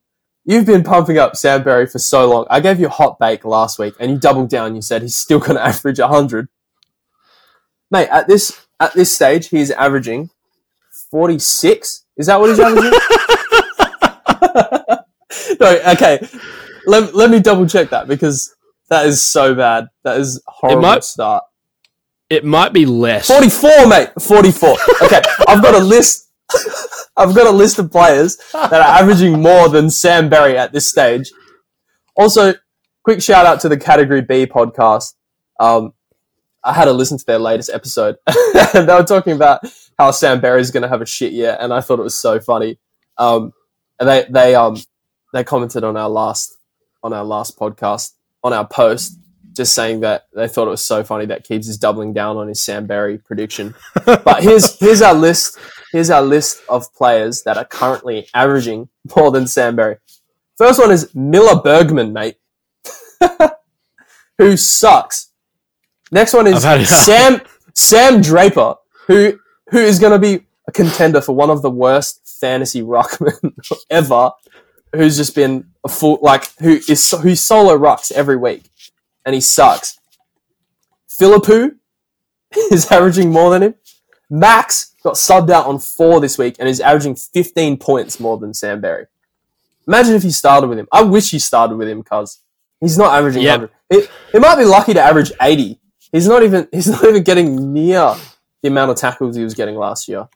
You've 0.44 0.66
been 0.66 0.82
pumping 0.82 1.18
up 1.18 1.36
Sam 1.36 1.62
Berry 1.62 1.86
for 1.86 1.98
so 1.98 2.28
long. 2.28 2.46
I 2.50 2.60
gave 2.60 2.80
you 2.80 2.86
a 2.86 2.90
hot 2.90 3.18
bake 3.18 3.44
last 3.44 3.78
week, 3.78 3.94
and 4.00 4.10
you 4.10 4.18
doubled 4.18 4.48
down. 4.48 4.74
You 4.74 4.82
said 4.82 5.02
he's 5.02 5.14
still 5.16 5.38
going 5.38 5.54
to 5.56 5.64
average 5.64 5.98
hundred. 5.98 6.48
Mate, 7.90 8.08
at 8.10 8.26
this 8.26 8.66
at 8.78 8.94
this 8.94 9.14
stage, 9.14 9.48
he's 9.48 9.70
averaging 9.70 10.30
forty 11.10 11.38
six. 11.38 12.04
Is 12.16 12.26
that 12.26 12.40
what 12.40 12.50
he's 12.50 12.60
averaging? 12.60 12.90
no, 15.60 15.92
okay. 15.92 16.26
Let, 16.86 17.14
let 17.14 17.30
me 17.30 17.40
double 17.40 17.66
check 17.66 17.90
that 17.90 18.08
because 18.08 18.54
that 18.88 19.06
is 19.06 19.22
so 19.22 19.54
bad. 19.54 19.88
That 20.04 20.18
is 20.18 20.42
horrible 20.46 20.82
might- 20.82 21.04
start. 21.04 21.44
It 22.28 22.44
might 22.44 22.72
be 22.72 22.86
less. 22.86 23.26
44, 23.26 23.88
mate. 23.88 24.10
44. 24.20 24.76
Okay, 25.02 25.20
I've 25.48 25.60
got 25.60 25.74
a 25.74 25.82
list. 25.82 26.29
I've 27.16 27.34
got 27.34 27.46
a 27.46 27.50
list 27.50 27.78
of 27.78 27.90
players 27.90 28.36
that 28.52 28.72
are 28.72 29.00
averaging 29.00 29.40
more 29.40 29.68
than 29.68 29.90
Sam 29.90 30.28
Berry 30.28 30.56
at 30.56 30.72
this 30.72 30.88
stage. 30.88 31.30
Also, 32.16 32.54
quick 33.02 33.22
shout 33.22 33.46
out 33.46 33.60
to 33.60 33.68
the 33.68 33.76
Category 33.76 34.22
B 34.22 34.46
podcast. 34.46 35.14
Um, 35.58 35.92
I 36.62 36.72
had 36.72 36.86
to 36.86 36.92
listen 36.92 37.18
to 37.18 37.24
their 37.24 37.38
latest 37.38 37.70
episode, 37.72 38.16
they 38.74 38.84
were 38.86 39.04
talking 39.04 39.32
about 39.32 39.60
how 39.98 40.10
Sam 40.10 40.40
Berry 40.40 40.60
is 40.60 40.70
going 40.70 40.82
to 40.82 40.88
have 40.88 41.02
a 41.02 41.06
shit 41.06 41.32
year, 41.32 41.56
and 41.60 41.72
I 41.72 41.80
thought 41.80 41.98
it 41.98 42.02
was 42.02 42.14
so 42.14 42.40
funny. 42.40 42.78
Um, 43.16 43.52
and 43.98 44.08
they 44.08 44.26
they 44.30 44.54
um 44.54 44.76
they 45.32 45.44
commented 45.44 45.84
on 45.84 45.96
our 45.96 46.08
last 46.08 46.56
on 47.02 47.12
our 47.12 47.24
last 47.24 47.58
podcast 47.58 48.12
on 48.42 48.52
our 48.52 48.66
post, 48.66 49.18
just 49.54 49.74
saying 49.74 50.00
that 50.00 50.26
they 50.34 50.48
thought 50.48 50.66
it 50.66 50.70
was 50.70 50.84
so 50.84 51.04
funny 51.04 51.26
that 51.26 51.46
Keebs 51.46 51.68
is 51.68 51.78
doubling 51.78 52.12
down 52.12 52.36
on 52.36 52.48
his 52.48 52.62
Sam 52.62 52.86
Berry 52.86 53.18
prediction. 53.18 53.74
but 54.06 54.42
here's 54.42 54.78
here's 54.78 55.02
our 55.02 55.14
list. 55.14 55.58
Here's 55.92 56.10
our 56.10 56.22
list 56.22 56.62
of 56.68 56.92
players 56.94 57.42
that 57.42 57.56
are 57.56 57.64
currently 57.64 58.28
averaging 58.32 58.88
more 59.16 59.30
than 59.30 59.46
Sam 59.46 59.76
Berry. 59.76 59.96
First 60.56 60.78
one 60.78 60.90
is 60.90 61.12
Miller 61.14 61.60
Bergman, 61.60 62.12
mate, 62.12 62.36
who 64.38 64.56
sucks. 64.56 65.32
Next 66.12 66.34
one 66.34 66.46
is 66.46 66.56
I've 66.56 66.62
had 66.62 66.78
enough. 66.80 66.88
Sam 66.88 67.40
Sam 67.74 68.20
Draper, 68.20 68.74
who 69.06 69.38
who 69.70 69.78
is 69.78 69.98
going 69.98 70.12
to 70.12 70.18
be 70.18 70.46
a 70.68 70.72
contender 70.72 71.20
for 71.20 71.34
one 71.34 71.50
of 71.50 71.62
the 71.62 71.70
worst 71.70 72.38
fantasy 72.40 72.82
ruckmen 72.82 73.54
ever. 73.90 74.32
Who's 74.92 75.16
just 75.16 75.34
been 75.34 75.70
a 75.84 75.88
full 75.88 76.18
like 76.20 76.52
who 76.58 76.80
is 76.88 77.12
who 77.22 77.34
solo 77.36 77.78
rucks 77.78 78.12
every 78.12 78.36
week, 78.36 78.70
and 79.24 79.34
he 79.34 79.40
sucks. 79.40 79.98
Philippou 81.08 81.76
is 82.70 82.90
averaging 82.90 83.30
more 83.30 83.50
than 83.50 83.62
him. 83.62 83.74
Max 84.28 84.89
got 85.02 85.14
subbed 85.14 85.50
out 85.50 85.66
on 85.66 85.78
four 85.78 86.20
this 86.20 86.38
week 86.38 86.56
and 86.58 86.68
is 86.68 86.80
averaging 86.80 87.16
15 87.16 87.76
points 87.78 88.20
more 88.20 88.38
than 88.38 88.52
Sam 88.54 88.80
Berry. 88.80 89.06
Imagine 89.86 90.14
if 90.14 90.24
you 90.24 90.30
started 90.30 90.68
with 90.68 90.78
him. 90.78 90.88
I 90.92 91.02
wish 91.02 91.32
you 91.32 91.38
started 91.38 91.76
with 91.76 91.88
him 91.88 92.00
because 92.00 92.40
he's 92.80 92.98
not 92.98 93.14
averaging 93.14 93.42
Yep. 93.42 93.60
100. 93.88 94.06
He, 94.06 94.12
he 94.32 94.38
might 94.38 94.56
be 94.56 94.64
lucky 94.64 94.94
to 94.94 95.00
average 95.00 95.32
80. 95.40 95.80
He's 96.12 96.28
not 96.28 96.42
even 96.42 96.68
he's 96.72 96.88
not 96.88 97.04
even 97.04 97.22
getting 97.22 97.72
near 97.72 98.14
the 98.62 98.68
amount 98.68 98.90
of 98.90 98.96
tackles 98.96 99.36
he 99.36 99.44
was 99.44 99.54
getting 99.54 99.76
last 99.76 100.08
year. 100.08 100.28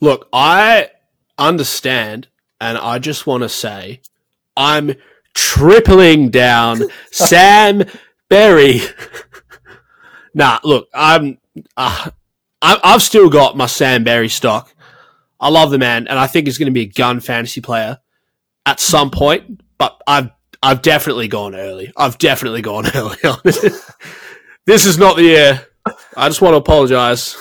Look, 0.00 0.28
I 0.32 0.90
understand, 1.38 2.28
and 2.60 2.78
I 2.78 2.98
just 2.98 3.26
want 3.26 3.42
to 3.42 3.48
say 3.48 4.00
I'm 4.56 4.94
tripling 5.34 6.30
down 6.30 6.82
Sam 7.10 7.84
Berry. 8.28 8.80
nah, 10.34 10.58
look, 10.64 10.88
I'm, 10.94 11.38
uh, 11.76 12.10
I, 12.64 12.80
I've 12.82 13.02
still 13.02 13.28
got 13.28 13.58
my 13.58 13.66
Sam 13.66 14.04
Berry 14.04 14.30
stock. 14.30 14.74
I 15.38 15.50
love 15.50 15.70
the 15.70 15.78
man, 15.78 16.08
and 16.08 16.18
I 16.18 16.26
think 16.26 16.46
he's 16.46 16.56
going 16.56 16.66
to 16.66 16.72
be 16.72 16.82
a 16.82 16.86
gun 16.86 17.20
fantasy 17.20 17.60
player 17.60 17.98
at 18.64 18.80
some 18.80 19.10
point. 19.10 19.60
But 19.76 20.00
I've 20.06 20.30
I've 20.62 20.80
definitely 20.80 21.28
gone 21.28 21.54
early. 21.54 21.92
I've 21.94 22.16
definitely 22.16 22.62
gone 22.62 22.86
early 22.94 23.18
on 23.22 23.38
it. 23.44 23.82
this 24.64 24.86
is 24.86 24.96
not 24.96 25.16
the 25.16 25.24
year. 25.24 25.66
I 26.16 26.28
just 26.28 26.40
want 26.40 26.54
to 26.54 26.58
apologise 26.58 27.36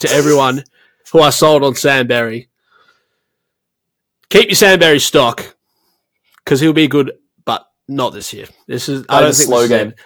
to 0.00 0.10
everyone 0.10 0.64
who 1.12 1.20
I 1.20 1.28
sold 1.28 1.62
on 1.62 1.74
Sam 1.74 2.06
Berry. 2.06 2.48
Keep 4.30 4.48
your 4.48 4.56
Sam 4.56 4.78
Berry 4.78 4.98
stock 4.98 5.56
because 6.42 6.60
he'll 6.60 6.72
be 6.72 6.88
good, 6.88 7.12
but 7.44 7.66
not 7.86 8.14
this 8.14 8.32
year. 8.32 8.46
This 8.66 8.88
is 8.88 9.04
I 9.10 9.20
don't 9.20 9.34
think 9.34 9.46
slow 9.46 9.60
is 9.60 9.68
game. 9.68 9.88
it. 9.88 9.98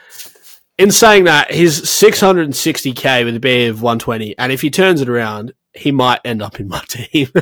In 0.78 0.92
saying 0.92 1.24
that, 1.24 1.52
he's 1.52 1.82
660k 1.82 3.24
with 3.24 3.44
a 3.44 3.66
of 3.66 3.82
120, 3.82 4.38
and 4.38 4.52
if 4.52 4.60
he 4.60 4.70
turns 4.70 5.00
it 5.00 5.08
around, 5.08 5.52
he 5.74 5.90
might 5.90 6.20
end 6.24 6.40
up 6.40 6.60
in 6.60 6.68
my 6.68 6.82
team. 6.88 7.28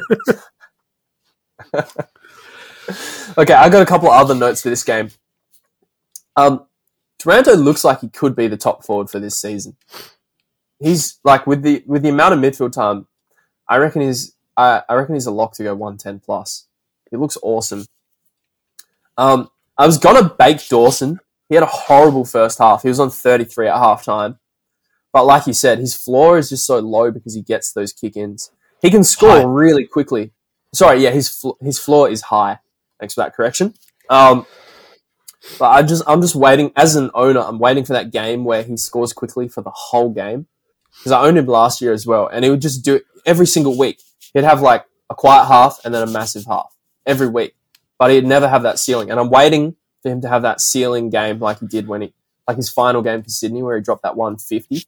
Okay, 3.38 3.52
I 3.52 3.68
got 3.68 3.82
a 3.82 3.86
couple 3.86 4.10
other 4.10 4.34
notes 4.34 4.62
for 4.62 4.70
this 4.70 4.84
game. 4.84 5.10
Um, 6.36 6.66
Taranto 7.18 7.54
looks 7.54 7.84
like 7.84 8.00
he 8.00 8.08
could 8.08 8.34
be 8.34 8.46
the 8.46 8.56
top 8.56 8.84
forward 8.84 9.10
for 9.10 9.18
this 9.18 9.40
season. 9.40 9.76
He's 10.78 11.18
like 11.24 11.46
with 11.46 11.62
the 11.62 11.82
with 11.86 12.02
the 12.02 12.10
amount 12.10 12.34
of 12.34 12.40
midfield 12.40 12.72
time, 12.72 13.06
I 13.68 13.78
reckon 13.78 14.02
he's 14.02 14.34
I, 14.56 14.82
I 14.88 14.94
reckon 14.94 15.14
he's 15.14 15.26
a 15.26 15.30
lock 15.30 15.54
to 15.54 15.64
go 15.64 15.74
one 15.74 15.98
ten 15.98 16.20
plus. 16.20 16.66
He 17.10 17.16
looks 17.16 17.36
awesome. 17.42 17.86
Um, 19.16 19.50
I 19.76 19.86
was 19.86 19.98
gonna 19.98 20.28
bake 20.38 20.66
Dawson. 20.68 21.20
He 21.48 21.54
had 21.54 21.62
a 21.64 21.66
horrible 21.66 22.24
first 22.24 22.58
half. 22.58 22.82
He 22.82 22.88
was 22.88 23.00
on 23.00 23.10
thirty 23.10 23.44
three 23.44 23.68
at 23.68 23.76
half 23.76 24.04
time. 24.04 24.38
But 25.12 25.24
like 25.26 25.46
you 25.46 25.52
said, 25.52 25.78
his 25.78 25.94
floor 25.94 26.36
is 26.38 26.50
just 26.50 26.66
so 26.66 26.78
low 26.78 27.10
because 27.10 27.34
he 27.34 27.42
gets 27.42 27.72
those 27.72 27.92
kick 27.92 28.16
ins. 28.16 28.50
He 28.82 28.90
can 28.90 29.04
score 29.04 29.30
High. 29.30 29.44
really 29.44 29.86
quickly. 29.86 30.32
Sorry, 30.74 31.02
yeah, 31.02 31.10
his 31.10 31.28
fl- 31.28 31.58
his 31.60 31.78
floor 31.78 32.10
is 32.10 32.22
high. 32.22 32.58
Thanks 33.00 33.14
for 33.14 33.22
that 33.22 33.34
correction. 33.34 33.74
Um, 34.10 34.46
but 35.58 35.66
I 35.70 35.82
just 35.82 36.02
I'm 36.06 36.20
just 36.20 36.34
waiting 36.34 36.72
as 36.76 36.96
an 36.96 37.10
owner. 37.14 37.40
I'm 37.40 37.58
waiting 37.58 37.84
for 37.84 37.92
that 37.94 38.10
game 38.10 38.44
where 38.44 38.62
he 38.62 38.76
scores 38.76 39.12
quickly 39.12 39.48
for 39.48 39.62
the 39.62 39.70
whole 39.70 40.10
game 40.10 40.46
because 40.98 41.12
I 41.12 41.22
owned 41.22 41.38
him 41.38 41.46
last 41.46 41.80
year 41.80 41.92
as 41.92 42.06
well, 42.06 42.26
and 42.26 42.44
he 42.44 42.50
would 42.50 42.60
just 42.60 42.84
do 42.84 42.96
it 42.96 43.04
every 43.24 43.46
single 43.46 43.78
week. 43.78 44.00
He'd 44.34 44.44
have 44.44 44.60
like 44.60 44.84
a 45.08 45.14
quiet 45.14 45.46
half 45.46 45.78
and 45.84 45.94
then 45.94 46.02
a 46.02 46.10
massive 46.10 46.44
half 46.46 46.74
every 47.06 47.28
week, 47.28 47.54
but 47.98 48.10
he'd 48.10 48.26
never 48.26 48.48
have 48.48 48.64
that 48.64 48.78
ceiling. 48.78 49.10
And 49.10 49.18
I'm 49.20 49.30
waiting 49.30 49.76
for 50.06 50.12
him 50.12 50.20
to 50.20 50.28
have 50.28 50.42
that 50.42 50.60
ceiling 50.60 51.10
game 51.10 51.40
like 51.40 51.58
he 51.58 51.66
did 51.66 51.88
when 51.88 52.02
he 52.02 52.12
like 52.46 52.56
his 52.56 52.70
final 52.70 53.02
game 53.02 53.24
for 53.24 53.28
Sydney 53.28 53.60
where 53.60 53.76
he 53.76 53.82
dropped 53.82 54.04
that 54.04 54.16
150. 54.16 54.86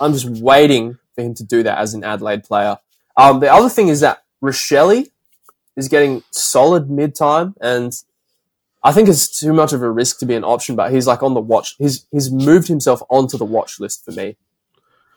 I'm 0.00 0.12
just 0.12 0.28
waiting 0.42 0.98
for 1.14 1.22
him 1.22 1.34
to 1.34 1.44
do 1.44 1.62
that 1.62 1.78
as 1.78 1.94
an 1.94 2.02
Adelaide 2.02 2.42
player. 2.42 2.78
Um, 3.16 3.38
the 3.38 3.52
other 3.52 3.68
thing 3.68 3.86
is 3.86 4.00
that 4.00 4.24
Rachele 4.42 5.08
is 5.76 5.86
getting 5.86 6.24
solid 6.32 6.90
mid 6.90 7.14
time, 7.14 7.54
and 7.60 7.92
I 8.82 8.90
think 8.92 9.08
it's 9.08 9.38
too 9.38 9.52
much 9.52 9.72
of 9.72 9.82
a 9.82 9.90
risk 9.90 10.18
to 10.18 10.26
be 10.26 10.34
an 10.34 10.42
option. 10.42 10.74
But 10.74 10.92
he's 10.92 11.06
like 11.06 11.22
on 11.22 11.34
the 11.34 11.40
watch. 11.40 11.76
He's 11.78 12.06
he's 12.10 12.30
moved 12.30 12.66
himself 12.66 13.02
onto 13.08 13.38
the 13.38 13.44
watch 13.44 13.78
list 13.78 14.04
for 14.04 14.10
me. 14.10 14.36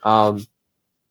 Um, 0.04 0.46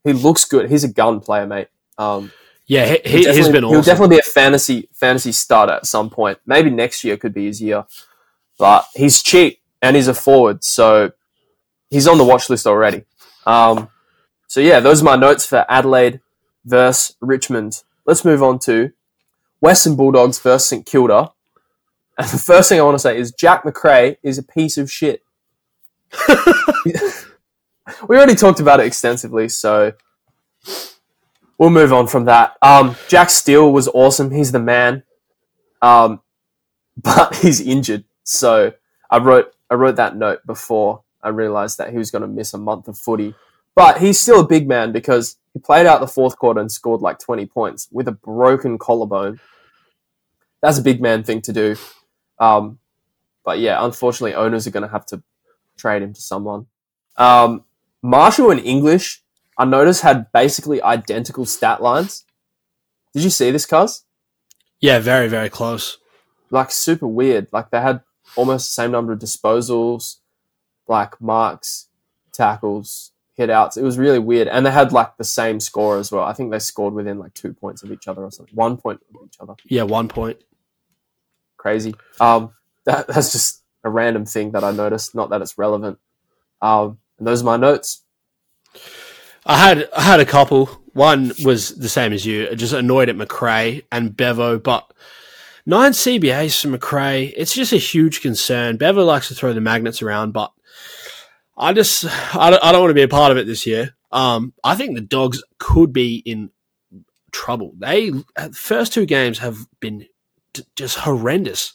he 0.06 0.14
looks 0.14 0.46
good. 0.46 0.70
He's 0.70 0.86
a 0.86 0.92
gun 0.92 1.20
player, 1.20 1.46
mate. 1.46 1.68
Um, 1.98 2.32
yeah, 2.70 2.86
he, 2.86 2.92
he'll 2.92 3.02
he, 3.04 3.18
he's 3.18 3.26
definitely- 3.26 3.52
been 3.52 3.64
He'll 3.64 3.80
awesome. 3.80 3.92
definitely 3.92 4.16
be 4.16 4.20
a 4.20 4.24
fantasy 4.32 4.90
fantasy 4.94 5.32
starter 5.32 5.74
at 5.74 5.86
some 5.88 6.10
point. 6.10 6.38
Maybe 6.46 6.70
next 6.70 7.04
year 7.04 7.18
could 7.18 7.34
be 7.34 7.48
his 7.48 7.62
year. 7.62 7.86
But 8.60 8.86
he's 8.94 9.24
cheap 9.24 9.60
and 9.82 9.96
he's 9.96 10.08
a 10.08 10.14
forward, 10.14 10.64
so 10.64 11.12
he's 11.90 12.08
on 12.08 12.18
the 12.18 12.24
watch 12.26 12.50
list 12.50 12.68
already. 12.68 13.06
Um, 13.46 13.90
so 14.48 14.60
yeah, 14.60 14.80
those 14.80 15.02
are 15.02 15.06
my 15.06 15.16
notes 15.16 15.46
for 15.46 15.66
Adelaide 15.68 16.20
versus 16.66 17.16
Richmond. 17.22 17.82
Let's 18.06 18.24
move 18.24 18.44
on 18.44 18.60
to 18.60 18.92
Western 19.62 19.96
Bulldogs 19.96 20.40
versus 20.40 20.68
St 20.68 20.86
Kilda. 20.86 21.32
And 22.18 22.28
the 22.28 22.38
first 22.38 22.70
thing 22.70 22.80
I 22.80 22.84
want 22.84 22.96
to 22.96 23.00
say 23.00 23.18
is 23.18 23.32
Jack 23.32 23.64
Macrae 23.64 24.18
is 24.22 24.38
a 24.38 24.44
piece 24.44 24.78
of 24.78 24.92
shit. 24.92 25.24
we 28.08 28.18
already 28.18 28.36
talked 28.36 28.60
about 28.60 28.80
it 28.82 28.86
extensively, 28.86 29.48
so 29.50 29.94
we'll 31.60 31.70
move 31.70 31.94
on 31.94 32.08
from 32.08 32.26
that. 32.26 32.58
Um, 32.64 32.96
Jack 33.08 33.30
Steele 33.30 33.72
was 33.72 33.88
awesome. 33.90 34.32
He's 34.32 34.52
the 34.52 34.60
man. 34.60 35.04
Um, 35.82 36.22
but 36.98 37.36
he's 37.36 37.62
injured. 37.62 38.06
So 38.24 38.74
I 39.12 39.20
wrote 39.20 39.54
I 39.70 39.76
wrote 39.76 39.98
that 39.98 40.18
note 40.18 40.40
before 40.48 41.04
I 41.22 41.30
realized 41.30 41.78
that 41.78 41.92
he 41.92 41.98
was 41.98 42.10
going 42.10 42.24
to 42.24 42.28
miss 42.28 42.54
a 42.54 42.58
month 42.58 42.88
of 42.88 42.98
footy. 42.98 43.36
But 43.76 44.00
he's 44.00 44.20
still 44.20 44.42
a 44.42 44.48
big 44.48 44.68
man 44.68 44.92
because 44.92 45.38
he 45.54 45.60
played 45.60 45.86
out 45.86 46.00
the 46.00 46.08
fourth 46.08 46.38
quarter 46.38 46.60
and 46.60 46.72
scored 46.72 47.02
like 47.02 47.20
20 47.20 47.46
points 47.46 47.88
with 47.92 48.08
a 48.08 48.12
broken 48.12 48.78
collarbone. 48.78 49.40
That's 50.62 50.80
a 50.80 50.82
big 50.82 51.02
man 51.02 51.24
thing 51.24 51.42
to 51.44 51.54
do. 51.54 51.76
Um, 52.40 52.80
but 53.46 53.60
yeah, 53.60 53.84
unfortunately, 53.84 54.34
owners 54.34 54.68
are 54.68 54.72
going 54.72 54.84
to 54.84 54.92
have 54.92 55.06
to 55.08 55.22
trade 55.78 56.02
him 56.02 56.14
to 56.14 56.22
someone. 56.22 56.66
Um, 57.16 57.64
Marshall 58.02 58.52
and 58.52 58.60
English, 58.60 59.24
I 59.60 59.66
noticed, 59.66 60.02
had 60.02 60.32
basically 60.32 60.82
identical 60.82 61.46
stat 61.46 61.84
lines. 61.84 62.26
Did 63.14 63.24
you 63.24 63.30
see 63.30 63.52
this, 63.52 63.68
cuz? 63.68 64.04
yeah, 64.80 65.00
very 65.00 65.28
very 65.28 65.50
close. 65.50 65.98
Like 66.50 66.72
super 66.72 67.08
weird. 67.08 67.48
Like 67.52 67.70
they 67.70 67.82
had 67.82 68.02
almost 68.36 68.70
the 68.70 68.82
same 68.82 68.92
number 68.92 69.12
of 69.14 69.20
disposals, 69.20 70.18
like 70.88 71.20
marks, 71.22 71.90
tackles, 72.32 73.12
hit 73.40 73.50
outs. 73.50 73.78
It 73.78 73.84
was 73.84 73.98
really 73.98 74.20
weird. 74.20 74.48
And 74.48 74.66
they 74.66 74.72
had 74.72 74.92
like 74.92 75.18
the 75.18 75.24
same 75.24 75.60
score 75.60 75.98
as 75.98 76.12
well. 76.12 76.24
I 76.24 76.34
think 76.34 76.52
they 76.52 76.60
scored 76.60 76.94
within 76.94 77.20
like 77.20 77.34
two 77.34 77.54
points 77.54 77.84
of 77.84 77.92
each 77.92 78.08
other 78.08 78.24
or 78.24 78.32
something. 78.32 78.56
One 78.56 78.78
point 78.78 79.02
of 79.14 79.26
each 79.26 79.38
other. 79.40 79.56
Yeah, 79.66 79.84
one 79.84 80.08
point. 80.08 80.42
Crazy. 81.58 81.96
Um, 82.20 82.52
that, 82.86 83.08
that's 83.08 83.32
just 83.32 83.64
a 83.84 83.90
random 83.90 84.26
thing 84.26 84.52
that 84.52 84.64
I 84.64 84.72
noticed. 84.72 85.16
Not 85.16 85.30
that 85.30 85.42
it's 85.42 85.58
relevant. 85.58 86.00
Um, 86.62 87.00
and 87.18 87.28
those 87.28 87.42
are 87.42 87.46
my 87.46 87.58
notes. 87.58 88.04
I 89.46 89.58
had 89.58 89.90
I 89.96 90.02
had 90.02 90.20
a 90.20 90.26
couple. 90.26 90.68
One 90.94 91.32
was 91.44 91.76
the 91.76 91.90
same 91.90 92.14
as 92.14 92.26
you, 92.26 92.54
just 92.56 92.74
annoyed 92.74 93.10
at 93.10 93.16
Macrae 93.16 93.84
and 93.92 94.16
Bevo, 94.16 94.60
but 94.60 94.92
nine 95.66 95.92
CBAs 95.92 96.62
for 96.62 96.68
Macrae. 96.70 97.34
It's 97.38 97.54
just 97.54 97.74
a 97.74 97.78
huge 97.78 98.22
concern. 98.22 98.78
Bevo 98.78 99.06
likes 99.06 99.28
to 99.30 99.36
throw 99.36 99.54
the 99.54 99.62
magnets 99.62 100.02
around, 100.02 100.32
but 100.34 100.52
I 101.58 101.74
just 101.74 102.06
I 102.36 102.50
don't, 102.50 102.64
I 102.64 102.72
don't 102.72 102.82
want 102.82 102.92
to 102.92 102.96
be 102.96 103.04
a 103.04 103.08
part 103.08 103.32
of 103.32 103.38
it 103.38 103.48
this 103.48 103.66
year. 103.66 103.96
Um, 104.12 104.54
I 104.64 104.76
think 104.76 104.96
the 104.96 105.02
Dogs 105.02 105.44
could 105.60 105.94
be 105.94 106.18
in 106.18 106.50
trouble. 107.32 107.74
They 107.78 108.12
uh, 108.36 108.50
first 108.50 108.94
two 108.94 109.06
games 109.06 109.40
have 109.40 109.58
been 109.80 110.06
just 110.76 110.98
horrendous, 110.98 111.74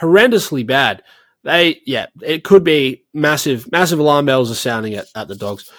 horrendously 0.00 0.66
bad. 0.66 1.02
They 1.44 1.80
yeah, 1.86 2.06
it 2.22 2.44
could 2.44 2.64
be 2.64 3.04
massive. 3.14 3.70
Massive 3.70 3.98
alarm 3.98 4.26
bells 4.26 4.50
are 4.50 4.56
sounding 4.56 4.94
at, 4.94 5.06
at 5.14 5.28
the 5.28 5.36
Dogs. 5.36 5.70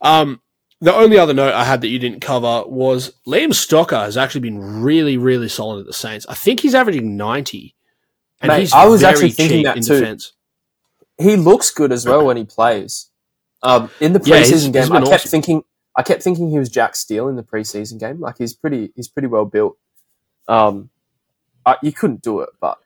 Um, 0.00 0.40
the 0.80 0.94
only 0.94 1.18
other 1.18 1.34
note 1.34 1.54
I 1.54 1.64
had 1.64 1.80
that 1.80 1.88
you 1.88 1.98
didn't 1.98 2.20
cover 2.20 2.62
was 2.66 3.12
Liam 3.26 3.48
Stocker 3.48 4.04
has 4.04 4.16
actually 4.16 4.42
been 4.42 4.82
really, 4.82 5.16
really 5.16 5.48
solid 5.48 5.80
at 5.80 5.86
the 5.86 5.92
Saints. 5.92 6.24
I 6.28 6.34
think 6.34 6.60
he's 6.60 6.74
averaging 6.74 7.16
ninety, 7.16 7.74
and 8.40 8.48
Mate, 8.48 8.60
he's 8.60 8.72
I 8.72 8.86
was 8.86 9.00
very 9.00 9.12
actually 9.12 9.30
thinking 9.30 9.62
that 9.64 9.76
in 9.76 9.82
too. 9.82 9.98
defense. 9.98 10.32
he 11.18 11.34
looks 11.36 11.70
good 11.72 11.90
as 11.90 12.06
well 12.06 12.24
when 12.26 12.36
he 12.36 12.44
plays. 12.44 13.10
Um, 13.62 13.90
in 14.00 14.12
the 14.12 14.20
Yeah, 14.24 14.36
he's- 14.36 14.50
preseason 14.50 14.52
he's 14.52 14.88
game, 14.88 14.92
I 14.92 15.00
kept 15.00 15.12
awesome. 15.12 15.30
thinking, 15.30 15.64
I 15.96 16.02
kept 16.04 16.22
thinking 16.22 16.48
he 16.50 16.58
was 16.60 16.68
Jack 16.68 16.94
Steele 16.94 17.26
in 17.28 17.34
the 17.34 17.42
preseason 17.42 17.98
game. 17.98 18.20
Like 18.20 18.38
he's 18.38 18.54
pretty, 18.54 18.92
he's 18.94 19.08
pretty 19.08 19.26
well 19.26 19.46
built. 19.46 19.76
Um, 20.46 20.90
uh, 21.66 21.74
you 21.82 21.90
couldn't 21.90 22.22
do 22.22 22.38
it, 22.40 22.50
but 22.60 22.78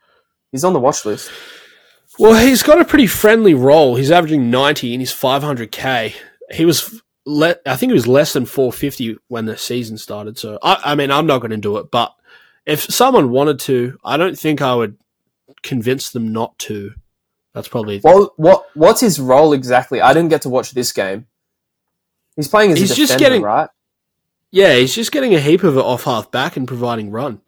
he's 0.51 0.65
on 0.65 0.73
the 0.73 0.81
watch 0.81 1.05
list. 1.05 1.31
Well, 2.19 2.35
he's 2.43 2.63
got 2.63 2.81
a 2.81 2.85
pretty 2.87 3.07
friendly 3.07 3.53
role. 3.53 3.97
He's 3.97 4.11
averaging 4.11 4.51
90 4.51 4.95
in 4.95 5.01
his 5.01 5.13
500k. 5.13 6.15
He 6.53 6.65
was, 6.65 7.03
le- 7.25 7.57
I 7.67 7.77
think 7.77 7.91
he 7.91 7.95
was 7.95 8.07
less 8.07 8.33
than 8.33 8.45
450 8.47 9.17
when 9.29 9.47
the 9.47 9.57
season 9.57 9.97
started. 9.99 10.39
So, 10.39 10.59
I, 10.63 10.81
I 10.85 10.95
mean, 10.95 11.11
I'm 11.11 11.27
not 11.27 11.39
going 11.39 11.51
to 11.53 11.57
do 11.57 11.79
it. 11.79 11.91
But 11.91 12.15
if 12.67 12.83
someone 12.83 13.31
wanted 13.31 13.59
to, 13.61 13.99
I 14.05 14.17
don't 14.17 14.39
think 14.39 14.61
I 14.63 14.75
would 14.75 14.97
convince 15.63 16.11
them 16.11 16.33
not 16.33 16.59
to. 16.61 16.93
That's 17.55 17.69
probably. 17.69 18.01
Well, 18.03 18.33
what 18.37 18.65
what's 18.75 19.01
his 19.03 19.21
role 19.21 19.53
exactly? 19.53 20.01
I 20.01 20.15
didn't 20.15 20.31
get 20.31 20.43
to 20.43 20.49
watch 20.49 20.71
this 20.73 20.91
game. 20.93 21.27
He's 22.37 22.49
playing 22.49 22.73
as 22.73 22.79
He's 22.79 22.91
a 22.93 22.95
just 22.95 23.19
getting- 23.19 23.43
right? 23.43 23.69
Yeah, 24.51 24.75
he's 24.75 24.95
just 24.95 25.13
getting 25.13 25.35
a 25.35 25.41
heap 25.41 25.63
of 25.63 25.77
it 25.77 25.81
off 25.83 26.05
half 26.05 26.31
back 26.31 26.57
and 26.59 26.69
providing 26.69 27.11
run, 27.11 27.41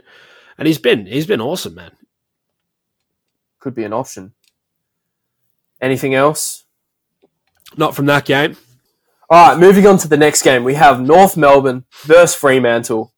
and 0.59 0.67
he's 0.67 0.79
been 0.79 1.05
he's 1.07 1.27
been 1.27 1.41
awesome, 1.41 1.75
man. 1.75 1.93
Could 3.61 3.75
be 3.75 3.85
an 3.85 3.93
option. 3.93 4.33
Anything 5.81 6.15
else? 6.15 6.65
Not 7.77 7.95
from 7.95 8.07
that 8.07 8.25
game. 8.25 8.57
All 9.35 9.49
right, 9.49 9.59
moving 9.59 9.85
on 9.85 9.99
to 9.99 10.07
the 10.07 10.17
next 10.17 10.43
game. 10.43 10.63
We 10.63 10.75
have 10.75 11.01
North 11.01 11.37
Melbourne 11.37 11.87
versus 12.05 12.37
Fremantle. 12.37 13.13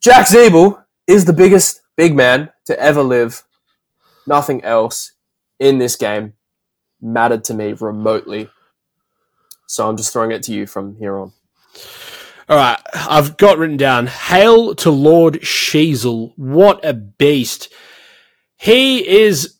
Jack 0.00 0.28
Ziebell 0.28 0.82
is 1.06 1.26
the 1.26 1.34
biggest 1.34 1.82
big 1.98 2.16
man 2.16 2.48
to 2.64 2.80
ever 2.80 3.02
live. 3.02 3.44
Nothing 4.26 4.64
else 4.64 5.12
in 5.60 5.76
this 5.76 5.94
game 5.94 6.32
mattered 7.02 7.44
to 7.44 7.54
me 7.54 7.74
remotely. 7.74 8.48
So 9.66 9.86
I'm 9.86 9.98
just 9.98 10.10
throwing 10.10 10.30
it 10.30 10.42
to 10.44 10.54
you 10.54 10.66
from 10.66 10.96
here 10.96 11.18
on. 11.18 11.34
All 12.48 12.56
right, 12.56 12.80
I've 12.94 13.36
got 13.36 13.58
written 13.58 13.76
down. 13.76 14.06
Hail 14.06 14.74
to 14.76 14.90
Lord 14.90 15.42
Sheezel. 15.42 16.32
What 16.36 16.82
a 16.82 16.94
beast. 16.94 17.70
He 18.56 19.06
is 19.06 19.58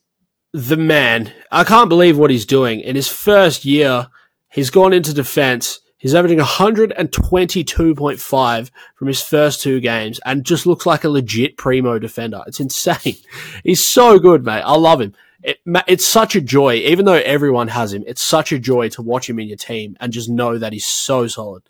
the 0.55 0.79
man. 0.79 1.35
I 1.51 1.65
can't 1.65 1.91
believe 1.91 2.17
what 2.17 2.31
he's 2.31 2.47
doing. 2.47 2.81
In 2.81 2.97
his 2.97 3.09
first 3.09 3.67
year, 3.67 4.09
he's 4.51 4.71
gone 4.71 4.93
into 4.93 5.15
defense. 5.15 5.81
He's 5.99 6.15
averaging 6.15 6.39
122.5 6.39 8.71
from 8.95 9.09
his 9.09 9.21
first 9.21 9.61
two 9.61 9.81
games 9.81 10.21
and 10.25 10.45
just 10.45 10.65
looks 10.65 10.87
like 10.87 11.03
a 11.03 11.09
legit 11.09 11.57
primo 11.57 11.99
defender. 11.99 12.41
It's 12.47 12.61
insane. 12.61 13.17
He's 13.65 13.85
so 13.85 14.21
good, 14.21 14.45
mate. 14.45 14.63
I 14.63 14.77
love 14.77 15.01
him. 15.01 15.13
It, 15.43 15.59
it's 15.89 16.07
such 16.07 16.37
a 16.37 16.41
joy, 16.41 16.75
even 16.75 17.05
though 17.05 17.15
everyone 17.15 17.67
has 17.69 17.93
him, 17.93 18.05
it's 18.07 18.23
such 18.23 18.53
a 18.53 18.61
joy 18.61 18.91
to 18.91 19.03
watch 19.03 19.29
him 19.29 19.41
in 19.41 19.49
your 19.49 19.57
team 19.57 19.97
and 19.99 20.13
just 20.13 20.29
know 20.29 20.57
that 20.59 20.73
he's 20.73 20.85
so 20.85 21.27
solid. 21.27 21.65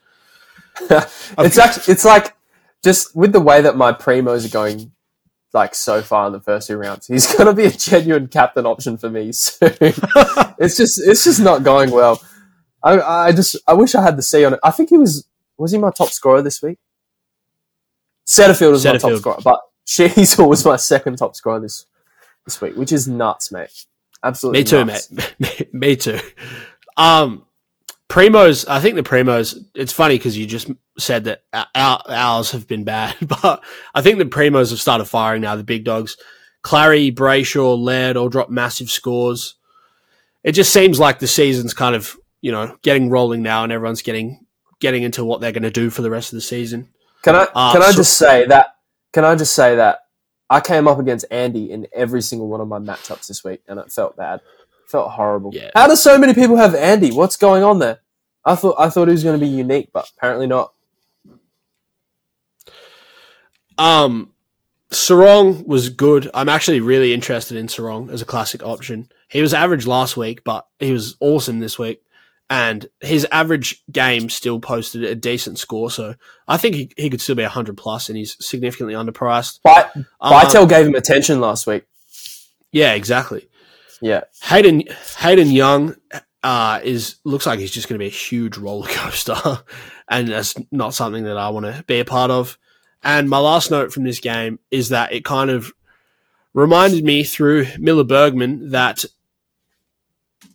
it's 0.90 1.58
actually 1.58 1.92
it's 1.92 2.04
like 2.04 2.36
just 2.84 3.14
with 3.16 3.32
the 3.32 3.40
way 3.40 3.60
that 3.60 3.76
my 3.76 3.92
primos 3.92 4.46
are 4.46 4.52
going 4.52 4.92
like 5.52 5.74
so 5.74 6.02
far 6.02 6.26
in 6.26 6.32
the 6.32 6.40
first 6.40 6.68
two 6.68 6.76
rounds, 6.76 7.08
he's 7.08 7.34
gonna 7.34 7.52
be 7.52 7.64
a 7.64 7.70
genuine 7.70 8.28
captain 8.28 8.64
option 8.64 8.96
for 8.96 9.10
me 9.10 9.32
soon. 9.32 9.74
it's 9.80 10.76
just 10.76 11.00
it's 11.04 11.24
just 11.24 11.40
not 11.40 11.62
going 11.62 11.90
well. 11.90 12.22
I 12.82 13.00
I 13.00 13.32
just 13.32 13.56
I 13.66 13.74
wish 13.74 13.94
I 13.94 14.02
had 14.02 14.16
the 14.16 14.22
C 14.22 14.44
on 14.44 14.54
it. 14.54 14.60
I 14.62 14.70
think 14.70 14.90
he 14.90 14.98
was 14.98 15.26
was 15.56 15.72
he 15.72 15.78
my 15.78 15.90
top 15.90 16.10
scorer 16.10 16.42
this 16.42 16.62
week? 16.62 16.78
Setterfield 18.26 18.72
was 18.72 18.84
my 18.84 18.98
top 18.98 19.18
scorer, 19.18 19.38
but 19.42 19.60
Sheezel 19.86 20.48
was 20.48 20.64
my 20.64 20.76
second 20.76 21.16
top 21.16 21.34
scorer 21.34 21.60
this 21.60 21.86
this 22.44 22.60
week, 22.60 22.76
which 22.76 22.92
is 22.92 23.08
nuts, 23.08 23.50
mate. 23.50 23.86
Absolutely 24.22 24.60
Me 24.60 24.64
too, 24.64 24.84
nuts. 24.84 25.10
mate. 25.38 25.68
Me 25.74 25.96
too. 25.96 26.18
Um, 26.96 27.44
Primos, 28.08 28.66
I 28.68 28.80
think 28.80 28.96
the 28.96 29.02
Primos, 29.02 29.64
it's 29.74 29.92
funny 29.92 30.16
because 30.16 30.36
you 30.36 30.46
just 30.46 30.70
said 30.98 31.24
that 31.24 31.42
our, 31.74 32.02
ours 32.08 32.50
have 32.52 32.66
been 32.66 32.84
bad, 32.84 33.16
but 33.42 33.62
I 33.94 34.00
think 34.00 34.18
the 34.18 34.24
Primos 34.24 34.70
have 34.70 34.80
started 34.80 35.04
firing 35.04 35.42
now, 35.42 35.56
the 35.56 35.64
big 35.64 35.84
dogs. 35.84 36.16
Clary, 36.62 37.12
Brayshaw, 37.12 37.78
Laird 37.78 38.16
all 38.16 38.28
dropped 38.28 38.50
massive 38.50 38.90
scores. 38.90 39.54
It 40.42 40.52
just 40.52 40.72
seems 40.72 40.98
like 40.98 41.18
the 41.18 41.26
season's 41.26 41.74
kind 41.74 41.94
of, 41.94 42.16
you 42.40 42.52
know, 42.52 42.76
getting 42.82 43.10
rolling 43.10 43.42
now 43.42 43.64
and 43.64 43.72
everyone's 43.72 44.02
getting 44.02 44.44
getting 44.80 45.02
into 45.02 45.24
what 45.24 45.40
they're 45.40 45.52
going 45.52 45.62
to 45.64 45.70
do 45.70 45.90
for 45.90 46.02
the 46.02 46.10
rest 46.10 46.32
of 46.32 46.36
the 46.36 46.40
season. 46.40 46.88
Can 47.22 47.34
I 47.34 47.48
Uh, 47.54 47.72
can 47.72 47.82
I 47.82 47.90
so- 47.90 47.96
just 47.96 48.16
say 48.16 48.46
that? 48.46 48.76
Can 49.12 49.24
I 49.24 49.34
just 49.34 49.54
say 49.54 49.74
that 49.76 50.00
I 50.50 50.60
came 50.60 50.86
up 50.88 50.98
against 50.98 51.24
Andy 51.30 51.70
in 51.72 51.86
every 51.92 52.22
single 52.22 52.48
one 52.48 52.60
of 52.60 52.68
my 52.68 52.78
matchups 52.78 53.26
this 53.26 53.42
week, 53.44 53.62
and 53.68 53.78
it 53.78 53.90
felt 53.92 54.16
bad. 54.16 54.40
it 54.40 54.90
felt 54.90 55.10
horrible. 55.10 55.50
Yeah. 55.54 55.70
How 55.74 55.86
do 55.88 55.96
so 55.96 56.16
many 56.16 56.32
people 56.34 56.56
have 56.56 56.74
Andy? 56.74 57.10
What's 57.10 57.36
going 57.36 57.62
on 57.62 57.78
there? 57.80 58.00
I 58.44 58.54
thought 58.54 58.76
I 58.78 58.88
thought 58.88 59.08
he 59.08 59.12
was 59.12 59.24
going 59.24 59.38
to 59.38 59.44
be 59.44 59.50
unique, 59.50 59.90
but 59.92 60.10
apparently 60.16 60.46
not. 60.46 60.72
Um, 63.76 64.32
Serong 64.90 65.66
was 65.66 65.88
good. 65.90 66.30
I'm 66.34 66.48
actually 66.48 66.80
really 66.80 67.12
interested 67.12 67.56
in 67.56 67.66
Serong 67.66 68.10
as 68.10 68.22
a 68.22 68.26
classic 68.26 68.62
option. 68.62 69.08
He 69.28 69.42
was 69.42 69.52
average 69.54 69.86
last 69.86 70.16
week, 70.16 70.42
but 70.44 70.66
he 70.78 70.92
was 70.92 71.16
awesome 71.20 71.58
this 71.60 71.78
week. 71.78 72.02
And 72.50 72.88
his 73.00 73.26
average 73.30 73.84
game 73.92 74.30
still 74.30 74.58
posted 74.58 75.04
a 75.04 75.14
decent 75.14 75.58
score. 75.58 75.90
So 75.90 76.14
I 76.46 76.56
think 76.56 76.74
he, 76.74 76.90
he 76.96 77.10
could 77.10 77.20
still 77.20 77.34
be 77.34 77.42
100 77.42 77.76
plus 77.76 78.08
and 78.08 78.16
he's 78.16 78.36
significantly 78.44 78.94
underpriced. 78.94 79.60
But 79.62 79.92
Um, 79.96 80.04
gave 80.66 80.86
him 80.86 80.94
attention 80.94 81.40
last 81.40 81.66
week. 81.66 81.84
Yeah, 82.72 82.94
exactly. 82.94 83.48
Yeah, 84.00 84.22
Hayden 84.44 84.84
Hayden 85.18 85.50
Young 85.50 85.96
uh, 86.42 86.80
is 86.84 87.16
looks 87.24 87.46
like 87.46 87.58
he's 87.58 87.70
just 87.70 87.88
going 87.88 87.98
to 87.98 88.02
be 88.02 88.06
a 88.06 88.10
huge 88.10 88.56
roller 88.56 88.86
coaster, 88.88 89.34
and 90.08 90.28
that's 90.28 90.54
not 90.70 90.94
something 90.94 91.24
that 91.24 91.36
I 91.36 91.48
want 91.48 91.66
to 91.66 91.82
be 91.86 91.98
a 91.98 92.04
part 92.04 92.30
of. 92.30 92.58
And 93.02 93.28
my 93.28 93.38
last 93.38 93.70
note 93.70 93.92
from 93.92 94.04
this 94.04 94.20
game 94.20 94.58
is 94.70 94.90
that 94.90 95.12
it 95.12 95.24
kind 95.24 95.50
of 95.50 95.72
reminded 96.54 97.04
me 97.04 97.24
through 97.24 97.66
Miller 97.78 98.04
Bergman 98.04 98.70
that 98.70 99.04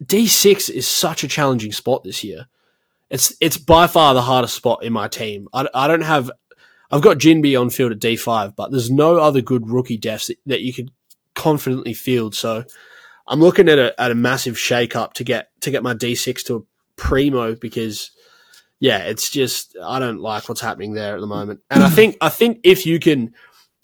D 0.05 0.27
six 0.27 0.69
is 0.69 0.87
such 0.87 1.23
a 1.23 1.27
challenging 1.27 1.71
spot 1.71 2.03
this 2.03 2.23
year. 2.23 2.47
It's 3.09 3.35
it's 3.39 3.57
by 3.57 3.87
far 3.87 4.13
the 4.13 4.21
hardest 4.21 4.55
spot 4.55 4.83
in 4.83 4.93
my 4.93 5.07
team. 5.07 5.47
I, 5.53 5.67
I 5.73 5.87
don't 5.87 6.01
have. 6.01 6.31
I've 6.91 7.01
got 7.01 7.17
Ginbey 7.17 7.59
on 7.59 7.69
field 7.69 7.91
at 7.91 7.99
D 7.99 8.15
five, 8.15 8.55
but 8.55 8.71
there's 8.71 8.91
no 8.91 9.17
other 9.17 9.41
good 9.41 9.69
rookie 9.69 9.97
defs 9.97 10.27
that, 10.27 10.37
that 10.45 10.61
you 10.61 10.73
could 10.73 10.91
confidently 11.35 11.93
field. 11.93 12.35
So 12.35 12.63
I'm 13.27 13.39
looking 13.39 13.69
at 13.69 13.79
a 13.79 13.99
at 14.01 14.11
a 14.11 14.15
massive 14.15 14.57
shake 14.57 14.95
up 14.95 15.13
to 15.15 15.23
get 15.23 15.49
to 15.61 15.71
get 15.71 15.83
my 15.83 15.93
D6 15.93 16.43
to 16.45 16.55
a 16.55 16.61
primo 16.95 17.55
because 17.55 18.11
yeah, 18.79 18.99
it's 18.99 19.29
just 19.29 19.77
I 19.81 19.99
don't 19.99 20.19
like 20.19 20.49
what's 20.49 20.61
happening 20.61 20.93
there 20.93 21.15
at 21.15 21.21
the 21.21 21.27
moment. 21.27 21.61
And 21.69 21.83
I 21.83 21.89
think 21.89 22.17
I 22.19 22.29
think 22.29 22.59
if 22.63 22.85
you 22.85 22.99
can 22.99 23.33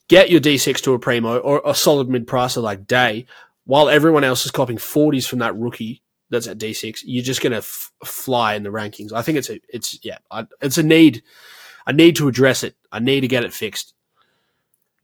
get 0.08 0.30
your 0.30 0.42
D6 0.42 0.82
to 0.82 0.94
a 0.94 1.00
primo 1.00 1.38
or 1.38 1.62
a 1.66 1.74
solid 1.74 2.10
mid 2.10 2.28
pricer 2.28 2.62
like 2.62 2.88
Day, 2.88 3.26
while 3.66 3.90
everyone 3.90 4.24
else 4.24 4.46
is 4.46 4.52
copying 4.52 4.80
40s 4.80 5.28
from 5.28 5.40
that 5.40 5.56
rookie 5.56 6.02
that's 6.30 6.48
at 6.48 6.58
D6, 6.58 7.02
you're 7.06 7.24
just 7.24 7.42
going 7.42 7.52
to 7.52 7.58
f- 7.60 7.92
fly 8.06 8.56
in 8.56 8.64
the 8.64 8.70
rankings. 8.70 9.12
I 9.14 9.22
think 9.22 9.38
it's 9.38 9.50
a 9.50 9.60
it's 9.70 10.00
yeah, 10.04 10.18
I, 10.32 10.46
it's 10.62 10.78
a 10.78 10.84
need. 10.84 11.24
I 11.88 11.92
need 11.92 12.16
to 12.18 12.28
address 12.28 12.64
it. 12.64 12.76
I 12.92 13.00
need 13.00 13.22
to 13.22 13.28
get 13.28 13.44
it 13.44 13.54
fixed. 13.54 13.94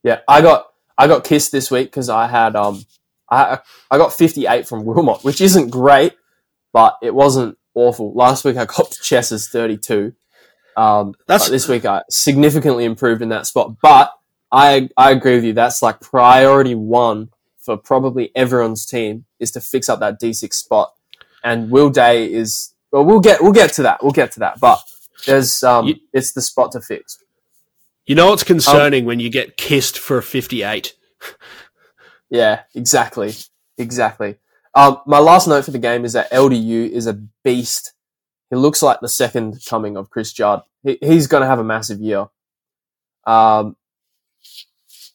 yeah. 0.03 0.19
I 0.28 0.41
got 0.41 0.67
I 0.97 1.07
got 1.07 1.23
kissed 1.23 1.51
this 1.51 1.71
week 1.71 1.88
because 1.88 2.09
I 2.09 2.28
had 2.28 2.55
um 2.55 2.86
I 3.30 3.59
I 3.89 3.97
got 3.97 4.13
58 4.13 4.67
from 4.67 4.86
Wilmot, 4.86 5.23
which 5.23 5.41
isn't 5.41 5.69
great, 5.69 6.13
but 6.73 6.97
it 7.01 7.13
wasn't 7.15 7.57
awful. 7.73 8.13
Last 8.13 8.45
week 8.45 8.57
I 8.57 8.65
got 8.65 8.97
Chess's 9.01 9.47
32. 9.49 10.13
Um, 10.78 11.15
That's- 11.28 11.49
this 11.49 11.67
week 11.67 11.86
I 11.86 12.03
significantly 12.09 12.86
improved 12.86 13.21
in 13.21 13.30
that 13.30 13.47
spot. 13.47 13.76
But 13.82 14.11
I 14.51 14.89
I 14.95 15.11
agree 15.11 15.36
with 15.36 15.43
you. 15.45 15.53
That's 15.53 15.82
like 15.82 16.01
priority 16.01 16.76
one 16.76 17.30
for 17.59 17.78
probably 17.78 18.32
everyone's 18.36 18.86
team 18.86 19.26
is 19.39 19.49
to 19.51 19.59
fix 19.61 19.89
up 19.89 19.99
that 20.01 20.21
D6 20.21 20.53
spot. 20.53 20.93
And 21.46 21.70
Will 21.72 21.89
Day 21.89 22.26
is 22.32 22.74
well, 22.91 23.06
we'll 23.06 23.22
get 23.22 23.41
we'll 23.41 23.54
get 23.54 23.72
to 23.74 23.84
that. 23.84 24.04
We'll 24.04 24.12
get 24.12 24.32
to 24.34 24.39
that. 24.39 24.60
But 24.60 24.80
there's 25.26 25.64
um, 25.64 25.88
You- 25.88 25.96
it's 26.12 26.34
the 26.34 26.41
spot 26.41 26.72
to 26.74 26.82
fix. 26.82 27.18
You 28.06 28.16
know 28.16 28.30
what's 28.32 28.43
concerning 28.43 29.06
when 29.06 29.20
you 29.20 29.30
get 29.30 29.56
kissed 29.58 29.98
for 29.98 30.18
a 30.18 30.24
58? 30.36 30.93
Yeah, 32.30 32.62
exactly, 32.76 33.34
exactly. 33.78 34.36
Um, 34.76 35.00
my 35.08 35.20
last 35.20 35.48
note 35.48 35.66
for 35.66 35.72
the 35.72 35.80
game 35.80 36.04
is 36.06 36.14
that 36.14 36.32
LDU 36.32 36.89
is 36.89 37.08
a 37.08 37.14
beast. 37.43 37.93
He 38.50 38.56
looks 38.58 38.84
like 38.84 39.00
the 39.00 39.10
second 39.10 39.60
coming 39.68 39.98
of 39.98 40.10
Chris 40.10 40.34
Judd. 40.34 40.62
He, 40.84 40.98
he's 41.02 41.28
going 41.28 41.41
to 41.41 41.48
have 41.48 41.60
a 41.60 41.64
massive 41.64 42.00
year. 42.02 42.28
Um, 43.26 43.76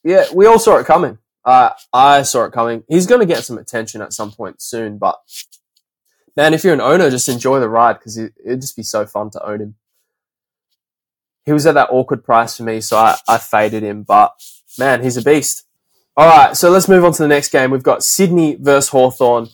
yeah, 0.02 0.24
we 0.34 0.46
all 0.46 0.58
saw 0.58 0.76
it 0.78 0.86
coming. 0.86 1.18
Uh, 1.44 1.70
I 1.92 2.22
saw 2.22 2.44
it 2.44 2.52
coming. 2.52 2.84
He's 2.88 3.06
going 3.06 3.20
to 3.20 3.26
get 3.26 3.44
some 3.44 3.58
attention 3.58 4.02
at 4.02 4.12
some 4.12 4.32
point 4.32 4.60
soon, 4.62 4.98
but 4.98 5.18
man, 6.36 6.54
if 6.54 6.64
you're 6.64 6.74
an 6.74 6.80
owner, 6.80 7.10
just 7.10 7.28
enjoy 7.28 7.60
the 7.60 7.68
ride 7.68 7.94
because 7.94 8.16
it, 8.16 8.32
it'd 8.44 8.60
just 8.60 8.76
be 8.76 8.82
so 8.82 9.06
fun 9.06 9.30
to 9.30 9.46
own 9.46 9.60
him. 9.60 9.74
He 11.44 11.52
was 11.52 11.66
at 11.66 11.74
that 11.74 11.88
awkward 11.90 12.24
price 12.24 12.56
for 12.56 12.62
me, 12.62 12.80
so 12.80 12.96
I, 12.96 13.16
I 13.28 13.38
faded 13.38 13.82
him, 13.82 14.02
but 14.02 14.32
man, 14.78 15.02
he's 15.02 15.16
a 15.16 15.22
beast. 15.22 15.66
All 16.16 16.28
right, 16.28 16.56
so 16.56 16.70
let's 16.70 16.88
move 16.88 17.04
on 17.04 17.12
to 17.12 17.22
the 17.22 17.28
next 17.28 17.50
game. 17.50 17.70
We've 17.70 17.82
got 17.82 18.04
Sydney 18.04 18.56
versus 18.56 18.90
Hawthorn. 18.90 19.48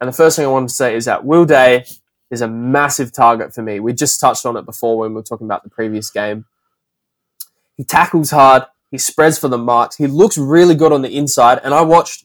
And 0.00 0.08
the 0.08 0.12
first 0.12 0.36
thing 0.36 0.46
I 0.46 0.48
wanted 0.48 0.68
to 0.68 0.74
say 0.74 0.94
is 0.94 1.04
that 1.06 1.24
Will 1.24 1.44
Day 1.44 1.84
is 2.30 2.40
a 2.40 2.48
massive 2.48 3.12
target 3.12 3.54
for 3.54 3.62
me. 3.62 3.80
We 3.80 3.92
just 3.92 4.20
touched 4.20 4.46
on 4.46 4.56
it 4.56 4.64
before 4.64 4.98
when 4.98 5.10
we 5.10 5.16
were 5.16 5.22
talking 5.22 5.46
about 5.46 5.64
the 5.64 5.70
previous 5.70 6.10
game. 6.10 6.44
He 7.76 7.84
tackles 7.84 8.30
hard, 8.30 8.64
he 8.90 8.98
spreads 8.98 9.38
for 9.38 9.48
the 9.48 9.58
marks, 9.58 9.96
he 9.96 10.06
looks 10.06 10.38
really 10.38 10.74
good 10.74 10.92
on 10.92 11.02
the 11.02 11.16
inside. 11.16 11.60
And 11.62 11.74
I 11.74 11.82
watched 11.82 12.24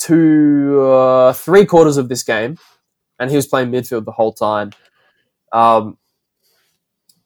two, 0.00 0.80
uh, 0.82 1.32
three 1.32 1.64
quarters 1.64 1.96
of 1.96 2.08
this 2.08 2.24
game, 2.24 2.58
and 3.20 3.30
he 3.30 3.36
was 3.36 3.46
playing 3.46 3.70
midfield 3.70 4.06
the 4.06 4.12
whole 4.12 4.32
time. 4.32 4.72
Um, 5.52 5.98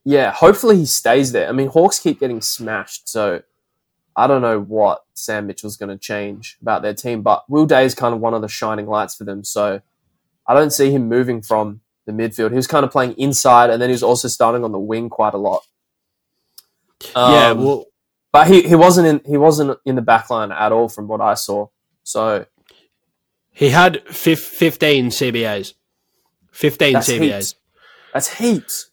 yeah, 0.05 0.33
hopefully 0.33 0.77
he 0.77 0.87
stays 0.87 1.33
there. 1.33 1.49
I 1.49 1.53
mean, 1.53 1.69
Hawks 1.69 1.99
keep 1.99 2.21
getting 2.21 2.43
smashed, 2.43 3.09
so 3.09 3.43
I 4.17 4.27
don't 4.27 4.43
know 4.43 4.61
what 4.61 5.05
Sam 5.15 5.47
Mitchell's 5.47 5.77
going 5.77 5.89
to 5.89 5.99
change 5.99 6.59
about 6.61 6.83
their 6.83 6.95
team, 6.95 7.23
but 7.23 7.49
Will 7.49 7.65
Day 7.65 7.85
is 7.85 7.95
kind 7.95 8.15
of 8.15 8.21
one 8.21 8.35
of 8.35 8.43
the 8.43 8.49
shining 8.49 8.87
lights 8.87 9.15
for 9.15 9.25
them. 9.25 9.45
So 9.45 9.81
I 10.47 10.55
don't 10.55 10.73
see 10.73 10.91
him 10.91 11.09
moving 11.09 11.41
from 11.41 11.81
the 12.07 12.13
midfield. 12.13 12.51
He 12.51 12.57
was 12.57 12.67
kind 12.67 12.85
of 12.85 12.91
playing 12.91 13.13
inside, 13.13 13.71
and 13.71 13.81
then 13.81 13.89
he 13.89 13.95
was 13.95 14.03
also 14.03 14.29
starting 14.29 14.65
on 14.65 14.73
the 14.73 14.79
wing 14.79 15.09
quite 15.09 15.33
a 15.35 15.39
lot. 15.39 15.63
yeah, 17.17 17.51
Um, 17.51 17.65
well, 17.65 17.87
but 18.33 18.49
he, 18.49 18.63
he 18.63 18.75
wasn't 18.75 19.07
in 19.07 19.31
he 19.31 19.37
wasn't 19.37 19.79
in 19.85 19.95
the 19.95 20.03
back 20.03 20.29
line 20.29 20.51
at 20.53 20.73
all 20.73 20.89
from 20.89 21.07
what 21.09 21.21
I 21.21 21.35
saw. 21.35 21.69
So 22.03 22.47
he 23.55 23.71
had 23.71 24.03
fif- 24.09 24.45
15 24.45 25.07
CBAs. 25.09 25.73
15 26.53 26.93
that's 26.93 27.09
CBAs. 27.09 27.21
heaps. 27.21 27.55
That's 28.13 28.35
heaps. 28.35 28.91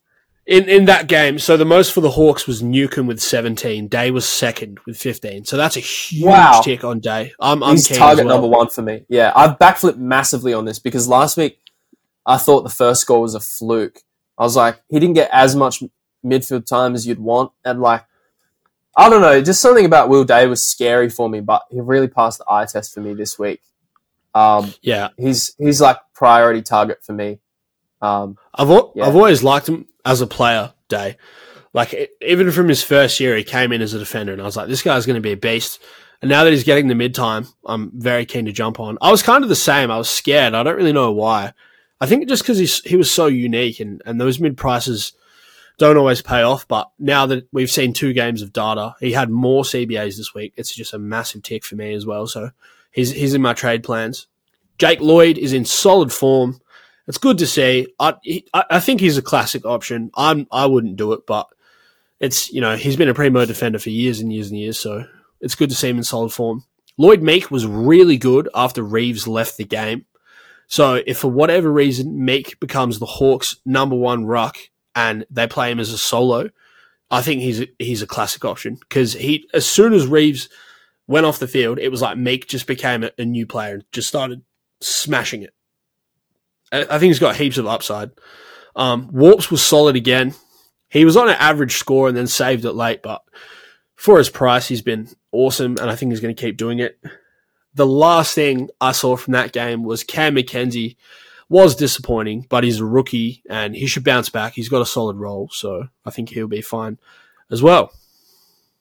In 0.48 0.68
in 0.68 0.86
that 0.86 1.08
game, 1.08 1.38
so 1.38 1.56
the 1.56 1.66
most 1.66 1.94
for 1.94 2.02
the 2.02 2.10
Hawks 2.12 2.48
was 2.48 2.64
Newcombe 2.64 3.06
with 3.08 3.22
17. 3.22 3.88
Day 3.88 4.10
was 4.10 4.28
second 4.28 4.80
with 4.88 4.98
15. 4.98 5.46
So 5.46 5.56
that's 5.56 5.78
a 5.78 5.80
huge 5.80 6.26
Wow. 6.26 6.62
tick 6.64 6.84
on 6.84 7.00
Day. 7.00 7.32
I'm, 7.40 7.62
I'm 7.64 7.76
He's 7.76 7.88
target 7.88 8.26
well. 8.26 8.36
number 8.42 8.48
one 8.48 8.68
for 8.70 8.82
me. 8.82 9.04
Yeah, 9.08 9.32
I've 9.36 9.60
backflipped 9.60 9.98
massively 9.98 10.54
on 10.54 10.66
this 10.66 10.80
because 10.80 11.08
last 11.08 11.38
week 11.38 11.60
I 12.26 12.38
thought 12.38 12.64
the 12.64 12.70
first 12.70 13.06
goal 13.06 13.22
was 13.22 13.36
a 13.36 13.40
fluke. 13.40 14.00
I 14.38 14.44
was 14.44 14.56
like, 14.56 14.82
he 14.90 15.00
didn't 15.00 15.14
get 15.16 15.30
as 15.32 15.56
much 15.56 15.84
midfield 16.26 16.66
time 16.66 16.96
as 16.96 17.06
you'd 17.06 17.20
want, 17.20 17.52
and 17.64 17.80
like, 17.80 18.04
I 18.98 19.10
don't 19.10 19.22
know, 19.22 19.42
just 19.42 19.62
something 19.62 19.86
about 19.86 20.10
Will 20.10 20.24
Day 20.24 20.48
was 20.48 20.64
scary 20.64 21.10
for 21.10 21.30
me, 21.30 21.40
but 21.40 21.64
he 21.70 21.80
really 21.80 22.08
passed 22.08 22.40
the 22.40 22.46
eye 22.52 22.66
test 22.66 22.94
for 22.94 23.00
me 23.00 23.14
this 23.14 23.38
week. 23.38 23.62
Um, 24.34 24.74
Yeah, 24.82 25.10
he's 25.18 25.56
he's 25.58 25.82
like 25.82 25.98
priority 26.14 26.62
target 26.62 27.04
for 27.04 27.14
me. 27.14 27.40
Um, 28.02 28.38
I've 28.56 28.70
al- 28.70 28.94
Yeah. 28.96 29.06
I've 29.08 29.16
always 29.16 29.44
liked 29.44 29.68
him 29.70 29.88
as 30.06 30.22
a 30.22 30.28
player. 30.28 30.74
Day, 30.90 31.16
like 31.74 31.94
e- 31.94 32.08
even 32.22 32.52
from 32.52 32.68
his 32.68 32.84
first 32.84 33.20
year, 33.22 33.38
he 33.38 33.46
came 33.46 33.72
in 33.72 33.82
as 33.82 33.94
a 33.94 34.00
defender, 34.00 34.34
and 34.34 34.42
I 34.42 34.46
was 34.46 34.58
like, 34.58 34.68
this 34.68 34.82
guy's 34.82 35.06
going 35.06 35.16
to 35.16 35.22
be 35.22 35.32
a 35.32 35.38
beast. 35.38 35.80
And 36.22 36.30
now 36.30 36.44
that 36.44 36.52
he's 36.52 36.66
getting 36.66 36.90
the 36.90 36.96
mid 36.96 37.16
time, 37.16 37.48
I'm 37.66 37.92
very 37.96 38.26
keen 38.26 38.44
to 38.46 38.52
jump 38.52 38.78
on. 38.80 38.98
I 39.02 39.10
was 39.10 39.24
kind 39.24 39.44
of 39.44 39.50
the 39.50 39.56
same. 39.56 39.90
I 39.90 39.98
was 39.98 40.10
scared. 40.10 40.54
I 40.54 40.64
don't 40.64 40.76
really 40.76 40.92
know 40.92 41.12
why. 41.14 41.54
I 42.02 42.08
think 42.08 42.28
just 42.28 42.44
because 42.44 42.82
he 42.84 42.96
was 42.98 43.10
so 43.10 43.28
unique, 43.28 43.80
and 43.80 44.02
and 44.06 44.20
those 44.20 44.38
mid 44.40 44.58
prices 44.58 45.14
don't 45.78 45.96
always 45.98 46.22
pay 46.22 46.42
off. 46.42 46.68
But 46.68 46.92
now 47.00 47.26
that 47.28 47.48
we've 47.54 47.72
seen 47.72 47.94
two 47.94 48.12
games 48.12 48.42
of 48.42 48.52
data, 48.52 48.96
he 49.00 49.14
had 49.14 49.30
more 49.30 49.64
CBAs 49.64 50.18
this 50.18 50.34
week. 50.34 50.52
It's 50.58 50.76
just 50.76 50.94
a 50.94 51.00
massive 51.00 51.42
tick 51.42 51.64
for 51.64 51.76
me 51.78 51.94
as 51.94 52.06
well. 52.06 52.28
So 52.28 52.52
he's 52.92 53.12
he's 53.12 53.34
in 53.34 53.42
my 53.42 53.54
trade 53.54 53.84
plans. 53.84 54.28
Jake 54.78 55.02
Lloyd 55.02 55.38
is 55.38 55.54
in 55.54 55.66
solid 55.66 56.12
form. 56.12 56.62
It's 57.08 57.18
good 57.18 57.38
to 57.40 57.48
see. 57.48 57.88
I 58.00 58.16
I 58.54 58.80
think 58.80 59.00
he's 59.00 59.18
a 59.18 59.22
classic 59.22 59.66
option. 59.66 60.12
I'm 60.16 60.48
I 60.52 60.66
wouldn't 60.66 60.96
do 60.96 61.14
it, 61.14 61.26
but 61.26 61.48
it's 62.20 62.52
you 62.52 62.62
know 62.62 62.76
he's 62.76 62.96
been 62.96 63.10
a 63.10 63.14
primo 63.14 63.46
defender 63.46 63.80
for 63.80 63.90
years 63.90 64.20
and 64.20 64.32
years 64.32 64.50
and 64.50 64.60
years, 64.60 64.80
so 64.80 65.06
it's 65.40 65.56
good 65.56 65.70
to 65.70 65.76
see 65.76 65.90
him 65.90 65.98
in 65.98 66.04
solid 66.04 66.32
form. 66.32 66.64
Lloyd 66.98 67.22
Meek 67.22 67.50
was 67.50 67.66
really 67.66 68.18
good 68.18 68.48
after 68.54 68.84
Reeves 68.84 69.28
left 69.28 69.58
the 69.58 69.66
game. 69.66 70.06
So 70.68 71.02
if 71.06 71.18
for 71.18 71.30
whatever 71.30 71.72
reason 71.72 72.24
Meek 72.24 72.60
becomes 72.60 73.00
the 73.00 73.06
Hawks' 73.06 73.58
number 73.66 73.96
one 73.96 74.26
ruck 74.26 74.58
and 74.96 75.26
they 75.30 75.48
play 75.48 75.72
him 75.72 75.80
as 75.80 75.92
a 75.92 75.98
solo, 75.98 76.50
I 77.10 77.22
think 77.22 77.42
he's 77.42 77.62
a, 77.62 77.68
he's 77.78 78.02
a 78.02 78.08
classic 78.08 78.46
option 78.46 78.76
because 78.76 79.14
he 79.14 79.50
as 79.54 79.66
soon 79.66 79.94
as 79.94 80.08
Reeves 80.08 80.48
went 81.08 81.26
off 81.26 81.40
the 81.40 81.48
field, 81.48 81.80
it 81.80 81.90
was 81.90 82.02
like 82.02 82.18
Meek 82.18 82.48
just 82.48 82.68
became 82.68 83.04
a, 83.04 83.12
a 83.18 83.26
new 83.26 83.46
player 83.46 83.76
and 83.76 83.84
just 83.92 84.08
started 84.08 84.44
smashing 84.80 85.44
it. 85.44 85.54
I 86.72 87.00
think 87.00 87.10
he's 87.10 87.20
got 87.20 87.36
heaps 87.36 87.58
of 87.58 87.68
upside. 87.68 88.12
Um, 88.76 89.10
Warps 89.12 89.52
was 89.52 89.62
solid 89.62 89.96
again. 89.96 90.34
He 90.90 91.04
was 91.04 91.18
on 91.18 91.28
an 91.28 91.36
average 91.36 91.76
score 91.76 92.08
and 92.08 92.16
then 92.16 92.28
saved 92.28 92.66
it 92.66 92.74
late, 92.74 93.02
but 93.02 93.22
for 93.96 94.18
his 94.18 94.30
price, 94.30 94.68
he's 94.68 94.82
been 94.82 95.10
awesome, 95.32 95.78
and 95.80 95.90
I 95.90 95.96
think 95.96 96.12
he's 96.12 96.22
going 96.22 96.36
to 96.36 96.42
keep 96.42 96.58
doing 96.58 96.80
it. 96.80 97.00
The 97.74 97.86
last 97.86 98.36
thing 98.36 98.70
I 98.80 98.92
saw 98.92 99.16
from 99.16 99.34
that 99.34 99.54
game 99.54 99.84
was 99.84 100.04
Cam 100.04 100.34
Mackenzie 100.34 100.98
was 101.50 101.76
disappointing, 101.76 102.46
but 102.50 102.64
he's 102.64 102.80
a 102.80 102.86
rookie 102.86 103.44
and 103.50 103.76
he 103.76 103.86
should 103.86 104.04
bounce 104.04 104.30
back. 104.30 104.54
He's 104.54 104.70
got 104.70 104.82
a 104.82 104.86
solid 104.86 105.18
role, 105.18 105.50
so 105.52 105.90
I 106.06 106.10
think 106.10 106.30
he'll 106.30 106.48
be 106.48 106.62
fine 106.62 106.98
as 107.50 107.62
well. 107.62 107.92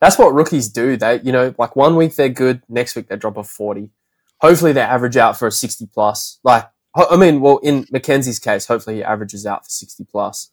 That's 0.01 0.19
what 0.19 0.35
rookies 0.35 0.69
do. 0.69 0.97
They, 0.97 1.21
you 1.21 1.33
know, 1.33 1.55
like 1.59 1.77
one 1.77 1.97
week 1.97 2.17
they're 2.17 2.29
good, 2.29 2.63
next 2.69 2.97
week 2.97 3.09
they 3.09 3.17
drop 3.17 3.37
a 3.37 3.45
forty. 3.45 3.91
Hopefully 4.39 4.73
they 4.73 4.81
average 4.81 5.17
out 5.17 5.39
for 5.39 5.47
a 5.47 5.53
sixty 5.53 5.87
plus. 5.87 6.41
Like, 6.43 6.69
I 6.95 7.17
mean, 7.17 7.41
well, 7.41 7.59
in 7.59 7.87
Mackenzie's 7.93 8.39
case, 8.39 8.67
hopefully 8.67 8.97
he 8.97 9.05
averages 9.05 9.47
out 9.47 9.65
for 9.65 9.71
sixty 9.71 10.05
plus. 10.05 10.51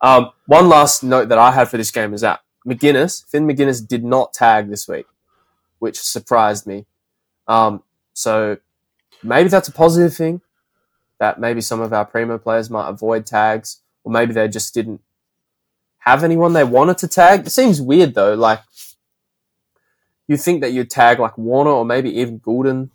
Um, 0.00 0.30
one 0.46 0.68
last 0.68 1.02
note 1.02 1.28
that 1.28 1.38
I 1.38 1.52
had 1.52 1.68
for 1.68 1.76
this 1.76 1.90
game 1.90 2.14
is 2.14 2.22
that 2.22 2.40
McGuinness, 2.66 3.24
Finn 3.28 3.46
McGuinness, 3.46 3.86
did 3.86 4.04
not 4.04 4.32
tag 4.32 4.70
this 4.70 4.88
week, 4.88 5.06
which 5.78 5.98
surprised 6.00 6.66
me. 6.66 6.86
Um, 7.46 7.82
so 8.14 8.58
maybe 9.22 9.48
that's 9.48 9.68
a 9.68 9.72
positive 9.72 10.14
thing. 10.14 10.40
That 11.18 11.40
maybe 11.40 11.60
some 11.60 11.80
of 11.80 11.92
our 11.92 12.04
primo 12.04 12.38
players 12.38 12.70
might 12.70 12.88
avoid 12.88 13.26
tags, 13.26 13.82
or 14.04 14.12
maybe 14.12 14.32
they 14.32 14.46
just 14.46 14.72
didn't 14.72 15.00
have 16.08 16.24
anyone 16.24 16.52
they 16.52 16.64
wanted 16.64 16.98
to 16.98 17.08
tag. 17.08 17.46
It 17.46 17.50
seems 17.50 17.80
weird 17.80 18.14
though. 18.14 18.34
Like 18.34 18.60
you 20.26 20.36
think 20.36 20.60
that 20.60 20.72
you'd 20.72 20.90
tag 20.90 21.18
like 21.18 21.38
Warner 21.38 21.70
or 21.70 21.84
maybe 21.84 22.10
even 22.18 22.40
Gulden. 22.40 22.90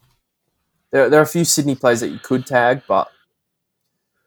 There, 0.92 1.10
there 1.10 1.20
are 1.20 1.24
a 1.24 1.28
few 1.28 1.46
Sydney 1.46 1.76
players 1.76 2.02
that 2.02 2.10
you 2.10 2.20
could 2.20 2.46
tag, 2.46 2.84
but 2.88 3.10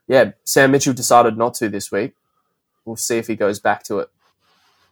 yeah, 0.09 0.33
Sam 0.45 0.73
Mitchell 0.73 0.95
decided 0.95 1.37
not 1.37 1.55
to 1.55 1.69
this 1.69 1.91
week. 1.91 2.15
We'll 2.85 2.97
see 2.97 3.19
if 3.19 3.27
he 3.27 3.37
goes 3.37 3.61
back 3.61 3.83
to 3.85 3.99
it. 3.99 4.11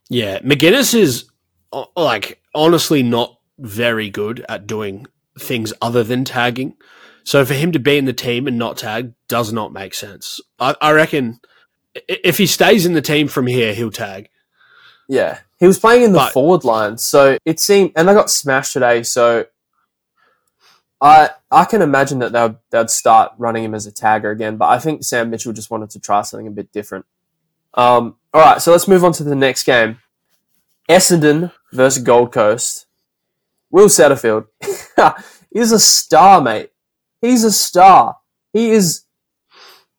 Yeah, 0.09 0.41
McGuinness 0.41 0.95
is 0.95 1.27
uh, 1.73 1.87
like 1.97 2.41
honestly 2.55 3.03
not 3.03 3.39
very 3.59 4.11
good 4.11 4.45
at 4.49 4.67
doing 4.67 5.07
things 5.39 5.73
other 5.81 6.03
than 6.03 6.25
tagging. 6.25 6.77
So 7.25 7.45
for 7.45 7.55
him 7.55 7.73
to 7.73 7.79
be 7.79 7.97
in 7.97 8.05
the 8.05 8.13
team 8.13 8.47
and 8.47 8.59
not 8.59 8.77
tag 8.77 9.15
does 9.29 9.53
not 9.53 9.73
make 9.73 9.95
sense. 9.95 10.41
I, 10.59 10.75
I 10.81 10.93
reckon 10.93 11.41
if 12.09 12.39
he 12.39 12.47
stays 12.47 12.87
in 12.87 12.93
the 12.95 13.03
team 13.03 13.29
from 13.29 13.47
here, 13.47 13.75
he'll 13.75 13.91
tag. 13.91 14.29
Yeah, 15.09 15.41
he 15.59 15.67
was 15.67 15.79
playing 15.79 16.03
in 16.03 16.13
the 16.13 16.19
But- 16.19 16.33
forward 16.33 16.65
line, 16.65 16.99
so 16.99 17.39
it 17.45 17.61
seemed, 17.61 17.93
and 17.97 18.09
they 18.09 18.15
got 18.15 18.31
smashed 18.31 18.73
today. 18.73 19.03
So 19.03 19.45
I 21.01 21.31
I 21.51 21.65
can 21.65 21.83
imagine 21.83 22.21
that 22.21 22.33
they'd 22.33 22.57
they'd 22.71 22.91
start 22.91 23.33
running 23.39 23.65
him 23.65 23.75
as 23.75 23.87
a 23.87 23.93
tagger 23.93 24.33
again. 24.33 24.57
But 24.57 24.71
I 24.71 24.79
think 24.79 25.05
Sam 25.05 25.31
Mitchell 25.31 25.53
just 25.53 25.71
wanted 25.71 25.91
to 25.91 26.01
try 26.01 26.23
something 26.23 26.47
a 26.47 26.51
bit 26.51 26.73
different. 26.73 27.05
Um, 27.75 28.17
all 28.33 28.41
right, 28.41 28.63
so 28.63 28.71
let's 28.73 28.89
move 28.89 29.05
on 29.05 29.13
to 29.15 29.25
the 29.25 29.35
next 29.37 29.65
game: 29.65 29.99
Essendon 30.89 31.53
versus 31.73 32.03
Gold 32.03 32.33
Coast. 32.33 32.87
Will 33.71 33.89
Setterfield, 33.89 34.47
is 35.51 35.73
a 35.73 35.81
star, 35.81 36.41
mate. 36.41 36.71
He's 37.21 37.43
a 37.43 37.51
star. 37.51 38.19
He 38.53 38.71
is 38.71 39.03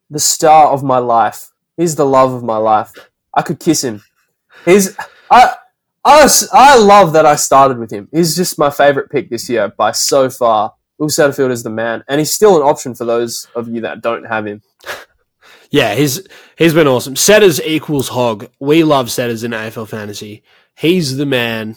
the 0.10 0.20
star 0.20 0.68
of 0.72 0.82
my 0.82 0.98
life. 0.98 1.52
He's 1.78 1.96
the 1.96 2.06
love 2.06 2.34
of 2.34 2.44
my 2.44 2.58
life. 2.58 2.94
I 3.34 3.42
could 3.42 3.60
kiss 3.60 3.84
him. 3.84 4.04
He's 4.64 4.96
I 5.30 5.56
I, 6.04 6.30
I 6.54 6.78
love 6.78 7.14
that 7.14 7.26
I 7.26 7.36
started 7.36 7.80
with 7.80 7.92
him. 7.92 8.08
He's 8.12 8.36
just 8.36 8.60
my 8.60 8.70
favorite 8.70 9.10
pick 9.10 9.30
this 9.30 9.50
year 9.50 9.70
by 9.70 9.92
so 9.92 10.30
far. 10.30 10.76
Will 11.00 11.08
Setterfield 11.08 11.52
is 11.52 11.64
the 11.64 11.70
man, 11.72 12.04
and 12.08 12.20
he's 12.20 12.32
still 12.32 12.56
an 12.56 12.62
option 12.62 12.96
for 12.96 13.06
those 13.06 13.48
of 13.56 13.68
you 13.68 13.82
that 13.82 14.02
don't 14.02 14.26
have 14.26 14.46
him. 14.46 14.62
Yeah, 15.72 15.96
he's 15.96 16.26
he's 16.58 16.74
been 16.74 16.88
awesome. 16.88 17.18
Setters 17.18 17.62
equals 17.62 18.08
hog. 18.08 18.48
We 18.60 18.84
love 18.84 19.12
setters 19.12 19.44
in 19.44 19.52
AFL 19.52 19.90
fantasy. 19.90 20.44
He's 20.78 21.18
the 21.18 21.26
man. 21.26 21.76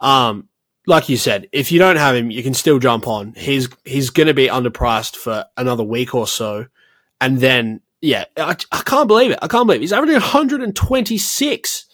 Um, 0.00 0.48
like 0.86 1.08
you 1.08 1.16
said, 1.18 1.48
if 1.52 1.70
you 1.70 1.78
don't 1.78 1.96
have 1.96 2.14
him, 2.14 2.30
you 2.30 2.42
can 2.42 2.54
still 2.54 2.78
jump 2.78 3.06
on. 3.06 3.34
He's 3.36 3.68
he's 3.84 4.08
going 4.08 4.28
to 4.28 4.34
be 4.34 4.46
underpriced 4.46 5.16
for 5.16 5.44
another 5.56 5.84
week 5.84 6.14
or 6.14 6.26
so, 6.26 6.66
and 7.20 7.38
then 7.38 7.82
yeah, 8.02 8.24
I, 8.36 8.56
I 8.72 8.82
can't 8.82 9.08
believe 9.08 9.30
it. 9.30 9.38
I 9.40 9.46
can't 9.46 9.66
believe 9.66 9.80
it. 9.80 9.84
he's 9.84 9.92
averaging 9.92 10.14
126. 10.20 11.86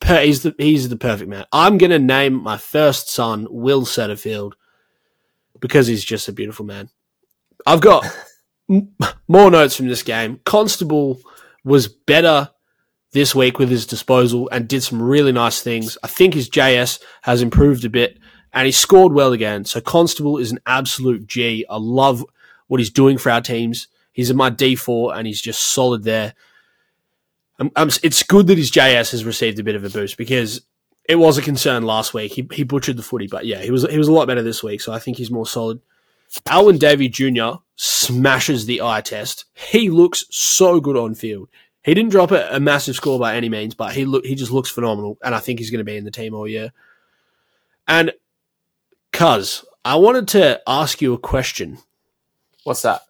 Per, 0.00 0.20
he's 0.22 0.42
the 0.42 0.54
he's 0.56 0.88
the 0.88 0.96
perfect 0.96 1.28
man. 1.28 1.44
I'm 1.52 1.78
to 1.78 1.98
name 1.98 2.34
my 2.34 2.56
first 2.56 3.10
son 3.10 3.46
Will 3.50 3.82
Setterfield 3.82 4.52
because 5.60 5.88
he's 5.88 6.04
just 6.04 6.28
a 6.28 6.32
beautiful 6.32 6.64
man. 6.64 6.90
I've 7.66 7.80
got 7.80 8.06
more 9.28 9.50
notes 9.50 9.76
from 9.76 9.88
this 9.88 10.02
game. 10.02 10.40
Constable 10.44 11.20
was 11.64 11.88
better 11.88 12.50
this 13.12 13.34
week 13.34 13.58
with 13.58 13.70
his 13.70 13.86
disposal 13.86 14.48
and 14.52 14.68
did 14.68 14.82
some 14.82 15.02
really 15.02 15.32
nice 15.32 15.60
things. 15.60 15.96
I 16.02 16.08
think 16.08 16.34
his 16.34 16.50
JS 16.50 17.00
has 17.22 17.42
improved 17.42 17.84
a 17.84 17.90
bit 17.90 18.18
and 18.52 18.66
he 18.66 18.72
scored 18.72 19.12
well 19.12 19.32
again. 19.32 19.64
So 19.64 19.80
Constable 19.80 20.38
is 20.38 20.52
an 20.52 20.58
absolute 20.66 21.26
G. 21.26 21.64
I 21.68 21.78
love 21.78 22.24
what 22.66 22.80
he's 22.80 22.90
doing 22.90 23.18
for 23.18 23.30
our 23.30 23.40
teams. 23.40 23.88
He's 24.14 24.30
in 24.30 24.36
my 24.36 24.48
D4 24.48 25.18
and 25.18 25.26
he's 25.26 25.42
just 25.42 25.60
solid 25.60 26.04
there. 26.04 26.34
Um, 27.58 27.72
um, 27.74 27.90
it's 28.02 28.22
good 28.22 28.46
that 28.46 28.56
his 28.56 28.70
JS 28.70 29.10
has 29.10 29.24
received 29.24 29.58
a 29.58 29.64
bit 29.64 29.74
of 29.74 29.84
a 29.84 29.90
boost 29.90 30.16
because 30.16 30.62
it 31.08 31.16
was 31.16 31.36
a 31.36 31.42
concern 31.42 31.82
last 31.82 32.14
week. 32.14 32.32
He, 32.32 32.48
he 32.52 32.62
butchered 32.62 32.96
the 32.96 33.02
footy, 33.02 33.26
but 33.26 33.44
yeah, 33.44 33.60
he 33.60 33.72
was 33.72 33.84
he 33.90 33.98
was 33.98 34.08
a 34.08 34.12
lot 34.12 34.28
better 34.28 34.42
this 34.42 34.62
week. 34.62 34.80
So 34.80 34.92
I 34.92 35.00
think 35.00 35.16
he's 35.16 35.32
more 35.32 35.46
solid. 35.46 35.80
Alwyn 36.46 36.78
Davey 36.78 37.08
Jr. 37.08 37.58
smashes 37.74 38.66
the 38.66 38.82
eye 38.82 39.00
test. 39.00 39.46
He 39.52 39.90
looks 39.90 40.24
so 40.30 40.80
good 40.80 40.96
on 40.96 41.14
field. 41.14 41.48
He 41.82 41.92
didn't 41.92 42.12
drop 42.12 42.30
a, 42.30 42.48
a 42.54 42.60
massive 42.60 42.94
score 42.94 43.18
by 43.18 43.34
any 43.34 43.48
means, 43.48 43.74
but 43.74 43.94
he 43.94 44.04
look 44.04 44.24
he 44.24 44.36
just 44.36 44.52
looks 44.52 44.70
phenomenal, 44.70 45.18
and 45.24 45.34
I 45.34 45.40
think 45.40 45.58
he's 45.58 45.70
going 45.70 45.78
to 45.78 45.84
be 45.84 45.96
in 45.96 46.04
the 46.04 46.10
team 46.12 46.34
all 46.34 46.48
year. 46.48 46.72
And 47.88 48.12
Cuz, 49.12 49.64
I 49.84 49.96
wanted 49.96 50.28
to 50.28 50.62
ask 50.68 51.02
you 51.02 51.14
a 51.14 51.18
question. 51.18 51.78
What's 52.62 52.82
that? 52.82 53.02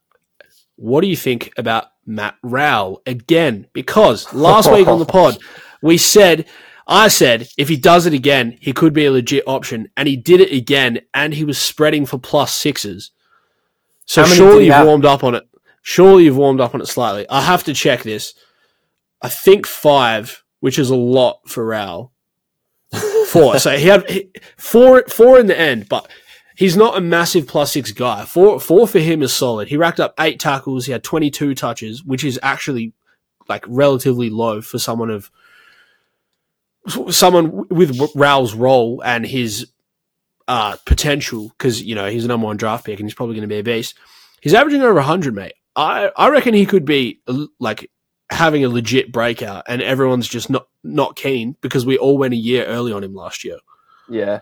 What 0.77 1.03
do 1.03 1.07
you 1.07 1.17
think 1.17 1.53
about 1.57 1.87
Matt 2.07 2.37
Rowell 2.43 3.03
again? 3.07 3.67
Because 3.73 4.33
last 4.33 4.73
week 4.73 4.87
on 4.87 4.99
the 4.99 5.05
pod, 5.07 5.39
we 5.83 5.99
said 5.99 6.47
I 6.87 7.09
said 7.09 7.49
if 7.57 7.69
he 7.69 7.77
does 7.77 8.07
it 8.07 8.13
again, 8.13 8.59
he 8.61 8.73
could 8.73 8.93
be 8.93 9.07
a 9.07 9.13
legit 9.13 9.45
option, 9.47 9.89
and 9.97 10.07
he 10.07 10.17
did 10.17 10.41
it 10.41 10.53
again, 10.53 11.01
and 11.15 11.35
he 11.35 11.45
was 11.45 11.59
spreading 11.59 12.05
for 12.07 12.19
plus 12.19 12.53
sixes. 12.53 13.11
So 14.07 14.23
How 14.23 14.29
many 14.29 14.39
did 14.39 14.45
surely 14.45 14.65
you've 14.67 14.75
have? 14.75 14.87
warmed 14.87 15.07
up 15.07 15.25
on 15.25 15.35
it. 15.35 15.49
Surely 15.83 16.25
you've 16.25 16.37
warmed 16.37 16.61
up 16.61 16.75
on 16.75 16.81
it 16.81 16.87
slightly. 16.87 17.27
I 17.29 17.41
have 17.41 17.65
to 17.65 17.75
check 17.75 18.03
this. 18.03 18.35
I 19.23 19.29
think 19.29 19.67
five, 19.67 20.45
which 20.61 20.79
is 20.79 20.91
a 20.91 20.97
lot 20.97 21.41
for 21.47 21.65
Rowell. 21.65 22.13
Four. 23.29 23.59
so 23.59 23.77
he 23.77 23.87
had 23.87 24.09
he, 24.11 24.31
four, 24.59 25.05
four 25.09 25.39
in 25.39 25.47
the 25.47 25.59
end, 25.59 25.89
but 25.89 26.09
he's 26.55 26.77
not 26.77 26.97
a 26.97 27.01
massive 27.01 27.47
plus 27.47 27.73
six 27.73 27.93
guy. 27.93 28.25
Four, 28.25 28.61
four 28.61 28.87
for 28.87 28.99
him 28.99 29.23
is 29.23 29.33
solid. 29.33 29.69
He 29.69 29.77
racked 29.77 30.01
up 30.01 30.15
eight 30.19 30.41
tackles. 30.41 30.87
He 30.87 30.93
had 30.93 31.05
twenty 31.05 31.31
two 31.31 31.55
touches, 31.55 32.05
which 32.05 32.25
is 32.25 32.39
actually 32.43 32.93
like 33.49 33.65
relatively 33.69 34.31
low 34.31 34.61
for 34.61 34.79
someone 34.79 35.11
of 35.11 35.31
someone 37.11 37.67
with 37.69 37.99
Rowell's 38.15 38.55
role 38.55 39.03
and 39.05 39.27
his 39.27 39.67
uh, 40.49 40.77
potential. 40.87 41.49
Because 41.49 41.83
you 41.83 41.95
know 41.95 42.09
he's 42.09 42.25
a 42.25 42.29
number 42.29 42.47
one 42.47 42.57
draft 42.57 42.87
pick 42.87 42.99
and 42.99 43.09
he's 43.09 43.15
probably 43.15 43.35
going 43.35 43.49
to 43.49 43.55
be 43.55 43.59
a 43.59 43.65
beast. 43.65 43.97
He's 44.41 44.55
averaging 44.55 44.83
over 44.83 45.01
hundred, 45.01 45.35
mate. 45.35 45.55
I 45.77 46.11
I 46.17 46.29
reckon 46.29 46.55
he 46.55 46.67
could 46.67 46.85
be 46.85 47.21
like 47.59 47.91
having 48.31 48.65
a 48.65 48.69
legit 48.69 49.13
breakout, 49.13 49.65
and 49.69 49.83
everyone's 49.83 50.29
just 50.29 50.51
not 50.51 50.69
not 50.83 51.17
keen 51.17 51.57
because 51.61 51.87
we 51.87 51.99
all 51.99 52.19
went 52.19 52.35
a 52.35 52.39
year 52.39 52.65
early 52.67 52.93
on 52.93 53.03
him 53.03 53.15
last 53.15 53.45
year. 53.45 53.59
Yeah, 54.09 54.41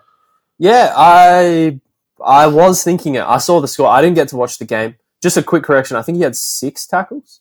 yeah. 0.58 0.92
I 0.96 1.80
I 2.24 2.46
was 2.46 2.82
thinking 2.84 3.14
it. 3.16 3.24
I 3.24 3.38
saw 3.38 3.60
the 3.60 3.68
score. 3.68 3.88
I 3.88 4.00
didn't 4.00 4.16
get 4.16 4.28
to 4.28 4.36
watch 4.36 4.58
the 4.58 4.64
game. 4.64 4.96
Just 5.22 5.36
a 5.36 5.42
quick 5.42 5.62
correction. 5.64 5.96
I 5.96 6.02
think 6.02 6.16
he 6.16 6.22
had 6.22 6.36
six 6.36 6.86
tackles. 6.86 7.40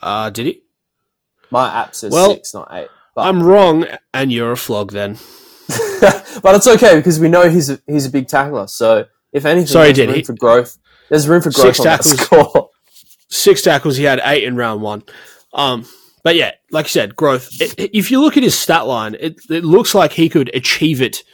Uh, 0.00 0.30
did 0.30 0.46
he? 0.46 0.62
My 1.50 1.68
app 1.82 1.94
says 1.94 2.12
Well, 2.12 2.30
six, 2.34 2.54
not 2.54 2.68
eight. 2.72 2.88
But, 3.14 3.22
I'm 3.22 3.42
wrong, 3.42 3.86
and 4.14 4.30
you're 4.32 4.52
a 4.52 4.56
flog 4.56 4.92
then. 4.92 5.14
but 6.00 6.54
it's 6.54 6.66
okay 6.68 6.96
because 6.96 7.18
we 7.18 7.28
know 7.28 7.48
he's 7.50 7.68
a, 7.70 7.80
he's 7.86 8.06
a 8.06 8.10
big 8.10 8.28
tackler. 8.28 8.66
So 8.68 9.06
if 9.32 9.44
anything, 9.44 9.66
Sorry, 9.66 9.92
there's 9.92 10.06
room 10.06 10.16
he- 10.16 10.22
for 10.24 10.34
growth. 10.34 10.78
There's 11.08 11.26
room 11.26 11.40
for 11.42 11.50
growth 11.50 11.76
Six 11.76 11.80
on 11.80 11.84
that 11.86 12.02
tackles. 12.02 12.20
score. 12.20 12.70
Six 13.28 13.62
tackles. 13.62 13.96
He 13.96 14.04
had 14.04 14.20
eight 14.24 14.44
in 14.44 14.56
round 14.56 14.82
one. 14.82 15.02
Um, 15.54 15.86
but 16.22 16.36
yeah, 16.36 16.52
like 16.70 16.86
you 16.86 16.90
said, 16.90 17.16
growth. 17.16 17.48
It- 17.60 17.90
if 17.96 18.10
you 18.10 18.20
look 18.20 18.36
at 18.36 18.42
his 18.42 18.56
stat 18.56 18.86
line, 18.86 19.16
it, 19.18 19.40
it 19.50 19.64
looks 19.64 19.94
like 19.94 20.12
he 20.12 20.28
could 20.28 20.54
achieve 20.54 21.02
it 21.02 21.24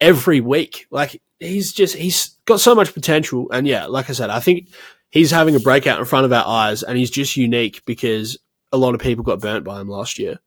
every 0.00 0.40
week. 0.40 0.86
Like 0.90 1.20
he's 1.40 1.72
just 1.72 1.96
he's 1.96 2.36
got 2.44 2.60
so 2.60 2.74
much 2.74 2.94
potential, 2.94 3.50
and 3.52 3.66
yeah, 3.66 3.86
like 3.86 4.10
I 4.10 4.12
said, 4.12 4.30
I 4.30 4.40
think 4.40 4.68
he's 5.10 5.30
having 5.30 5.54
a 5.54 5.60
breakout 5.60 5.98
in 5.98 6.04
front 6.04 6.24
of 6.24 6.32
our 6.32 6.46
eyes, 6.46 6.82
and 6.82 6.98
he's 6.98 7.10
just 7.10 7.36
unique 7.36 7.84
because 7.84 8.38
a 8.72 8.76
lot 8.76 8.94
of 8.94 9.00
people 9.00 9.24
got 9.24 9.40
burnt 9.40 9.64
by 9.64 9.80
him 9.80 9.88
last 9.88 10.18
year. 10.18 10.38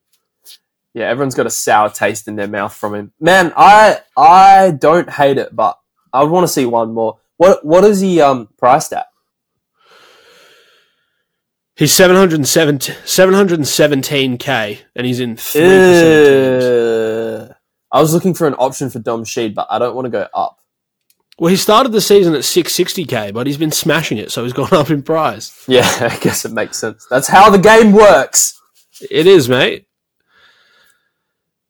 Yeah, 0.94 1.08
everyone's 1.08 1.36
got 1.36 1.46
a 1.46 1.52
sour 1.52 1.90
taste 1.90 2.28
in 2.28 2.36
their 2.36 2.48
mouth 2.48 2.74
from 2.74 2.96
him. 2.96 3.14
Man, 3.20 3.54
I 3.56 4.02
I 4.18 4.72
don't 4.72 5.10
hate 5.10 5.38
it, 5.38 5.56
but 5.56 5.80
I 6.12 6.24
would 6.24 6.32
want 6.32 6.46
to 6.46 6.54
see 6.54 6.66
one 6.66 6.94
more. 6.94 7.20
What 7.38 7.64
what 7.66 7.84
is 7.84 8.00
he 8.00 8.22
um 8.22 8.50
priced 8.58 8.94
at? 8.94 9.08
He's 11.76 11.94
717 11.94 12.96
717k, 13.06 14.80
and 14.96 15.08
he's 15.08 15.20
in 15.22 15.38
three 15.38 15.62
percent 15.62 17.56
I 17.92 18.02
was 18.02 18.14
looking 18.14 18.34
for 18.34 18.48
an 18.48 18.54
option 18.56 18.90
for 18.90 19.00
Dom 19.00 19.24
Sheed, 19.24 19.54
but 19.54 19.68
I 19.70 19.80
don't 19.80 19.96
want 19.96 20.06
to 20.06 20.12
go 20.12 20.28
up. 20.34 20.60
Well, 21.40 21.50
he 21.50 21.56
started 21.56 21.92
the 21.92 22.02
season 22.02 22.36
at 22.36 22.42
660k, 22.42 23.34
but 23.34 23.48
he's 23.48 23.58
been 23.58 23.72
smashing 23.72 24.18
it, 24.18 24.32
so 24.32 24.44
he's 24.44 24.54
gone 24.62 24.74
up 24.74 24.90
in 24.90 25.02
price. 25.02 25.64
Yeah, 25.68 25.88
I 26.02 26.18
guess 26.18 26.46
it 26.46 26.52
makes 26.52 26.78
sense. 26.78 27.08
That's 27.10 27.28
how 27.28 27.50
the 27.50 27.58
game 27.58 27.92
works. 27.92 28.60
It 29.10 29.26
is, 29.28 29.48
mate. 29.48 29.86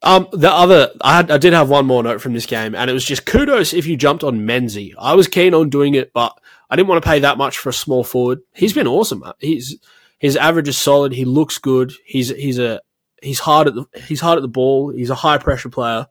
Um, 0.02 0.28
the 0.32 0.52
other, 0.52 0.92
I, 1.02 1.18
had, 1.18 1.30
I 1.30 1.38
did 1.38 1.54
have 1.54 1.70
one 1.70 1.86
more 1.86 2.02
note 2.02 2.22
from 2.22 2.34
this 2.34 2.46
game, 2.46 2.74
and 2.74 2.90
it 2.90 2.94
was 2.94 3.04
just 3.04 3.26
kudos 3.26 3.74
if 3.74 3.86
you 3.86 3.98
jumped 3.98 4.24
on 4.24 4.40
Menzie. 4.40 4.94
I 4.98 5.14
was 5.14 5.28
keen 5.28 5.54
on 5.54 5.70
doing 5.70 5.94
it, 5.94 6.14
but 6.14 6.38
I 6.70 6.76
didn't 6.76 6.88
want 6.88 7.04
to 7.04 7.10
pay 7.10 7.20
that 7.20 7.38
much 7.38 7.58
for 7.58 7.70
a 7.70 7.74
small 7.74 8.04
forward. 8.04 8.40
He's 8.54 8.74
been 8.74 8.88
awesome. 8.88 9.24
He's 9.40 9.78
his 10.18 10.36
average 10.38 10.68
is 10.68 10.78
solid. 10.78 11.14
He 11.14 11.26
looks 11.26 11.58
good. 11.58 11.92
He's 12.06 12.30
he's 12.30 12.60
a 12.60 12.82
he's 13.22 13.40
hard 13.40 13.68
at 13.68 13.76
the 13.76 13.86
he's 14.08 14.22
hard 14.22 14.38
at 14.38 14.42
the 14.42 14.48
ball. 14.48 14.90
He's 14.92 15.10
a 15.10 15.16
high 15.16 15.38
pressure 15.38 15.70
player. 15.70 16.08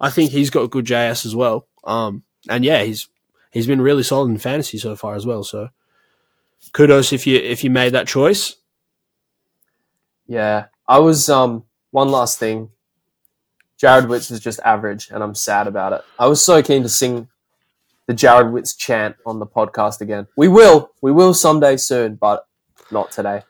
I 0.00 0.10
think 0.10 0.30
he's 0.30 0.50
got 0.50 0.70
good 0.70 0.84
JS 0.84 1.26
as 1.26 1.34
well. 1.34 1.66
Um, 1.84 2.22
and 2.48 2.64
yeah, 2.64 2.82
he's 2.84 3.08
he's 3.50 3.66
been 3.66 3.80
really 3.80 4.02
solid 4.02 4.30
in 4.30 4.38
fantasy 4.38 4.78
so 4.78 4.96
far 4.96 5.14
as 5.14 5.26
well. 5.26 5.42
So 5.44 5.68
kudos 6.72 7.12
if 7.12 7.26
you 7.26 7.36
if 7.36 7.64
you 7.64 7.70
made 7.70 7.94
that 7.94 8.06
choice. 8.06 8.56
Yeah, 10.26 10.66
I 10.86 10.98
was 10.98 11.28
um 11.28 11.64
one 11.90 12.10
last 12.10 12.38
thing. 12.38 12.70
Jarrod 13.80 14.08
Witts 14.08 14.30
was 14.30 14.40
just 14.40 14.60
average, 14.64 15.08
and 15.10 15.22
I'm 15.22 15.34
sad 15.34 15.68
about 15.68 15.92
it. 15.92 16.02
I 16.18 16.26
was 16.26 16.42
so 16.42 16.62
keen 16.62 16.82
to 16.82 16.88
sing 16.88 17.28
the 18.06 18.14
Jarrod 18.14 18.50
Witts 18.50 18.74
chant 18.74 19.14
on 19.24 19.38
the 19.38 19.46
podcast 19.46 20.00
again. 20.00 20.26
We 20.36 20.48
will, 20.48 20.90
we 21.00 21.12
will 21.12 21.32
someday 21.32 21.76
soon, 21.76 22.16
but 22.16 22.44
not 22.90 23.12
today. 23.12 23.42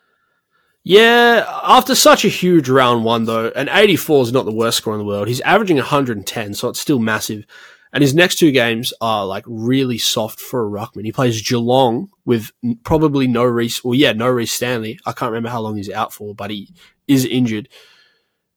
Yeah, 0.83 1.45
after 1.63 1.93
such 1.93 2.23
a 2.25 2.29
huge 2.29 2.69
round 2.69 3.03
one 3.03 3.25
though, 3.25 3.51
an 3.55 3.69
84 3.69 4.23
is 4.23 4.31
not 4.31 4.45
the 4.45 4.53
worst 4.53 4.77
score 4.77 4.93
in 4.93 4.99
the 4.99 5.05
world. 5.05 5.27
He's 5.27 5.41
averaging 5.41 5.77
110, 5.77 6.53
so 6.53 6.69
it's 6.69 6.79
still 6.79 6.99
massive. 6.99 7.45
And 7.91 8.01
his 8.03 8.13
next 8.13 8.35
two 8.35 8.51
games 8.51 8.93
are 9.01 9.25
like 9.25 9.43
really 9.47 9.97
soft 9.97 10.39
for 10.39 10.65
a 10.65 10.69
ruckman. 10.69 11.05
He 11.05 11.11
plays 11.11 11.41
Geelong 11.41 12.09
with 12.23 12.51
probably 12.83 13.27
no 13.27 13.43
Rhys, 13.43 13.81
or 13.83 13.95
yeah, 13.95 14.13
no 14.13 14.29
Rhys 14.29 14.51
Stanley. 14.51 14.99
I 15.05 15.11
can't 15.11 15.31
remember 15.31 15.49
how 15.49 15.61
long 15.61 15.75
he's 15.75 15.89
out 15.89 16.13
for, 16.13 16.35
but 16.35 16.51
he 16.51 16.71
is 17.07 17.25
injured. 17.25 17.67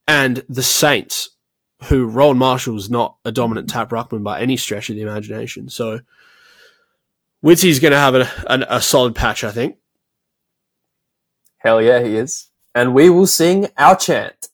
And 0.07 0.45
the 0.49 0.63
Saints, 0.63 1.31
who 1.85 2.07
Rowan 2.07 2.37
Marshall's 2.37 2.91
not 2.91 3.17
a 3.25 3.33
dominant 3.33 3.71
tap 3.71 3.91
ruckman 3.91 4.23
by 4.23 4.41
any 4.41 4.57
stretch 4.57 4.91
of 4.91 4.97
the 4.97 5.03
imagination. 5.03 5.71
So 5.71 6.01
Witzy's 7.43 7.81
going 7.81 7.93
to 7.93 7.99
have 7.99 8.15
a, 8.15 8.29
a, 8.47 8.77
a 8.77 8.81
solid 8.83 9.15
patch, 9.15 9.45
I 9.45 9.51
think. 9.51 9.77
Hell 11.63 11.81
yeah, 11.81 12.03
he 12.03 12.17
is. 12.17 12.51
And 12.75 12.95
we 12.95 13.09
will 13.09 13.27
sing 13.27 13.69
our 13.79 13.97
chant. 13.97 14.49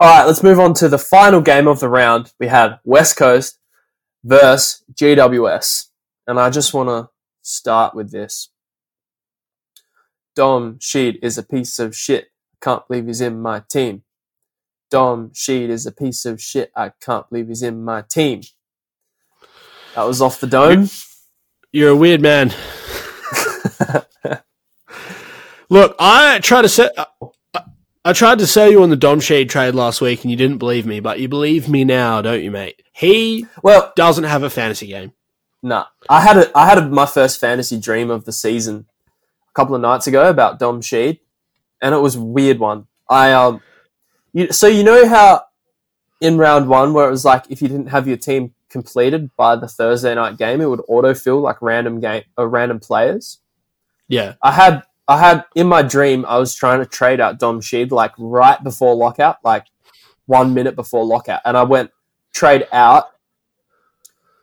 All 0.00 0.18
right, 0.18 0.26
let's 0.26 0.42
move 0.42 0.58
on 0.58 0.74
to 0.74 0.88
the 0.88 0.98
final 0.98 1.40
game 1.40 1.68
of 1.68 1.78
the 1.80 1.88
round. 1.88 2.32
We 2.40 2.48
had 2.48 2.78
West 2.84 3.16
Coast 3.16 3.58
versus 4.24 4.82
GWS. 4.94 5.88
And 6.26 6.40
I 6.40 6.50
just 6.50 6.74
want 6.74 6.88
to 6.88 7.10
start 7.42 7.94
with 7.94 8.10
this. 8.10 8.50
Dom 10.34 10.78
Sheed 10.78 11.18
is 11.22 11.36
a 11.36 11.42
piece 11.42 11.78
of 11.78 11.94
shit. 11.94 12.28
I 12.54 12.64
can't 12.64 12.88
believe 12.88 13.06
he's 13.06 13.20
in 13.20 13.40
my 13.40 13.62
team. 13.70 14.02
Dom 14.90 15.30
Sheed 15.30 15.68
is 15.68 15.86
a 15.86 15.92
piece 15.92 16.24
of 16.24 16.40
shit. 16.40 16.72
I 16.74 16.92
can't 17.00 17.28
believe 17.28 17.48
he's 17.48 17.62
in 17.62 17.84
my 17.84 18.02
team. 18.02 18.40
That 19.94 20.04
was 20.04 20.22
off 20.22 20.40
the 20.40 20.46
dome. 20.46 20.88
You're 21.72 21.90
a 21.90 21.96
weird 21.96 22.22
man. 22.22 22.52
Look, 25.70 25.96
I 25.98 26.38
tried 26.40 26.62
to 26.62 26.68
set. 26.68 26.92
I, 26.96 27.62
I 28.04 28.12
tried 28.12 28.38
to 28.38 28.46
sell 28.46 28.70
you 28.70 28.82
on 28.82 28.90
the 28.90 28.96
Dom 28.96 29.20
Sheed 29.20 29.48
trade 29.48 29.74
last 29.74 30.00
week, 30.00 30.22
and 30.22 30.30
you 30.30 30.36
didn't 30.36 30.58
believe 30.58 30.86
me, 30.86 31.00
but 31.00 31.20
you 31.20 31.28
believe 31.28 31.68
me 31.68 31.84
now, 31.84 32.22
don't 32.22 32.42
you, 32.42 32.50
mate? 32.50 32.82
He 32.92 33.46
Well, 33.62 33.92
doesn't 33.94 34.24
have 34.24 34.42
a 34.42 34.50
fantasy 34.50 34.86
game. 34.86 35.12
Nah, 35.62 35.86
I 36.08 36.22
had 36.22 36.38
a, 36.38 36.58
I 36.58 36.66
had 36.66 36.78
a, 36.78 36.88
my 36.88 37.04
first 37.06 37.38
fantasy 37.38 37.78
dream 37.78 38.10
of 38.10 38.24
the 38.24 38.32
season 38.32 38.86
a 39.48 39.52
couple 39.52 39.74
of 39.74 39.82
nights 39.82 40.06
ago 40.06 40.30
about 40.30 40.58
Dom 40.58 40.80
Sheed, 40.80 41.20
and 41.82 41.94
it 41.94 41.98
was 41.98 42.16
a 42.16 42.22
weird 42.22 42.58
one. 42.58 42.86
I 43.08 43.32
um, 43.32 43.60
you, 44.32 44.52
so 44.52 44.66
you 44.66 44.82
know 44.82 45.06
how 45.06 45.44
in 46.20 46.38
round 46.38 46.68
one 46.68 46.94
where 46.94 47.06
it 47.06 47.10
was 47.10 47.24
like 47.24 47.44
if 47.50 47.60
you 47.60 47.68
didn't 47.68 47.88
have 47.88 48.08
your 48.08 48.16
team 48.16 48.54
completed 48.70 49.30
by 49.36 49.56
the 49.56 49.68
Thursday 49.68 50.14
night 50.14 50.38
game, 50.38 50.60
it 50.60 50.70
would 50.70 50.80
autofill 50.80 51.42
like 51.42 51.60
random 51.60 52.00
game 52.00 52.22
or 52.36 52.48
random 52.48 52.80
players. 52.80 53.40
Yeah, 54.10 54.34
I 54.42 54.50
had 54.50 54.82
I 55.06 55.18
had 55.18 55.44
in 55.54 55.68
my 55.68 55.82
dream 55.82 56.26
I 56.26 56.36
was 56.38 56.52
trying 56.52 56.80
to 56.80 56.86
trade 56.86 57.20
out 57.20 57.38
Dom 57.38 57.60
Sheed 57.60 57.92
like 57.92 58.10
right 58.18 58.62
before 58.62 58.96
lockout, 58.96 59.38
like 59.44 59.66
one 60.26 60.52
minute 60.52 60.74
before 60.74 61.04
lockout, 61.04 61.40
and 61.44 61.56
I 61.56 61.62
went 61.62 61.92
trade 62.32 62.66
out, 62.72 63.12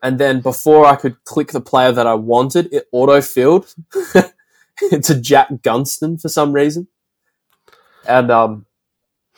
and 0.01 0.17
then 0.17 0.39
before 0.39 0.85
I 0.85 0.95
could 0.95 1.21
click 1.25 1.51
the 1.51 1.59
player 1.59 1.91
that 1.91 2.07
I 2.07 2.13
wanted, 2.13 2.73
it 2.73 2.87
auto 2.93 3.19
filled 3.19 3.75
to 5.03 5.21
Jack 5.21 5.49
Gunston 5.61 6.17
for 6.17 6.29
some 6.29 6.53
reason, 6.53 6.87
and 8.07 8.31
um, 8.31 8.65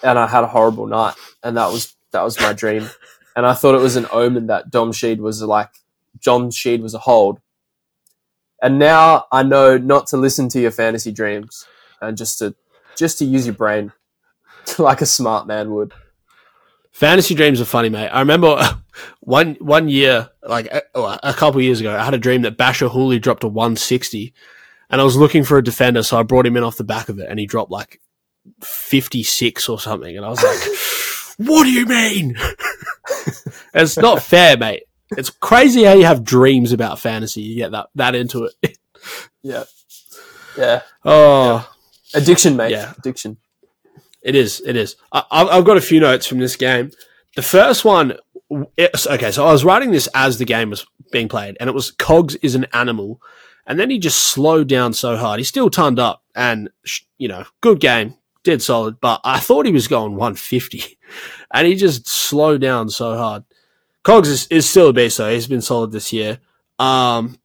and 0.03 0.19
I 0.19 0.27
had 0.27 0.43
a 0.43 0.47
horrible 0.47 0.85
night, 0.85 1.15
and 1.41 1.57
that 1.57 1.71
was 1.71 1.95
that 2.11 2.21
was 2.21 2.39
my 2.39 2.53
dream, 2.53 2.87
and 3.35 3.47
I 3.47 3.55
thought 3.55 3.73
it 3.73 3.81
was 3.81 3.95
an 3.95 4.05
omen 4.11 4.45
that 4.45 4.69
Dom 4.69 4.91
Sheed 4.91 5.17
was 5.17 5.41
like 5.41 5.71
Dom 6.21 6.51
Sheed 6.51 6.83
was 6.83 6.93
a 6.93 6.99
hold. 6.99 7.39
And 8.61 8.77
now 8.79 9.25
I 9.31 9.43
know 9.43 9.77
not 9.77 10.07
to 10.07 10.17
listen 10.17 10.49
to 10.49 10.59
your 10.59 10.71
fantasy 10.71 11.11
dreams 11.11 11.65
and 12.01 12.17
just 12.17 12.39
to 12.39 12.55
just 12.95 13.17
to 13.19 13.25
use 13.25 13.45
your 13.45 13.55
brain 13.55 13.93
like 14.77 15.01
a 15.01 15.05
smart 15.05 15.47
man 15.47 15.71
would. 15.71 15.93
fantasy 16.91 17.33
dreams 17.35 17.61
are 17.61 17.65
funny, 17.65 17.89
mate. 17.89 18.09
I 18.09 18.19
remember 18.19 18.61
one 19.21 19.55
one 19.55 19.87
year, 19.87 20.29
like 20.43 20.67
a, 20.67 20.81
a 20.95 21.33
couple 21.33 21.61
years 21.61 21.79
ago, 21.79 21.95
I 21.95 22.03
had 22.03 22.13
a 22.13 22.17
dream 22.19 22.41
that 22.41 22.57
Basher 22.57 22.89
Hooley 22.89 23.19
dropped 23.19 23.43
a 23.43 23.47
160, 23.47 24.33
and 24.89 24.99
I 24.99 25.03
was 25.03 25.15
looking 25.15 25.43
for 25.43 25.57
a 25.57 25.63
defender, 25.63 26.03
so 26.03 26.19
I 26.19 26.23
brought 26.23 26.45
him 26.45 26.57
in 26.57 26.63
off 26.63 26.77
the 26.77 26.83
back 26.83 27.07
of 27.09 27.19
it, 27.19 27.27
and 27.29 27.39
he 27.39 27.45
dropped 27.45 27.71
like 27.71 28.01
fifty 28.61 29.23
six 29.23 29.69
or 29.69 29.79
something, 29.79 30.17
and 30.17 30.25
I 30.25 30.29
was 30.29 30.43
like, 30.43 30.59
"What 31.49 31.63
do 31.63 31.71
you 31.71 31.85
mean?" 31.85 32.35
it's 33.73 33.97
not 33.97 34.21
fair, 34.21 34.57
mate. 34.57 34.83
It's 35.17 35.29
crazy 35.29 35.83
how 35.83 35.93
you 35.93 36.05
have 36.05 36.23
dreams 36.23 36.71
about 36.71 36.99
fantasy. 36.99 37.41
You 37.41 37.55
get 37.55 37.71
that 37.71 37.89
that 37.95 38.15
into 38.15 38.45
it. 38.45 38.77
Yeah. 39.41 39.63
Yeah. 40.57 40.81
oh, 41.05 41.71
Addiction, 42.13 42.57
mate. 42.57 42.71
Yeah. 42.71 42.93
Addiction. 42.97 43.37
It 44.21 44.35
is. 44.35 44.61
It 44.65 44.75
is. 44.75 44.97
I, 45.13 45.23
I've 45.31 45.63
got 45.63 45.77
a 45.77 45.81
few 45.81 46.01
notes 46.01 46.25
from 46.27 46.39
this 46.39 46.57
game. 46.57 46.91
The 47.37 47.41
first 47.41 47.85
one. 47.85 48.17
Okay, 48.51 49.31
so 49.31 49.45
I 49.47 49.51
was 49.53 49.63
writing 49.63 49.91
this 49.91 50.09
as 50.13 50.37
the 50.37 50.45
game 50.45 50.71
was 50.71 50.85
being 51.11 51.29
played, 51.29 51.55
and 51.59 51.69
it 51.69 51.73
was 51.73 51.91
Cogs 51.91 52.35
is 52.35 52.55
an 52.55 52.65
animal, 52.73 53.21
and 53.65 53.79
then 53.79 53.89
he 53.89 53.99
just 53.99 54.19
slowed 54.19 54.67
down 54.67 54.91
so 54.91 55.15
hard. 55.15 55.39
He 55.39 55.43
still 55.45 55.69
turned 55.69 55.99
up, 55.99 56.23
and 56.35 56.69
you 57.17 57.27
know, 57.29 57.45
good 57.61 57.79
game, 57.79 58.15
did 58.43 58.61
solid, 58.61 58.99
but 58.99 59.21
I 59.23 59.39
thought 59.39 59.65
he 59.65 59.71
was 59.71 59.87
going 59.87 60.15
150, 60.15 60.97
and 61.53 61.67
he 61.67 61.75
just 61.75 62.07
slowed 62.07 62.61
down 62.61 62.89
so 62.89 63.15
hard. 63.15 63.43
Cogs 64.09 64.27
is, 64.27 64.47
is 64.47 64.67
still 64.67 64.89
a 64.89 64.93
beast, 64.93 65.19
though. 65.19 65.31
He's 65.31 65.45
been 65.45 65.61
solid 65.61 65.91
this 65.91 66.11
year. 66.11 66.39
Um, 66.79 67.37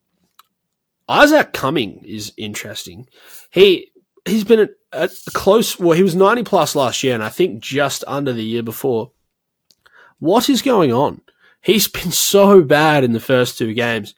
Isaac 1.07 1.53
Cumming 1.53 2.03
is 2.03 2.33
interesting. 2.37 3.07
He 3.51 3.91
he's 4.25 4.43
been 4.43 4.59
at, 4.61 4.71
at 4.91 5.11
close. 5.35 5.77
Well, 5.77 5.95
he 5.95 6.01
was 6.01 6.15
ninety 6.15 6.41
plus 6.41 6.75
last 6.75 7.03
year, 7.03 7.13
and 7.13 7.23
I 7.23 7.29
think 7.29 7.61
just 7.61 8.03
under 8.07 8.33
the 8.33 8.43
year 8.43 8.63
before. 8.63 9.11
What 10.17 10.49
is 10.49 10.63
going 10.63 10.91
on? 10.91 11.21
He's 11.61 11.87
been 11.99 12.11
so 12.11 12.63
bad 12.63 13.03
in 13.03 13.11
the 13.11 13.19
first 13.19 13.59
two 13.59 13.75
games. 13.75 14.15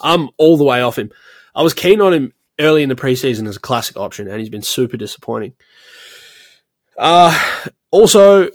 I'm 0.00 0.30
all 0.38 0.56
the 0.56 0.64
way 0.64 0.80
off 0.80 0.98
him. 0.98 1.12
I 1.54 1.62
was 1.62 1.74
keen 1.74 2.00
on 2.00 2.14
him 2.14 2.32
early 2.58 2.82
in 2.82 2.88
the 2.88 2.94
preseason 2.94 3.46
as 3.46 3.56
a 3.56 3.60
classic 3.60 3.98
option, 3.98 4.26
and 4.26 4.40
he's 4.40 4.48
been 4.48 4.62
super 4.62 4.96
disappointing. 4.96 5.52
Uh, 6.96 7.38
also, 7.90 8.48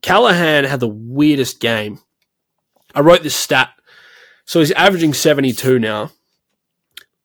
Callaghan 0.00 0.62
had 0.62 0.78
the 0.78 0.86
weirdest 0.86 1.58
game. 1.58 1.98
I 2.94 3.00
wrote 3.00 3.22
this 3.22 3.36
stat. 3.36 3.70
So 4.44 4.60
he's 4.60 4.72
averaging 4.72 5.14
72 5.14 5.78
now, 5.78 6.10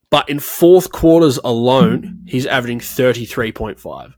but 0.10 0.30
in 0.30 0.40
fourth 0.40 0.92
quarters 0.92 1.40
alone, 1.44 2.24
he's 2.28 2.46
averaging 2.46 2.80
33.5. 2.80 4.14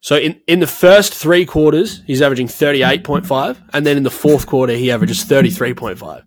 So 0.00 0.16
in, 0.16 0.40
in 0.46 0.60
the 0.60 0.66
first 0.66 1.14
three 1.14 1.44
quarters, 1.44 2.02
he's 2.06 2.22
averaging 2.22 2.46
38.5, 2.46 3.62
and 3.72 3.84
then 3.84 3.96
in 3.96 4.02
the 4.02 4.10
fourth 4.10 4.46
quarter, 4.46 4.74
he 4.74 4.90
averages 4.90 5.24
33.5. 5.24 6.24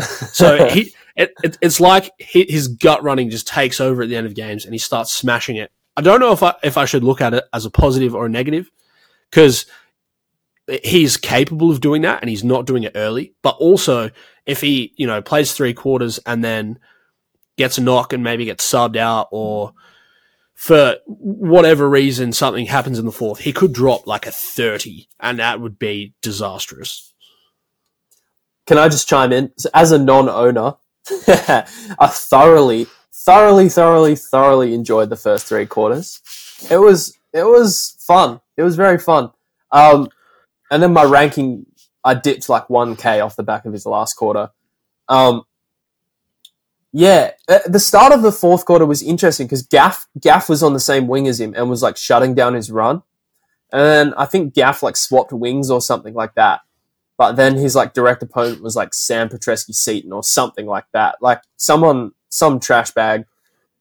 so 0.32 0.68
he 0.68 0.92
it, 1.16 1.32
it, 1.42 1.58
it's 1.60 1.80
like 1.80 2.12
his 2.18 2.68
gut 2.68 3.02
running 3.02 3.30
just 3.30 3.48
takes 3.48 3.80
over 3.80 4.02
at 4.02 4.08
the 4.08 4.16
end 4.16 4.26
of 4.26 4.34
games, 4.34 4.64
and 4.64 4.74
he 4.74 4.78
starts 4.78 5.12
smashing 5.12 5.56
it. 5.56 5.72
I 5.96 6.00
don't 6.00 6.20
know 6.20 6.32
if 6.32 6.42
I 6.42 6.54
if 6.62 6.76
I 6.76 6.84
should 6.84 7.02
look 7.02 7.20
at 7.20 7.34
it 7.34 7.44
as 7.52 7.64
a 7.66 7.70
positive 7.70 8.14
or 8.14 8.26
a 8.26 8.28
negative, 8.28 8.70
because 9.30 9.66
he's 10.84 11.16
capable 11.16 11.70
of 11.70 11.80
doing 11.80 12.02
that, 12.02 12.20
and 12.22 12.30
he's 12.30 12.44
not 12.44 12.66
doing 12.66 12.82
it 12.82 12.92
early. 12.94 13.34
But 13.42 13.56
also, 13.58 14.10
if 14.46 14.60
he 14.60 14.92
you 14.96 15.06
know 15.06 15.22
plays 15.22 15.52
three 15.52 15.74
quarters 15.74 16.18
and 16.26 16.44
then 16.44 16.78
gets 17.56 17.76
a 17.76 17.82
knock 17.82 18.12
and 18.12 18.22
maybe 18.22 18.46
gets 18.46 18.70
subbed 18.70 18.96
out 18.96 19.28
or 19.32 19.74
for 20.58 20.96
whatever 21.06 21.88
reason 21.88 22.32
something 22.32 22.66
happens 22.66 22.98
in 22.98 23.04
the 23.04 23.12
fourth, 23.12 23.40
he 23.40 23.52
could 23.52 23.72
drop 23.72 24.08
like 24.08 24.26
a 24.26 24.30
30 24.32 25.06
and 25.20 25.38
that 25.38 25.60
would 25.60 25.78
be 25.78 26.14
disastrous. 26.20 27.14
Can 28.66 28.76
I 28.76 28.88
just 28.88 29.08
chime 29.08 29.32
in? 29.32 29.52
As 29.72 29.92
a 29.92 29.98
non-owner, 29.98 30.74
I 31.28 32.06
thoroughly, 32.08 32.86
thoroughly, 33.14 33.68
thoroughly, 33.68 34.16
thoroughly 34.16 34.74
enjoyed 34.74 35.10
the 35.10 35.16
first 35.16 35.46
three 35.46 35.64
quarters. 35.64 36.20
It 36.68 36.78
was, 36.78 37.16
it 37.32 37.44
was 37.44 37.96
fun. 38.00 38.40
It 38.56 38.64
was 38.64 38.74
very 38.74 38.98
fun. 38.98 39.30
Um, 39.70 40.08
and 40.70 40.82
then 40.82 40.92
my 40.92 41.04
ranking, 41.04 41.66
I 42.04 42.14
dipped 42.14 42.48
like 42.48 42.68
1k 42.68 43.24
off 43.24 43.36
the 43.36 43.42
back 43.42 43.64
of 43.64 43.72
his 43.72 43.86
last 43.86 44.14
quarter. 44.14 44.50
Um, 45.08 45.44
yeah, 46.92 47.32
uh, 47.48 47.60
the 47.66 47.78
start 47.78 48.12
of 48.12 48.22
the 48.22 48.32
fourth 48.32 48.64
quarter 48.64 48.86
was 48.86 49.02
interesting 49.02 49.46
because 49.46 49.62
Gaff 49.62 50.06
Gaff 50.18 50.48
was 50.48 50.62
on 50.62 50.72
the 50.72 50.80
same 50.80 51.06
wing 51.06 51.28
as 51.28 51.40
him 51.40 51.54
and 51.54 51.68
was 51.68 51.82
like 51.82 51.96
shutting 51.96 52.34
down 52.34 52.54
his 52.54 52.70
run, 52.70 53.02
and 53.72 53.82
then 53.82 54.14
I 54.14 54.24
think 54.24 54.54
Gaff 54.54 54.82
like 54.82 54.96
swapped 54.96 55.32
wings 55.32 55.70
or 55.70 55.82
something 55.82 56.14
like 56.14 56.34
that. 56.34 56.60
But 57.18 57.32
then 57.32 57.56
his 57.56 57.74
like 57.76 57.92
direct 57.92 58.22
opponent 58.22 58.62
was 58.62 58.74
like 58.74 58.94
Sam 58.94 59.28
Petrevski 59.28 59.74
Seton 59.74 60.12
or 60.12 60.22
something 60.22 60.66
like 60.66 60.86
that, 60.92 61.16
like 61.20 61.42
someone 61.56 62.12
some 62.30 62.58
trash 62.58 62.92
bag, 62.92 63.26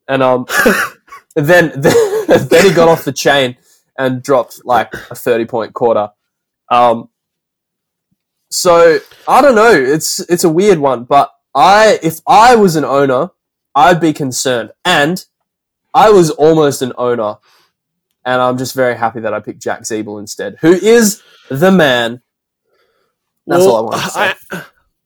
and 0.08 0.22
um, 0.22 0.46
then 1.36 1.72
then, 1.80 1.94
then 2.50 2.66
he 2.66 2.74
got 2.74 2.90
off 2.90 3.06
the 3.06 3.14
chain 3.14 3.56
and 3.98 4.22
dropped 4.22 4.66
like 4.66 4.94
a 5.10 5.16
thirty 5.16 5.46
point 5.46 5.74
quarter. 5.74 6.10
Um, 6.70 7.10
so 8.50 9.00
I 9.28 9.42
don't 9.42 9.56
know. 9.56 9.72
It's 9.72 10.20
it's 10.22 10.44
a 10.44 10.50
weird 10.50 10.80
one, 10.80 11.04
but 11.04 11.32
I 11.54 12.00
if 12.02 12.20
I 12.28 12.56
was 12.56 12.76
an 12.76 12.86
owner, 12.86 13.32
I'd 13.76 14.00
be 14.00 14.14
concerned. 14.14 14.72
And 14.86 15.24
I 15.94 16.10
was 16.10 16.30
almost 16.32 16.82
an 16.82 16.94
owner, 16.98 17.38
and 18.26 18.42
I'm 18.42 18.58
just 18.58 18.76
very 18.76 18.96
happy 18.96 19.20
that 19.22 19.34
I 19.34 19.40
picked 19.40 19.62
Jack 19.62 19.82
Ziebell 19.82 20.20
instead, 20.20 20.58
who 20.62 20.72
is 20.72 21.22
the 21.50 21.72
man. 21.72 22.22
That's 23.46 23.64
all 23.64 23.78
I 23.78 23.82
want 23.82 24.04
to 24.04 24.10
say. 24.10 24.34
I, 24.52 24.64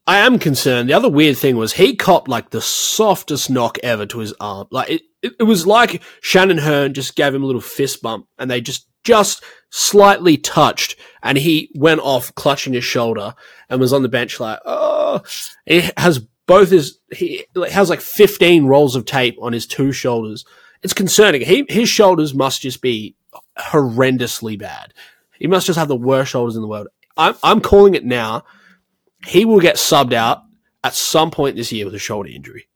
I 0.07 0.18
am 0.18 0.39
concerned. 0.39 0.89
The 0.89 0.93
other 0.93 1.09
weird 1.09 1.38
thing 1.38 1.57
was 1.57 1.74
he 1.74 1.95
copped 1.95 2.28
like 2.28 2.49
the 2.49 2.62
softest 2.62 3.49
knock 3.49 3.78
ever 3.84 4.05
to 4.07 4.20
his 4.20 4.34
arm. 4.39 4.68
Like 4.72 4.89
it, 4.89 5.01
it, 5.22 5.34
it 5.39 5.43
was 5.43 5.68
like 5.68 6.01
Shannon 6.22 6.57
Hurn 6.57 6.93
just 6.93 7.16
gave 7.16 7.34
him 7.34 7.43
a 7.43 7.45
little 7.45 7.62
fist 7.62 8.01
bump, 8.01 8.28
and 8.38 8.49
they 8.49 8.62
just 8.62 8.88
just 9.03 9.43
slightly 9.70 10.38
touched, 10.38 10.95
and 11.24 11.38
he 11.38 11.70
went 11.76 12.02
off 12.02 12.34
clutching 12.36 12.74
his 12.74 12.84
shoulder 12.84 13.34
and 13.70 13.80
was 13.80 13.94
on 13.94 14.02
the 14.02 14.10
bench 14.10 14.40
like, 14.40 14.60
oh. 14.66 15.22
He 15.66 15.90
has 15.98 16.20
both 16.48 16.70
his 16.70 17.00
he 17.14 17.46
has 17.72 17.90
like 17.90 18.02
15 18.02 18.66
rolls 18.66 18.96
of 18.96 19.06
tape 19.06 19.38
on 19.42 19.54
his 19.54 19.66
two 19.66 19.92
shoulders. 19.92 20.46
It's 20.84 20.94
concerning. 20.94 21.42
He 21.42 21.66
his 21.70 21.90
shoulders 21.90 22.34
must 22.34 22.62
just 22.62 22.82
be 22.82 23.16
horrendously 23.58 24.58
bad. 24.58 24.94
He 25.38 25.48
must 25.48 25.68
just 25.68 25.80
have 25.80 25.88
the 25.88 25.96
worst 25.96 26.32
shoulders 26.32 26.56
in 26.56 26.62
the 26.62 26.68
world. 26.68 26.88
I'm 27.18 27.36
I'm 27.44 27.62
calling 27.62 27.94
it 27.94 28.06
now. 28.06 28.44
He 29.28 29.46
will 29.46 29.60
get 29.60 29.76
subbed 29.76 30.14
out 30.14 30.44
at 30.84 30.94
some 30.94 31.32
point 31.32 31.56
this 31.56 31.72
year 31.72 31.86
with 31.86 31.96
a 31.96 32.00
shoulder 32.00 32.30
injury. 32.30 32.68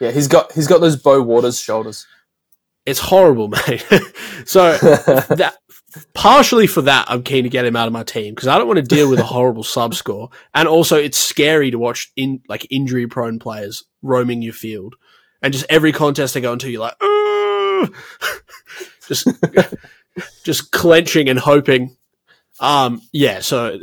Yeah, 0.00 0.10
he's 0.10 0.28
got 0.28 0.52
he's 0.52 0.66
got 0.66 0.80
those 0.80 0.96
Bo 0.96 1.22
Waters 1.22 1.60
shoulders. 1.60 2.06
It's 2.86 2.98
horrible, 2.98 3.48
mate. 3.68 3.86
so 4.44 4.76
that 4.78 5.56
partially 6.14 6.66
for 6.66 6.82
that, 6.82 7.06
I'm 7.08 7.22
keen 7.22 7.44
to 7.44 7.50
get 7.50 7.64
him 7.64 7.76
out 7.76 7.86
of 7.86 7.92
my 7.92 8.02
team 8.02 8.34
because 8.34 8.48
I 8.48 8.58
don't 8.58 8.66
want 8.66 8.78
to 8.78 8.82
deal 8.82 9.08
with 9.08 9.18
a 9.18 9.24
horrible 9.24 9.64
sub 9.64 9.94
score, 9.94 10.30
and 10.54 10.68
also 10.68 10.96
it's 10.96 11.18
scary 11.18 11.70
to 11.70 11.78
watch 11.78 12.12
in 12.16 12.42
like 12.48 12.66
injury 12.70 13.06
prone 13.06 13.38
players 13.38 13.84
roaming 14.02 14.42
your 14.42 14.52
field, 14.52 14.96
and 15.42 15.52
just 15.52 15.66
every 15.68 15.92
contest 15.92 16.34
they 16.34 16.40
go 16.40 16.52
into, 16.52 16.70
you're 16.70 16.80
like, 16.80 16.96
"Ugh." 17.00 17.94
just 19.08 19.28
just 20.44 20.72
clenching 20.72 21.28
and 21.28 21.38
hoping. 21.38 21.96
Um, 22.60 23.02
yeah, 23.12 23.40
so 23.40 23.78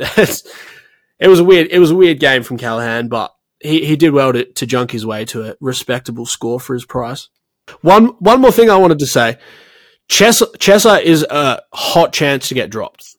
it 1.19 1.27
was 1.27 1.39
a 1.39 1.43
weird 1.43 1.67
it 1.71 1.79
was 1.79 1.91
a 1.91 1.95
weird 1.95 2.19
game 2.19 2.43
from 2.43 2.57
Callaghan, 2.57 3.07
but 3.07 3.33
he, 3.59 3.85
he 3.85 3.95
did 3.95 4.13
well 4.13 4.33
to, 4.33 4.45
to 4.45 4.65
junk 4.65 4.91
his 4.91 5.05
way 5.05 5.25
to 5.25 5.51
a 5.51 5.55
respectable 5.59 6.25
score 6.25 6.59
for 6.59 6.73
his 6.73 6.85
price. 6.85 7.29
One 7.81 8.07
one 8.19 8.41
more 8.41 8.51
thing 8.51 8.69
I 8.69 8.77
wanted 8.77 8.99
to 8.99 9.07
say. 9.07 9.37
Chessa, 10.09 10.51
Chessa 10.57 11.01
is 11.01 11.23
a 11.29 11.61
hot 11.71 12.11
chance 12.13 12.47
to 12.49 12.53
get 12.55 12.69
dropped. 12.69 13.15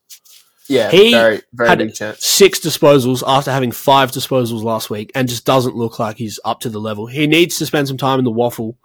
Yeah, 0.69 0.91
He 0.91 1.11
very 1.13 1.41
very 1.53 1.69
had 1.69 1.79
big 1.79 1.95
chance. 1.95 2.25
six 2.25 2.61
disposals 2.61 3.25
after 3.27 3.51
having 3.51 3.73
five 3.73 4.13
disposals 4.13 4.63
last 4.63 4.89
week 4.91 5.11
and 5.17 5.29
just 5.29 5.45
doesn't 5.45 5.75
look 5.75 5.99
like 5.99 6.17
he's 6.17 6.39
up 6.45 6.61
to 6.61 6.69
the 6.69 6.79
level. 6.79 7.07
He 7.07 7.27
needs 7.27 7.59
to 7.59 7.67
spend 7.67 7.89
some 7.89 7.97
time 7.97 8.19
in 8.21 8.25
the 8.25 8.31
waffle. 8.31 8.77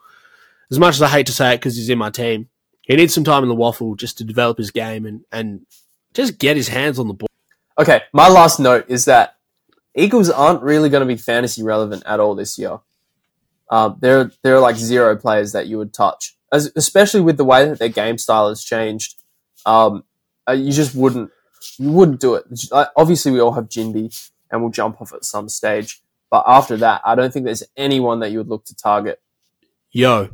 As 0.71 0.79
much 0.79 0.95
as 0.95 1.01
I 1.03 1.09
hate 1.09 1.27
to 1.27 1.31
say 1.31 1.53
it 1.53 1.57
because 1.57 1.75
he's 1.77 1.89
in 1.89 1.99
my 1.99 2.09
team, 2.09 2.49
he 2.81 2.95
needs 2.95 3.13
some 3.13 3.23
time 3.23 3.43
in 3.43 3.49
the 3.49 3.55
waffle 3.55 3.93
just 3.95 4.17
to 4.17 4.23
develop 4.23 4.57
his 4.57 4.71
game 4.71 5.05
and, 5.05 5.21
and 5.31 5.65
just 6.15 6.39
get 6.39 6.57
his 6.57 6.67
hands 6.69 6.97
on 6.97 7.07
the 7.07 7.13
ball. 7.13 7.29
Okay, 7.77 8.01
my 8.13 8.29
last 8.29 8.59
note 8.59 8.85
is 8.87 9.05
that 9.05 9.35
Eagles 9.93 10.29
aren't 10.31 10.63
really 10.63 10.89
going 10.89 11.01
to 11.01 11.13
be 11.13 11.17
fantasy 11.21 11.61
relevant 11.61 12.01
at 12.07 12.19
all 12.19 12.33
this 12.33 12.57
year. 12.57 12.79
Um, 13.69 13.97
there, 13.99 14.31
there 14.41 14.55
are 14.55 14.59
like 14.59 14.75
zero 14.75 15.15
players 15.15 15.51
that 15.51 15.67
you 15.67 15.77
would 15.77 15.93
touch, 15.93 16.34
As, 16.55 16.71
especially 16.75 17.21
with 17.21 17.37
the 17.37 17.43
way 17.45 17.67
that 17.67 17.79
their 17.79 17.89
game 17.89 18.17
style 18.17 18.49
has 18.49 18.63
changed. 18.63 19.15
Um, 19.65 20.03
uh, 20.47 20.53
you 20.53 20.71
just 20.71 20.95
wouldn't, 20.95 21.31
you 21.77 21.91
wouldn't 21.91 22.21
do 22.21 22.35
it. 22.35 22.45
Uh, 22.71 22.85
Obviously, 22.95 23.31
we 23.31 23.39
all 23.41 23.51
have 23.53 23.67
Ginbey, 23.67 24.29
and 24.49 24.61
we'll 24.61 24.71
jump 24.71 25.01
off 25.01 25.13
at 25.13 25.25
some 25.25 25.49
stage. 25.49 26.01
But 26.29 26.43
after 26.47 26.77
that, 26.77 27.01
I 27.03 27.15
don't 27.15 27.31
think 27.33 27.45
there's 27.45 27.63
anyone 27.75 28.19
that 28.19 28.31
you 28.31 28.37
would 28.37 28.47
look 28.47 28.65
to 28.65 28.75
target. 28.75 29.21
Yeo, 29.91 30.33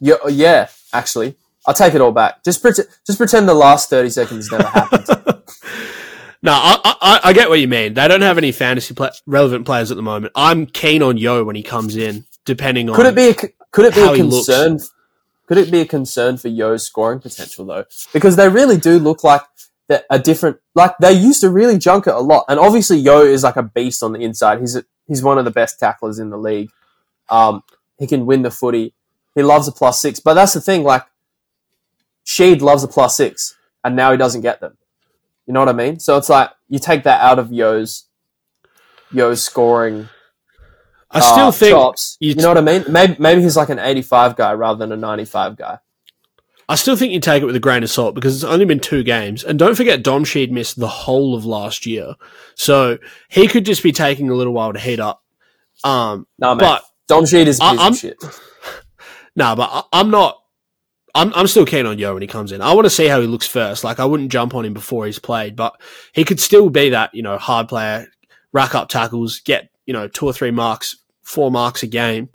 Yeah, 0.00 0.16
yeah, 0.28 0.68
actually, 0.92 1.36
I'll 1.66 1.74
take 1.74 1.94
it 1.94 2.00
all 2.00 2.12
back. 2.12 2.42
Just 2.44 2.62
pretend, 2.62 2.88
just 3.06 3.18
pretend 3.18 3.48
the 3.48 3.54
last 3.54 3.90
thirty 3.90 4.10
seconds 4.10 4.50
never 4.50 4.66
happened. 4.78 5.06
No, 6.40 6.52
I, 6.52 6.96
I, 7.02 7.20
I 7.24 7.32
get 7.32 7.48
what 7.48 7.58
you 7.60 7.68
mean. 7.68 7.94
They 7.94 8.06
don't 8.06 8.22
have 8.22 8.38
any 8.38 8.52
fantasy 8.52 8.94
relevant 9.26 9.66
players 9.66 9.90
at 9.90 9.96
the 9.96 10.02
moment. 10.02 10.32
I'm 10.36 10.66
keen 10.66 11.02
on 11.02 11.16
Yeo 11.18 11.44
when 11.44 11.56
he 11.56 11.62
comes 11.62 11.96
in, 11.96 12.24
depending 12.44 12.88
on. 12.88 12.96
Could 12.96 13.06
it 13.06 13.14
be? 13.16 13.30
A, 13.30 13.34
could 13.72 13.86
it 13.86 13.94
be 13.94 14.02
a 14.02 14.14
concern? 14.14 14.72
looks. 14.74 14.90
Could 15.48 15.56
it 15.58 15.70
be 15.70 15.80
a 15.80 15.86
concern 15.86 16.36
for 16.36 16.48
Yeo's 16.48 16.84
scoring 16.84 17.20
potential 17.20 17.64
though? 17.64 17.86
Because 18.12 18.36
they 18.36 18.50
really 18.50 18.76
do 18.76 18.98
look 18.98 19.24
like 19.24 19.42
a 20.10 20.18
different. 20.18 20.58
Like 20.74 20.98
they 20.98 21.12
used 21.12 21.40
to 21.40 21.48
really 21.48 21.78
junk 21.78 22.06
it 22.06 22.14
a 22.14 22.20
lot, 22.20 22.44
and 22.48 22.60
obviously 22.60 22.98
Yeo 22.98 23.22
is 23.22 23.44
like 23.44 23.56
a 23.56 23.62
beast 23.62 24.02
on 24.02 24.12
the 24.12 24.20
inside. 24.20 24.60
He's 24.60 24.76
a, 24.76 24.84
he's 25.06 25.22
one 25.22 25.38
of 25.38 25.46
the 25.46 25.50
best 25.50 25.80
tacklers 25.80 26.18
in 26.18 26.28
the 26.28 26.36
league. 26.36 26.70
Um, 27.30 27.62
he 27.98 28.06
can 28.06 28.26
win 28.26 28.42
the 28.42 28.50
footy. 28.50 28.92
He 29.34 29.42
loves 29.42 29.66
a 29.66 29.72
plus 29.72 30.00
six, 30.00 30.20
but 30.20 30.34
that's 30.34 30.52
the 30.52 30.60
thing. 30.60 30.84
Like 30.84 31.06
Sheed 32.26 32.60
loves 32.60 32.84
a 32.84 32.88
plus 32.88 33.16
six, 33.16 33.56
and 33.82 33.96
now 33.96 34.10
he 34.12 34.18
doesn't 34.18 34.42
get 34.42 34.60
them. 34.60 34.76
You 35.46 35.54
know 35.54 35.60
what 35.60 35.70
I 35.70 35.72
mean? 35.72 35.98
So 35.98 36.18
it's 36.18 36.28
like 36.28 36.50
you 36.68 36.78
take 36.78 37.04
that 37.04 37.22
out 37.22 37.38
of 37.38 37.50
Yeo's 37.50 38.04
Yeo's 39.10 39.42
scoring 39.42 40.10
I 41.10 41.20
still 41.20 41.46
uh, 41.46 41.52
think 41.52 41.72
chops. 41.72 42.16
you 42.20 42.30
You, 42.30 42.34
know 42.36 42.48
what 42.48 42.58
I 42.58 42.60
mean? 42.60 42.84
Maybe 42.88 43.16
maybe 43.18 43.42
he's 43.42 43.56
like 43.56 43.70
an 43.70 43.78
85 43.78 44.36
guy 44.36 44.52
rather 44.54 44.78
than 44.78 44.92
a 44.92 44.96
95 44.96 45.56
guy. 45.56 45.78
I 46.70 46.74
still 46.74 46.96
think 46.96 47.12
you 47.14 47.20
take 47.20 47.42
it 47.42 47.46
with 47.46 47.56
a 47.56 47.60
grain 47.60 47.82
of 47.82 47.88
salt 47.90 48.14
because 48.14 48.34
it's 48.34 48.44
only 48.44 48.66
been 48.66 48.78
two 48.80 49.02
games. 49.02 49.42
And 49.42 49.58
don't 49.58 49.74
forget, 49.74 50.02
Dom 50.02 50.24
Sheed 50.24 50.50
missed 50.50 50.78
the 50.78 50.86
whole 50.88 51.34
of 51.34 51.46
last 51.46 51.86
year. 51.86 52.14
So 52.56 52.98
he 53.28 53.48
could 53.48 53.64
just 53.64 53.82
be 53.82 53.90
taking 53.90 54.28
a 54.28 54.34
little 54.34 54.52
while 54.52 54.74
to 54.74 54.78
heat 54.78 55.00
up. 55.00 55.22
Um, 55.82 56.26
Nah, 56.38 56.54
man. 56.54 56.58
but 56.58 56.84
Dom 57.06 57.24
Sheed 57.24 57.46
is 57.46 57.58
I- 57.60 57.74
I'm- 57.76 57.94
shit. 57.94 58.22
no, 59.36 59.56
but 59.56 59.70
I, 59.72 59.82
I'm 60.00 60.10
not. 60.10 60.36
I'm, 61.14 61.32
I'm 61.34 61.46
still 61.46 61.64
keen 61.64 61.86
on 61.86 61.98
Yeo 61.98 62.12
when 62.12 62.20
he 62.22 62.28
comes 62.28 62.52
in. 62.52 62.60
I 62.60 62.74
want 62.74 62.84
to 62.84 62.90
see 62.90 63.06
how 63.06 63.18
he 63.20 63.26
looks 63.26 63.46
first. 63.46 63.82
Like, 63.82 63.98
I 63.98 64.04
wouldn't 64.04 64.30
jump 64.30 64.54
on 64.54 64.66
him 64.66 64.74
before 64.74 65.06
he's 65.06 65.18
played, 65.18 65.56
but 65.56 65.80
he 66.12 66.22
could 66.22 66.38
still 66.38 66.68
be 66.68 66.90
that, 66.90 67.14
you 67.14 67.22
know, 67.22 67.38
hard 67.38 67.66
player, 67.66 68.06
rack 68.52 68.74
up 68.74 68.88
tackles, 68.90 69.40
get, 69.40 69.70
you 69.86 69.94
know, 69.94 70.06
two 70.06 70.26
or 70.26 70.34
three 70.34 70.50
marks, 70.50 70.96
four 71.28 71.50
marks 71.50 71.82
a 71.82 71.86
game, 71.86 72.30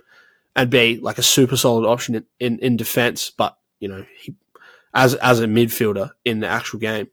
and 0.55 0.69
be 0.69 0.97
like 0.97 1.17
a 1.17 1.23
super 1.23 1.57
solid 1.57 1.87
option 1.87 2.15
in, 2.15 2.25
in, 2.39 2.59
in 2.59 2.77
defense. 2.77 3.31
But, 3.31 3.57
you 3.79 3.87
know, 3.87 4.05
he, 4.19 4.35
as, 4.93 5.15
as 5.15 5.39
a 5.39 5.47
midfielder 5.47 6.11
in 6.23 6.39
the 6.39 6.47
actual 6.47 6.79
game. 6.79 7.07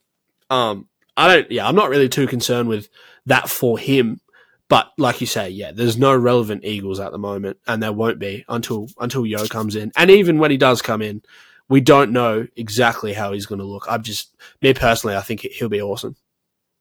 Um, 0.51 0.89
I 1.17 1.35
don't, 1.35 1.51
yeah, 1.51 1.67
I'm 1.67 1.75
not 1.75 1.89
really 1.89 2.09
too 2.09 2.27
concerned 2.27 2.69
with 2.69 2.89
that 3.27 3.49
for 3.49 3.79
him. 3.79 4.21
But 4.69 4.93
like 4.99 5.21
you 5.21 5.27
say, 5.27 5.51
yeah, 5.51 5.73
there's 5.73 5.97
no 5.97 6.15
relevant 6.15 6.65
Eagles 6.65 7.01
at 7.01 7.11
the 7.11 7.19
moment, 7.19 7.59
and 7.67 7.83
there 7.83 7.93
won't 7.93 8.21
be 8.21 8.45
until 8.49 8.89
until 9.01 9.27
Yeo 9.27 9.47
comes 9.47 9.75
in. 9.75 9.91
And 9.97 10.11
even 10.11 10.39
when 10.39 10.53
he 10.53 10.57
does 10.57 10.81
come 10.81 11.03
in, 11.03 11.23
we 11.69 11.81
don't 11.81 12.13
know 12.13 12.47
exactly 12.55 13.13
how 13.13 13.33
he's 13.33 13.47
going 13.47 13.59
to 13.59 13.65
look. 13.65 13.87
I'm 13.89 14.03
just 14.03 14.37
me 14.63 14.73
personally, 14.73 15.17
I 15.17 15.23
think 15.23 15.41
he'll 15.41 15.69
be 15.69 15.83
awesome. 15.83 16.15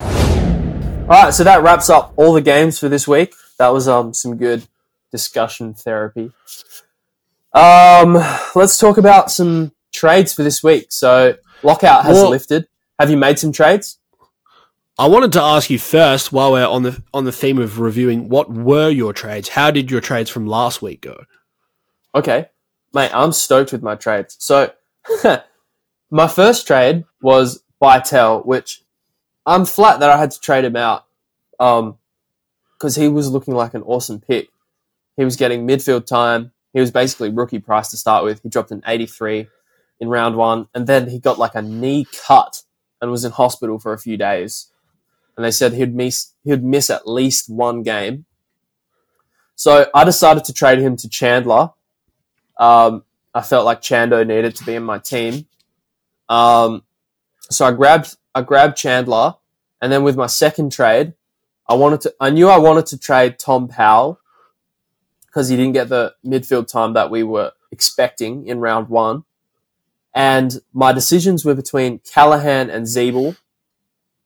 All 0.01 1.07
right, 1.07 1.33
so 1.33 1.43
that 1.43 1.63
wraps 1.63 1.89
up 1.89 2.13
all 2.15 2.33
the 2.33 2.41
games 2.41 2.77
for 2.77 2.89
this 2.89 3.07
week. 3.07 3.33
That 3.57 3.69
was 3.69 3.87
um 3.87 4.13
some 4.13 4.37
good 4.37 4.67
discussion 5.11 5.73
therapy. 5.73 6.31
Um, 7.53 8.13
let's 8.55 8.77
talk 8.77 8.97
about 8.97 9.31
some 9.31 9.71
trades 9.91 10.33
for 10.33 10.43
this 10.43 10.63
week. 10.63 10.87
So 10.89 11.35
lockout 11.63 12.05
has 12.05 12.15
Well- 12.17 12.29
lifted. 12.29 12.67
Have 12.99 13.09
you 13.09 13.17
made 13.17 13.39
some 13.39 13.51
trades? 13.51 13.97
I 14.97 15.07
wanted 15.07 15.31
to 15.33 15.41
ask 15.41 15.69
you 15.69 15.79
first, 15.79 16.33
while 16.33 16.51
we're 16.51 16.67
on 16.67 16.83
the 16.83 17.01
on 17.13 17.23
the 17.23 17.31
theme 17.31 17.57
of 17.57 17.79
reviewing, 17.79 18.27
what 18.27 18.51
were 18.51 18.89
your 18.89 19.13
trades? 19.13 19.47
How 19.49 19.71
did 19.71 19.89
your 19.89 20.01
trades 20.01 20.29
from 20.29 20.45
last 20.45 20.81
week 20.81 20.99
go? 20.99 21.23
Okay, 22.13 22.49
mate, 22.93 23.11
I'm 23.13 23.31
stoked 23.31 23.71
with 23.71 23.81
my 23.81 23.95
trades. 23.95 24.35
So, 24.39 24.73
my 26.11 26.27
first 26.27 26.67
trade 26.67 27.05
was 27.21 27.63
Bytel, 27.81 28.45
which 28.45 28.83
I'm 29.45 29.63
flat 29.63 30.01
that 30.01 30.09
I 30.09 30.17
had 30.17 30.31
to 30.31 30.39
trade 30.41 30.65
him 30.65 30.75
out 30.75 31.05
um, 31.61 31.97
because 32.77 32.97
he 32.97 33.07
was 33.07 33.29
looking 33.29 33.53
like 33.55 33.73
an 33.73 33.83
awesome 33.83 34.19
pick. 34.19 34.49
He 35.19 35.25
was 35.25 35.35
getting 35.35 35.67
midfield 35.67 36.05
time. 36.05 36.53
He 36.71 36.79
was 36.79 36.91
basically 36.91 37.29
rookie 37.29 37.59
price 37.59 37.89
to 37.89 37.97
start 37.97 38.23
with. 38.23 38.41
He 38.41 38.47
dropped 38.47 38.71
an 38.71 38.81
83 38.87 39.49
in 39.99 40.07
round 40.07 40.37
one, 40.37 40.69
and 40.73 40.87
then 40.87 41.09
he 41.09 41.19
got 41.19 41.37
like 41.37 41.55
a 41.55 41.61
knee 41.61 42.07
cut 42.25 42.63
and 43.01 43.11
was 43.11 43.25
in 43.25 43.33
hospital 43.33 43.79
for 43.79 43.91
a 43.91 43.99
few 43.99 44.15
days. 44.15 44.71
And 45.35 45.43
they 45.43 45.51
said 45.51 45.73
he'd 45.73 45.93
miss 45.93 46.31
he'd 46.45 46.63
miss 46.63 46.89
at 46.89 47.05
least 47.05 47.49
one 47.49 47.83
game. 47.83 48.27
So 49.55 49.89
I 49.93 50.05
decided 50.05 50.45
to 50.45 50.53
trade 50.53 50.79
him 50.79 50.95
to 50.95 51.09
Chandler. 51.09 51.71
Um, 52.57 53.03
I 53.33 53.41
felt 53.41 53.65
like 53.65 53.81
Chando 53.81 54.23
needed 54.23 54.55
to 54.55 54.63
be 54.63 54.75
in 54.75 54.83
my 54.83 54.99
team. 54.99 55.47
Um, 56.29 56.83
so 57.41 57.65
I 57.65 57.73
grabbed 57.73 58.15
I 58.33 58.41
grabbed 58.41 58.77
Chandler, 58.77 59.35
and 59.81 59.91
then 59.91 60.03
with 60.03 60.15
my 60.15 60.27
second 60.27 60.71
trade, 60.71 61.13
I 61.67 61.73
wanted 61.73 61.99
to 62.01 62.15
I 62.21 62.29
knew 62.29 62.47
I 62.47 62.57
wanted 62.57 62.85
to 62.85 62.97
trade 62.97 63.37
Tom 63.37 63.67
Powell 63.67 64.21
because 65.29 65.49
he 65.49 65.55
didn't 65.55 65.73
get 65.73 65.89
the 65.89 66.15
midfield 66.25 66.67
time 66.67 66.93
that 66.93 67.11
we 67.11 67.23
were 67.23 67.51
expecting 67.71 68.47
in 68.47 68.59
round 68.59 68.89
one. 68.89 69.23
And 70.13 70.59
my 70.73 70.91
decisions 70.91 71.45
were 71.45 71.53
between 71.53 71.99
Callaghan 71.99 72.69
and 72.69 72.85
Ziebell. 72.85 73.37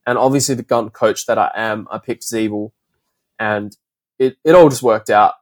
And 0.07 0.17
obviously 0.17 0.55
the 0.55 0.63
gun 0.63 0.89
coach 0.89 1.25
that 1.25 1.37
I 1.37 1.51
am, 1.53 1.87
I 1.91 1.97
picked 1.97 2.23
Ziebell. 2.23 2.71
And 3.37 3.75
it, 4.17 4.37
it 4.43 4.55
all 4.55 4.69
just 4.69 4.83
worked 4.83 5.09
out. 5.09 5.33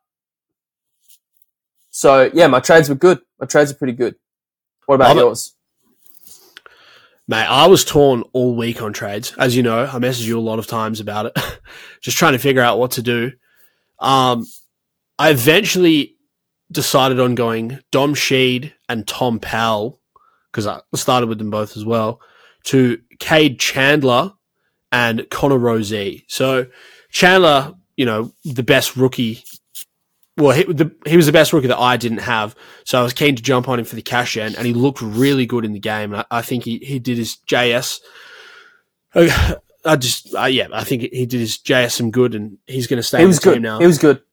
So 1.92 2.32
yeah, 2.34 2.48
my 2.48 2.60
trades 2.60 2.90
were 2.90 2.96
good. 2.96 3.20
My 3.40 3.46
trades 3.46 3.72
are 3.72 3.76
pretty 3.76 3.94
good. 3.94 4.16
What 4.88 4.96
about 4.96 5.10
Love 5.10 5.18
it. 5.18 5.22
yours? 5.22 5.54
Mate, 7.28 7.46
I 7.46 7.68
was 7.68 7.86
torn 7.86 8.24
all 8.34 8.56
week 8.56 8.82
on 8.82 8.94
trades. 8.94 9.34
As 9.38 9.56
you 9.56 9.62
know, 9.62 9.84
I 9.86 10.00
messaged 10.00 10.26
you 10.26 10.40
a 10.40 10.42
lot 10.42 10.60
of 10.60 10.68
times 10.68 11.00
about 11.00 11.28
it, 11.28 11.38
just 12.02 12.18
trying 12.18 12.34
to 12.34 12.40
figure 12.40 12.62
out 12.62 12.80
what 12.80 12.92
to 12.92 13.02
do. 13.02 13.32
Um, 14.00 14.46
I 15.22 15.30
eventually 15.30 16.16
decided 16.72 17.20
on 17.20 17.36
going 17.36 17.80
Dom 17.92 18.16
Sheed 18.16 18.74
and 18.90 19.08
Tom 19.08 19.40
Powell, 19.40 20.00
because 20.52 20.66
I 20.66 20.82
started 20.96 21.28
with 21.30 21.38
them 21.38 21.52
both 21.52 21.78
as 21.78 21.86
well, 21.86 22.20
to 22.64 23.00
Cade 23.20 23.60
Chandler 23.60 24.34
and 24.92 25.30
Connor 25.30 25.60
Rozee. 25.60 26.24
So 26.28 26.66
Chandler, 27.12 27.76
you 27.96 28.04
know, 28.04 28.34
the 28.44 28.64
best 28.64 28.98
rookie. 28.98 29.44
Well, 30.38 30.56
he, 30.58 30.64
the, 30.64 30.92
he 31.06 31.18
was 31.18 31.28
the 31.28 31.32
best 31.32 31.54
rookie 31.54 31.68
that 31.68 31.78
I 31.78 31.98
didn't 31.98 32.20
have, 32.20 32.56
so 32.84 33.00
I 33.00 33.04
was 33.04 33.14
keen 33.14 33.36
to 33.36 33.44
jump 33.44 33.70
on 33.70 33.78
him 33.78 33.86
for 33.86 33.96
the 33.96 34.02
cash 34.02 34.38
in, 34.38 34.56
and 34.56 34.66
he 34.66 34.74
looked 34.74 35.04
really 35.04 35.46
good 35.46 35.66
in 35.66 35.74
the 35.74 35.80
game. 35.80 36.16
I, 36.16 36.26
I 36.32 36.42
think 36.42 36.64
he, 36.64 36.80
he 36.80 36.98
did 36.98 37.20
his 37.20 37.38
JS. 37.48 38.00
I, 39.14 39.96
just, 39.98 40.34
uh, 40.34 40.46
yeah, 40.46 40.70
I 40.74 40.84
think 40.84 41.04
he 41.04 41.28
did 41.28 41.42
his 41.42 41.60
JS 41.60 41.92
some 41.92 42.10
good, 42.10 42.34
and 42.34 42.58
he's 42.66 42.88
going 42.88 42.98
to 42.98 43.04
stay 43.04 43.20
He 43.20 43.24
in 43.26 43.28
was 43.28 43.38
good. 43.38 43.62
now. 43.62 43.78
He 43.78 43.86
was 43.86 44.00
good. 44.00 44.24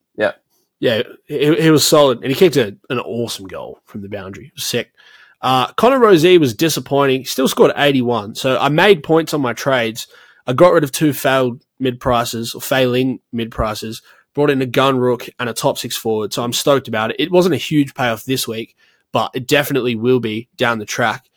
Yeah. 0.80 1.02
He, 1.26 1.54
he 1.62 1.70
was 1.70 1.86
solid, 1.86 2.22
and 2.22 2.28
he 2.28 2.34
kicked 2.34 2.56
a, 2.56 2.76
an 2.90 2.98
awesome 3.00 3.46
goal 3.46 3.80
from 3.84 4.02
the 4.02 4.08
boundary. 4.08 4.52
Sick. 4.56 4.92
Uh, 5.40 5.72
Connor 5.74 5.98
Rozee 5.98 6.38
was 6.38 6.54
disappointing. 6.54 7.24
Still 7.24 7.48
scored 7.48 7.72
81. 7.76 8.34
So 8.34 8.58
I 8.58 8.68
made 8.68 9.02
points 9.02 9.32
on 9.34 9.40
my 9.40 9.52
trades. 9.52 10.08
I 10.46 10.52
got 10.52 10.72
rid 10.72 10.84
of 10.84 10.92
two 10.92 11.12
failed 11.12 11.62
mid 11.78 12.00
prices 12.00 12.54
or 12.54 12.60
failing 12.60 13.20
mid 13.32 13.50
prices. 13.50 14.02
Brought 14.34 14.50
in 14.50 14.62
a 14.62 14.66
gun 14.66 14.98
rook 14.98 15.28
and 15.38 15.48
a 15.48 15.52
top 15.52 15.78
six 15.78 15.96
forward. 15.96 16.32
So 16.32 16.42
I'm 16.42 16.52
stoked 16.52 16.88
about 16.88 17.10
it. 17.10 17.16
It 17.18 17.30
wasn't 17.30 17.54
a 17.54 17.58
huge 17.58 17.94
payoff 17.94 18.24
this 18.24 18.46
week, 18.46 18.76
but 19.12 19.30
it 19.34 19.46
definitely 19.46 19.94
will 19.94 20.20
be 20.20 20.48
down 20.56 20.78
the 20.78 20.84
track. 20.84 21.28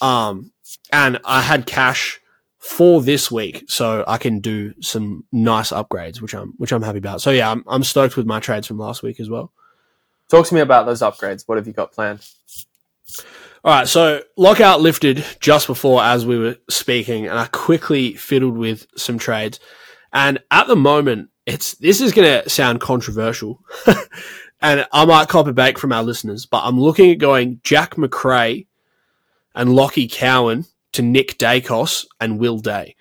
Um, 0.00 0.52
and 0.92 1.20
I 1.24 1.42
had 1.42 1.66
cash 1.66 2.20
for 2.62 3.02
this 3.02 3.28
week, 3.28 3.64
so 3.66 4.04
I 4.06 4.18
can 4.18 4.38
do 4.38 4.72
some 4.80 5.24
nice 5.32 5.72
upgrades, 5.72 6.20
which 6.20 6.32
I'm 6.32 6.54
which 6.58 6.70
I'm 6.70 6.82
happy 6.82 6.98
about. 6.98 7.20
So 7.20 7.32
yeah, 7.32 7.50
I'm 7.50 7.64
I'm 7.66 7.82
stoked 7.82 8.16
with 8.16 8.24
my 8.24 8.38
trades 8.38 8.68
from 8.68 8.78
last 8.78 9.02
week 9.02 9.18
as 9.18 9.28
well. 9.28 9.50
Talk 10.28 10.46
to 10.46 10.54
me 10.54 10.60
about 10.60 10.86
those 10.86 11.00
upgrades. 11.00 11.42
What 11.46 11.58
have 11.58 11.66
you 11.66 11.72
got 11.72 11.90
planned? 11.90 12.24
All 13.64 13.74
right, 13.74 13.88
so 13.88 14.22
lockout 14.36 14.80
lifted 14.80 15.24
just 15.40 15.66
before 15.66 16.02
as 16.02 16.24
we 16.24 16.38
were 16.38 16.56
speaking, 16.70 17.26
and 17.26 17.36
I 17.36 17.46
quickly 17.46 18.14
fiddled 18.14 18.56
with 18.56 18.86
some 18.96 19.18
trades. 19.18 19.58
And 20.12 20.38
at 20.52 20.68
the 20.68 20.76
moment, 20.76 21.30
it's 21.46 21.74
this 21.74 22.00
is 22.00 22.12
going 22.12 22.42
to 22.42 22.48
sound 22.48 22.80
controversial, 22.80 23.60
and 24.60 24.86
I 24.92 25.04
might 25.04 25.28
cop 25.28 25.48
a 25.48 25.52
bake 25.52 25.80
from 25.80 25.92
our 25.92 26.04
listeners, 26.04 26.46
but 26.46 26.62
I'm 26.64 26.78
looking 26.78 27.10
at 27.10 27.18
going 27.18 27.60
Jack 27.64 27.98
Macrae 27.98 28.66
and 29.52 29.70
Lachie 29.70 30.10
Cowan 30.10 30.64
to 30.92 31.02
Nick 31.02 31.38
Daicos 31.38 32.06
and 32.20 32.38
Will 32.38 32.58
Day. 32.58 32.96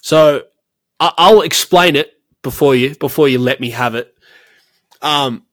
So 0.00 0.42
I- 1.00 1.14
I'll 1.18 1.42
explain 1.42 1.96
it 1.96 2.20
before 2.42 2.74
you 2.74 2.94
before 2.96 3.28
you 3.28 3.38
let 3.38 3.60
me 3.60 3.70
have 3.70 3.94
it. 3.94 4.14
Um, 5.00 5.44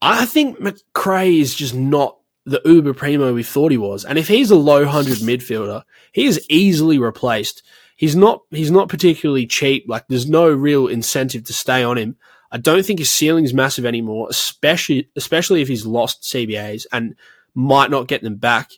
I 0.00 0.24
think 0.26 0.60
Macrae 0.60 1.40
is 1.40 1.54
just 1.54 1.74
not 1.74 2.18
the 2.44 2.62
uber 2.64 2.94
primo 2.94 3.34
we 3.34 3.42
thought 3.42 3.70
he 3.70 3.76
was. 3.78 4.04
And 4.04 4.18
if 4.18 4.28
he's 4.28 4.50
a 4.50 4.56
low 4.56 4.86
hundred 4.86 5.18
midfielder, 5.18 5.82
he 6.12 6.26
is 6.26 6.44
easily 6.48 6.98
replaced. 6.98 7.62
He's 7.96 8.16
not 8.16 8.42
he's 8.50 8.70
not 8.70 8.88
particularly 8.88 9.46
cheap. 9.46 9.84
Like 9.88 10.06
there's 10.08 10.28
no 10.28 10.48
real 10.48 10.86
incentive 10.86 11.44
to 11.44 11.52
stay 11.52 11.82
on 11.82 11.98
him. 11.98 12.16
I 12.50 12.56
don't 12.56 12.86
think 12.86 13.00
his 13.00 13.10
ceiling's 13.10 13.52
massive 13.52 13.84
anymore, 13.84 14.28
especially 14.30 15.08
especially 15.16 15.60
if 15.60 15.68
he's 15.68 15.84
lost 15.84 16.22
CBAs 16.22 16.86
and 16.92 17.16
might 17.54 17.90
not 17.90 18.08
get 18.08 18.22
them 18.22 18.36
back. 18.36 18.70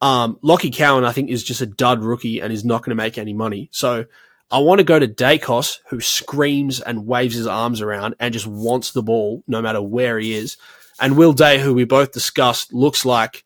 Um, 0.00 0.38
Lachie 0.44 0.74
Cowan, 0.74 1.04
I 1.04 1.12
think, 1.12 1.30
is 1.30 1.42
just 1.42 1.60
a 1.60 1.66
dud 1.66 2.02
rookie 2.02 2.40
and 2.40 2.52
is 2.52 2.64
not 2.64 2.82
going 2.82 2.96
to 2.96 3.02
make 3.02 3.18
any 3.18 3.32
money. 3.32 3.68
So 3.72 4.06
I 4.50 4.58
want 4.58 4.78
to 4.78 4.84
go 4.84 4.98
to 4.98 5.08
Daicos, 5.08 5.78
who 5.88 6.00
screams 6.00 6.80
and 6.80 7.06
waves 7.06 7.34
his 7.34 7.46
arms 7.46 7.80
around 7.80 8.14
and 8.18 8.32
just 8.32 8.46
wants 8.46 8.92
the 8.92 9.02
ball 9.02 9.42
no 9.46 9.60
matter 9.60 9.82
where 9.82 10.18
he 10.18 10.34
is. 10.34 10.56
and 11.00 11.16
Will 11.16 11.32
Day, 11.32 11.58
who 11.58 11.74
we 11.74 11.84
both 11.84 12.12
discussed, 12.12 12.72
looks 12.72 13.04
like 13.04 13.44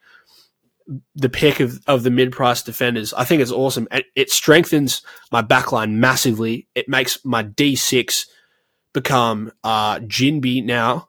the 1.14 1.28
pick 1.28 1.60
of, 1.60 1.80
of 1.86 2.02
the 2.02 2.10
mid 2.10 2.32
price 2.32 2.62
defenders. 2.62 3.12
I 3.14 3.24
think 3.24 3.42
it's 3.42 3.50
awesome. 3.50 3.88
And 3.90 4.04
it 4.14 4.30
strengthens 4.30 5.02
my 5.30 5.42
backline 5.42 5.92
massively. 5.92 6.66
It 6.74 6.88
makes 6.88 7.24
my 7.24 7.44
D6 7.44 8.26
become 8.92 9.52
uh, 9.64 9.98
Ginbey 10.00 10.64
now. 10.64 11.08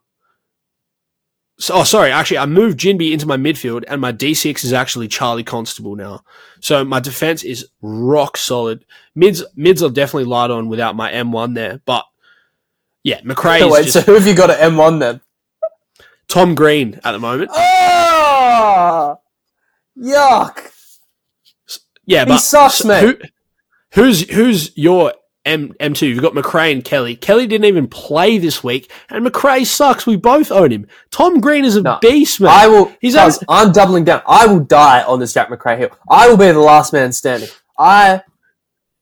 So, 1.59 1.75
oh, 1.75 1.83
sorry. 1.83 2.11
Actually, 2.11 2.39
I 2.39 2.45
moved 2.45 2.79
Ginbey 2.79 3.11
into 3.11 3.27
my 3.27 3.37
midfield, 3.37 3.83
and 3.87 4.01
my 4.01 4.11
D6 4.11 4.63
is 4.63 4.73
actually 4.73 5.07
Charlie 5.07 5.43
Constable 5.43 5.95
now. 5.95 6.23
So 6.59 6.83
my 6.83 6.99
defense 6.99 7.43
is 7.43 7.67
rock 7.81 8.37
solid. 8.37 8.85
Mids 9.15 9.43
mids 9.55 9.83
are 9.83 9.89
definitely 9.89 10.25
light 10.25 10.49
on 10.49 10.67
without 10.67 10.95
my 10.95 11.11
M1 11.11 11.53
there, 11.55 11.81
but 11.85 12.05
yeah, 13.03 13.19
Macrae 13.23 13.59
is 13.61 13.71
Wait, 13.71 13.83
just 13.83 13.93
so 13.93 14.01
who 14.01 14.13
have 14.13 14.25
you 14.25 14.33
got 14.33 14.49
at 14.49 14.59
M1 14.59 14.99
then? 14.99 15.21
Tom 16.27 16.55
Green 16.55 16.99
at 17.03 17.11
the 17.11 17.19
moment. 17.19 17.51
Oh, 17.53 19.19
yuck! 19.97 20.71
Yeah, 22.05 22.25
He 22.25 22.29
but 22.29 22.37
sucks, 22.39 22.75
so 22.75 22.87
mate. 22.87 23.01
Who, 23.01 24.01
who's 24.01 24.29
who's 24.31 24.75
your 24.77 25.13
M 25.45 25.73
M 25.79 25.93
two? 25.93 26.07
You've 26.07 26.21
got 26.21 26.33
Macrae 26.33 26.71
and 26.71 26.83
Kelly. 26.83 27.15
Kelly 27.15 27.47
didn't 27.47 27.65
even 27.65 27.87
play 27.87 28.37
this 28.37 28.63
week, 28.63 28.89
and 29.09 29.23
Macrae 29.23 29.65
sucks. 29.65 30.05
We 30.07 30.15
both 30.15 30.51
own 30.51 30.71
him. 30.71 30.87
Tom 31.11 31.41
Green 31.41 31.65
is 31.65 31.75
a 31.75 31.81
No, 31.81 31.97
beast, 32.01 32.39
man. 32.39 32.51
I 32.51 32.67
will. 32.67 32.91
He's 33.01 33.15
had- 33.15 33.37
I'm 33.49 33.71
doubling 33.73 34.05
down. 34.05 34.21
I 34.25 34.47
will 34.47 34.61
die 34.61 35.03
on 35.03 35.19
this 35.19 35.33
Jack 35.33 35.49
Macrae 35.49 35.77
hill. 35.77 35.89
I 36.09 36.29
will 36.29 36.37
be 36.37 36.45
the 36.51 36.59
last 36.59 36.93
man 36.93 37.11
standing. 37.11 37.49
I, 37.77 38.21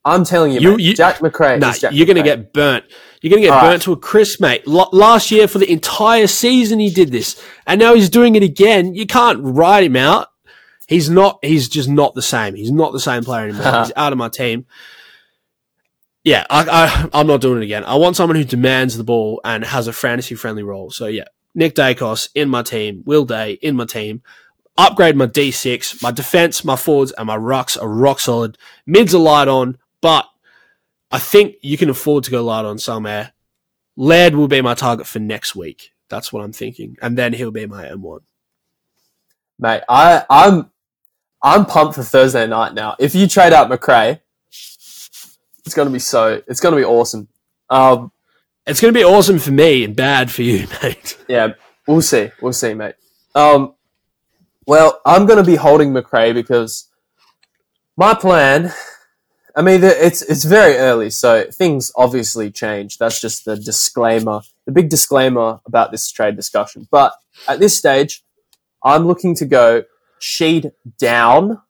I'm 0.03 0.23
telling 0.23 0.51
you, 0.51 0.59
You- 0.59 0.71
mate, 0.77 0.79
you- 0.79 0.93
Jack 0.95 1.21
Macrae. 1.21 1.59
Jack 1.59 1.91
you're 1.93 2.07
gonna 2.07 2.23
get 2.23 2.53
burnt. 2.53 2.85
You're 3.21 3.29
gonna 3.29 3.41
get 3.43 3.51
All 3.53 3.61
burnt 3.61 3.73
right. 3.73 3.81
to 3.81 3.93
a 3.93 3.97
crisp, 3.97 4.41
mate. 4.41 4.63
L- 4.67 4.89
last 4.91 5.29
year 5.29 5.47
for 5.47 5.59
the 5.59 5.71
entire 5.71 6.25
season, 6.25 6.79
he 6.79 6.89
did 6.89 7.11
this, 7.11 7.39
and 7.67 7.79
now 7.79 7.93
he's 7.93 8.09
doing 8.09 8.33
it 8.35 8.41
again. 8.41 8.95
You 8.95 9.05
can't 9.05 9.39
write 9.43 9.83
him 9.83 9.95
out. 9.95 10.29
He's 10.87 11.07
not. 11.07 11.37
He's 11.43 11.69
just 11.69 11.87
not 11.87 12.15
the 12.15 12.23
same. 12.23 12.55
He's 12.55 12.71
not 12.71 12.93
the 12.93 12.99
same 12.99 13.23
player 13.23 13.43
anymore. 13.49 13.63
he's 13.83 13.91
out 13.95 14.11
of 14.11 14.17
my 14.17 14.27
team. 14.29 14.65
Yeah, 16.23 16.45
I, 16.49 16.65
I, 17.13 17.19
I'm 17.19 17.27
not 17.27 17.41
doing 17.41 17.61
it 17.61 17.65
again. 17.65 17.83
I 17.83 17.95
want 17.95 18.15
someone 18.15 18.35
who 18.35 18.43
demands 18.43 18.97
the 18.97 19.03
ball 19.03 19.41
and 19.43 19.63
has 19.65 19.87
a 19.87 19.93
fantasy 19.93 20.35
friendly 20.35 20.63
role. 20.63 20.91
So 20.91 21.07
yeah, 21.07 21.25
Nick 21.55 21.75
Daicos 21.75 22.29
in 22.35 22.49
my 22.49 22.61
team, 22.61 23.03
Will 23.05 23.25
Day 23.25 23.53
in 23.53 23.75
my 23.75 23.85
team. 23.85 24.21
Upgrade 24.77 25.15
my 25.15 25.27
D6, 25.27 26.01
my 26.01 26.11
defense, 26.11 26.63
my 26.63 26.75
forwards, 26.75 27.11
and 27.11 27.27
my 27.27 27.37
rucks 27.37 27.81
are 27.81 27.89
rock 27.89 28.19
solid. 28.19 28.57
Mids 28.85 29.13
are 29.13 29.19
light 29.19 29.47
on, 29.47 29.77
but 29.99 30.25
I 31.11 31.19
think 31.19 31.55
you 31.61 31.77
can 31.77 31.89
afford 31.89 32.23
to 32.25 32.31
go 32.31 32.43
light 32.43 32.65
on 32.65 32.77
somewhere. 32.79 33.33
Laird 33.97 34.35
will 34.35 34.47
be 34.47 34.61
my 34.61 34.73
target 34.73 35.07
for 35.07 35.19
next 35.19 35.55
week. 35.55 35.91
That's 36.09 36.31
what 36.31 36.43
I'm 36.43 36.53
thinking, 36.53 36.97
and 37.01 37.17
then 37.17 37.33
he'll 37.33 37.51
be 37.51 37.65
my 37.65 37.85
M1. 37.85 38.19
mate. 39.59 39.83
I, 39.89 40.23
I'm, 40.29 40.71
I'm 41.43 41.65
pumped 41.65 41.95
for 41.95 42.03
Thursday 42.03 42.47
night 42.47 42.73
now. 42.73 42.95
If 42.99 43.13
you 43.13 43.27
trade 43.27 43.53
out 43.53 43.69
Macrae, 43.69 44.21
it's 45.71 45.75
gonna 45.77 45.89
be 45.89 45.99
so. 45.99 46.41
It's 46.47 46.59
gonna 46.59 46.75
be 46.75 46.83
awesome. 46.83 47.29
Um, 47.69 48.11
It's 48.67 48.81
going 48.81 48.93
to 48.93 48.99
be 48.99 49.05
awesome 49.05 49.39
for 49.39 49.51
me 49.51 49.85
and 49.85 49.95
bad 49.95 50.29
for 50.29 50.41
you, 50.41 50.67
mate. 50.83 51.17
yeah, 51.29 51.53
we'll 51.87 52.01
see. 52.01 52.29
We'll 52.41 52.51
see, 52.53 52.73
mate. 52.73 52.95
Um, 53.33 53.73
well, 54.67 54.99
I'm 55.05 55.25
going 55.25 55.37
to 55.43 55.49
be 55.49 55.55
holding 55.55 55.93
Macrae 55.93 56.33
because 56.33 56.89
my 57.95 58.13
plan. 58.13 58.73
I 59.55 59.61
mean, 59.61 59.79
the- 59.81 60.05
it's 60.05 60.21
it's 60.21 60.43
very 60.43 60.75
early, 60.75 61.09
so 61.09 61.45
things 61.49 61.91
obviously 61.95 62.51
change. 62.51 62.97
That's 62.97 63.19
just 63.21 63.45
the 63.45 63.55
disclaimer, 63.55 64.41
the 64.65 64.71
big 64.73 64.89
disclaimer 64.89 65.61
about 65.65 65.91
this 65.91 66.11
trade 66.11 66.35
discussion. 66.35 66.87
But 66.91 67.13
at 67.47 67.59
this 67.59 67.77
stage, 67.77 68.21
I'm 68.83 69.07
looking 69.07 69.33
to 69.35 69.45
go 69.45 69.83
Sheed 70.21 70.71
down, 70.99 71.61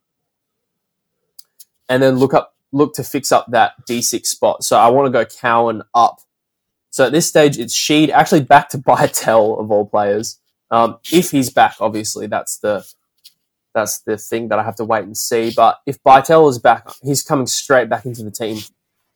and 1.89 2.01
then 2.03 2.17
look 2.17 2.33
up, 2.33 2.55
look 2.71 2.93
to 2.95 3.03
fix 3.03 3.31
up 3.31 3.47
that 3.51 3.73
D6 3.89 4.25
spot. 4.25 4.63
So 4.63 4.77
I 4.77 4.89
want 4.89 5.07
to 5.07 5.11
go 5.11 5.25
Cowan 5.25 5.83
up. 5.93 6.21
So 6.89 7.05
at 7.05 7.11
this 7.11 7.27
stage, 7.27 7.57
it's 7.57 7.75
Sheed 7.75 8.09
actually 8.09 8.41
back 8.41 8.69
to 8.69 8.77
Bytel 8.79 9.59
of 9.59 9.71
all 9.71 9.85
players. 9.85 10.39
Um, 10.69 10.99
if 11.11 11.31
he's 11.31 11.49
back, 11.49 11.75
obviously 11.79 12.27
that's 12.27 12.57
the 12.59 12.85
that's 13.73 13.99
the 13.99 14.17
thing 14.17 14.49
that 14.49 14.59
I 14.59 14.63
have 14.63 14.75
to 14.77 14.85
wait 14.85 15.03
and 15.03 15.15
see. 15.15 15.51
But 15.55 15.79
if 15.85 16.01
Bytel 16.03 16.49
is 16.49 16.59
back, 16.59 16.89
he's 17.01 17.21
coming 17.21 17.47
straight 17.47 17.89
back 17.89 18.05
into 18.05 18.23
the 18.23 18.31
team. 18.31 18.59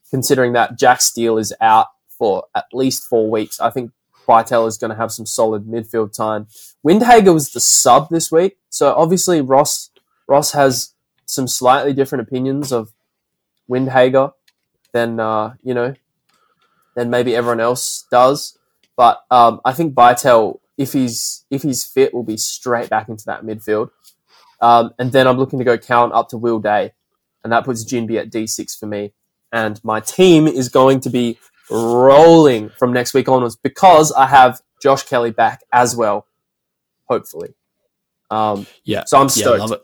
Considering 0.10 0.54
that 0.54 0.78
Jack 0.78 1.02
Steele 1.02 1.38
is 1.38 1.54
out 1.60 1.88
for 2.08 2.46
at 2.56 2.66
least 2.72 3.04
four 3.04 3.30
weeks, 3.30 3.60
I 3.60 3.70
think 3.70 3.92
Bytel 4.28 4.68
is 4.68 4.78
going 4.78 4.92
to 4.92 4.98
have 4.98 5.12
some 5.12 5.26
solid 5.26 5.66
midfield 5.66 6.16
time. 6.16 6.48
Windhager 6.86 7.34
was 7.34 7.52
the 7.52 7.60
sub 7.60 8.10
this 8.10 8.32
week, 8.32 8.58
so 8.70 8.94
obviously 8.94 9.42
Ross 9.42 9.90
Ross 10.28 10.54
has 10.54 10.94
some 11.26 11.48
slightly 11.48 11.94
different 11.94 12.28
opinions 12.28 12.72
of 12.72 12.94
Windhager 13.70 14.34
than 14.94 15.20
uh, 15.20 15.56
you 15.64 15.74
know 15.74 15.94
than 16.96 17.10
maybe 17.10 17.36
everyone 17.36 17.60
else 17.60 18.06
does. 18.10 18.58
But 18.98 19.24
um, 19.30 19.60
I 19.66 19.74
think 19.74 19.94
Bytel, 19.94 20.60
if 20.78 20.94
he's 20.94 21.46
if 21.50 21.64
he's 21.64 21.84
fit, 21.84 22.14
will 22.14 22.24
be 22.24 22.38
straight 22.38 22.90
back 22.90 23.10
into 23.10 23.26
that 23.26 23.44
midfield. 23.44 23.90
Um, 24.62 24.92
and 24.98 25.12
then 25.12 25.28
I'm 25.28 25.38
looking 25.38 25.60
to 25.60 25.66
go 25.66 25.78
count 25.78 26.14
up 26.14 26.30
to 26.30 26.38
Will 26.38 26.60
Day, 26.60 26.94
and 27.44 27.52
that 27.52 27.66
puts 27.66 27.84
Ginbey 27.86 28.20
at 28.20 28.30
D6 28.32 28.80
for 28.80 28.88
me. 28.88 29.14
And 29.52 29.80
my 29.84 30.00
team 30.00 30.48
is 30.48 30.70
going 30.70 31.02
to 31.02 31.10
be 31.10 31.38
rolling 31.70 32.70
from 32.70 32.94
next 32.94 33.14
week 33.14 33.28
onwards 33.28 33.56
because 33.56 34.12
I 34.12 34.28
have 34.28 34.62
Josh 34.82 35.04
Kelly 35.04 35.32
back 35.32 35.62
as 35.72 35.96
well, 35.96 36.26
hopefully. 37.06 37.56
Um, 38.32 38.66
Yeah, 38.84 39.04
so 39.06 39.18
I'm 39.18 39.26
yeah, 39.26 39.30
stoked. 39.30 39.60
love 39.60 39.72
it. 39.74 39.84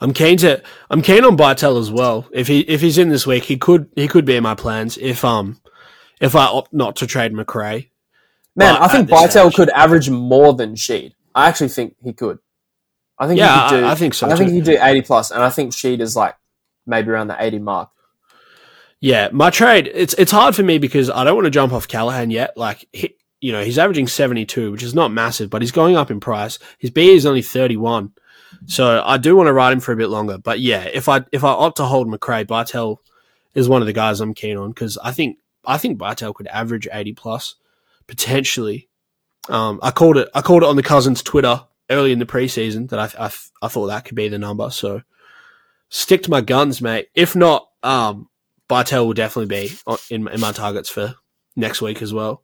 I'm 0.00 0.12
keen 0.12 0.38
to. 0.38 0.62
I'm 0.90 1.02
keen 1.02 1.24
on 1.24 1.36
Bartel 1.36 1.76
as 1.78 1.90
well. 1.90 2.26
If 2.32 2.48
he 2.48 2.60
if 2.60 2.80
he's 2.80 2.98
in 2.98 3.10
this 3.10 3.26
week, 3.26 3.44
he 3.44 3.56
could 3.56 3.88
he 3.96 4.08
could 4.08 4.24
be 4.24 4.36
in 4.36 4.42
my 4.42 4.54
plans. 4.54 4.96
If 4.96 5.24
um 5.24 5.60
if 6.20 6.34
I 6.34 6.46
opt 6.46 6.72
not 6.72 6.96
to 6.96 7.06
trade 7.06 7.32
Macrae, 7.32 7.90
Man, 8.56 8.76
I 8.76 8.88
think 8.88 9.08
Bytel 9.08 9.54
could 9.54 9.70
average 9.70 10.10
more 10.10 10.54
than 10.54 10.74
Sheed. 10.74 11.12
I 11.34 11.48
actually 11.48 11.68
think 11.68 11.96
he 12.02 12.12
could. 12.12 12.38
I 13.18 13.26
think 13.26 13.38
Yeah, 13.38 13.54
he 13.64 13.68
could 13.70 13.80
do. 13.80 13.86
I- 13.86 13.90
I 13.90 13.94
think 13.94 14.14
so 14.14 14.28
I 14.30 14.36
think 14.36 14.50
he 14.50 14.56
could 14.58 14.64
do 14.64 14.78
eighty 14.80 15.02
plus, 15.02 15.30
and 15.30 15.42
I 15.42 15.50
think 15.50 15.72
Sheed 15.72 16.00
is 16.00 16.16
like 16.16 16.34
maybe 16.86 17.10
around 17.10 17.28
the 17.28 17.36
eighty 17.42 17.58
mark. 17.58 17.90
Yeah, 19.00 19.28
my 19.32 19.50
trade. 19.50 19.90
It's 19.92 20.14
it's 20.14 20.32
hard 20.32 20.54
for 20.56 20.62
me 20.62 20.78
because 20.78 21.08
I 21.10 21.24
don't 21.24 21.34
want 21.34 21.46
to 21.46 21.50
jump 21.50 21.72
off 21.72 21.88
Callaghan 21.88 22.30
yet. 22.30 22.56
Like, 22.56 22.86
he, 22.92 23.14
you 23.40 23.52
know, 23.52 23.62
he's 23.64 23.78
averaging 23.78 24.08
seventy 24.08 24.44
two, 24.44 24.72
which 24.72 24.82
is 24.82 24.94
not 24.94 25.10
massive, 25.12 25.48
but 25.48 25.62
he's 25.62 25.72
going 25.72 25.96
up 25.96 26.10
in 26.10 26.20
price. 26.20 26.58
His 26.78 26.90
B 26.90 27.10
is 27.14 27.24
only 27.24 27.40
thirty 27.42 27.76
one, 27.78 28.12
so 28.66 29.02
I 29.04 29.16
do 29.16 29.36
want 29.36 29.46
to 29.48 29.52
ride 29.52 29.72
him 29.72 29.80
for 29.80 29.92
a 29.92 29.96
bit 29.96 30.08
longer. 30.08 30.38
But 30.38 30.60
yeah, 30.60 30.84
if 30.84 31.08
I 31.08 31.24
if 31.32 31.44
I 31.44 31.50
opt 31.50 31.78
to 31.78 31.84
hold 31.84 32.08
Macrae, 32.08 32.44
Bartel 32.44 33.00
is 33.54 33.68
one 33.68 33.82
of 33.82 33.86
the 33.86 33.92
guys 33.92 34.20
I'm 34.20 34.34
keen 34.34 34.56
on 34.56 34.70
because 34.70 34.98
I 34.98 35.12
think 35.12 35.38
I 35.64 35.78
think 35.78 35.98
Bartel 35.98 36.32
could 36.32 36.46
average 36.48 36.88
eighty 36.92 37.12
plus 37.12 37.56
potentially. 38.06 38.88
Um, 39.48 39.80
I 39.82 39.90
called 39.90 40.16
it 40.16 40.28
I 40.34 40.42
called 40.42 40.62
it 40.62 40.68
on 40.68 40.76
the 40.76 40.82
cousins 40.82 41.22
Twitter 41.22 41.62
early 41.88 42.12
in 42.12 42.18
the 42.18 42.26
preseason 42.26 42.88
that 42.90 42.98
I 42.98 43.26
I, 43.26 43.30
I 43.62 43.68
thought 43.68 43.86
that 43.86 44.04
could 44.04 44.16
be 44.16 44.28
the 44.28 44.38
number. 44.38 44.70
So 44.70 45.02
stick 45.88 46.22
to 46.24 46.30
my 46.30 46.40
guns, 46.40 46.80
mate. 46.80 47.08
If 47.14 47.34
not, 47.34 47.68
um, 47.82 48.28
Bartel 48.68 49.06
will 49.06 49.14
definitely 49.14 49.68
be 49.68 49.72
in, 50.14 50.28
in 50.28 50.40
my 50.40 50.52
targets 50.52 50.88
for 50.88 51.14
next 51.56 51.82
week 51.82 52.02
as 52.02 52.12
well. 52.12 52.42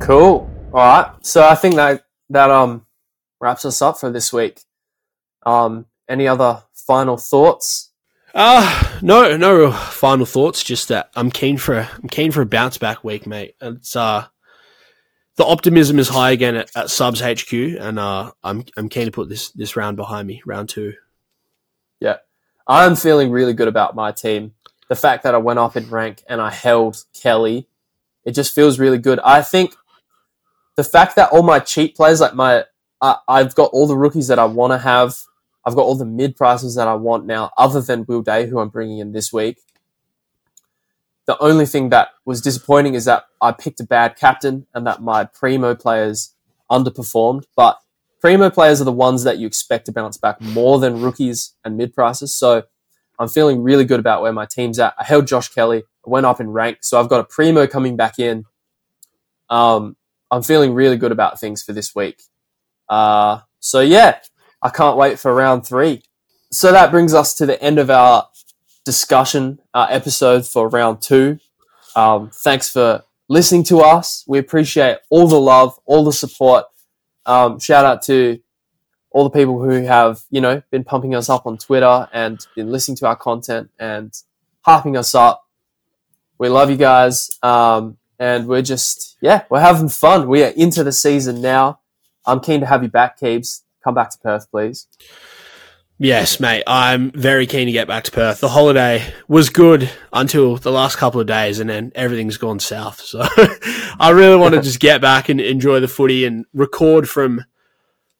Cool. 0.00 0.50
All 0.72 0.80
right. 0.80 1.12
So 1.20 1.46
I 1.46 1.54
think 1.54 1.76
that 1.76 2.04
that 2.30 2.50
um 2.50 2.84
wraps 3.40 3.64
us 3.64 3.82
up 3.82 3.98
for 3.98 4.10
this 4.10 4.32
week. 4.32 4.60
Um, 5.44 5.86
any 6.08 6.26
other 6.26 6.64
final 6.74 7.16
thoughts? 7.16 7.90
Uh 8.34 8.98
no, 9.00 9.36
no 9.36 9.56
real 9.56 9.72
final 9.72 10.26
thoughts. 10.26 10.62
Just 10.62 10.88
that 10.88 11.10
I'm 11.16 11.30
keen 11.30 11.56
for 11.56 11.74
a, 11.74 11.88
I'm 11.94 12.08
keen 12.08 12.30
for 12.30 12.42
a 12.42 12.46
bounce 12.46 12.78
back 12.78 13.02
week, 13.02 13.26
mate. 13.26 13.54
It's 13.60 13.96
uh 13.96 14.26
the 15.36 15.46
optimism 15.46 15.98
is 15.98 16.08
high 16.08 16.32
again 16.32 16.56
at, 16.56 16.70
at 16.76 16.90
Subs 16.90 17.20
HQ, 17.20 17.52
and 17.52 17.98
uh 17.98 18.32
I'm 18.44 18.64
I'm 18.76 18.88
keen 18.88 19.06
to 19.06 19.10
put 19.10 19.28
this 19.28 19.50
this 19.52 19.76
round 19.76 19.96
behind 19.96 20.28
me, 20.28 20.42
round 20.44 20.68
two. 20.68 20.92
Yeah, 22.00 22.16
I'm 22.66 22.96
feeling 22.96 23.30
really 23.30 23.54
good 23.54 23.68
about 23.68 23.94
my 23.96 24.12
team. 24.12 24.54
The 24.88 24.96
fact 24.96 25.22
that 25.22 25.34
I 25.34 25.38
went 25.38 25.58
up 25.58 25.76
in 25.76 25.88
rank 25.90 26.22
and 26.28 26.40
I 26.40 26.50
held 26.50 27.04
Kelly, 27.14 27.66
it 28.24 28.32
just 28.32 28.54
feels 28.54 28.78
really 28.78 28.98
good. 28.98 29.20
I 29.20 29.42
think 29.42 29.74
the 30.76 30.84
fact 30.84 31.16
that 31.16 31.30
all 31.32 31.42
my 31.42 31.58
cheap 31.58 31.96
players, 31.96 32.20
like 32.20 32.34
my, 32.34 32.64
I 33.00 33.16
I've 33.28 33.54
got 33.54 33.70
all 33.72 33.86
the 33.86 33.96
rookies 33.96 34.28
that 34.28 34.38
I 34.38 34.44
want 34.44 34.72
to 34.72 34.78
have. 34.78 35.16
I've 35.64 35.74
got 35.74 35.82
all 35.82 35.96
the 35.96 36.04
mid 36.06 36.36
prices 36.36 36.74
that 36.76 36.88
I 36.88 36.94
want 36.94 37.26
now, 37.26 37.50
other 37.58 37.80
than 37.80 38.04
Will 38.08 38.22
Day, 38.22 38.46
who 38.46 38.58
I'm 38.58 38.68
bringing 38.68 38.98
in 38.98 39.12
this 39.12 39.32
week. 39.32 39.58
The 41.26 41.38
only 41.40 41.66
thing 41.66 41.90
that 41.90 42.08
was 42.24 42.40
disappointing 42.40 42.94
is 42.94 43.04
that 43.04 43.24
I 43.42 43.52
picked 43.52 43.80
a 43.80 43.84
bad 43.84 44.16
captain 44.16 44.66
and 44.72 44.86
that 44.86 45.02
my 45.02 45.24
primo 45.24 45.74
players 45.74 46.34
underperformed. 46.70 47.44
But 47.54 47.78
primo 48.20 48.48
players 48.48 48.80
are 48.80 48.84
the 48.84 48.92
ones 48.92 49.24
that 49.24 49.36
you 49.38 49.46
expect 49.46 49.86
to 49.86 49.92
bounce 49.92 50.16
back 50.16 50.40
more 50.40 50.78
than 50.78 51.02
rookies 51.02 51.54
and 51.64 51.76
mid 51.76 51.92
prices. 51.92 52.34
So 52.34 52.62
I'm 53.18 53.28
feeling 53.28 53.62
really 53.62 53.84
good 53.84 54.00
about 54.00 54.22
where 54.22 54.32
my 54.32 54.46
team's 54.46 54.78
at. 54.78 54.94
I 54.98 55.04
held 55.04 55.26
Josh 55.26 55.48
Kelly, 55.50 55.82
I 56.06 56.10
went 56.10 56.24
up 56.24 56.40
in 56.40 56.50
rank, 56.50 56.78
so 56.80 56.98
I've 56.98 57.10
got 57.10 57.20
a 57.20 57.24
primo 57.24 57.66
coming 57.66 57.96
back 57.96 58.18
in. 58.18 58.44
Um, 59.50 59.96
I'm 60.30 60.42
feeling 60.42 60.72
really 60.72 60.96
good 60.96 61.12
about 61.12 61.40
things 61.40 61.62
for 61.62 61.72
this 61.74 61.94
week. 61.94 62.22
Uh, 62.88 63.40
so 63.60 63.80
yeah, 63.80 64.20
I 64.62 64.70
can't 64.70 64.96
wait 64.96 65.18
for 65.18 65.34
round 65.34 65.66
three. 65.66 66.02
So 66.50 66.72
that 66.72 66.90
brings 66.90 67.14
us 67.14 67.34
to 67.34 67.46
the 67.46 67.62
end 67.62 67.78
of 67.78 67.90
our 67.90 68.28
discussion 68.84 69.60
uh, 69.74 69.86
episode 69.90 70.46
for 70.46 70.68
round 70.68 71.02
two. 71.02 71.38
Um, 71.94 72.30
thanks 72.30 72.70
for 72.70 73.04
listening 73.28 73.64
to 73.64 73.80
us. 73.80 74.24
We 74.26 74.38
appreciate 74.38 74.98
all 75.10 75.28
the 75.28 75.40
love, 75.40 75.78
all 75.84 76.04
the 76.04 76.12
support. 76.12 76.64
Um, 77.26 77.58
shout 77.60 77.84
out 77.84 78.02
to 78.02 78.40
all 79.10 79.24
the 79.24 79.30
people 79.30 79.62
who 79.62 79.84
have, 79.84 80.22
you 80.30 80.40
know, 80.40 80.62
been 80.70 80.84
pumping 80.84 81.14
us 81.14 81.28
up 81.28 81.46
on 81.46 81.58
Twitter 81.58 82.08
and 82.12 82.38
been 82.54 82.70
listening 82.70 82.96
to 82.98 83.06
our 83.06 83.16
content 83.16 83.70
and 83.78 84.12
harping 84.62 84.96
us 84.96 85.14
up. 85.14 85.46
We 86.38 86.48
love 86.48 86.70
you 86.70 86.76
guys. 86.76 87.30
Um, 87.42 87.98
and 88.18 88.48
we're 88.48 88.62
just, 88.62 89.16
yeah, 89.20 89.44
we're 89.50 89.60
having 89.60 89.88
fun. 89.88 90.28
We 90.28 90.42
are 90.42 90.48
into 90.48 90.82
the 90.82 90.92
season 90.92 91.40
now. 91.40 91.80
I'm 92.28 92.40
keen 92.40 92.60
to 92.60 92.66
have 92.66 92.82
you 92.82 92.88
back, 92.88 93.18
Keebs. 93.18 93.62
Come 93.82 93.94
back 93.94 94.10
to 94.10 94.18
Perth, 94.18 94.50
please. 94.50 94.86
Yes, 96.00 96.38
mate. 96.38 96.62
I'm 96.66 97.10
very 97.10 97.46
keen 97.46 97.66
to 97.66 97.72
get 97.72 97.88
back 97.88 98.04
to 98.04 98.12
Perth. 98.12 98.38
The 98.40 98.50
holiday 98.50 99.12
was 99.26 99.50
good 99.50 99.90
until 100.12 100.56
the 100.56 100.70
last 100.70 100.96
couple 100.96 101.20
of 101.20 101.26
days, 101.26 101.58
and 101.58 101.68
then 101.68 101.90
everything's 101.96 102.36
gone 102.36 102.60
south. 102.60 103.00
So 103.00 103.20
I 103.98 104.10
really 104.10 104.36
want 104.36 104.54
to 104.54 104.62
just 104.62 104.78
get 104.78 105.00
back 105.00 105.28
and 105.28 105.40
enjoy 105.40 105.80
the 105.80 105.88
footy 105.88 106.24
and 106.24 106.44
record 106.54 107.08
from 107.08 107.44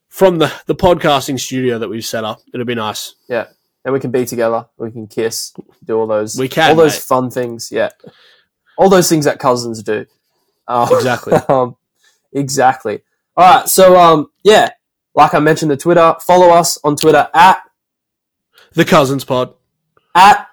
from 0.08 0.38
the, 0.38 0.52
the 0.66 0.74
podcasting 0.74 1.38
studio 1.38 1.78
that 1.78 1.88
we've 1.88 2.04
set 2.04 2.24
up. 2.24 2.40
It'll 2.52 2.66
be 2.66 2.74
nice. 2.74 3.14
Yeah. 3.28 3.46
And 3.84 3.92
we 3.94 4.00
can 4.00 4.10
be 4.10 4.24
together. 4.26 4.66
We 4.76 4.90
can 4.90 5.06
kiss, 5.06 5.52
do 5.84 5.98
all 5.98 6.06
those, 6.08 6.36
We 6.36 6.48
can, 6.48 6.70
all 6.70 6.76
those 6.76 6.94
mate. 6.94 7.02
fun 7.02 7.30
things. 7.30 7.70
Yeah. 7.70 7.90
All 8.76 8.88
those 8.88 9.08
things 9.08 9.26
that 9.26 9.38
cousins 9.38 9.82
do. 9.82 10.06
Um, 10.66 10.88
Exactly. 10.92 11.34
um, 11.48 11.76
exactly. 12.32 13.02
All 13.38 13.44
right. 13.44 13.68
So, 13.68 13.96
um, 13.96 14.30
yeah, 14.42 14.70
like 15.14 15.32
I 15.32 15.38
mentioned, 15.38 15.70
the 15.70 15.76
Twitter, 15.76 16.16
follow 16.20 16.48
us 16.50 16.76
on 16.82 16.96
Twitter 16.96 17.28
at, 17.32 17.62
The 18.72 18.84
Cousins 18.84 19.24
Pod. 19.24 19.54
at, 20.14 20.48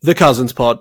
The 0.00 0.14
Cousins 0.16 0.52
Pod. 0.52 0.80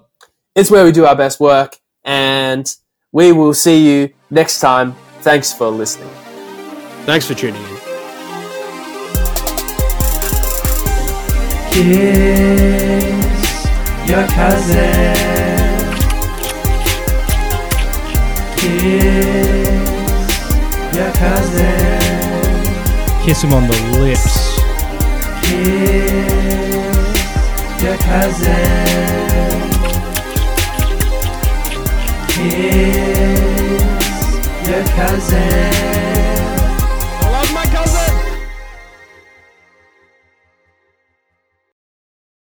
it's 0.56 0.72
where 0.72 0.84
we 0.84 0.92
do 0.92 1.06
our 1.06 1.16
best 1.16 1.40
work. 1.40 1.78
And 2.04 2.68
we 3.12 3.32
will 3.32 3.54
see 3.54 3.86
you 3.88 4.14
next 4.32 4.60
time. 4.60 4.96
Thanks 5.22 5.54
for 5.54 5.70
listening. 5.70 6.10
Thanks 7.06 7.28
for 7.28 7.36
tuning 7.36 7.62
in. 7.62 7.78
Kiss 11.72 13.66
your 14.10 14.28
cousin. 14.28 15.16
Kiss 18.58 19.89
your 21.00 21.14
cousin. 21.14 22.00
Kiss 23.24 23.42
him 23.44 23.54
on 23.54 23.68
the 23.68 23.78
lips. 24.00 24.60
Kiss 25.46 26.62
your 27.82 27.98
cousin. 27.98 28.50
Kiss 32.28 33.80
your 34.68 34.84
cousin. 34.98 36.09